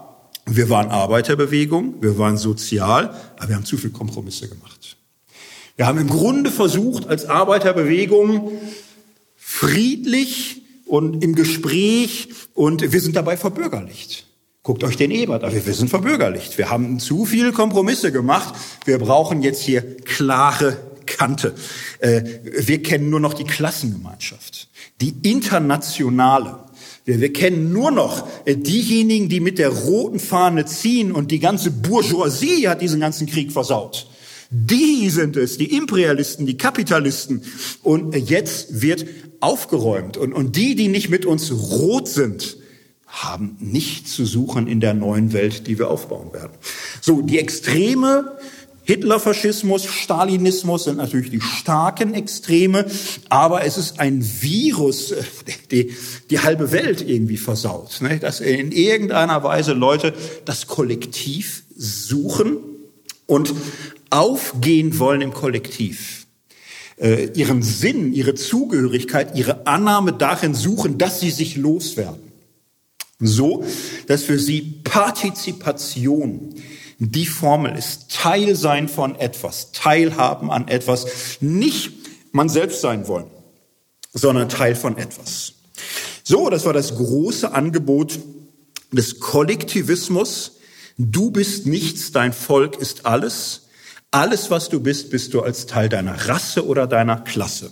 wir 0.47 0.69
waren 0.69 0.89
Arbeiterbewegung, 0.89 2.01
wir 2.01 2.17
waren 2.17 2.37
sozial, 2.37 3.13
aber 3.37 3.49
wir 3.49 3.55
haben 3.55 3.65
zu 3.65 3.77
viel 3.77 3.89
Kompromisse 3.89 4.47
gemacht. 4.47 4.97
Wir 5.75 5.85
haben 5.85 5.99
im 5.99 6.09
Grunde 6.09 6.49
versucht, 6.51 7.07
als 7.07 7.25
Arbeiterbewegung 7.25 8.51
friedlich 9.35 10.63
und 10.85 11.23
im 11.23 11.35
Gespräch 11.35 12.29
und 12.53 12.91
wir 12.91 13.01
sind 13.01 13.15
dabei 13.15 13.37
verbürgerlicht. 13.37 14.25
Guckt 14.63 14.83
euch 14.83 14.97
den 14.97 15.11
Ebert 15.11 15.43
an, 15.43 15.53
wir 15.53 15.73
sind 15.73 15.89
verbürgerlicht. 15.89 16.57
Wir 16.57 16.69
haben 16.69 16.99
zu 16.99 17.25
viele 17.25 17.53
Kompromisse 17.53 18.11
gemacht. 18.11 18.53
Wir 18.85 18.97
brauchen 18.97 19.41
jetzt 19.41 19.61
hier 19.61 19.97
klare 19.97 20.77
Kante. 21.05 21.55
Äh, 21.99 22.23
wir 22.43 22.83
kennen 22.83 23.09
nur 23.09 23.19
noch 23.19 23.33
die 23.33 23.45
Klassengemeinschaft, 23.45 24.67
die 24.99 25.15
internationale. 25.23 26.66
Wir, 27.07 27.21
wir 27.21 27.31
kennen 27.31 27.71
nur 27.71 27.89
noch 27.89 28.27
äh, 28.45 28.57
diejenigen, 28.57 29.29
die 29.29 29.39
mit 29.39 29.59
der 29.59 29.69
roten 29.69 30.19
Fahne 30.19 30.65
ziehen 30.65 31.13
und 31.13 31.31
die 31.31 31.39
ganze 31.39 31.71
Bourgeoisie 31.71 32.67
hat 32.67 32.81
diesen 32.81 32.99
ganzen 32.99 33.27
Krieg 33.27 33.53
versaut. 33.53 34.07
Die 34.49 35.09
sind 35.09 35.37
es, 35.37 35.57
die 35.57 35.75
Imperialisten, 35.75 36.45
die 36.45 36.57
Kapitalisten. 36.57 37.43
Und 37.81 38.13
jetzt 38.13 38.81
wird 38.81 39.05
aufgeräumt. 39.39 40.17
Und, 40.17 40.33
und 40.33 40.57
die, 40.57 40.75
die 40.75 40.89
nicht 40.89 41.09
mit 41.09 41.25
uns 41.25 41.51
rot 41.51 42.09
sind, 42.09 42.57
haben 43.05 43.55
nicht 43.59 44.09
zu 44.09 44.25
suchen 44.25 44.67
in 44.67 44.81
der 44.81 44.93
neuen 44.93 45.31
Welt, 45.31 45.65
die 45.67 45.79
wir 45.79 45.89
aufbauen 45.89 46.33
werden. 46.33 46.53
So, 46.99 47.21
die 47.21 47.39
Extreme, 47.39 48.37
Hitlerfaschismus, 48.87 49.83
Stalinismus 49.83 50.85
sind 50.85 50.95
natürlich 50.95 51.29
die 51.29 51.41
starken 51.41 52.13
Extreme, 52.13 52.85
aber 53.27 53.65
es 53.65 53.77
ist 53.77 53.99
ein 53.99 54.23
Virus, 54.23 55.11
äh, 55.11 55.23
die 55.71 55.93
die 56.29 56.39
halbe 56.39 56.71
Welt 56.71 57.01
irgendwie 57.01 57.35
versaut. 57.35 57.99
Ne? 58.01 58.17
Dass 58.19 58.39
in 58.39 58.71
irgendeiner 58.71 59.43
Weise 59.43 59.73
Leute 59.73 60.13
das 60.45 60.67
Kollektiv 60.67 61.63
suchen 61.75 62.57
und 63.25 63.53
aufgehen 64.09 64.97
wollen 64.99 65.19
im 65.19 65.33
Kollektiv. 65.33 66.25
Äh, 66.95 67.25
ihren 67.33 67.63
Sinn, 67.63 68.13
ihre 68.13 68.35
Zugehörigkeit, 68.35 69.35
ihre 69.35 69.67
Annahme 69.67 70.13
darin 70.13 70.53
suchen, 70.53 70.97
dass 70.97 71.19
sie 71.19 71.31
sich 71.31 71.57
loswerden. 71.57 72.21
So, 73.19 73.65
dass 74.07 74.23
für 74.23 74.39
sie 74.39 74.61
Partizipation 74.85 76.55
die 76.99 77.27
Formel 77.27 77.75
ist, 77.77 78.11
Teil 78.11 78.55
sein 78.55 78.89
von 78.89 79.15
etwas, 79.15 79.71
Teilhaben 79.71 80.49
an 80.49 80.67
etwas, 80.67 81.37
nicht 81.41 81.91
man 82.31 82.49
selbst 82.49 82.81
sein 82.81 83.07
wollen, 83.07 83.27
sondern 84.13 84.49
Teil 84.49 84.75
von 84.75 84.97
etwas. 84.97 85.53
So, 86.23 86.49
das 86.49 86.65
war 86.65 86.73
das 86.73 86.95
große 86.95 87.53
Angebot 87.53 88.19
des 88.91 89.19
Kollektivismus. 89.19 90.53
Du 90.97 91.31
bist 91.31 91.67
nichts, 91.67 92.11
dein 92.11 92.33
Volk 92.33 92.77
ist 92.77 93.05
alles. 93.05 93.67
Alles, 94.09 94.49
was 94.49 94.69
du 94.69 94.79
bist, 94.79 95.11
bist 95.11 95.33
du 95.33 95.41
als 95.41 95.67
Teil 95.67 95.89
deiner 95.89 96.27
Rasse 96.27 96.65
oder 96.65 96.87
deiner 96.87 97.17
Klasse. 97.17 97.71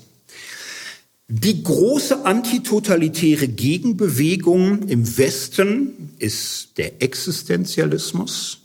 Die 1.28 1.64
große 1.64 2.24
antitotalitäre 2.26 3.48
Gegenbewegung 3.48 4.88
im 4.88 5.18
Westen 5.18 6.14
ist 6.20 6.78
der 6.78 7.02
Existenzialismus 7.02 8.65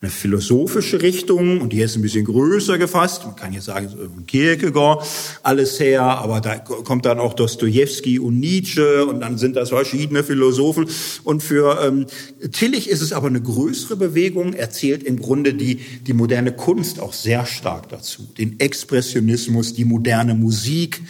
eine 0.00 0.12
philosophische 0.12 1.02
Richtung 1.02 1.60
und 1.60 1.72
die 1.72 1.80
ist 1.80 1.96
ein 1.96 2.02
bisschen 2.02 2.24
größer 2.24 2.78
gefasst. 2.78 3.24
Man 3.24 3.34
kann 3.34 3.50
hier 3.50 3.62
sagen, 3.62 3.88
Kierkegaard, 4.28 5.04
alles 5.42 5.80
her, 5.80 6.02
aber 6.02 6.40
da 6.40 6.56
kommt 6.58 7.04
dann 7.04 7.18
auch 7.18 7.34
Dostoevsky 7.34 8.20
und 8.20 8.38
Nietzsche 8.38 9.04
und 9.06 9.20
dann 9.20 9.38
sind 9.38 9.56
das 9.56 9.70
verschiedene 9.70 10.22
Philosophen. 10.22 10.88
Und 11.24 11.42
für 11.42 11.80
ähm, 11.84 12.06
Tillich 12.52 12.88
ist 12.88 13.02
es 13.02 13.12
aber 13.12 13.26
eine 13.26 13.42
größere 13.42 13.96
Bewegung. 13.96 14.52
Er 14.52 14.70
zählt 14.70 15.02
im 15.02 15.18
Grunde 15.18 15.54
die, 15.54 15.80
die 16.06 16.12
moderne 16.12 16.52
Kunst 16.52 17.00
auch 17.00 17.12
sehr 17.12 17.44
stark 17.44 17.88
dazu. 17.88 18.22
Den 18.38 18.60
Expressionismus, 18.60 19.74
die 19.74 19.84
moderne 19.84 20.34
Musik, 20.34 21.00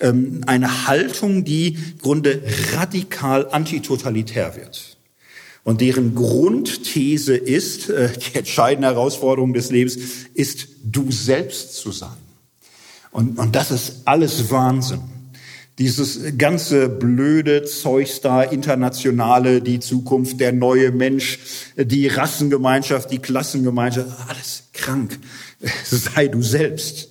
ähm, 0.00 0.42
eine 0.46 0.86
Haltung, 0.86 1.44
die 1.44 1.70
im 1.70 1.98
Grunde 2.00 2.40
radikal 2.76 3.48
antitotalitär 3.50 4.54
wird. 4.54 4.97
Und 5.68 5.82
deren 5.82 6.14
Grundthese 6.14 7.36
ist, 7.36 7.90
äh, 7.90 8.08
die 8.16 8.38
entscheidende 8.38 8.88
Herausforderung 8.88 9.52
des 9.52 9.70
Lebens 9.70 9.98
ist, 10.32 10.66
du 10.82 11.12
selbst 11.12 11.74
zu 11.74 11.92
sein. 11.92 12.16
Und, 13.10 13.38
und 13.38 13.54
das 13.54 13.70
ist 13.70 13.96
alles 14.06 14.50
Wahnsinn. 14.50 15.02
Dieses 15.76 16.38
ganze 16.38 16.88
blöde 16.88 17.64
Zeugs 17.64 18.22
da, 18.22 18.44
internationale, 18.44 19.60
die 19.60 19.78
Zukunft, 19.78 20.40
der 20.40 20.54
neue 20.54 20.90
Mensch, 20.90 21.38
die 21.76 22.06
Rassengemeinschaft, 22.06 23.10
die 23.10 23.18
Klassengemeinschaft, 23.18 24.08
alles 24.26 24.62
krank. 24.72 25.18
Sei 25.84 26.28
du 26.28 26.40
selbst. 26.40 27.10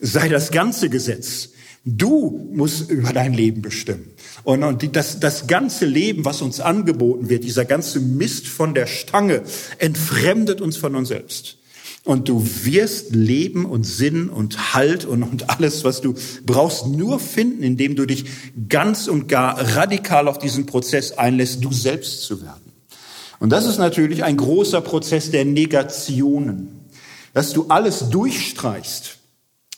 Sei 0.00 0.28
das 0.28 0.50
ganze 0.50 0.90
Gesetz. 0.90 1.50
Du 1.84 2.50
musst 2.52 2.90
über 2.90 3.12
dein 3.12 3.32
Leben 3.32 3.62
bestimmen. 3.62 4.11
Und, 4.44 4.64
und 4.64 4.96
das, 4.96 5.20
das 5.20 5.46
ganze 5.46 5.86
Leben, 5.86 6.24
was 6.24 6.42
uns 6.42 6.60
angeboten 6.60 7.28
wird, 7.28 7.44
dieser 7.44 7.64
ganze 7.64 8.00
Mist 8.00 8.48
von 8.48 8.74
der 8.74 8.86
Stange, 8.86 9.42
entfremdet 9.78 10.60
uns 10.60 10.76
von 10.76 10.96
uns 10.96 11.08
selbst. 11.08 11.58
Und 12.04 12.28
du 12.28 12.44
wirst 12.64 13.14
Leben 13.14 13.64
und 13.64 13.84
Sinn 13.84 14.28
und 14.28 14.74
Halt 14.74 15.04
und, 15.04 15.22
und 15.22 15.50
alles, 15.50 15.84
was 15.84 16.00
du 16.00 16.14
brauchst, 16.44 16.88
nur 16.88 17.20
finden, 17.20 17.62
indem 17.62 17.94
du 17.94 18.06
dich 18.06 18.24
ganz 18.68 19.06
und 19.06 19.28
gar 19.28 19.76
radikal 19.76 20.26
auf 20.26 20.38
diesen 20.38 20.66
Prozess 20.66 21.12
einlässt, 21.12 21.62
du 21.62 21.72
selbst 21.72 22.22
zu 22.22 22.42
werden. 22.42 22.72
Und 23.38 23.50
das 23.50 23.66
ist 23.66 23.78
natürlich 23.78 24.24
ein 24.24 24.36
großer 24.36 24.80
Prozess 24.80 25.30
der 25.30 25.44
Negationen, 25.44 26.88
dass 27.34 27.52
du 27.52 27.66
alles 27.68 28.10
durchstreichst 28.10 29.18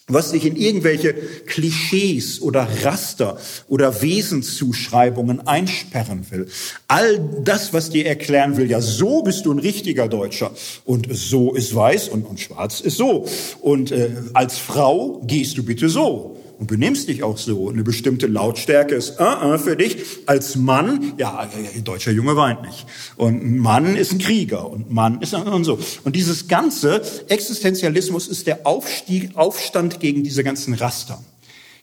was 0.06 0.30
sich 0.30 0.44
in 0.44 0.56
irgendwelche 0.56 1.14
Klischees 1.46 2.42
oder 2.42 2.68
Raster 2.82 3.38
oder 3.68 4.02
Wesenszuschreibungen 4.02 5.46
einsperren 5.46 6.26
will. 6.30 6.46
All 6.88 7.18
das, 7.42 7.72
was 7.72 7.90
dir 7.90 8.06
erklären 8.06 8.56
will, 8.56 8.70
ja, 8.70 8.82
so 8.82 9.22
bist 9.22 9.46
du 9.46 9.52
ein 9.52 9.58
richtiger 9.58 10.08
Deutscher 10.08 10.50
und 10.84 11.08
so 11.10 11.54
ist 11.54 11.74
weiß 11.74 12.08
und, 12.08 12.26
und 12.26 12.38
schwarz 12.38 12.80
ist 12.80 12.98
so. 12.98 13.26
Und 13.60 13.92
äh, 13.92 14.10
als 14.34 14.58
Frau 14.58 15.22
gehst 15.26 15.56
du 15.56 15.62
bitte 15.64 15.88
so 15.88 16.36
und 16.64 16.68
benimmst 16.68 17.08
dich 17.08 17.22
auch 17.22 17.36
so. 17.36 17.68
Eine 17.68 17.84
bestimmte 17.84 18.26
Lautstärke 18.26 18.94
ist 18.94 19.20
uh 19.20 19.24
-uh 19.24 19.58
für 19.58 19.76
dich. 19.76 19.98
Als 20.24 20.56
Mann, 20.56 21.12
ja, 21.18 21.38
ein 21.38 21.84
deutscher 21.84 22.10
Junge 22.10 22.36
weint 22.36 22.62
nicht. 22.62 22.86
Und 23.16 23.44
ein 23.44 23.58
Mann 23.58 23.96
ist 23.96 24.12
ein 24.12 24.18
Krieger 24.18 24.70
und 24.70 24.90
Mann 24.90 25.20
ist 25.20 25.34
und 25.34 25.64
so. 25.64 25.78
Und 26.04 26.16
dieses 26.16 26.48
ganze 26.48 27.02
Existenzialismus 27.28 28.28
ist 28.28 28.46
der 28.46 28.66
Aufstieg, 28.66 29.32
Aufstand 29.34 30.00
gegen 30.00 30.24
diese 30.24 30.42
ganzen 30.42 30.72
Raster 30.72 31.22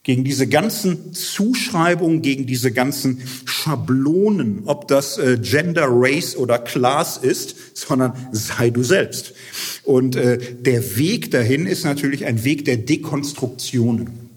gegen 0.04 0.24
diese 0.24 0.48
ganzen 0.48 1.14
Zuschreibungen, 1.14 2.24
gegen 2.24 2.48
diese 2.48 2.72
ganzen 2.72 3.22
Schablonen, 3.46 4.64
ob 4.66 4.88
das 4.88 5.20
äh, 5.20 5.38
Gender, 5.40 5.86
Race 5.88 6.36
oder 6.36 6.58
Class 6.58 7.18
ist, 7.18 7.78
sondern 7.78 8.14
sei 8.32 8.72
du 8.72 8.82
selbst. 8.82 9.36
Und 9.84 10.16
äh, 10.16 10.40
der 10.60 10.98
Weg 10.98 11.30
dahin 11.30 11.68
ist 11.68 11.86
natürlich 11.86 12.26
ein 12.26 12.44
Weg 12.44 12.66
der 12.66 12.78
Dekonstruktionen 12.78 14.31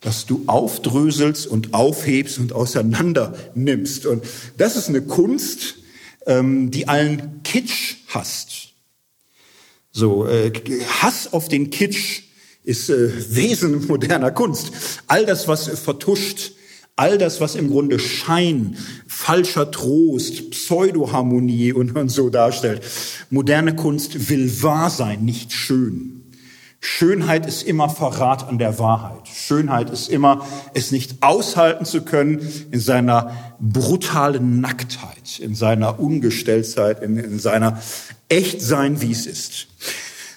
dass 0.00 0.26
du 0.26 0.44
aufdröselst 0.46 1.46
und 1.46 1.74
aufhebst 1.74 2.38
und 2.38 2.52
auseinander 2.52 3.34
nimmst. 3.54 4.06
Und 4.06 4.24
das 4.56 4.76
ist 4.76 4.88
eine 4.88 5.02
Kunst, 5.02 5.76
ähm, 6.26 6.70
die 6.70 6.88
allen 6.88 7.42
Kitsch 7.42 7.96
hasst. 8.08 8.68
So, 9.90 10.26
äh, 10.26 10.52
Hass 11.00 11.32
auf 11.32 11.48
den 11.48 11.70
Kitsch 11.70 12.22
ist 12.62 12.90
äh, 12.90 13.34
Wesen 13.34 13.86
moderner 13.86 14.30
Kunst. 14.30 14.70
All 15.06 15.26
das, 15.26 15.48
was 15.48 15.68
vertuscht, 15.80 16.52
all 16.94 17.16
das, 17.16 17.40
was 17.40 17.54
im 17.54 17.70
Grunde 17.70 17.98
Schein, 17.98 18.76
falscher 19.06 19.70
Trost, 19.70 20.50
Pseudoharmonie 20.50 21.72
und, 21.72 21.96
und 21.96 22.10
so 22.10 22.28
darstellt. 22.28 22.82
Moderne 23.30 23.74
Kunst 23.74 24.28
will 24.28 24.62
wahr 24.62 24.90
sein, 24.90 25.24
nicht 25.24 25.52
schön. 25.52 26.17
Schönheit 26.80 27.46
ist 27.46 27.62
immer 27.62 27.88
Verrat 27.88 28.48
an 28.48 28.58
der 28.58 28.78
Wahrheit. 28.78 29.26
Schönheit 29.26 29.90
ist 29.90 30.08
immer, 30.08 30.46
es 30.74 30.92
nicht 30.92 31.22
aushalten 31.22 31.84
zu 31.84 32.02
können 32.02 32.40
in 32.70 32.78
seiner 32.78 33.56
brutalen 33.58 34.60
Nacktheit, 34.60 35.40
in 35.40 35.54
seiner 35.54 35.98
Ungestelltheit, 35.98 37.02
in, 37.02 37.18
in 37.18 37.38
seiner 37.40 37.82
Echtsein, 38.28 39.00
wie 39.00 39.10
es 39.10 39.26
ist. 39.26 39.66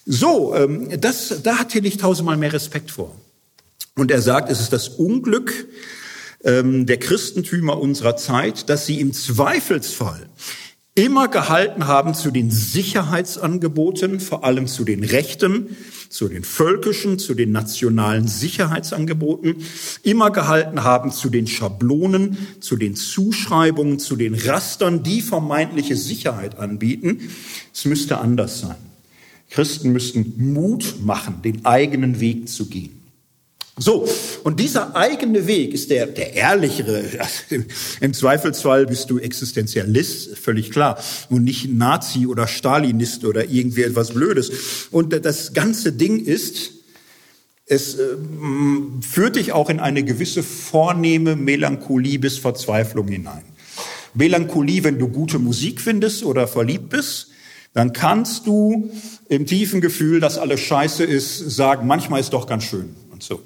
So, 0.05 0.55
ähm, 0.55 0.99
das, 0.99 1.41
da 1.43 1.59
hat 1.59 1.69
Tillich 1.69 1.97
tausendmal 1.97 2.37
mehr 2.37 2.53
Respekt 2.53 2.91
vor. 2.91 3.15
Und 3.95 4.09
er 4.09 4.21
sagt, 4.21 4.49
es 4.49 4.59
ist 4.59 4.73
das 4.73 4.87
Unglück 4.89 5.67
ähm, 6.43 6.87
der 6.87 6.97
Christentümer 6.97 7.79
unserer 7.79 8.17
Zeit, 8.17 8.69
dass 8.69 8.87
sie 8.87 8.99
im 8.99 9.13
Zweifelsfall 9.13 10.27
immer 10.93 11.29
gehalten 11.29 11.87
haben 11.87 12.13
zu 12.13 12.31
den 12.31 12.51
Sicherheitsangeboten, 12.51 14.19
vor 14.19 14.43
allem 14.43 14.67
zu 14.67 14.83
den 14.83 15.03
Rechten, 15.03 15.77
zu 16.09 16.27
den 16.27 16.43
völkischen, 16.43 17.17
zu 17.17 17.33
den 17.33 17.53
nationalen 17.53 18.27
Sicherheitsangeboten, 18.27 19.55
immer 20.03 20.31
gehalten 20.31 20.83
haben 20.83 21.11
zu 21.11 21.29
den 21.29 21.47
Schablonen, 21.47 22.37
zu 22.59 22.75
den 22.75 22.95
Zuschreibungen, 22.95 23.99
zu 23.99 24.17
den 24.17 24.35
Rastern, 24.35 25.03
die 25.03 25.21
vermeintliche 25.21 25.95
Sicherheit 25.95 26.59
anbieten. 26.59 27.29
Es 27.73 27.85
müsste 27.85 28.17
anders 28.17 28.59
sein. 28.59 28.75
Christen 29.49 29.91
müssten 29.93 30.53
Mut 30.53 30.95
machen, 31.01 31.41
den 31.41 31.65
eigenen 31.65 32.19
Weg 32.19 32.49
zu 32.49 32.67
gehen. 32.67 33.00
So, 33.77 34.07
und 34.43 34.59
dieser 34.59 34.95
eigene 34.95 35.47
Weg 35.47 35.73
ist 35.73 35.89
der, 35.89 36.05
der 36.05 36.33
ehrlichere. 36.33 37.03
Im 38.01 38.13
Zweifelsfall 38.13 38.85
bist 38.85 39.09
du 39.09 39.17
Existenzialist, 39.17 40.37
völlig 40.37 40.71
klar, 40.71 41.01
und 41.29 41.45
nicht 41.45 41.71
Nazi 41.71 42.27
oder 42.27 42.47
Stalinist 42.47 43.23
oder 43.23 43.49
irgendwie 43.49 43.83
etwas 43.83 44.11
Blödes. 44.11 44.51
Und 44.91 45.13
das 45.25 45.53
ganze 45.53 45.93
Ding 45.93 46.23
ist, 46.23 46.71
es 47.65 47.95
äh, 47.95 48.17
führt 49.01 49.37
dich 49.37 49.53
auch 49.53 49.69
in 49.69 49.79
eine 49.79 50.03
gewisse 50.03 50.43
vornehme 50.43 51.37
Melancholie 51.37 52.19
bis 52.19 52.37
Verzweiflung 52.37 53.07
hinein. 53.07 53.43
Melancholie, 54.13 54.83
wenn 54.83 54.99
du 54.99 55.07
gute 55.07 55.39
Musik 55.39 55.79
findest 55.79 56.23
oder 56.25 56.49
verliebt 56.49 56.89
bist, 56.89 57.29
dann 57.73 57.93
kannst 57.93 58.45
du 58.45 58.91
im 59.29 59.45
tiefen 59.45 59.79
Gefühl, 59.79 60.19
dass 60.19 60.37
alles 60.37 60.59
scheiße 60.59 61.05
ist, 61.05 61.51
sagen, 61.51 61.87
manchmal 61.87 62.19
ist 62.19 62.33
doch 62.33 62.45
ganz 62.45 62.65
schön 62.65 62.93
und 63.21 63.23
so. 63.23 63.41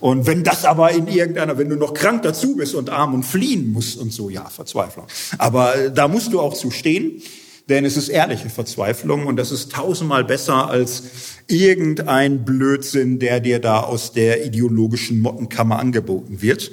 Und 0.00 0.26
wenn 0.26 0.44
das 0.44 0.64
aber 0.64 0.92
in 0.92 1.06
irgendeiner, 1.06 1.58
wenn 1.58 1.68
du 1.68 1.76
noch 1.76 1.94
krank 1.94 2.22
dazu 2.22 2.56
bist 2.56 2.74
und 2.74 2.90
arm 2.90 3.14
und 3.14 3.24
fliehen 3.24 3.72
musst 3.72 3.98
und 3.98 4.12
so, 4.12 4.30
ja, 4.30 4.44
Verzweiflung. 4.48 5.06
Aber 5.36 5.90
da 5.90 6.08
musst 6.08 6.32
du 6.32 6.40
auch 6.40 6.54
zu 6.54 6.70
stehen, 6.70 7.22
denn 7.68 7.84
es 7.84 7.98
ist 7.98 8.08
ehrliche 8.08 8.48
Verzweiflung 8.48 9.26
und 9.26 9.36
das 9.36 9.52
ist 9.52 9.72
tausendmal 9.72 10.24
besser 10.24 10.68
als 10.68 11.02
irgendein 11.46 12.44
Blödsinn, 12.44 13.18
der 13.18 13.40
dir 13.40 13.58
da 13.58 13.80
aus 13.80 14.12
der 14.12 14.46
ideologischen 14.46 15.20
Mottenkammer 15.20 15.78
angeboten 15.78 16.40
wird. 16.40 16.70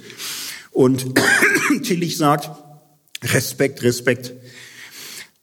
Und 0.71 1.19
Tillich 1.83 2.17
sagt, 2.17 2.49
Respekt, 3.23 3.83
Respekt. 3.83 4.33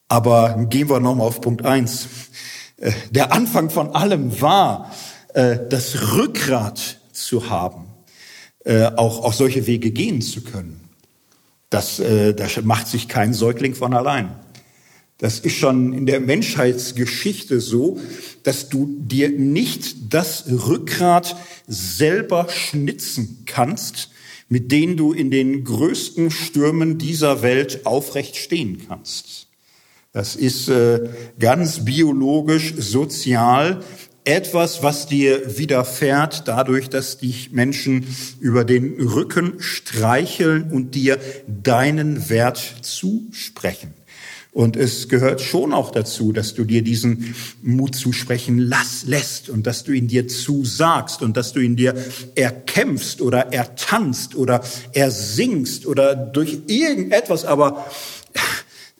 Aber 0.08 0.66
gehen 0.68 0.88
wir 0.88 1.00
nochmal 1.00 1.26
auf 1.26 1.40
Punkt 1.40 1.64
eins. 1.64 2.06
Äh, 2.78 2.92
der 3.10 3.32
Anfang 3.32 3.70
von 3.70 3.94
allem 3.94 4.40
war, 4.40 4.90
äh, 5.34 5.58
das 5.68 6.14
Rückgrat 6.14 7.00
zu 7.24 7.50
haben, 7.50 7.86
äh, 8.64 8.84
auch, 8.84 9.24
auch 9.24 9.32
solche 9.32 9.66
Wege 9.66 9.90
gehen 9.90 10.20
zu 10.20 10.42
können. 10.42 10.80
Das, 11.70 11.96
das 11.96 12.62
macht 12.64 12.86
sich 12.86 13.08
kein 13.08 13.32
Säugling 13.32 13.74
von 13.74 13.94
allein. 13.94 14.36
Das 15.22 15.38
ist 15.38 15.54
schon 15.54 15.92
in 15.92 16.04
der 16.04 16.18
Menschheitsgeschichte 16.18 17.60
so, 17.60 18.00
dass 18.42 18.68
du 18.68 18.96
dir 18.98 19.30
nicht 19.30 20.12
das 20.12 20.46
Rückgrat 20.50 21.36
selber 21.68 22.48
schnitzen 22.50 23.44
kannst, 23.46 24.10
mit 24.48 24.72
denen 24.72 24.96
du 24.96 25.12
in 25.12 25.30
den 25.30 25.62
größten 25.62 26.30
Stürmen 26.30 26.98
dieser 26.98 27.40
Welt 27.40 27.86
aufrecht 27.86 28.36
stehen 28.36 28.82
kannst. 28.86 29.46
Das 30.12 30.36
ist 30.36 30.68
äh, 30.68 31.08
ganz 31.38 31.84
biologisch, 31.84 32.74
sozial 32.76 33.82
etwas, 34.24 34.82
was 34.82 35.06
dir 35.06 35.58
widerfährt 35.58 36.46
dadurch, 36.46 36.88
dass 36.88 37.18
dich 37.18 37.52
Menschen 37.52 38.06
über 38.40 38.64
den 38.64 39.00
Rücken 39.00 39.54
streicheln 39.58 40.70
und 40.70 40.94
dir 40.94 41.18
deinen 41.46 42.28
Wert 42.28 42.60
zusprechen. 42.82 43.94
Und 44.52 44.76
es 44.76 45.08
gehört 45.08 45.40
schon 45.40 45.72
auch 45.72 45.90
dazu, 45.90 46.30
dass 46.30 46.52
du 46.52 46.64
dir 46.64 46.82
diesen 46.82 47.34
Mut 47.62 47.94
zusprechen 47.94 48.58
lass, 48.58 49.04
lässt 49.06 49.48
und 49.48 49.66
dass 49.66 49.82
du 49.82 49.92
ihn 49.92 50.08
dir 50.08 50.28
zusagst 50.28 51.22
und 51.22 51.38
dass 51.38 51.54
du 51.54 51.60
ihn 51.60 51.74
dir 51.74 51.94
erkämpfst 52.34 53.22
oder 53.22 53.52
ertanzt 53.54 54.34
oder 54.34 54.62
ersingst 54.92 55.86
oder 55.86 56.14
durch 56.14 56.58
irgendetwas, 56.66 57.46
aber 57.46 57.86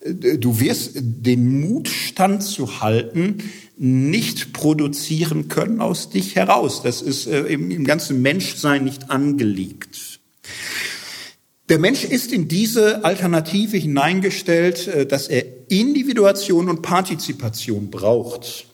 du 0.05 0.59
wirst 0.59 0.93
den 0.95 1.61
Mut 1.61 1.89
standzuhalten 1.89 3.43
nicht 3.77 4.53
produzieren 4.53 5.49
können 5.49 5.81
aus 5.81 6.11
dich 6.11 6.37
heraus. 6.37 6.83
Das 6.83 7.03
ist 7.03 7.27
äh, 7.27 7.41
im, 7.43 7.71
im 7.71 7.85
ganzen 7.85 8.23
Menschsein 8.23 8.85
nicht 8.85 9.11
angelegt. 9.11 10.21
Der 11.69 11.79
Mensch 11.79 12.05
ist 12.05 12.33
in 12.33 12.49
diese 12.49 13.05
Alternative 13.05 13.77
hineingestellt, 13.77 14.89
äh, 14.89 15.07
dass 15.07 15.29
er 15.29 15.45
Individuation 15.69 16.69
und 16.69 16.83
Partizipation 16.83 17.91
braucht. 17.91 18.67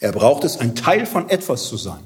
Er 0.00 0.12
braucht 0.12 0.44
es, 0.44 0.58
ein 0.58 0.74
Teil 0.74 1.06
von 1.06 1.28
etwas 1.28 1.68
zu 1.68 1.76
sein. 1.76 2.02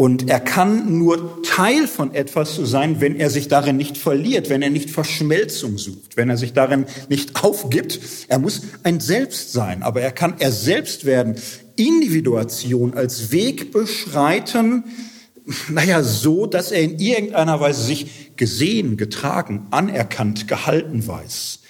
Und 0.00 0.30
er 0.30 0.40
kann 0.40 0.96
nur 0.96 1.42
Teil 1.42 1.86
von 1.86 2.14
etwas 2.14 2.56
sein, 2.56 3.02
wenn 3.02 3.16
er 3.16 3.28
sich 3.28 3.48
darin 3.48 3.76
nicht 3.76 3.98
verliert, 3.98 4.48
wenn 4.48 4.62
er 4.62 4.70
nicht 4.70 4.88
Verschmelzung 4.88 5.76
sucht, 5.76 6.16
wenn 6.16 6.30
er 6.30 6.38
sich 6.38 6.54
darin 6.54 6.86
nicht 7.10 7.44
aufgibt. 7.44 8.00
Er 8.28 8.38
muss 8.38 8.62
ein 8.82 9.00
Selbst 9.00 9.52
sein, 9.52 9.82
aber 9.82 10.00
er 10.00 10.12
kann 10.12 10.36
er 10.38 10.52
selbst 10.52 11.04
werden. 11.04 11.36
Individuation 11.76 12.94
als 12.94 13.30
Weg 13.30 13.72
beschreiten, 13.72 14.84
naja, 15.68 16.02
so, 16.02 16.46
dass 16.46 16.72
er 16.72 16.80
in 16.80 16.98
irgendeiner 16.98 17.60
Weise 17.60 17.82
sich 17.82 18.36
gesehen, 18.36 18.96
getragen, 18.96 19.66
anerkannt, 19.70 20.48
gehalten 20.48 21.06
weiß. 21.06 21.60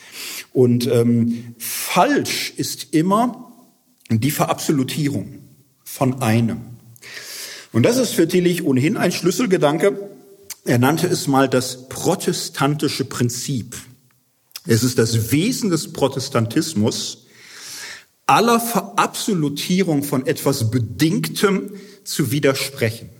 Und 0.52 0.86
ähm, 0.86 1.56
falsch 1.58 2.52
ist 2.56 2.94
immer 2.94 3.52
die 4.08 4.30
Verabsolutierung 4.30 5.40
von 5.82 6.22
einem. 6.22 6.69
Und 7.72 7.84
das 7.84 7.96
ist 7.96 8.14
für 8.14 8.26
Tillich 8.26 8.64
ohnehin 8.64 8.96
ein 8.96 9.12
Schlüsselgedanke. 9.12 10.10
Er 10.64 10.78
nannte 10.78 11.06
es 11.06 11.26
mal 11.26 11.48
das 11.48 11.88
protestantische 11.88 13.04
Prinzip. 13.04 13.76
Es 14.66 14.82
ist 14.82 14.98
das 14.98 15.32
Wesen 15.32 15.70
des 15.70 15.92
Protestantismus, 15.92 17.26
aller 18.26 18.60
Verabsolutierung 18.60 20.02
von 20.02 20.26
etwas 20.26 20.70
Bedingtem 20.70 21.72
zu 22.04 22.30
widersprechen. 22.30 23.10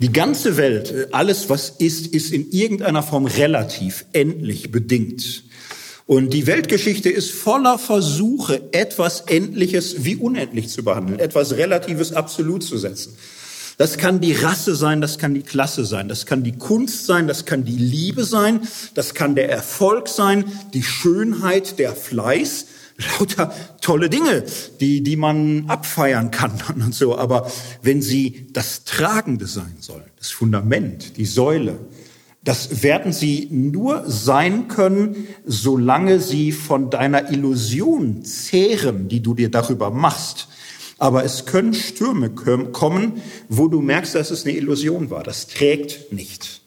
Die 0.00 0.12
ganze 0.12 0.56
Welt, 0.56 1.08
alles 1.12 1.50
was 1.50 1.68
ist, 1.68 2.06
ist 2.06 2.32
in 2.32 2.50
irgendeiner 2.50 3.02
Form 3.02 3.26
relativ, 3.26 4.06
endlich, 4.12 4.70
bedingt. 4.70 5.44
Und 6.10 6.32
die 6.32 6.48
Weltgeschichte 6.48 7.08
ist 7.08 7.30
voller 7.30 7.78
Versuche, 7.78 8.62
etwas 8.72 9.20
Endliches 9.28 10.02
wie 10.02 10.16
unendlich 10.16 10.68
zu 10.68 10.82
behandeln, 10.82 11.20
etwas 11.20 11.52
Relatives 11.52 12.12
absolut 12.14 12.64
zu 12.64 12.78
setzen. 12.78 13.14
Das 13.78 13.96
kann 13.96 14.20
die 14.20 14.32
Rasse 14.32 14.74
sein, 14.74 15.00
das 15.00 15.18
kann 15.18 15.34
die 15.34 15.42
Klasse 15.42 15.84
sein, 15.84 16.08
das 16.08 16.26
kann 16.26 16.42
die 16.42 16.58
Kunst 16.58 17.06
sein, 17.06 17.28
das 17.28 17.44
kann 17.44 17.64
die 17.64 17.76
Liebe 17.76 18.24
sein, 18.24 18.58
das 18.94 19.14
kann 19.14 19.36
der 19.36 19.50
Erfolg 19.50 20.08
sein, 20.08 20.46
die 20.74 20.82
Schönheit, 20.82 21.78
der 21.78 21.94
Fleiß, 21.94 22.66
lauter 23.20 23.54
tolle 23.80 24.10
Dinge, 24.10 24.42
die, 24.80 25.04
die 25.04 25.14
man 25.14 25.66
abfeiern 25.68 26.32
kann 26.32 26.60
und 26.74 26.92
so. 26.92 27.16
Aber 27.16 27.48
wenn 27.82 28.02
sie 28.02 28.48
das 28.52 28.82
Tragende 28.82 29.46
sein 29.46 29.76
sollen, 29.78 30.10
das 30.18 30.32
Fundament, 30.32 31.18
die 31.18 31.26
Säule, 31.26 31.78
das 32.42 32.82
werden 32.82 33.12
sie 33.12 33.48
nur 33.50 34.04
sein 34.08 34.68
können, 34.68 35.28
solange 35.44 36.20
sie 36.20 36.52
von 36.52 36.88
deiner 36.88 37.30
Illusion 37.30 38.24
zehren, 38.24 39.08
die 39.08 39.20
du 39.20 39.34
dir 39.34 39.50
darüber 39.50 39.90
machst. 39.90 40.48
Aber 40.98 41.24
es 41.24 41.46
können 41.46 41.74
Stürme 41.74 42.30
kommen, 42.30 43.22
wo 43.48 43.68
du 43.68 43.80
merkst, 43.80 44.14
dass 44.14 44.30
es 44.30 44.44
eine 44.44 44.56
Illusion 44.56 45.10
war. 45.10 45.22
Das 45.22 45.48
trägt 45.48 46.12
nicht. 46.12 46.59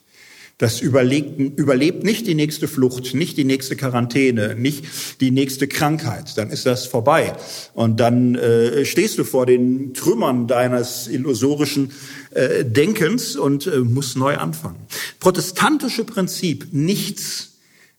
Das 0.64 0.80
überlebt, 0.80 2.06
nicht 2.06 2.26
die 2.26 2.36
nächste 2.36 2.70
Flucht, 2.70 3.14
nicht 3.16 3.36
die 3.36 3.44
nächste 3.44 3.76
Quarantäne, 3.76 4.56
nicht 4.56 4.86
die 5.20 5.30
nächste 5.30 5.68
Krankheit. 5.68 6.38
Dann 6.38 6.52
ist 6.52 6.66
das 6.66 6.86
vorbei. 6.86 7.34
Und 7.74 8.00
dann 8.00 8.36
äh, 8.36 8.86
stehst 8.86 9.18
du 9.18 9.26
vor 9.26 9.46
den 9.46 9.94
Trümmern 9.94 10.48
deines 10.48 11.10
illusorischen 11.10 11.92
äh, 12.32 12.64
Denkens 12.64 13.36
und 13.36 13.68
äh, 13.68 13.80
musst 13.80 14.16
neu 14.16 14.38
anfangen. 14.38 14.78
Protestantische 15.20 16.06
Prinzip, 16.06 16.68
nichts, 16.72 17.56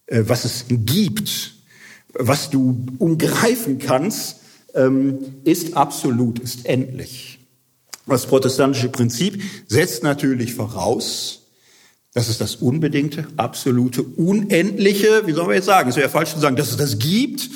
äh, 0.07 0.23
was 0.27 0.47
es 0.47 0.65
gibt, 0.71 1.57
was 2.15 2.49
du 2.49 2.87
umgreifen 2.97 3.79
kannst, 3.79 4.37
ähm, 4.75 5.19
ist 5.45 5.77
absolut, 5.77 6.39
ist 6.39 6.65
endlich. 6.65 7.41
Das 8.07 8.25
protestantische 8.25 8.89
Prinzip 8.89 9.43
setzt 9.69 10.03
natürlich 10.03 10.55
voraus, 10.55 11.44
das 12.15 12.29
ist 12.29 12.41
das 12.41 12.57
unbedingte, 12.57 13.27
absolute, 13.37 14.05
unendliche, 14.05 15.27
wie 15.27 15.33
soll 15.33 15.47
man 15.47 15.57
jetzt 15.57 15.67
sagen? 15.67 15.91
Es 15.91 15.97
wäre 15.97 16.09
falsch 16.09 16.33
zu 16.33 16.39
sagen, 16.39 16.55
dass 16.55 16.71
es 16.71 16.77
das 16.77 16.99
gibt, 17.01 17.51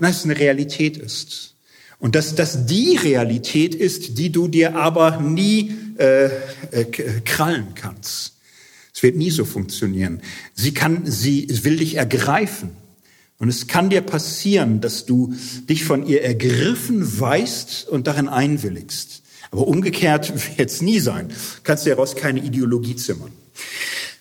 dass 0.00 0.18
es 0.18 0.24
eine 0.24 0.38
Realität 0.38 0.96
ist. 0.96 1.54
Und 1.98 2.14
dass 2.14 2.34
das 2.34 2.66
die 2.66 2.96
Realität 2.96 3.74
ist, 3.74 4.18
die 4.18 4.32
du 4.32 4.48
dir 4.48 4.76
aber 4.76 5.20
nie 5.20 5.74
äh, 5.98 6.24
äh, 6.70 6.84
krallen 7.24 7.68
kannst. 7.74 8.32
Es 8.94 9.02
wird 9.02 9.16
nie 9.16 9.30
so 9.30 9.44
funktionieren. 9.44 10.22
Sie 10.54 10.72
kann, 10.72 11.02
sie 11.04 11.46
will 11.62 11.76
dich 11.76 11.96
ergreifen. 11.96 12.70
Und 13.38 13.48
es 13.48 13.66
kann 13.66 13.90
dir 13.90 14.00
passieren, 14.00 14.80
dass 14.80 15.04
du 15.04 15.34
dich 15.68 15.84
von 15.84 16.06
ihr 16.06 16.22
ergriffen 16.22 17.20
weißt 17.20 17.88
und 17.88 18.06
darin 18.06 18.28
einwilligst. 18.28 19.22
Aber 19.50 19.68
umgekehrt 19.68 20.32
wird 20.56 20.70
es 20.70 20.80
nie 20.80 20.98
sein. 20.98 21.28
Kannst 21.62 21.84
dir 21.84 21.90
daraus 21.90 22.16
keine 22.16 22.42
Ideologie 22.42 22.96
zimmern. 22.96 23.32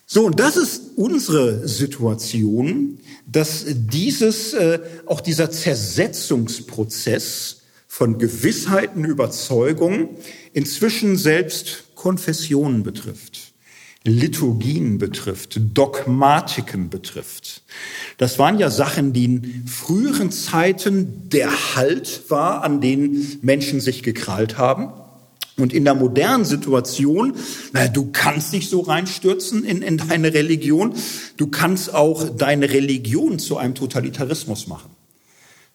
So, 0.06 0.26
und 0.26 0.42
das 0.42 0.58
ist 0.58 0.98
unsere 0.98 1.66
Situation, 1.68 3.00
dass 3.26 3.64
dieses, 3.68 4.54
äh, 4.54 4.80
auch 5.06 5.22
dieser 5.22 5.50
Zersetzungsprozess 5.52 7.62
von 7.88 8.18
Gewissheiten, 8.18 9.06
Überzeugungen 9.06 10.10
inzwischen 10.52 11.16
selbst 11.18 11.96
Konfessionen 11.96 12.84
betrifft, 12.84 13.54
Liturgien 14.04 14.98
betrifft, 14.98 15.62
Dogmatiken 15.74 16.90
betrifft. 16.90 17.64
Das 18.18 18.38
waren 18.38 18.60
ja 18.60 18.70
Sachen, 18.70 19.14
die 19.14 19.24
in 19.26 19.68
früheren 19.68 20.32
Zeiten 20.32 21.30
der 21.30 21.76
Halt 21.76 22.30
war, 22.30 22.64
an 22.64 22.82
denen 22.82 23.40
Menschen 23.44 23.80
sich 23.80 24.04
gekrallt 24.04 24.58
haben. 24.58 24.92
Und 25.58 25.74
in 25.74 25.84
der 25.84 25.96
modernen 25.96 26.46
Situation, 26.46 27.34
naja, 27.74 27.90
du 27.90 28.12
kannst 28.12 28.54
dich 28.54 28.70
so 28.70 28.82
reinstürzen 28.82 29.64
in, 29.64 29.82
in 29.82 29.98
deine 29.98 30.34
Religion, 30.34 30.94
du 31.38 31.48
kannst 31.48 31.94
auch 31.94 32.30
deine 32.30 32.70
Religion 32.70 33.38
zu 33.38 33.58
einem 33.58 33.76
Totalitarismus 33.76 34.68
machen. 34.68 34.92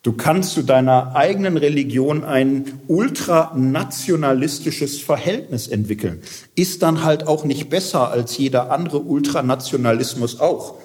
Du 0.06 0.12
kannst 0.12 0.54
zu 0.54 0.62
deiner 0.62 1.16
eigenen 1.16 1.56
Religion 1.56 2.22
ein 2.22 2.80
ultranationalistisches 2.86 5.00
Verhältnis 5.00 5.66
entwickeln. 5.66 6.22
Ist 6.54 6.82
dann 6.82 7.02
halt 7.02 7.26
auch 7.26 7.44
nicht 7.44 7.68
besser 7.70 8.12
als 8.12 8.38
jeder 8.38 8.70
andere 8.70 9.00
Ultranationalismus 9.00 10.38
auch. 10.38 10.76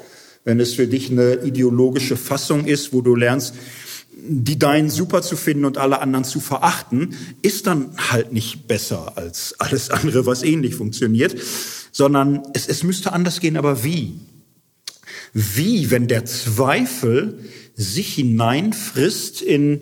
Wenn 0.44 0.60
es 0.60 0.74
für 0.74 0.88
dich 0.88 1.12
eine 1.12 1.36
ideologische 1.36 2.18
Fassung 2.18 2.66
ist, 2.66 2.94
wo 2.94 3.02
du 3.02 3.16
lernst, 3.16 3.54
die 4.24 4.60
deinen 4.60 4.90
super 4.90 5.22
zu 5.22 5.36
finden 5.36 5.66
und 5.66 5.78
alle 5.78 6.00
anderen 6.00 6.26
zu 6.26 6.40
verachten, 6.40 7.16
ist 7.42 7.68
dann 7.68 7.92
halt 8.10 8.32
nicht 8.32 8.68
besser 8.68 9.18
als 9.18 9.56
alles 9.60 9.90
andere, 9.90 10.26
was 10.26 10.44
ähnlich 10.44 10.76
funktioniert, 10.76 11.36
sondern 11.92 12.44
es, 12.54 12.68
es 12.68 12.84
müsste 12.84 13.14
anders 13.14 13.40
gehen, 13.40 13.58
aber 13.58 13.84
wie? 13.84 14.20
Wie, 15.34 15.92
wenn 15.92 16.08
der 16.08 16.26
Zweifel 16.26 17.40
sich 17.76 18.16
hineinfrisst 18.16 19.42
in 19.42 19.82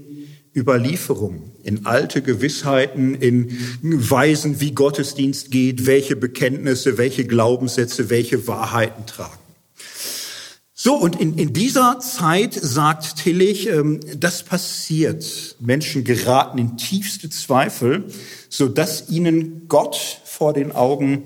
Überlieferung, 0.56 1.52
in 1.64 1.86
alte 1.86 2.22
Gewissheiten, 2.22 3.16
in 3.16 3.58
Weisen, 3.82 4.62
wie 4.62 4.72
Gottesdienst 4.72 5.52
geht, 5.52 5.86
welche 5.86 6.16
Bekenntnisse, 6.16 6.98
welche 6.98 7.26
Glaubenssätze, 7.26 8.10
welche 8.10 8.48
Wahrheiten 8.48 9.06
tragen. 9.06 9.39
So, 10.82 10.96
und 10.96 11.20
in, 11.20 11.38
in 11.38 11.52
dieser 11.52 12.00
Zeit 12.00 12.54
sagt 12.54 13.18
Tillich, 13.18 13.68
ähm, 13.68 14.00
das 14.16 14.44
passiert. 14.44 15.58
Menschen 15.60 16.06
geraten 16.06 16.58
in 16.58 16.78
tiefste 16.78 17.30
Zweifel, 17.30 18.06
so 18.48 18.70
dass 18.70 19.10
ihnen 19.10 19.68
Gott 19.68 19.98
vor 20.24 20.54
den 20.54 20.72
Augen 20.72 21.24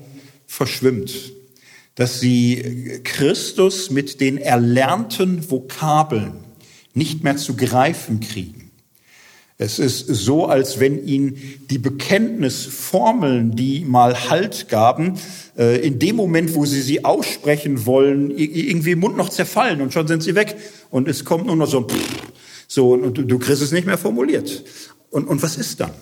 verschwimmt. 0.48 1.14
Dass 1.94 2.18
sie 2.18 3.00
Christus 3.04 3.90
mit 3.90 4.20
den 4.20 4.38
erlernten 4.38 5.48
Vokabeln 5.48 6.32
nicht 6.92 7.22
mehr 7.22 7.36
zu 7.36 7.54
greifen 7.54 8.18
kriegen. 8.18 8.63
Es 9.56 9.78
ist 9.78 10.08
so, 10.08 10.46
als 10.46 10.80
wenn 10.80 11.06
ihnen 11.06 11.36
die 11.70 11.78
Bekenntnisformeln, 11.78 13.54
die 13.54 13.84
mal 13.84 14.28
Halt 14.28 14.68
gaben, 14.68 15.14
äh, 15.56 15.78
in 15.86 16.00
dem 16.00 16.16
Moment, 16.16 16.56
wo 16.56 16.66
sie 16.66 16.82
sie 16.82 17.04
aussprechen 17.04 17.86
wollen, 17.86 18.32
irgendwie 18.32 18.92
im 18.92 19.00
Mund 19.00 19.16
noch 19.16 19.28
zerfallen 19.28 19.80
und 19.80 19.92
schon 19.92 20.08
sind 20.08 20.24
sie 20.24 20.34
weg. 20.34 20.56
Und 20.90 21.06
es 21.06 21.24
kommt 21.24 21.46
nur 21.46 21.54
noch 21.54 21.68
so 21.68 21.78
ein 21.78 21.88
Pff, 21.88 22.22
so 22.66 22.94
und 22.94 23.16
du, 23.16 23.38
kriegst 23.38 23.62
es 23.62 23.70
nicht 23.70 23.86
mehr 23.86 23.98
formuliert. 23.98 24.64
Und, 25.10 25.28
und 25.28 25.40
was 25.40 25.56
ist 25.56 25.78
dann? 25.78 25.92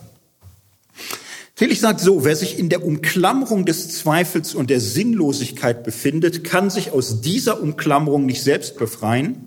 Tillich 1.54 1.80
sagt 1.80 2.00
so, 2.00 2.24
wer 2.24 2.34
sich 2.34 2.58
in 2.58 2.70
der 2.70 2.82
Umklammerung 2.84 3.66
des 3.66 3.90
Zweifels 3.90 4.54
und 4.54 4.70
der 4.70 4.80
Sinnlosigkeit 4.80 5.84
befindet, 5.84 6.42
kann 6.42 6.70
sich 6.70 6.92
aus 6.92 7.20
dieser 7.20 7.60
Umklammerung 7.60 8.24
nicht 8.24 8.42
selbst 8.42 8.78
befreien. 8.78 9.46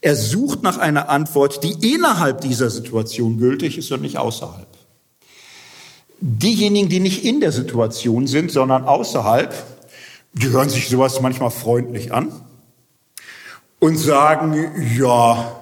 Er 0.00 0.16
sucht 0.16 0.62
nach 0.62 0.78
einer 0.78 1.08
Antwort, 1.08 1.62
die 1.62 1.94
innerhalb 1.94 2.40
dieser 2.40 2.70
Situation 2.70 3.38
gültig 3.38 3.76
ist 3.76 3.92
und 3.92 4.02
nicht 4.02 4.16
außerhalb. 4.16 4.68
Diejenigen, 6.20 6.88
die 6.88 7.00
nicht 7.00 7.24
in 7.24 7.40
der 7.40 7.52
Situation 7.52 8.26
sind, 8.26 8.50
sondern 8.50 8.84
außerhalb, 8.84 9.54
die 10.32 10.48
hören 10.48 10.68
sich 10.68 10.88
sowas 10.88 11.20
manchmal 11.20 11.50
freundlich 11.50 12.12
an 12.12 12.32
und 13.78 13.96
sagen, 13.96 14.70
ja, 14.96 15.60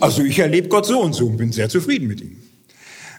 also 0.00 0.22
ich 0.22 0.38
erlebe 0.38 0.68
Gott 0.68 0.86
so 0.86 1.00
und 1.00 1.14
so 1.14 1.26
und 1.26 1.36
bin 1.36 1.52
sehr 1.52 1.68
zufrieden 1.68 2.06
mit 2.06 2.20
ihm. 2.20 2.38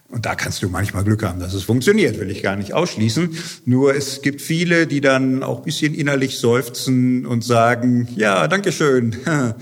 Und 0.07 0.25
da 0.25 0.35
kannst 0.35 0.61
du 0.61 0.69
manchmal 0.69 1.03
Glück 1.03 1.23
haben, 1.23 1.39
dass 1.39 1.53
es 1.53 1.63
funktioniert, 1.63 2.19
will 2.19 2.29
ich 2.29 2.43
gar 2.43 2.55
nicht 2.55 2.73
ausschließen. 2.73 3.37
Nur 3.65 3.95
es 3.95 4.21
gibt 4.21 4.41
viele, 4.41 4.87
die 4.87 5.01
dann 5.01 5.41
auch 5.41 5.57
ein 5.57 5.63
bisschen 5.63 5.95
innerlich 5.95 6.37
seufzen 6.37 7.25
und 7.25 7.43
sagen, 7.43 8.07
ja, 8.15 8.47
danke 8.47 8.71
schön, 8.71 9.15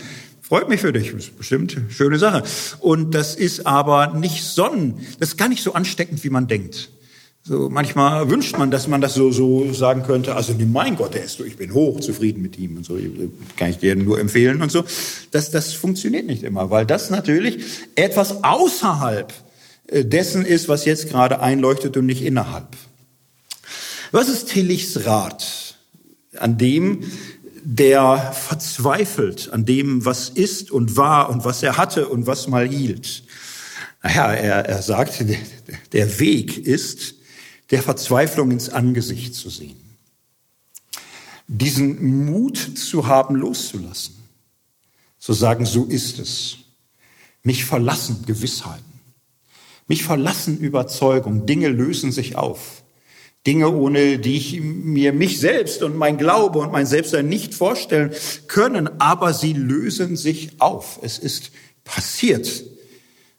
Freut 0.53 0.69
mich 0.69 0.81
für 0.81 0.93
dich, 0.93 1.11
das 1.11 1.23
ist 1.23 1.35
bestimmt 1.35 1.75
eine 1.75 1.89
schöne 1.89 2.19
Sache. 2.19 2.43
Und 2.79 3.15
das 3.15 3.33
ist 3.33 3.65
aber 3.65 4.13
nicht 4.13 4.43
Sonnen, 4.43 4.99
das 5.19 5.29
ist 5.29 5.37
gar 5.37 5.49
nicht 5.49 5.63
so 5.63 5.73
ansteckend, 5.73 6.23
wie 6.23 6.29
man 6.29 6.45
denkt. 6.45 6.91
So, 7.41 7.71
manchmal 7.71 8.29
wünscht 8.29 8.55
man, 8.59 8.69
dass 8.69 8.87
man 8.87 9.01
das 9.01 9.15
so, 9.15 9.31
so 9.31 9.73
sagen 9.73 10.03
könnte, 10.03 10.35
also 10.35 10.53
mein 10.71 10.95
Gott, 10.95 11.15
der 11.15 11.23
ist 11.23 11.39
so, 11.39 11.43
ich 11.43 11.57
bin 11.57 11.73
hoch 11.73 12.01
zufrieden 12.01 12.43
mit 12.43 12.59
ihm 12.59 12.77
und 12.77 12.85
so, 12.85 12.99
kann 13.57 13.71
ich 13.71 13.79
dir 13.79 13.95
nur 13.95 14.19
empfehlen 14.19 14.61
und 14.61 14.71
so. 14.71 14.83
Das, 15.31 15.49
das 15.49 15.73
funktioniert 15.73 16.27
nicht 16.27 16.43
immer, 16.43 16.69
weil 16.69 16.85
das 16.85 17.09
natürlich 17.09 17.63
etwas 17.95 18.43
außerhalb 18.43 19.33
äh, 19.87 20.05
dessen 20.05 20.45
ist, 20.45 20.69
was 20.69 20.85
jetzt 20.85 21.09
gerade 21.09 21.39
einleuchtet 21.39 21.97
und 21.97 22.05
nicht 22.05 22.21
innerhalb. 22.21 22.67
Was 24.11 24.29
ist 24.29 24.49
Tillichs 24.49 25.07
Rat? 25.07 25.79
An 26.37 26.59
dem 26.59 27.03
der 27.65 28.33
verzweifelt 28.33 29.51
an 29.51 29.65
dem, 29.65 30.05
was 30.05 30.29
ist 30.29 30.71
und 30.71 30.97
war 30.97 31.29
und 31.29 31.45
was 31.45 31.63
er 31.63 31.77
hatte 31.77 32.09
und 32.09 32.27
was 32.27 32.47
mal 32.47 32.67
hielt. 32.67 33.23
Naja, 34.01 34.33
er, 34.33 34.65
er 34.65 34.81
sagt, 34.81 35.23
der 35.93 36.19
Weg 36.19 36.57
ist, 36.57 37.15
der 37.71 37.81
Verzweiflung 37.81 38.51
ins 38.51 38.69
Angesicht 38.69 39.33
zu 39.33 39.49
sehen. 39.49 39.79
Diesen 41.47 42.25
Mut 42.25 42.57
zu 42.57 43.07
haben, 43.07 43.35
loszulassen. 43.35 44.15
Zu 45.17 45.33
sagen, 45.33 45.65
so 45.65 45.85
ist 45.85 46.19
es. 46.19 46.57
Mich 47.43 47.65
verlassen 47.65 48.25
Gewissheiten. 48.25 48.93
Mich 49.87 50.03
verlassen 50.03 50.57
Überzeugung. 50.57 51.45
Dinge 51.45 51.69
lösen 51.69 52.11
sich 52.11 52.35
auf. 52.35 52.82
Dinge, 53.45 53.69
ohne 53.69 54.19
die 54.19 54.37
ich 54.37 54.61
mir 54.61 55.11
mich 55.11 55.39
selbst 55.39 55.83
und 55.83 55.97
mein 55.97 56.17
Glaube 56.17 56.59
und 56.59 56.71
mein 56.71 56.85
Selbstsein 56.85 57.27
nicht 57.27 57.53
vorstellen 57.53 58.11
können, 58.47 58.89
aber 59.01 59.33
sie 59.33 59.53
lösen 59.53 60.15
sich 60.15 60.61
auf. 60.61 60.99
Es 61.01 61.19
ist 61.19 61.51
passiert. 61.83 62.63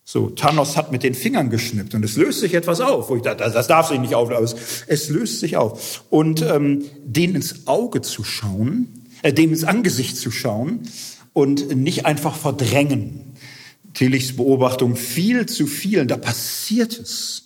So, 0.07 0.29
Thanos 0.29 0.77
hat 0.77 0.93
mit 0.93 1.03
den 1.03 1.15
Fingern 1.15 1.49
geschnippt 1.49 1.95
und 1.95 2.05
es 2.05 2.17
löst 2.17 2.41
sich 2.41 2.53
etwas 2.53 2.83
auf. 2.83 3.09
Wo 3.09 3.17
ich 3.17 3.23
dachte, 3.23 3.51
das 3.51 3.67
darf 3.67 3.89
sich 3.89 3.99
nicht 3.99 4.15
auf, 4.15 4.31
aber 4.31 4.43
es, 4.43 4.55
es 4.87 5.09
löst 5.09 5.41
sich 5.41 5.57
auf. 5.57 6.05
Und 6.11 6.43
ähm, 6.43 6.85
denen 7.03 7.37
ins 7.37 7.67
Auge 7.67 8.03
zu 8.03 8.23
schauen, 8.23 9.07
äh, 9.23 9.33
dem 9.33 9.51
ins 9.51 9.65
Angesicht 9.65 10.19
zu 10.19 10.31
schauen 10.31 10.81
und 11.33 11.75
nicht 11.75 12.05
einfach 12.05 12.37
verdrängen. 12.37 13.35
Tillichs 13.95 14.37
Beobachtung 14.37 14.97
viel 14.97 15.47
zu 15.47 15.67
viel, 15.67 16.05
da 16.05 16.19
passiert 16.19 16.99
es. 16.99 17.44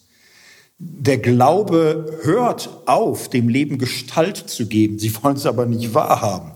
Der 0.78 1.18
Glaube 1.18 2.18
hört 2.22 2.82
auf, 2.86 3.28
dem 3.30 3.48
Leben 3.48 3.78
Gestalt 3.78 4.36
zu 4.36 4.66
geben. 4.66 4.98
Sie 4.98 5.12
wollen 5.22 5.36
es 5.36 5.46
aber 5.46 5.66
nicht 5.66 5.92
wahrhaben 5.92 6.52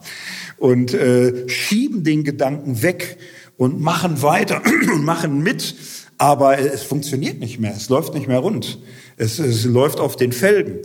und 0.58 0.94
äh, 0.94 1.48
schieben 1.48 2.04
den 2.04 2.22
Gedanken 2.22 2.82
weg 2.82 3.18
und 3.56 3.80
machen 3.80 4.22
weiter 4.22 4.62
und 4.94 5.04
machen 5.04 5.42
mit. 5.42 5.74
Aber 6.18 6.56
es 6.58 6.84
funktioniert 6.84 7.40
nicht 7.40 7.58
mehr. 7.58 7.74
Es 7.76 7.88
läuft 7.88 8.14
nicht 8.14 8.28
mehr 8.28 8.38
rund. 8.38 8.78
Es, 9.16 9.40
es 9.40 9.64
läuft 9.64 9.98
auf 9.98 10.14
den 10.14 10.30
Felgen. 10.30 10.78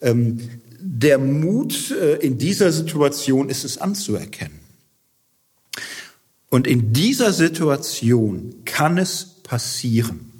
Ähm, 0.00 0.38
der 0.78 1.18
Mut 1.18 1.90
äh, 1.90 2.16
in 2.16 2.38
dieser 2.38 2.70
Situation 2.70 3.48
ist 3.48 3.64
es 3.64 3.78
anzuerkennen. 3.78 4.60
Und 6.48 6.68
in 6.68 6.92
dieser 6.92 7.32
Situation 7.32 8.54
kann 8.64 8.98
es 8.98 9.40
passieren, 9.42 10.33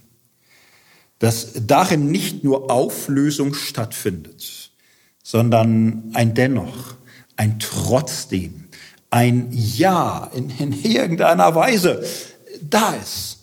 dass 1.24 1.52
darin 1.66 2.10
nicht 2.10 2.44
nur 2.44 2.70
Auflösung 2.70 3.54
stattfindet, 3.54 4.70
sondern 5.22 6.10
ein 6.12 6.34
Dennoch, 6.34 6.96
ein 7.36 7.58
Trotzdem, 7.60 8.64
ein 9.08 9.48
Ja 9.50 10.30
in, 10.34 10.50
in 10.50 10.84
irgendeiner 10.84 11.54
Weise 11.54 12.04
da 12.60 12.92
ist. 12.92 13.38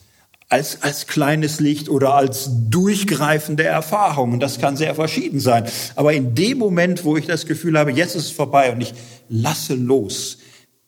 Als, 0.48 0.84
als 0.84 1.08
kleines 1.08 1.60
Licht 1.60 1.90
oder 1.90 2.14
als 2.14 2.50
durchgreifende 2.70 3.64
Erfahrung. 3.64 4.34
Und 4.34 4.42
das 4.42 4.60
kann 4.60 4.78
sehr 4.78 4.94
verschieden 4.94 5.40
sein. 5.40 5.64
Aber 5.96 6.14
in 6.14 6.36
dem 6.36 6.60
Moment, 6.60 7.04
wo 7.04 7.18
ich 7.18 7.26
das 7.26 7.48
Gefühl 7.48 7.80
habe, 7.80 7.92
jetzt 7.94 8.16
ist 8.16 8.26
es 8.26 8.32
vorbei 8.32 8.72
und 8.72 8.82
ich 8.82 8.94
lasse 9.28 9.74
los, 9.74 10.38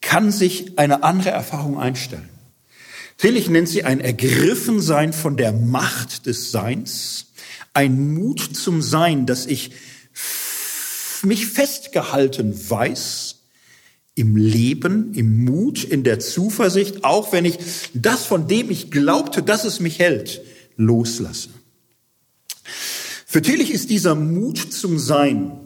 kann 0.01 0.31
sich 0.31 0.77
eine 0.77 1.01
andere 1.01 1.29
Erfahrung 1.31 1.79
einstellen. 1.79 2.29
Tillich 3.23 3.49
nennt 3.49 3.69
sie 3.69 3.85
ein 3.85 4.01
Ergriffensein 4.01 5.13
von 5.13 5.37
der 5.37 5.53
Macht 5.53 6.25
des 6.25 6.51
Seins, 6.51 7.27
ein 7.73 8.13
Mut 8.15 8.41
zum 8.41 8.81
Sein, 8.81 9.25
dass 9.25 9.45
ich 9.45 9.71
mich 11.21 11.47
festgehalten 11.47 12.53
weiß 12.69 13.35
im 14.15 14.35
Leben, 14.35 15.13
im 15.13 15.45
Mut, 15.45 15.85
in 15.85 16.03
der 16.03 16.19
Zuversicht, 16.19 17.05
auch 17.05 17.31
wenn 17.31 17.45
ich 17.45 17.59
das, 17.93 18.25
von 18.25 18.49
dem 18.49 18.69
ich 18.69 18.91
glaubte, 18.91 19.41
dass 19.41 19.63
es 19.63 19.79
mich 19.79 19.99
hält, 19.99 20.41
loslasse. 20.75 21.47
Für 23.25 23.41
Tillich 23.41 23.71
ist 23.71 23.89
dieser 23.89 24.15
Mut 24.15 24.57
zum 24.57 24.99
Sein 24.99 25.61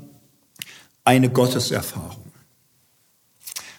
eine 1.04 1.32
Gotteserfahrung. 1.32 2.27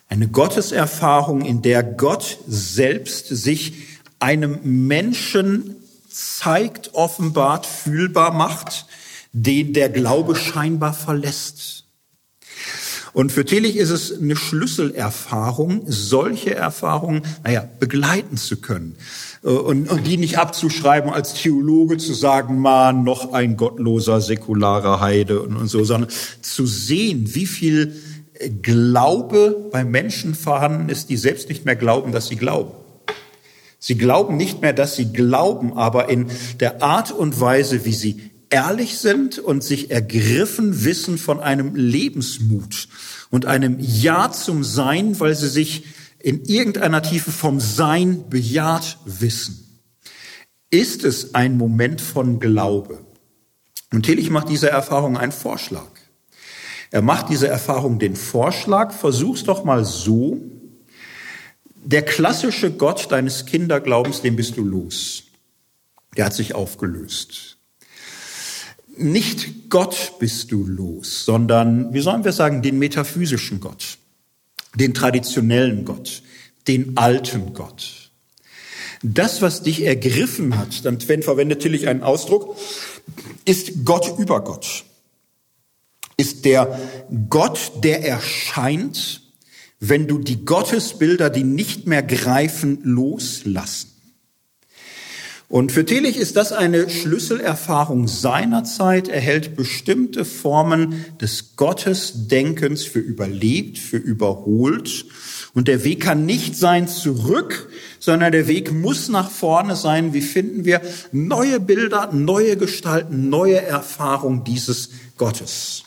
Eine 0.09 0.29
Gotteserfahrung, 0.29 1.43
in 1.43 1.63
der 1.63 1.83
Gott 1.83 2.39
selbst 2.47 3.29
sich 3.29 3.75
einem 4.19 4.59
Menschen 4.63 5.77
zeigt, 6.09 6.95
offenbart, 6.95 7.67
fühlbar 7.67 8.33
macht, 8.33 8.87
den 9.33 9.75
der 9.75 9.91
Glaube 9.91 10.35
scheinbar 10.35 10.95
verlässt. 10.95 11.85
Und 13.13 13.33
für 13.33 13.45
Tillich 13.45 13.77
ist 13.77 13.91
es 13.91 14.19
eine 14.19 14.37
Schlüsselerfahrung, 14.37 15.83
solche 15.87 16.55
Erfahrungen, 16.55 17.23
naja, 17.45 17.69
begleiten 17.79 18.37
zu 18.37 18.61
können. 18.61 18.97
Äh, 19.43 19.49
und, 19.49 19.91
und 19.91 20.07
die 20.07 20.17
nicht 20.17 20.39
abzuschreiben, 20.39 21.11
als 21.11 21.35
Theologe 21.35 21.97
zu 21.97 22.15
sagen, 22.15 22.59
man, 22.59 23.05
noch 23.05 23.33
ein 23.33 23.57
gottloser, 23.57 24.21
säkularer 24.21 25.01
Heide 25.01 25.43
und, 25.43 25.57
und 25.57 25.69
so, 25.69 25.85
sondern 25.85 26.11
zu 26.43 26.67
sehen, 26.67 27.35
wie 27.35 27.47
viel 27.47 27.97
Glaube 28.63 29.69
bei 29.73 29.85
Menschen 29.85 30.35
vorhanden 30.35 30.89
ist, 30.89 31.09
die 31.11 31.17
selbst 31.17 31.49
nicht 31.49 31.65
mehr 31.65 31.77
glauben, 31.77 32.13
dass 32.13 32.29
sie 32.29 32.37
glauben. 32.37 32.73
Sie 33.81 33.97
glauben 33.97 34.37
nicht 34.37 34.61
mehr, 34.61 34.73
dass 34.73 34.97
sie 34.97 35.13
glauben, 35.13 35.73
aber 35.73 36.09
in 36.09 36.27
der 36.61 36.83
Art 36.83 37.13
und 37.13 37.41
Weise, 37.41 37.85
wie 37.85 37.93
sie 37.93 38.31
ehrlich 38.51 38.99
sind 38.99 39.39
und 39.39 39.63
sich 39.63 39.91
ergriffen 39.91 40.85
wissen 40.85 41.19
von 41.19 41.41
einem 41.41 41.75
Lebensmut 41.75 42.89
und 43.31 43.47
einem 43.47 43.77
Ja 43.79 44.33
zum 44.33 44.65
Sein, 44.65 45.19
weil 45.21 45.35
sie 45.35 45.49
sich 45.49 45.85
in 46.19 46.45
irgendeiner 46.45 47.03
Tiefe 47.03 47.31
vom 47.31 47.61
Sein 47.61 48.29
bejaht 48.29 48.99
wissen, 49.05 49.81
ist 50.71 51.05
es 51.05 51.35
ein 51.35 51.57
Moment 51.57 52.01
von 52.01 52.41
Glaube. 52.41 52.99
Und 53.93 54.03
Tillich 54.03 54.31
macht 54.31 54.49
dieser 54.49 54.71
Erfahrung 54.71 55.17
einen 55.17 55.33
Vorschlag. 55.33 55.98
Er 56.91 57.03
macht 57.03 57.29
diese 57.29 57.49
Erfahrung 57.49 57.99
den 57.99 58.17
Vorschlag, 58.17 58.93
versuch's 58.93 59.45
doch 59.45 59.65
mal 59.65 59.85
so, 59.85 60.41
der 61.85 62.03
klassische 62.03 62.71
Gott 62.71 63.11
deines 63.13 63.47
Kinderglaubens, 63.47 64.21
den 64.23 64.37
bist 64.37 64.57
du 64.57 64.65
los. 64.65 65.25
Der 66.17 66.27
hat 66.27 66.35
sich 66.35 66.55
aufgelöst. 66.55 67.57
Nicht 68.97 69.71
Gott 69.71 70.15
bist 70.19 70.51
du 70.51 70.67
los, 70.67 71.25
sondern, 71.25 71.95
wie 71.95 72.01
sollen 72.01 72.25
wir 72.25 72.33
sagen, 72.33 72.63
den 72.63 72.79
metaphysischen 72.79 73.61
Gott, 73.61 73.99
den 74.75 74.93
traditionellen 74.93 75.85
Gott, 75.85 76.23
den 76.67 76.97
alten 76.97 77.55
Gott. 77.55 78.11
Das, 79.03 79.41
was 79.41 79.63
dich 79.63 79.85
ergriffen 79.85 80.59
hat, 80.59 80.85
dann 80.85 81.01
verwendet 81.01 81.63
Tillich 81.63 81.87
einen 81.87 82.03
Ausdruck, 82.03 82.57
ist 83.45 83.85
Gott 83.85 84.19
über 84.19 84.43
Gott. 84.43 84.85
Ist 86.19 86.45
der 86.45 86.79
Gott, 87.31 87.73
der 87.83 88.07
erscheint, 88.07 89.23
wenn 89.81 90.09
du 90.09 90.19
die 90.19 90.45
Gottesbilder, 90.45 91.31
die 91.31 91.45
nicht 91.45 91.87
mehr 91.87 92.03
greifen, 92.03 92.81
loslassen. 92.83 93.93
Und 95.51 95.73
für 95.73 95.87
Tillich 95.87 96.19
ist 96.19 96.37
das 96.37 96.53
eine 96.53 96.91
Schlüsselerfahrung 96.91 98.07
seiner 98.07 98.65
Zeit. 98.65 99.09
Er 99.09 99.21
hält 99.21 99.57
bestimmte 99.57 100.27
Formen 100.27 101.07
des 101.23 101.57
Gottesdenkens 101.57 102.85
für 102.85 102.99
überlebt, 102.99 103.79
für 103.79 103.97
überholt. 103.97 105.07
Und 105.55 105.67
der 105.69 105.85
Weg 105.85 106.01
kann 106.01 106.27
nicht 106.27 106.55
sein 106.55 106.87
zurück, 106.87 107.71
sondern 107.99 108.33
der 108.33 108.47
Weg 108.47 108.73
muss 108.73 109.09
nach 109.09 109.31
vorne 109.31 109.75
sein. 109.75 110.13
Wie 110.13 110.21
finden 110.21 110.67
wir 110.67 110.83
neue 111.13 111.61
Bilder, 111.61 112.13
neue 112.13 112.59
Gestalten, 112.59 113.31
neue 113.31 113.63
Erfahrungen 113.63 114.45
dieses 114.45 114.91
Gottes? 115.17 115.85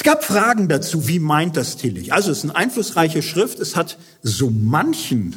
Es 0.00 0.04
gab 0.04 0.24
Fragen 0.24 0.66
dazu, 0.66 1.08
wie 1.08 1.18
meint 1.18 1.58
das 1.58 1.76
Tillich? 1.76 2.14
Also 2.14 2.30
es 2.30 2.38
ist 2.38 2.44
eine 2.44 2.56
einflussreiche 2.56 3.20
Schrift. 3.20 3.60
Es 3.60 3.76
hat 3.76 3.98
so 4.22 4.48
manchen 4.48 5.36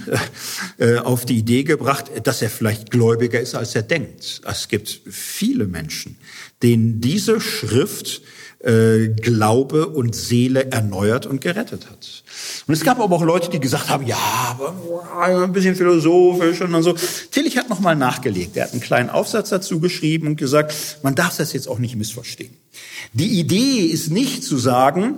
äh, 0.77 0.99
auf 0.99 1.26
die 1.26 1.35
Idee 1.35 1.65
gebracht, 1.65 2.06
dass 2.23 2.41
er 2.41 2.49
vielleicht 2.49 2.90
gläubiger 2.90 3.41
ist, 3.41 3.56
als 3.56 3.76
er 3.76 3.81
denkt. 3.81 4.40
Es 4.45 4.69
gibt 4.69 5.02
viele 5.10 5.68
Menschen, 5.68 6.15
denen 6.61 7.02
diese 7.02 7.41
Schrift 7.41 8.22
äh, 8.64 9.10
Glaube 9.10 9.88
und 9.88 10.15
Seele 10.15 10.72
erneuert 10.72 11.26
und 11.26 11.41
gerettet 11.41 11.88
hat. 11.90 12.23
Und 12.65 12.73
es 12.73 12.84
gab 12.84 12.99
aber 12.99 13.15
auch 13.15 13.23
Leute, 13.23 13.49
die 13.49 13.60
gesagt 13.60 13.90
haben, 13.90 14.07
ja, 14.07 14.18
ein 15.22 15.52
bisschen 15.52 15.76
philosophisch 15.76 16.61
und 16.61 16.81
so. 16.81 16.95
Tillich 17.31 17.57
hat 17.57 17.69
nochmal 17.69 17.95
nachgelegt. 17.95 18.56
Er 18.56 18.65
hat 18.65 18.72
einen 18.72 18.81
kleinen 18.81 19.10
Aufsatz 19.10 19.49
dazu 19.49 19.80
geschrieben 19.80 20.27
und 20.27 20.35
gesagt, 20.38 20.99
man 21.03 21.14
darf 21.14 21.38
das 21.38 21.53
jetzt 21.53 21.68
auch 21.68 21.80
nicht 21.80 21.95
missverstehen. 21.95 22.56
Die 23.11 23.40
Idee 23.40 23.85
ist 23.85 24.10
nicht 24.10 24.44
zu 24.44 24.57
sagen, 24.57 25.18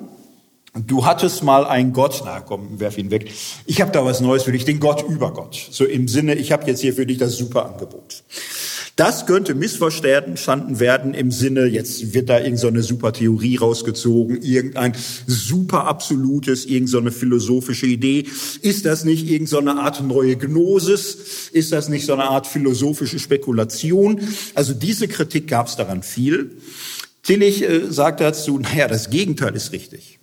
du 0.74 1.06
hattest 1.06 1.44
mal 1.44 1.66
einen 1.66 1.94
Gott, 1.94 2.24
na 2.26 2.42
komm, 2.42 2.80
werf 2.80 2.98
ihn 2.98 3.12
weg. 3.12 3.32
Ich 3.66 3.80
habe 3.82 3.92
da 3.92 4.04
was 4.04 4.22
Neues 4.22 4.44
für 4.44 4.52
dich, 4.52 4.66
den 4.66 4.80
Gott 4.80 5.08
über 5.08 5.32
Gott. 5.32 5.70
So 5.72 5.86
im 5.86 6.08
Sinne, 6.08 6.36
ich 6.36 6.52
habe 6.52 6.66
jetzt 6.68 6.82
hier 6.82 6.94
für 6.94 7.06
dich 7.06 7.18
das 7.18 7.38
super 7.38 7.68
Angebot. 7.68 8.24
Das 8.96 9.26
könnte 9.26 9.56
missverstanden 9.56 10.80
werden 10.80 11.14
im 11.14 11.30
Sinne, 11.30 11.66
jetzt 11.66 12.14
wird 12.14 12.30
da 12.30 12.40
irgendeine 12.40 12.82
so 12.82 12.88
super 12.88 13.12
Theorie 13.12 13.58
rausgezogen, 13.58 14.42
irgendein 14.42 14.94
super 15.28 15.86
absolutes, 15.86 16.66
irgendeine 16.66 17.12
so 17.12 17.18
philosophische 17.18 17.88
Idee. 17.88 18.26
Ist 18.62 18.86
das 18.86 19.04
nicht 19.04 19.28
irgendeine 19.30 19.74
so 19.74 19.78
Art 19.82 20.02
neue 20.02 20.38
Gnosis? 20.38 21.50
Ist 21.52 21.74
das 21.74 21.90
nicht 21.90 22.06
so 22.06 22.14
eine 22.14 22.24
Art 22.24 22.48
philosophische 22.48 23.20
Spekulation? 23.20 24.22
Also 24.54 24.74
diese 24.74 25.10
Kritik 25.10 25.50
gab 25.50 25.68
es 25.68 25.76
daran 25.76 26.02
viel. 26.02 26.52
Tillich 27.22 27.64
äh, 27.64 27.92
sagt 27.92 28.22
dazu, 28.22 28.60
naja, 28.60 28.88
das 28.88 29.10
Gegenteil 29.10 29.56
ist 29.56 29.74
richtig. 29.74 30.20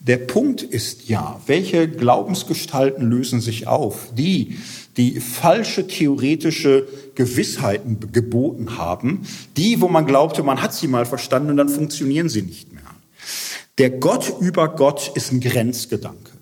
Der 0.00 0.16
Punkt 0.16 0.62
ist 0.62 1.08
ja, 1.08 1.40
welche 1.46 1.88
Glaubensgestalten 1.88 3.08
lösen 3.08 3.40
sich 3.40 3.68
auf? 3.68 4.12
Die, 4.18 4.58
die 4.96 5.20
falsche 5.20 5.86
theoretische 5.86 6.88
Gewissheiten 7.14 8.12
geboten 8.12 8.78
haben, 8.78 9.26
die, 9.56 9.80
wo 9.80 9.88
man 9.88 10.06
glaubte, 10.06 10.42
man 10.42 10.62
hat 10.62 10.74
sie 10.74 10.88
mal 10.88 11.06
verstanden 11.06 11.50
und 11.50 11.56
dann 11.56 11.68
funktionieren 11.68 12.28
sie 12.28 12.42
nicht 12.42 12.72
mehr. 12.72 12.82
Der 13.78 13.90
Gott 13.90 14.34
über 14.40 14.74
Gott 14.74 15.12
ist 15.14 15.32
ein 15.32 15.40
Grenzgedanke. 15.40 16.32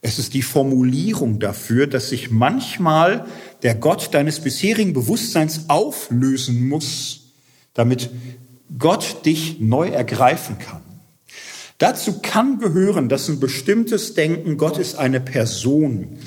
Es 0.00 0.18
ist 0.18 0.34
die 0.34 0.42
Formulierung 0.42 1.38
dafür, 1.38 1.86
dass 1.86 2.08
sich 2.08 2.30
manchmal 2.30 3.26
der 3.62 3.76
Gott 3.76 4.12
deines 4.12 4.40
bisherigen 4.40 4.92
Bewusstseins 4.92 5.66
auflösen 5.68 6.68
muss, 6.68 7.32
damit 7.74 8.10
Gott 8.78 9.24
dich 9.24 9.60
neu 9.60 9.88
ergreifen 9.88 10.58
kann. 10.58 10.82
Dazu 11.78 12.20
kann 12.20 12.58
gehören, 12.58 13.08
dass 13.08 13.28
ein 13.28 13.40
bestimmtes 13.40 14.14
Denken, 14.14 14.56
Gott 14.56 14.78
ist 14.78 14.96
eine 14.96 15.20
Person, 15.20 16.18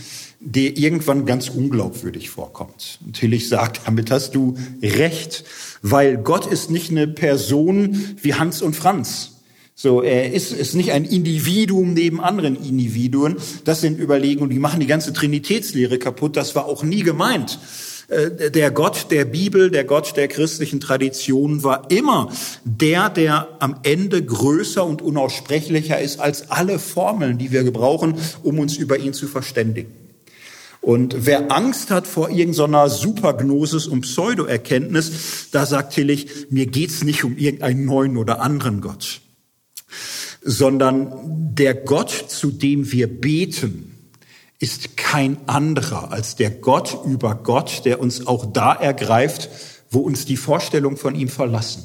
die 0.45 0.81
irgendwann 0.81 1.25
ganz 1.25 1.49
unglaubwürdig 1.49 2.29
vorkommt. 2.29 2.99
Und 3.03 3.15
Tillich 3.15 3.49
sagt, 3.49 3.81
damit 3.85 4.11
hast 4.11 4.35
du 4.35 4.55
recht, 4.81 5.43
weil 5.81 6.17
Gott 6.17 6.45
ist 6.45 6.69
nicht 6.69 6.91
eine 6.91 7.07
Person 7.07 8.15
wie 8.21 8.35
Hans 8.35 8.61
und 8.61 8.75
Franz. 8.75 9.31
So, 9.73 10.01
er 10.01 10.31
ist, 10.31 10.53
ist 10.53 10.75
nicht 10.75 10.93
ein 10.93 11.03
Individuum 11.03 11.93
neben 11.93 12.21
anderen 12.21 12.55
Individuen. 12.55 13.35
Das 13.65 13.81
sind 13.81 13.99
Überlegungen, 13.99 14.49
die 14.49 14.59
machen 14.59 14.79
die 14.79 14.87
ganze 14.87 15.11
Trinitätslehre 15.11 15.97
kaputt. 15.97 16.37
Das 16.37 16.55
war 16.55 16.65
auch 16.65 16.83
nie 16.83 17.01
gemeint. 17.03 17.59
Äh, 18.07 18.51
der 18.51 18.71
Gott 18.71 19.07
der 19.09 19.25
Bibel, 19.25 19.71
der 19.71 19.83
Gott 19.83 20.15
der 20.15 20.27
christlichen 20.27 20.79
Tradition 20.79 21.63
war 21.63 21.89
immer 21.89 22.31
der, 22.63 23.09
der 23.09 23.49
am 23.59 23.77
Ende 23.83 24.23
größer 24.23 24.85
und 24.85 25.01
unaussprechlicher 25.01 25.99
ist 25.99 26.19
als 26.19 26.51
alle 26.51 26.79
Formeln, 26.79 27.37
die 27.37 27.51
wir 27.51 27.63
gebrauchen, 27.63 28.15
um 28.43 28.59
uns 28.59 28.77
über 28.77 28.97
ihn 28.97 29.13
zu 29.13 29.27
verständigen. 29.27 30.04
Und 30.85 31.25
wer 31.25 31.51
Angst 31.51 31.89
hat 31.89 32.05
vor 32.05 32.29
irgendeiner 32.29 32.89
Supergnosis 32.89 33.87
und 33.87 34.01
Pseudoerkenntnis, 34.01 35.49
da 35.51 35.65
sagt 35.65 35.93
Tillich, 35.93 36.45
mir 36.51 36.67
geht's 36.67 37.03
nicht 37.03 37.23
um 37.23 37.37
irgendeinen 37.37 37.85
neuen 37.85 38.17
oder 38.17 38.39
anderen 38.39 38.81
Gott, 38.81 39.21
sondern 40.43 41.11
der 41.55 41.73
Gott, 41.73 42.11
zu 42.11 42.51
dem 42.51 42.91
wir 42.91 43.07
beten, 43.07 44.11
ist 44.59 44.95
kein 44.95 45.37
anderer 45.47 46.11
als 46.11 46.35
der 46.35 46.51
Gott 46.51 46.99
über 47.03 47.33
Gott, 47.33 47.83
der 47.85 47.99
uns 47.99 48.27
auch 48.27 48.45
da 48.53 48.71
ergreift, 48.71 49.49
wo 49.89 50.01
uns 50.01 50.27
die 50.27 50.37
Vorstellung 50.37 50.97
von 50.97 51.15
ihm 51.15 51.29
verlassen. 51.29 51.83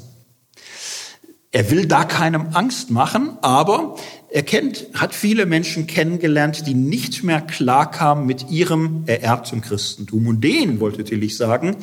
Er 1.49 1.71
will 1.71 1.87
da 1.87 2.05
keinem 2.05 2.49
Angst 2.53 2.91
machen, 2.91 3.39
aber 3.41 3.97
er 4.31 4.43
kennt, 4.43 4.87
hat 4.93 5.13
viele 5.13 5.45
Menschen 5.45 5.87
kennengelernt, 5.87 6.65
die 6.65 6.73
nicht 6.73 7.21
mehr 7.21 7.41
klarkamen 7.41 8.25
mit 8.25 8.49
ihrem 8.49 9.03
ererbten 9.05 9.59
Christentum. 9.59 10.27
Und 10.27 10.41
denen 10.41 10.79
wollte 10.79 11.03
Tillich 11.03 11.35
sagen, 11.35 11.75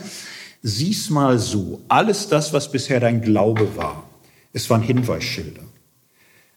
sieh's 0.63 1.11
mal 1.11 1.39
so, 1.39 1.83
alles 1.89 2.29
das, 2.29 2.55
was 2.55 2.73
bisher 2.73 3.01
dein 3.01 3.21
Glaube 3.21 3.77
war, 3.77 4.09
es 4.55 4.71
waren 4.71 4.83
Hinweisschilder. 4.83 5.63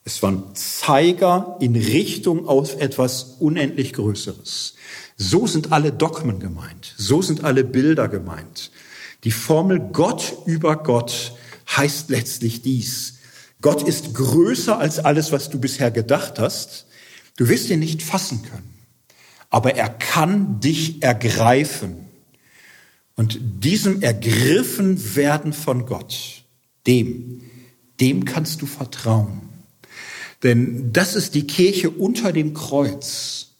Es 0.03 0.23
waren 0.23 0.55
Zeiger 0.55 1.57
in 1.59 1.75
Richtung 1.75 2.47
auf 2.47 2.79
etwas 2.81 3.35
unendlich 3.39 3.93
Größeres. 3.93 4.75
So 5.17 5.45
sind 5.45 5.73
alle 5.73 5.91
Dogmen 5.91 6.39
gemeint. 6.39 6.95
So 6.97 7.21
sind 7.21 7.43
alle 7.43 7.63
Bilder 7.63 8.07
gemeint. 8.07 8.71
Die 9.25 9.31
Formel 9.31 9.79
Gott 9.79 10.37
über 10.45 10.77
Gott 10.77 11.33
heißt 11.75 12.09
letztlich 12.09 12.61
dies. 12.61 13.19
Gott 13.61 13.87
ist 13.87 14.13
größer 14.13 14.77
als 14.77 14.99
alles, 14.99 15.31
was 15.31 15.49
du 15.49 15.59
bisher 15.59 15.91
gedacht 15.91 16.39
hast. 16.39 16.87
Du 17.37 17.47
wirst 17.47 17.69
ihn 17.69 17.79
nicht 17.79 18.01
fassen 18.01 18.41
können. 18.43 18.73
Aber 19.49 19.75
er 19.75 19.89
kann 19.89 20.59
dich 20.59 21.03
ergreifen. 21.03 22.07
Und 23.15 23.39
diesem 23.63 24.01
ergriffen 24.01 25.15
werden 25.15 25.53
von 25.53 25.85
Gott 25.85 26.41
dem, 26.87 27.41
dem 27.99 28.25
kannst 28.25 28.61
du 28.61 28.65
vertrauen. 28.65 29.41
Denn 30.43 30.91
das 30.91 31.15
ist 31.15 31.35
die 31.35 31.45
Kirche 31.45 31.91
unter 31.91 32.31
dem 32.31 32.53
Kreuz. 32.53 33.57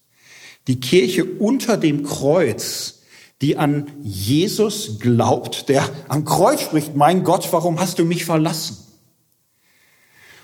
Die 0.68 0.80
Kirche 0.80 1.26
unter 1.26 1.78
dem 1.78 2.04
Kreuz, 2.04 3.02
die 3.42 3.58
an 3.58 3.92
Jesus 4.02 5.00
glaubt, 5.00 5.70
der 5.70 5.88
am 6.08 6.26
Kreuz 6.26 6.62
spricht, 6.62 6.96
mein 6.96 7.24
Gott, 7.24 7.48
warum 7.52 7.80
hast 7.80 8.00
du 8.00 8.06
mich 8.06 8.26
verlassen? 8.26 8.78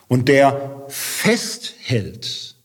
Und 0.07 0.27
der 0.29 0.85
festhält 0.87 2.55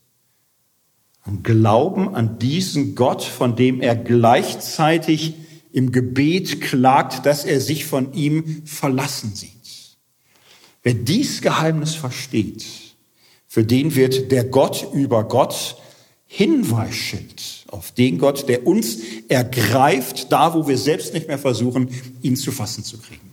am 1.23 1.43
Glauben 1.43 2.14
an 2.14 2.39
diesen 2.39 2.94
Gott, 2.94 3.23
von 3.23 3.56
dem 3.56 3.81
er 3.81 3.97
gleichzeitig 3.97 5.35
im 5.73 5.93
Gebet 5.93 6.60
klagt, 6.60 7.27
dass 7.27 7.44
er 7.44 7.60
sich 7.60 7.85
von 7.85 8.12
ihm 8.12 8.62
verlassen 8.66 9.35
sieht. 9.35 9.51
Wer 10.82 10.94
dies 10.94 11.40
Geheimnis 11.43 11.94
versteht, 11.94 12.64
für 13.47 13.64
den 13.64 13.94
wird 13.94 14.32
der 14.32 14.44
Gott 14.44 14.89
über 14.93 15.24
Gott 15.24 15.77
Hinweisschild 16.27 17.66
auf 17.69 17.93
den 17.93 18.19
Gott, 18.19 18.48
der 18.48 18.66
uns 18.66 18.98
ergreift, 19.28 20.32
da 20.32 20.55
wo 20.55 20.66
wir 20.66 20.78
selbst 20.78 21.12
nicht 21.14 21.28
mehr 21.28 21.39
versuchen, 21.39 21.89
ihn 22.23 22.36
zu 22.36 22.52
fassen 22.52 22.85
zu 22.85 22.98
kriegen. 22.98 23.31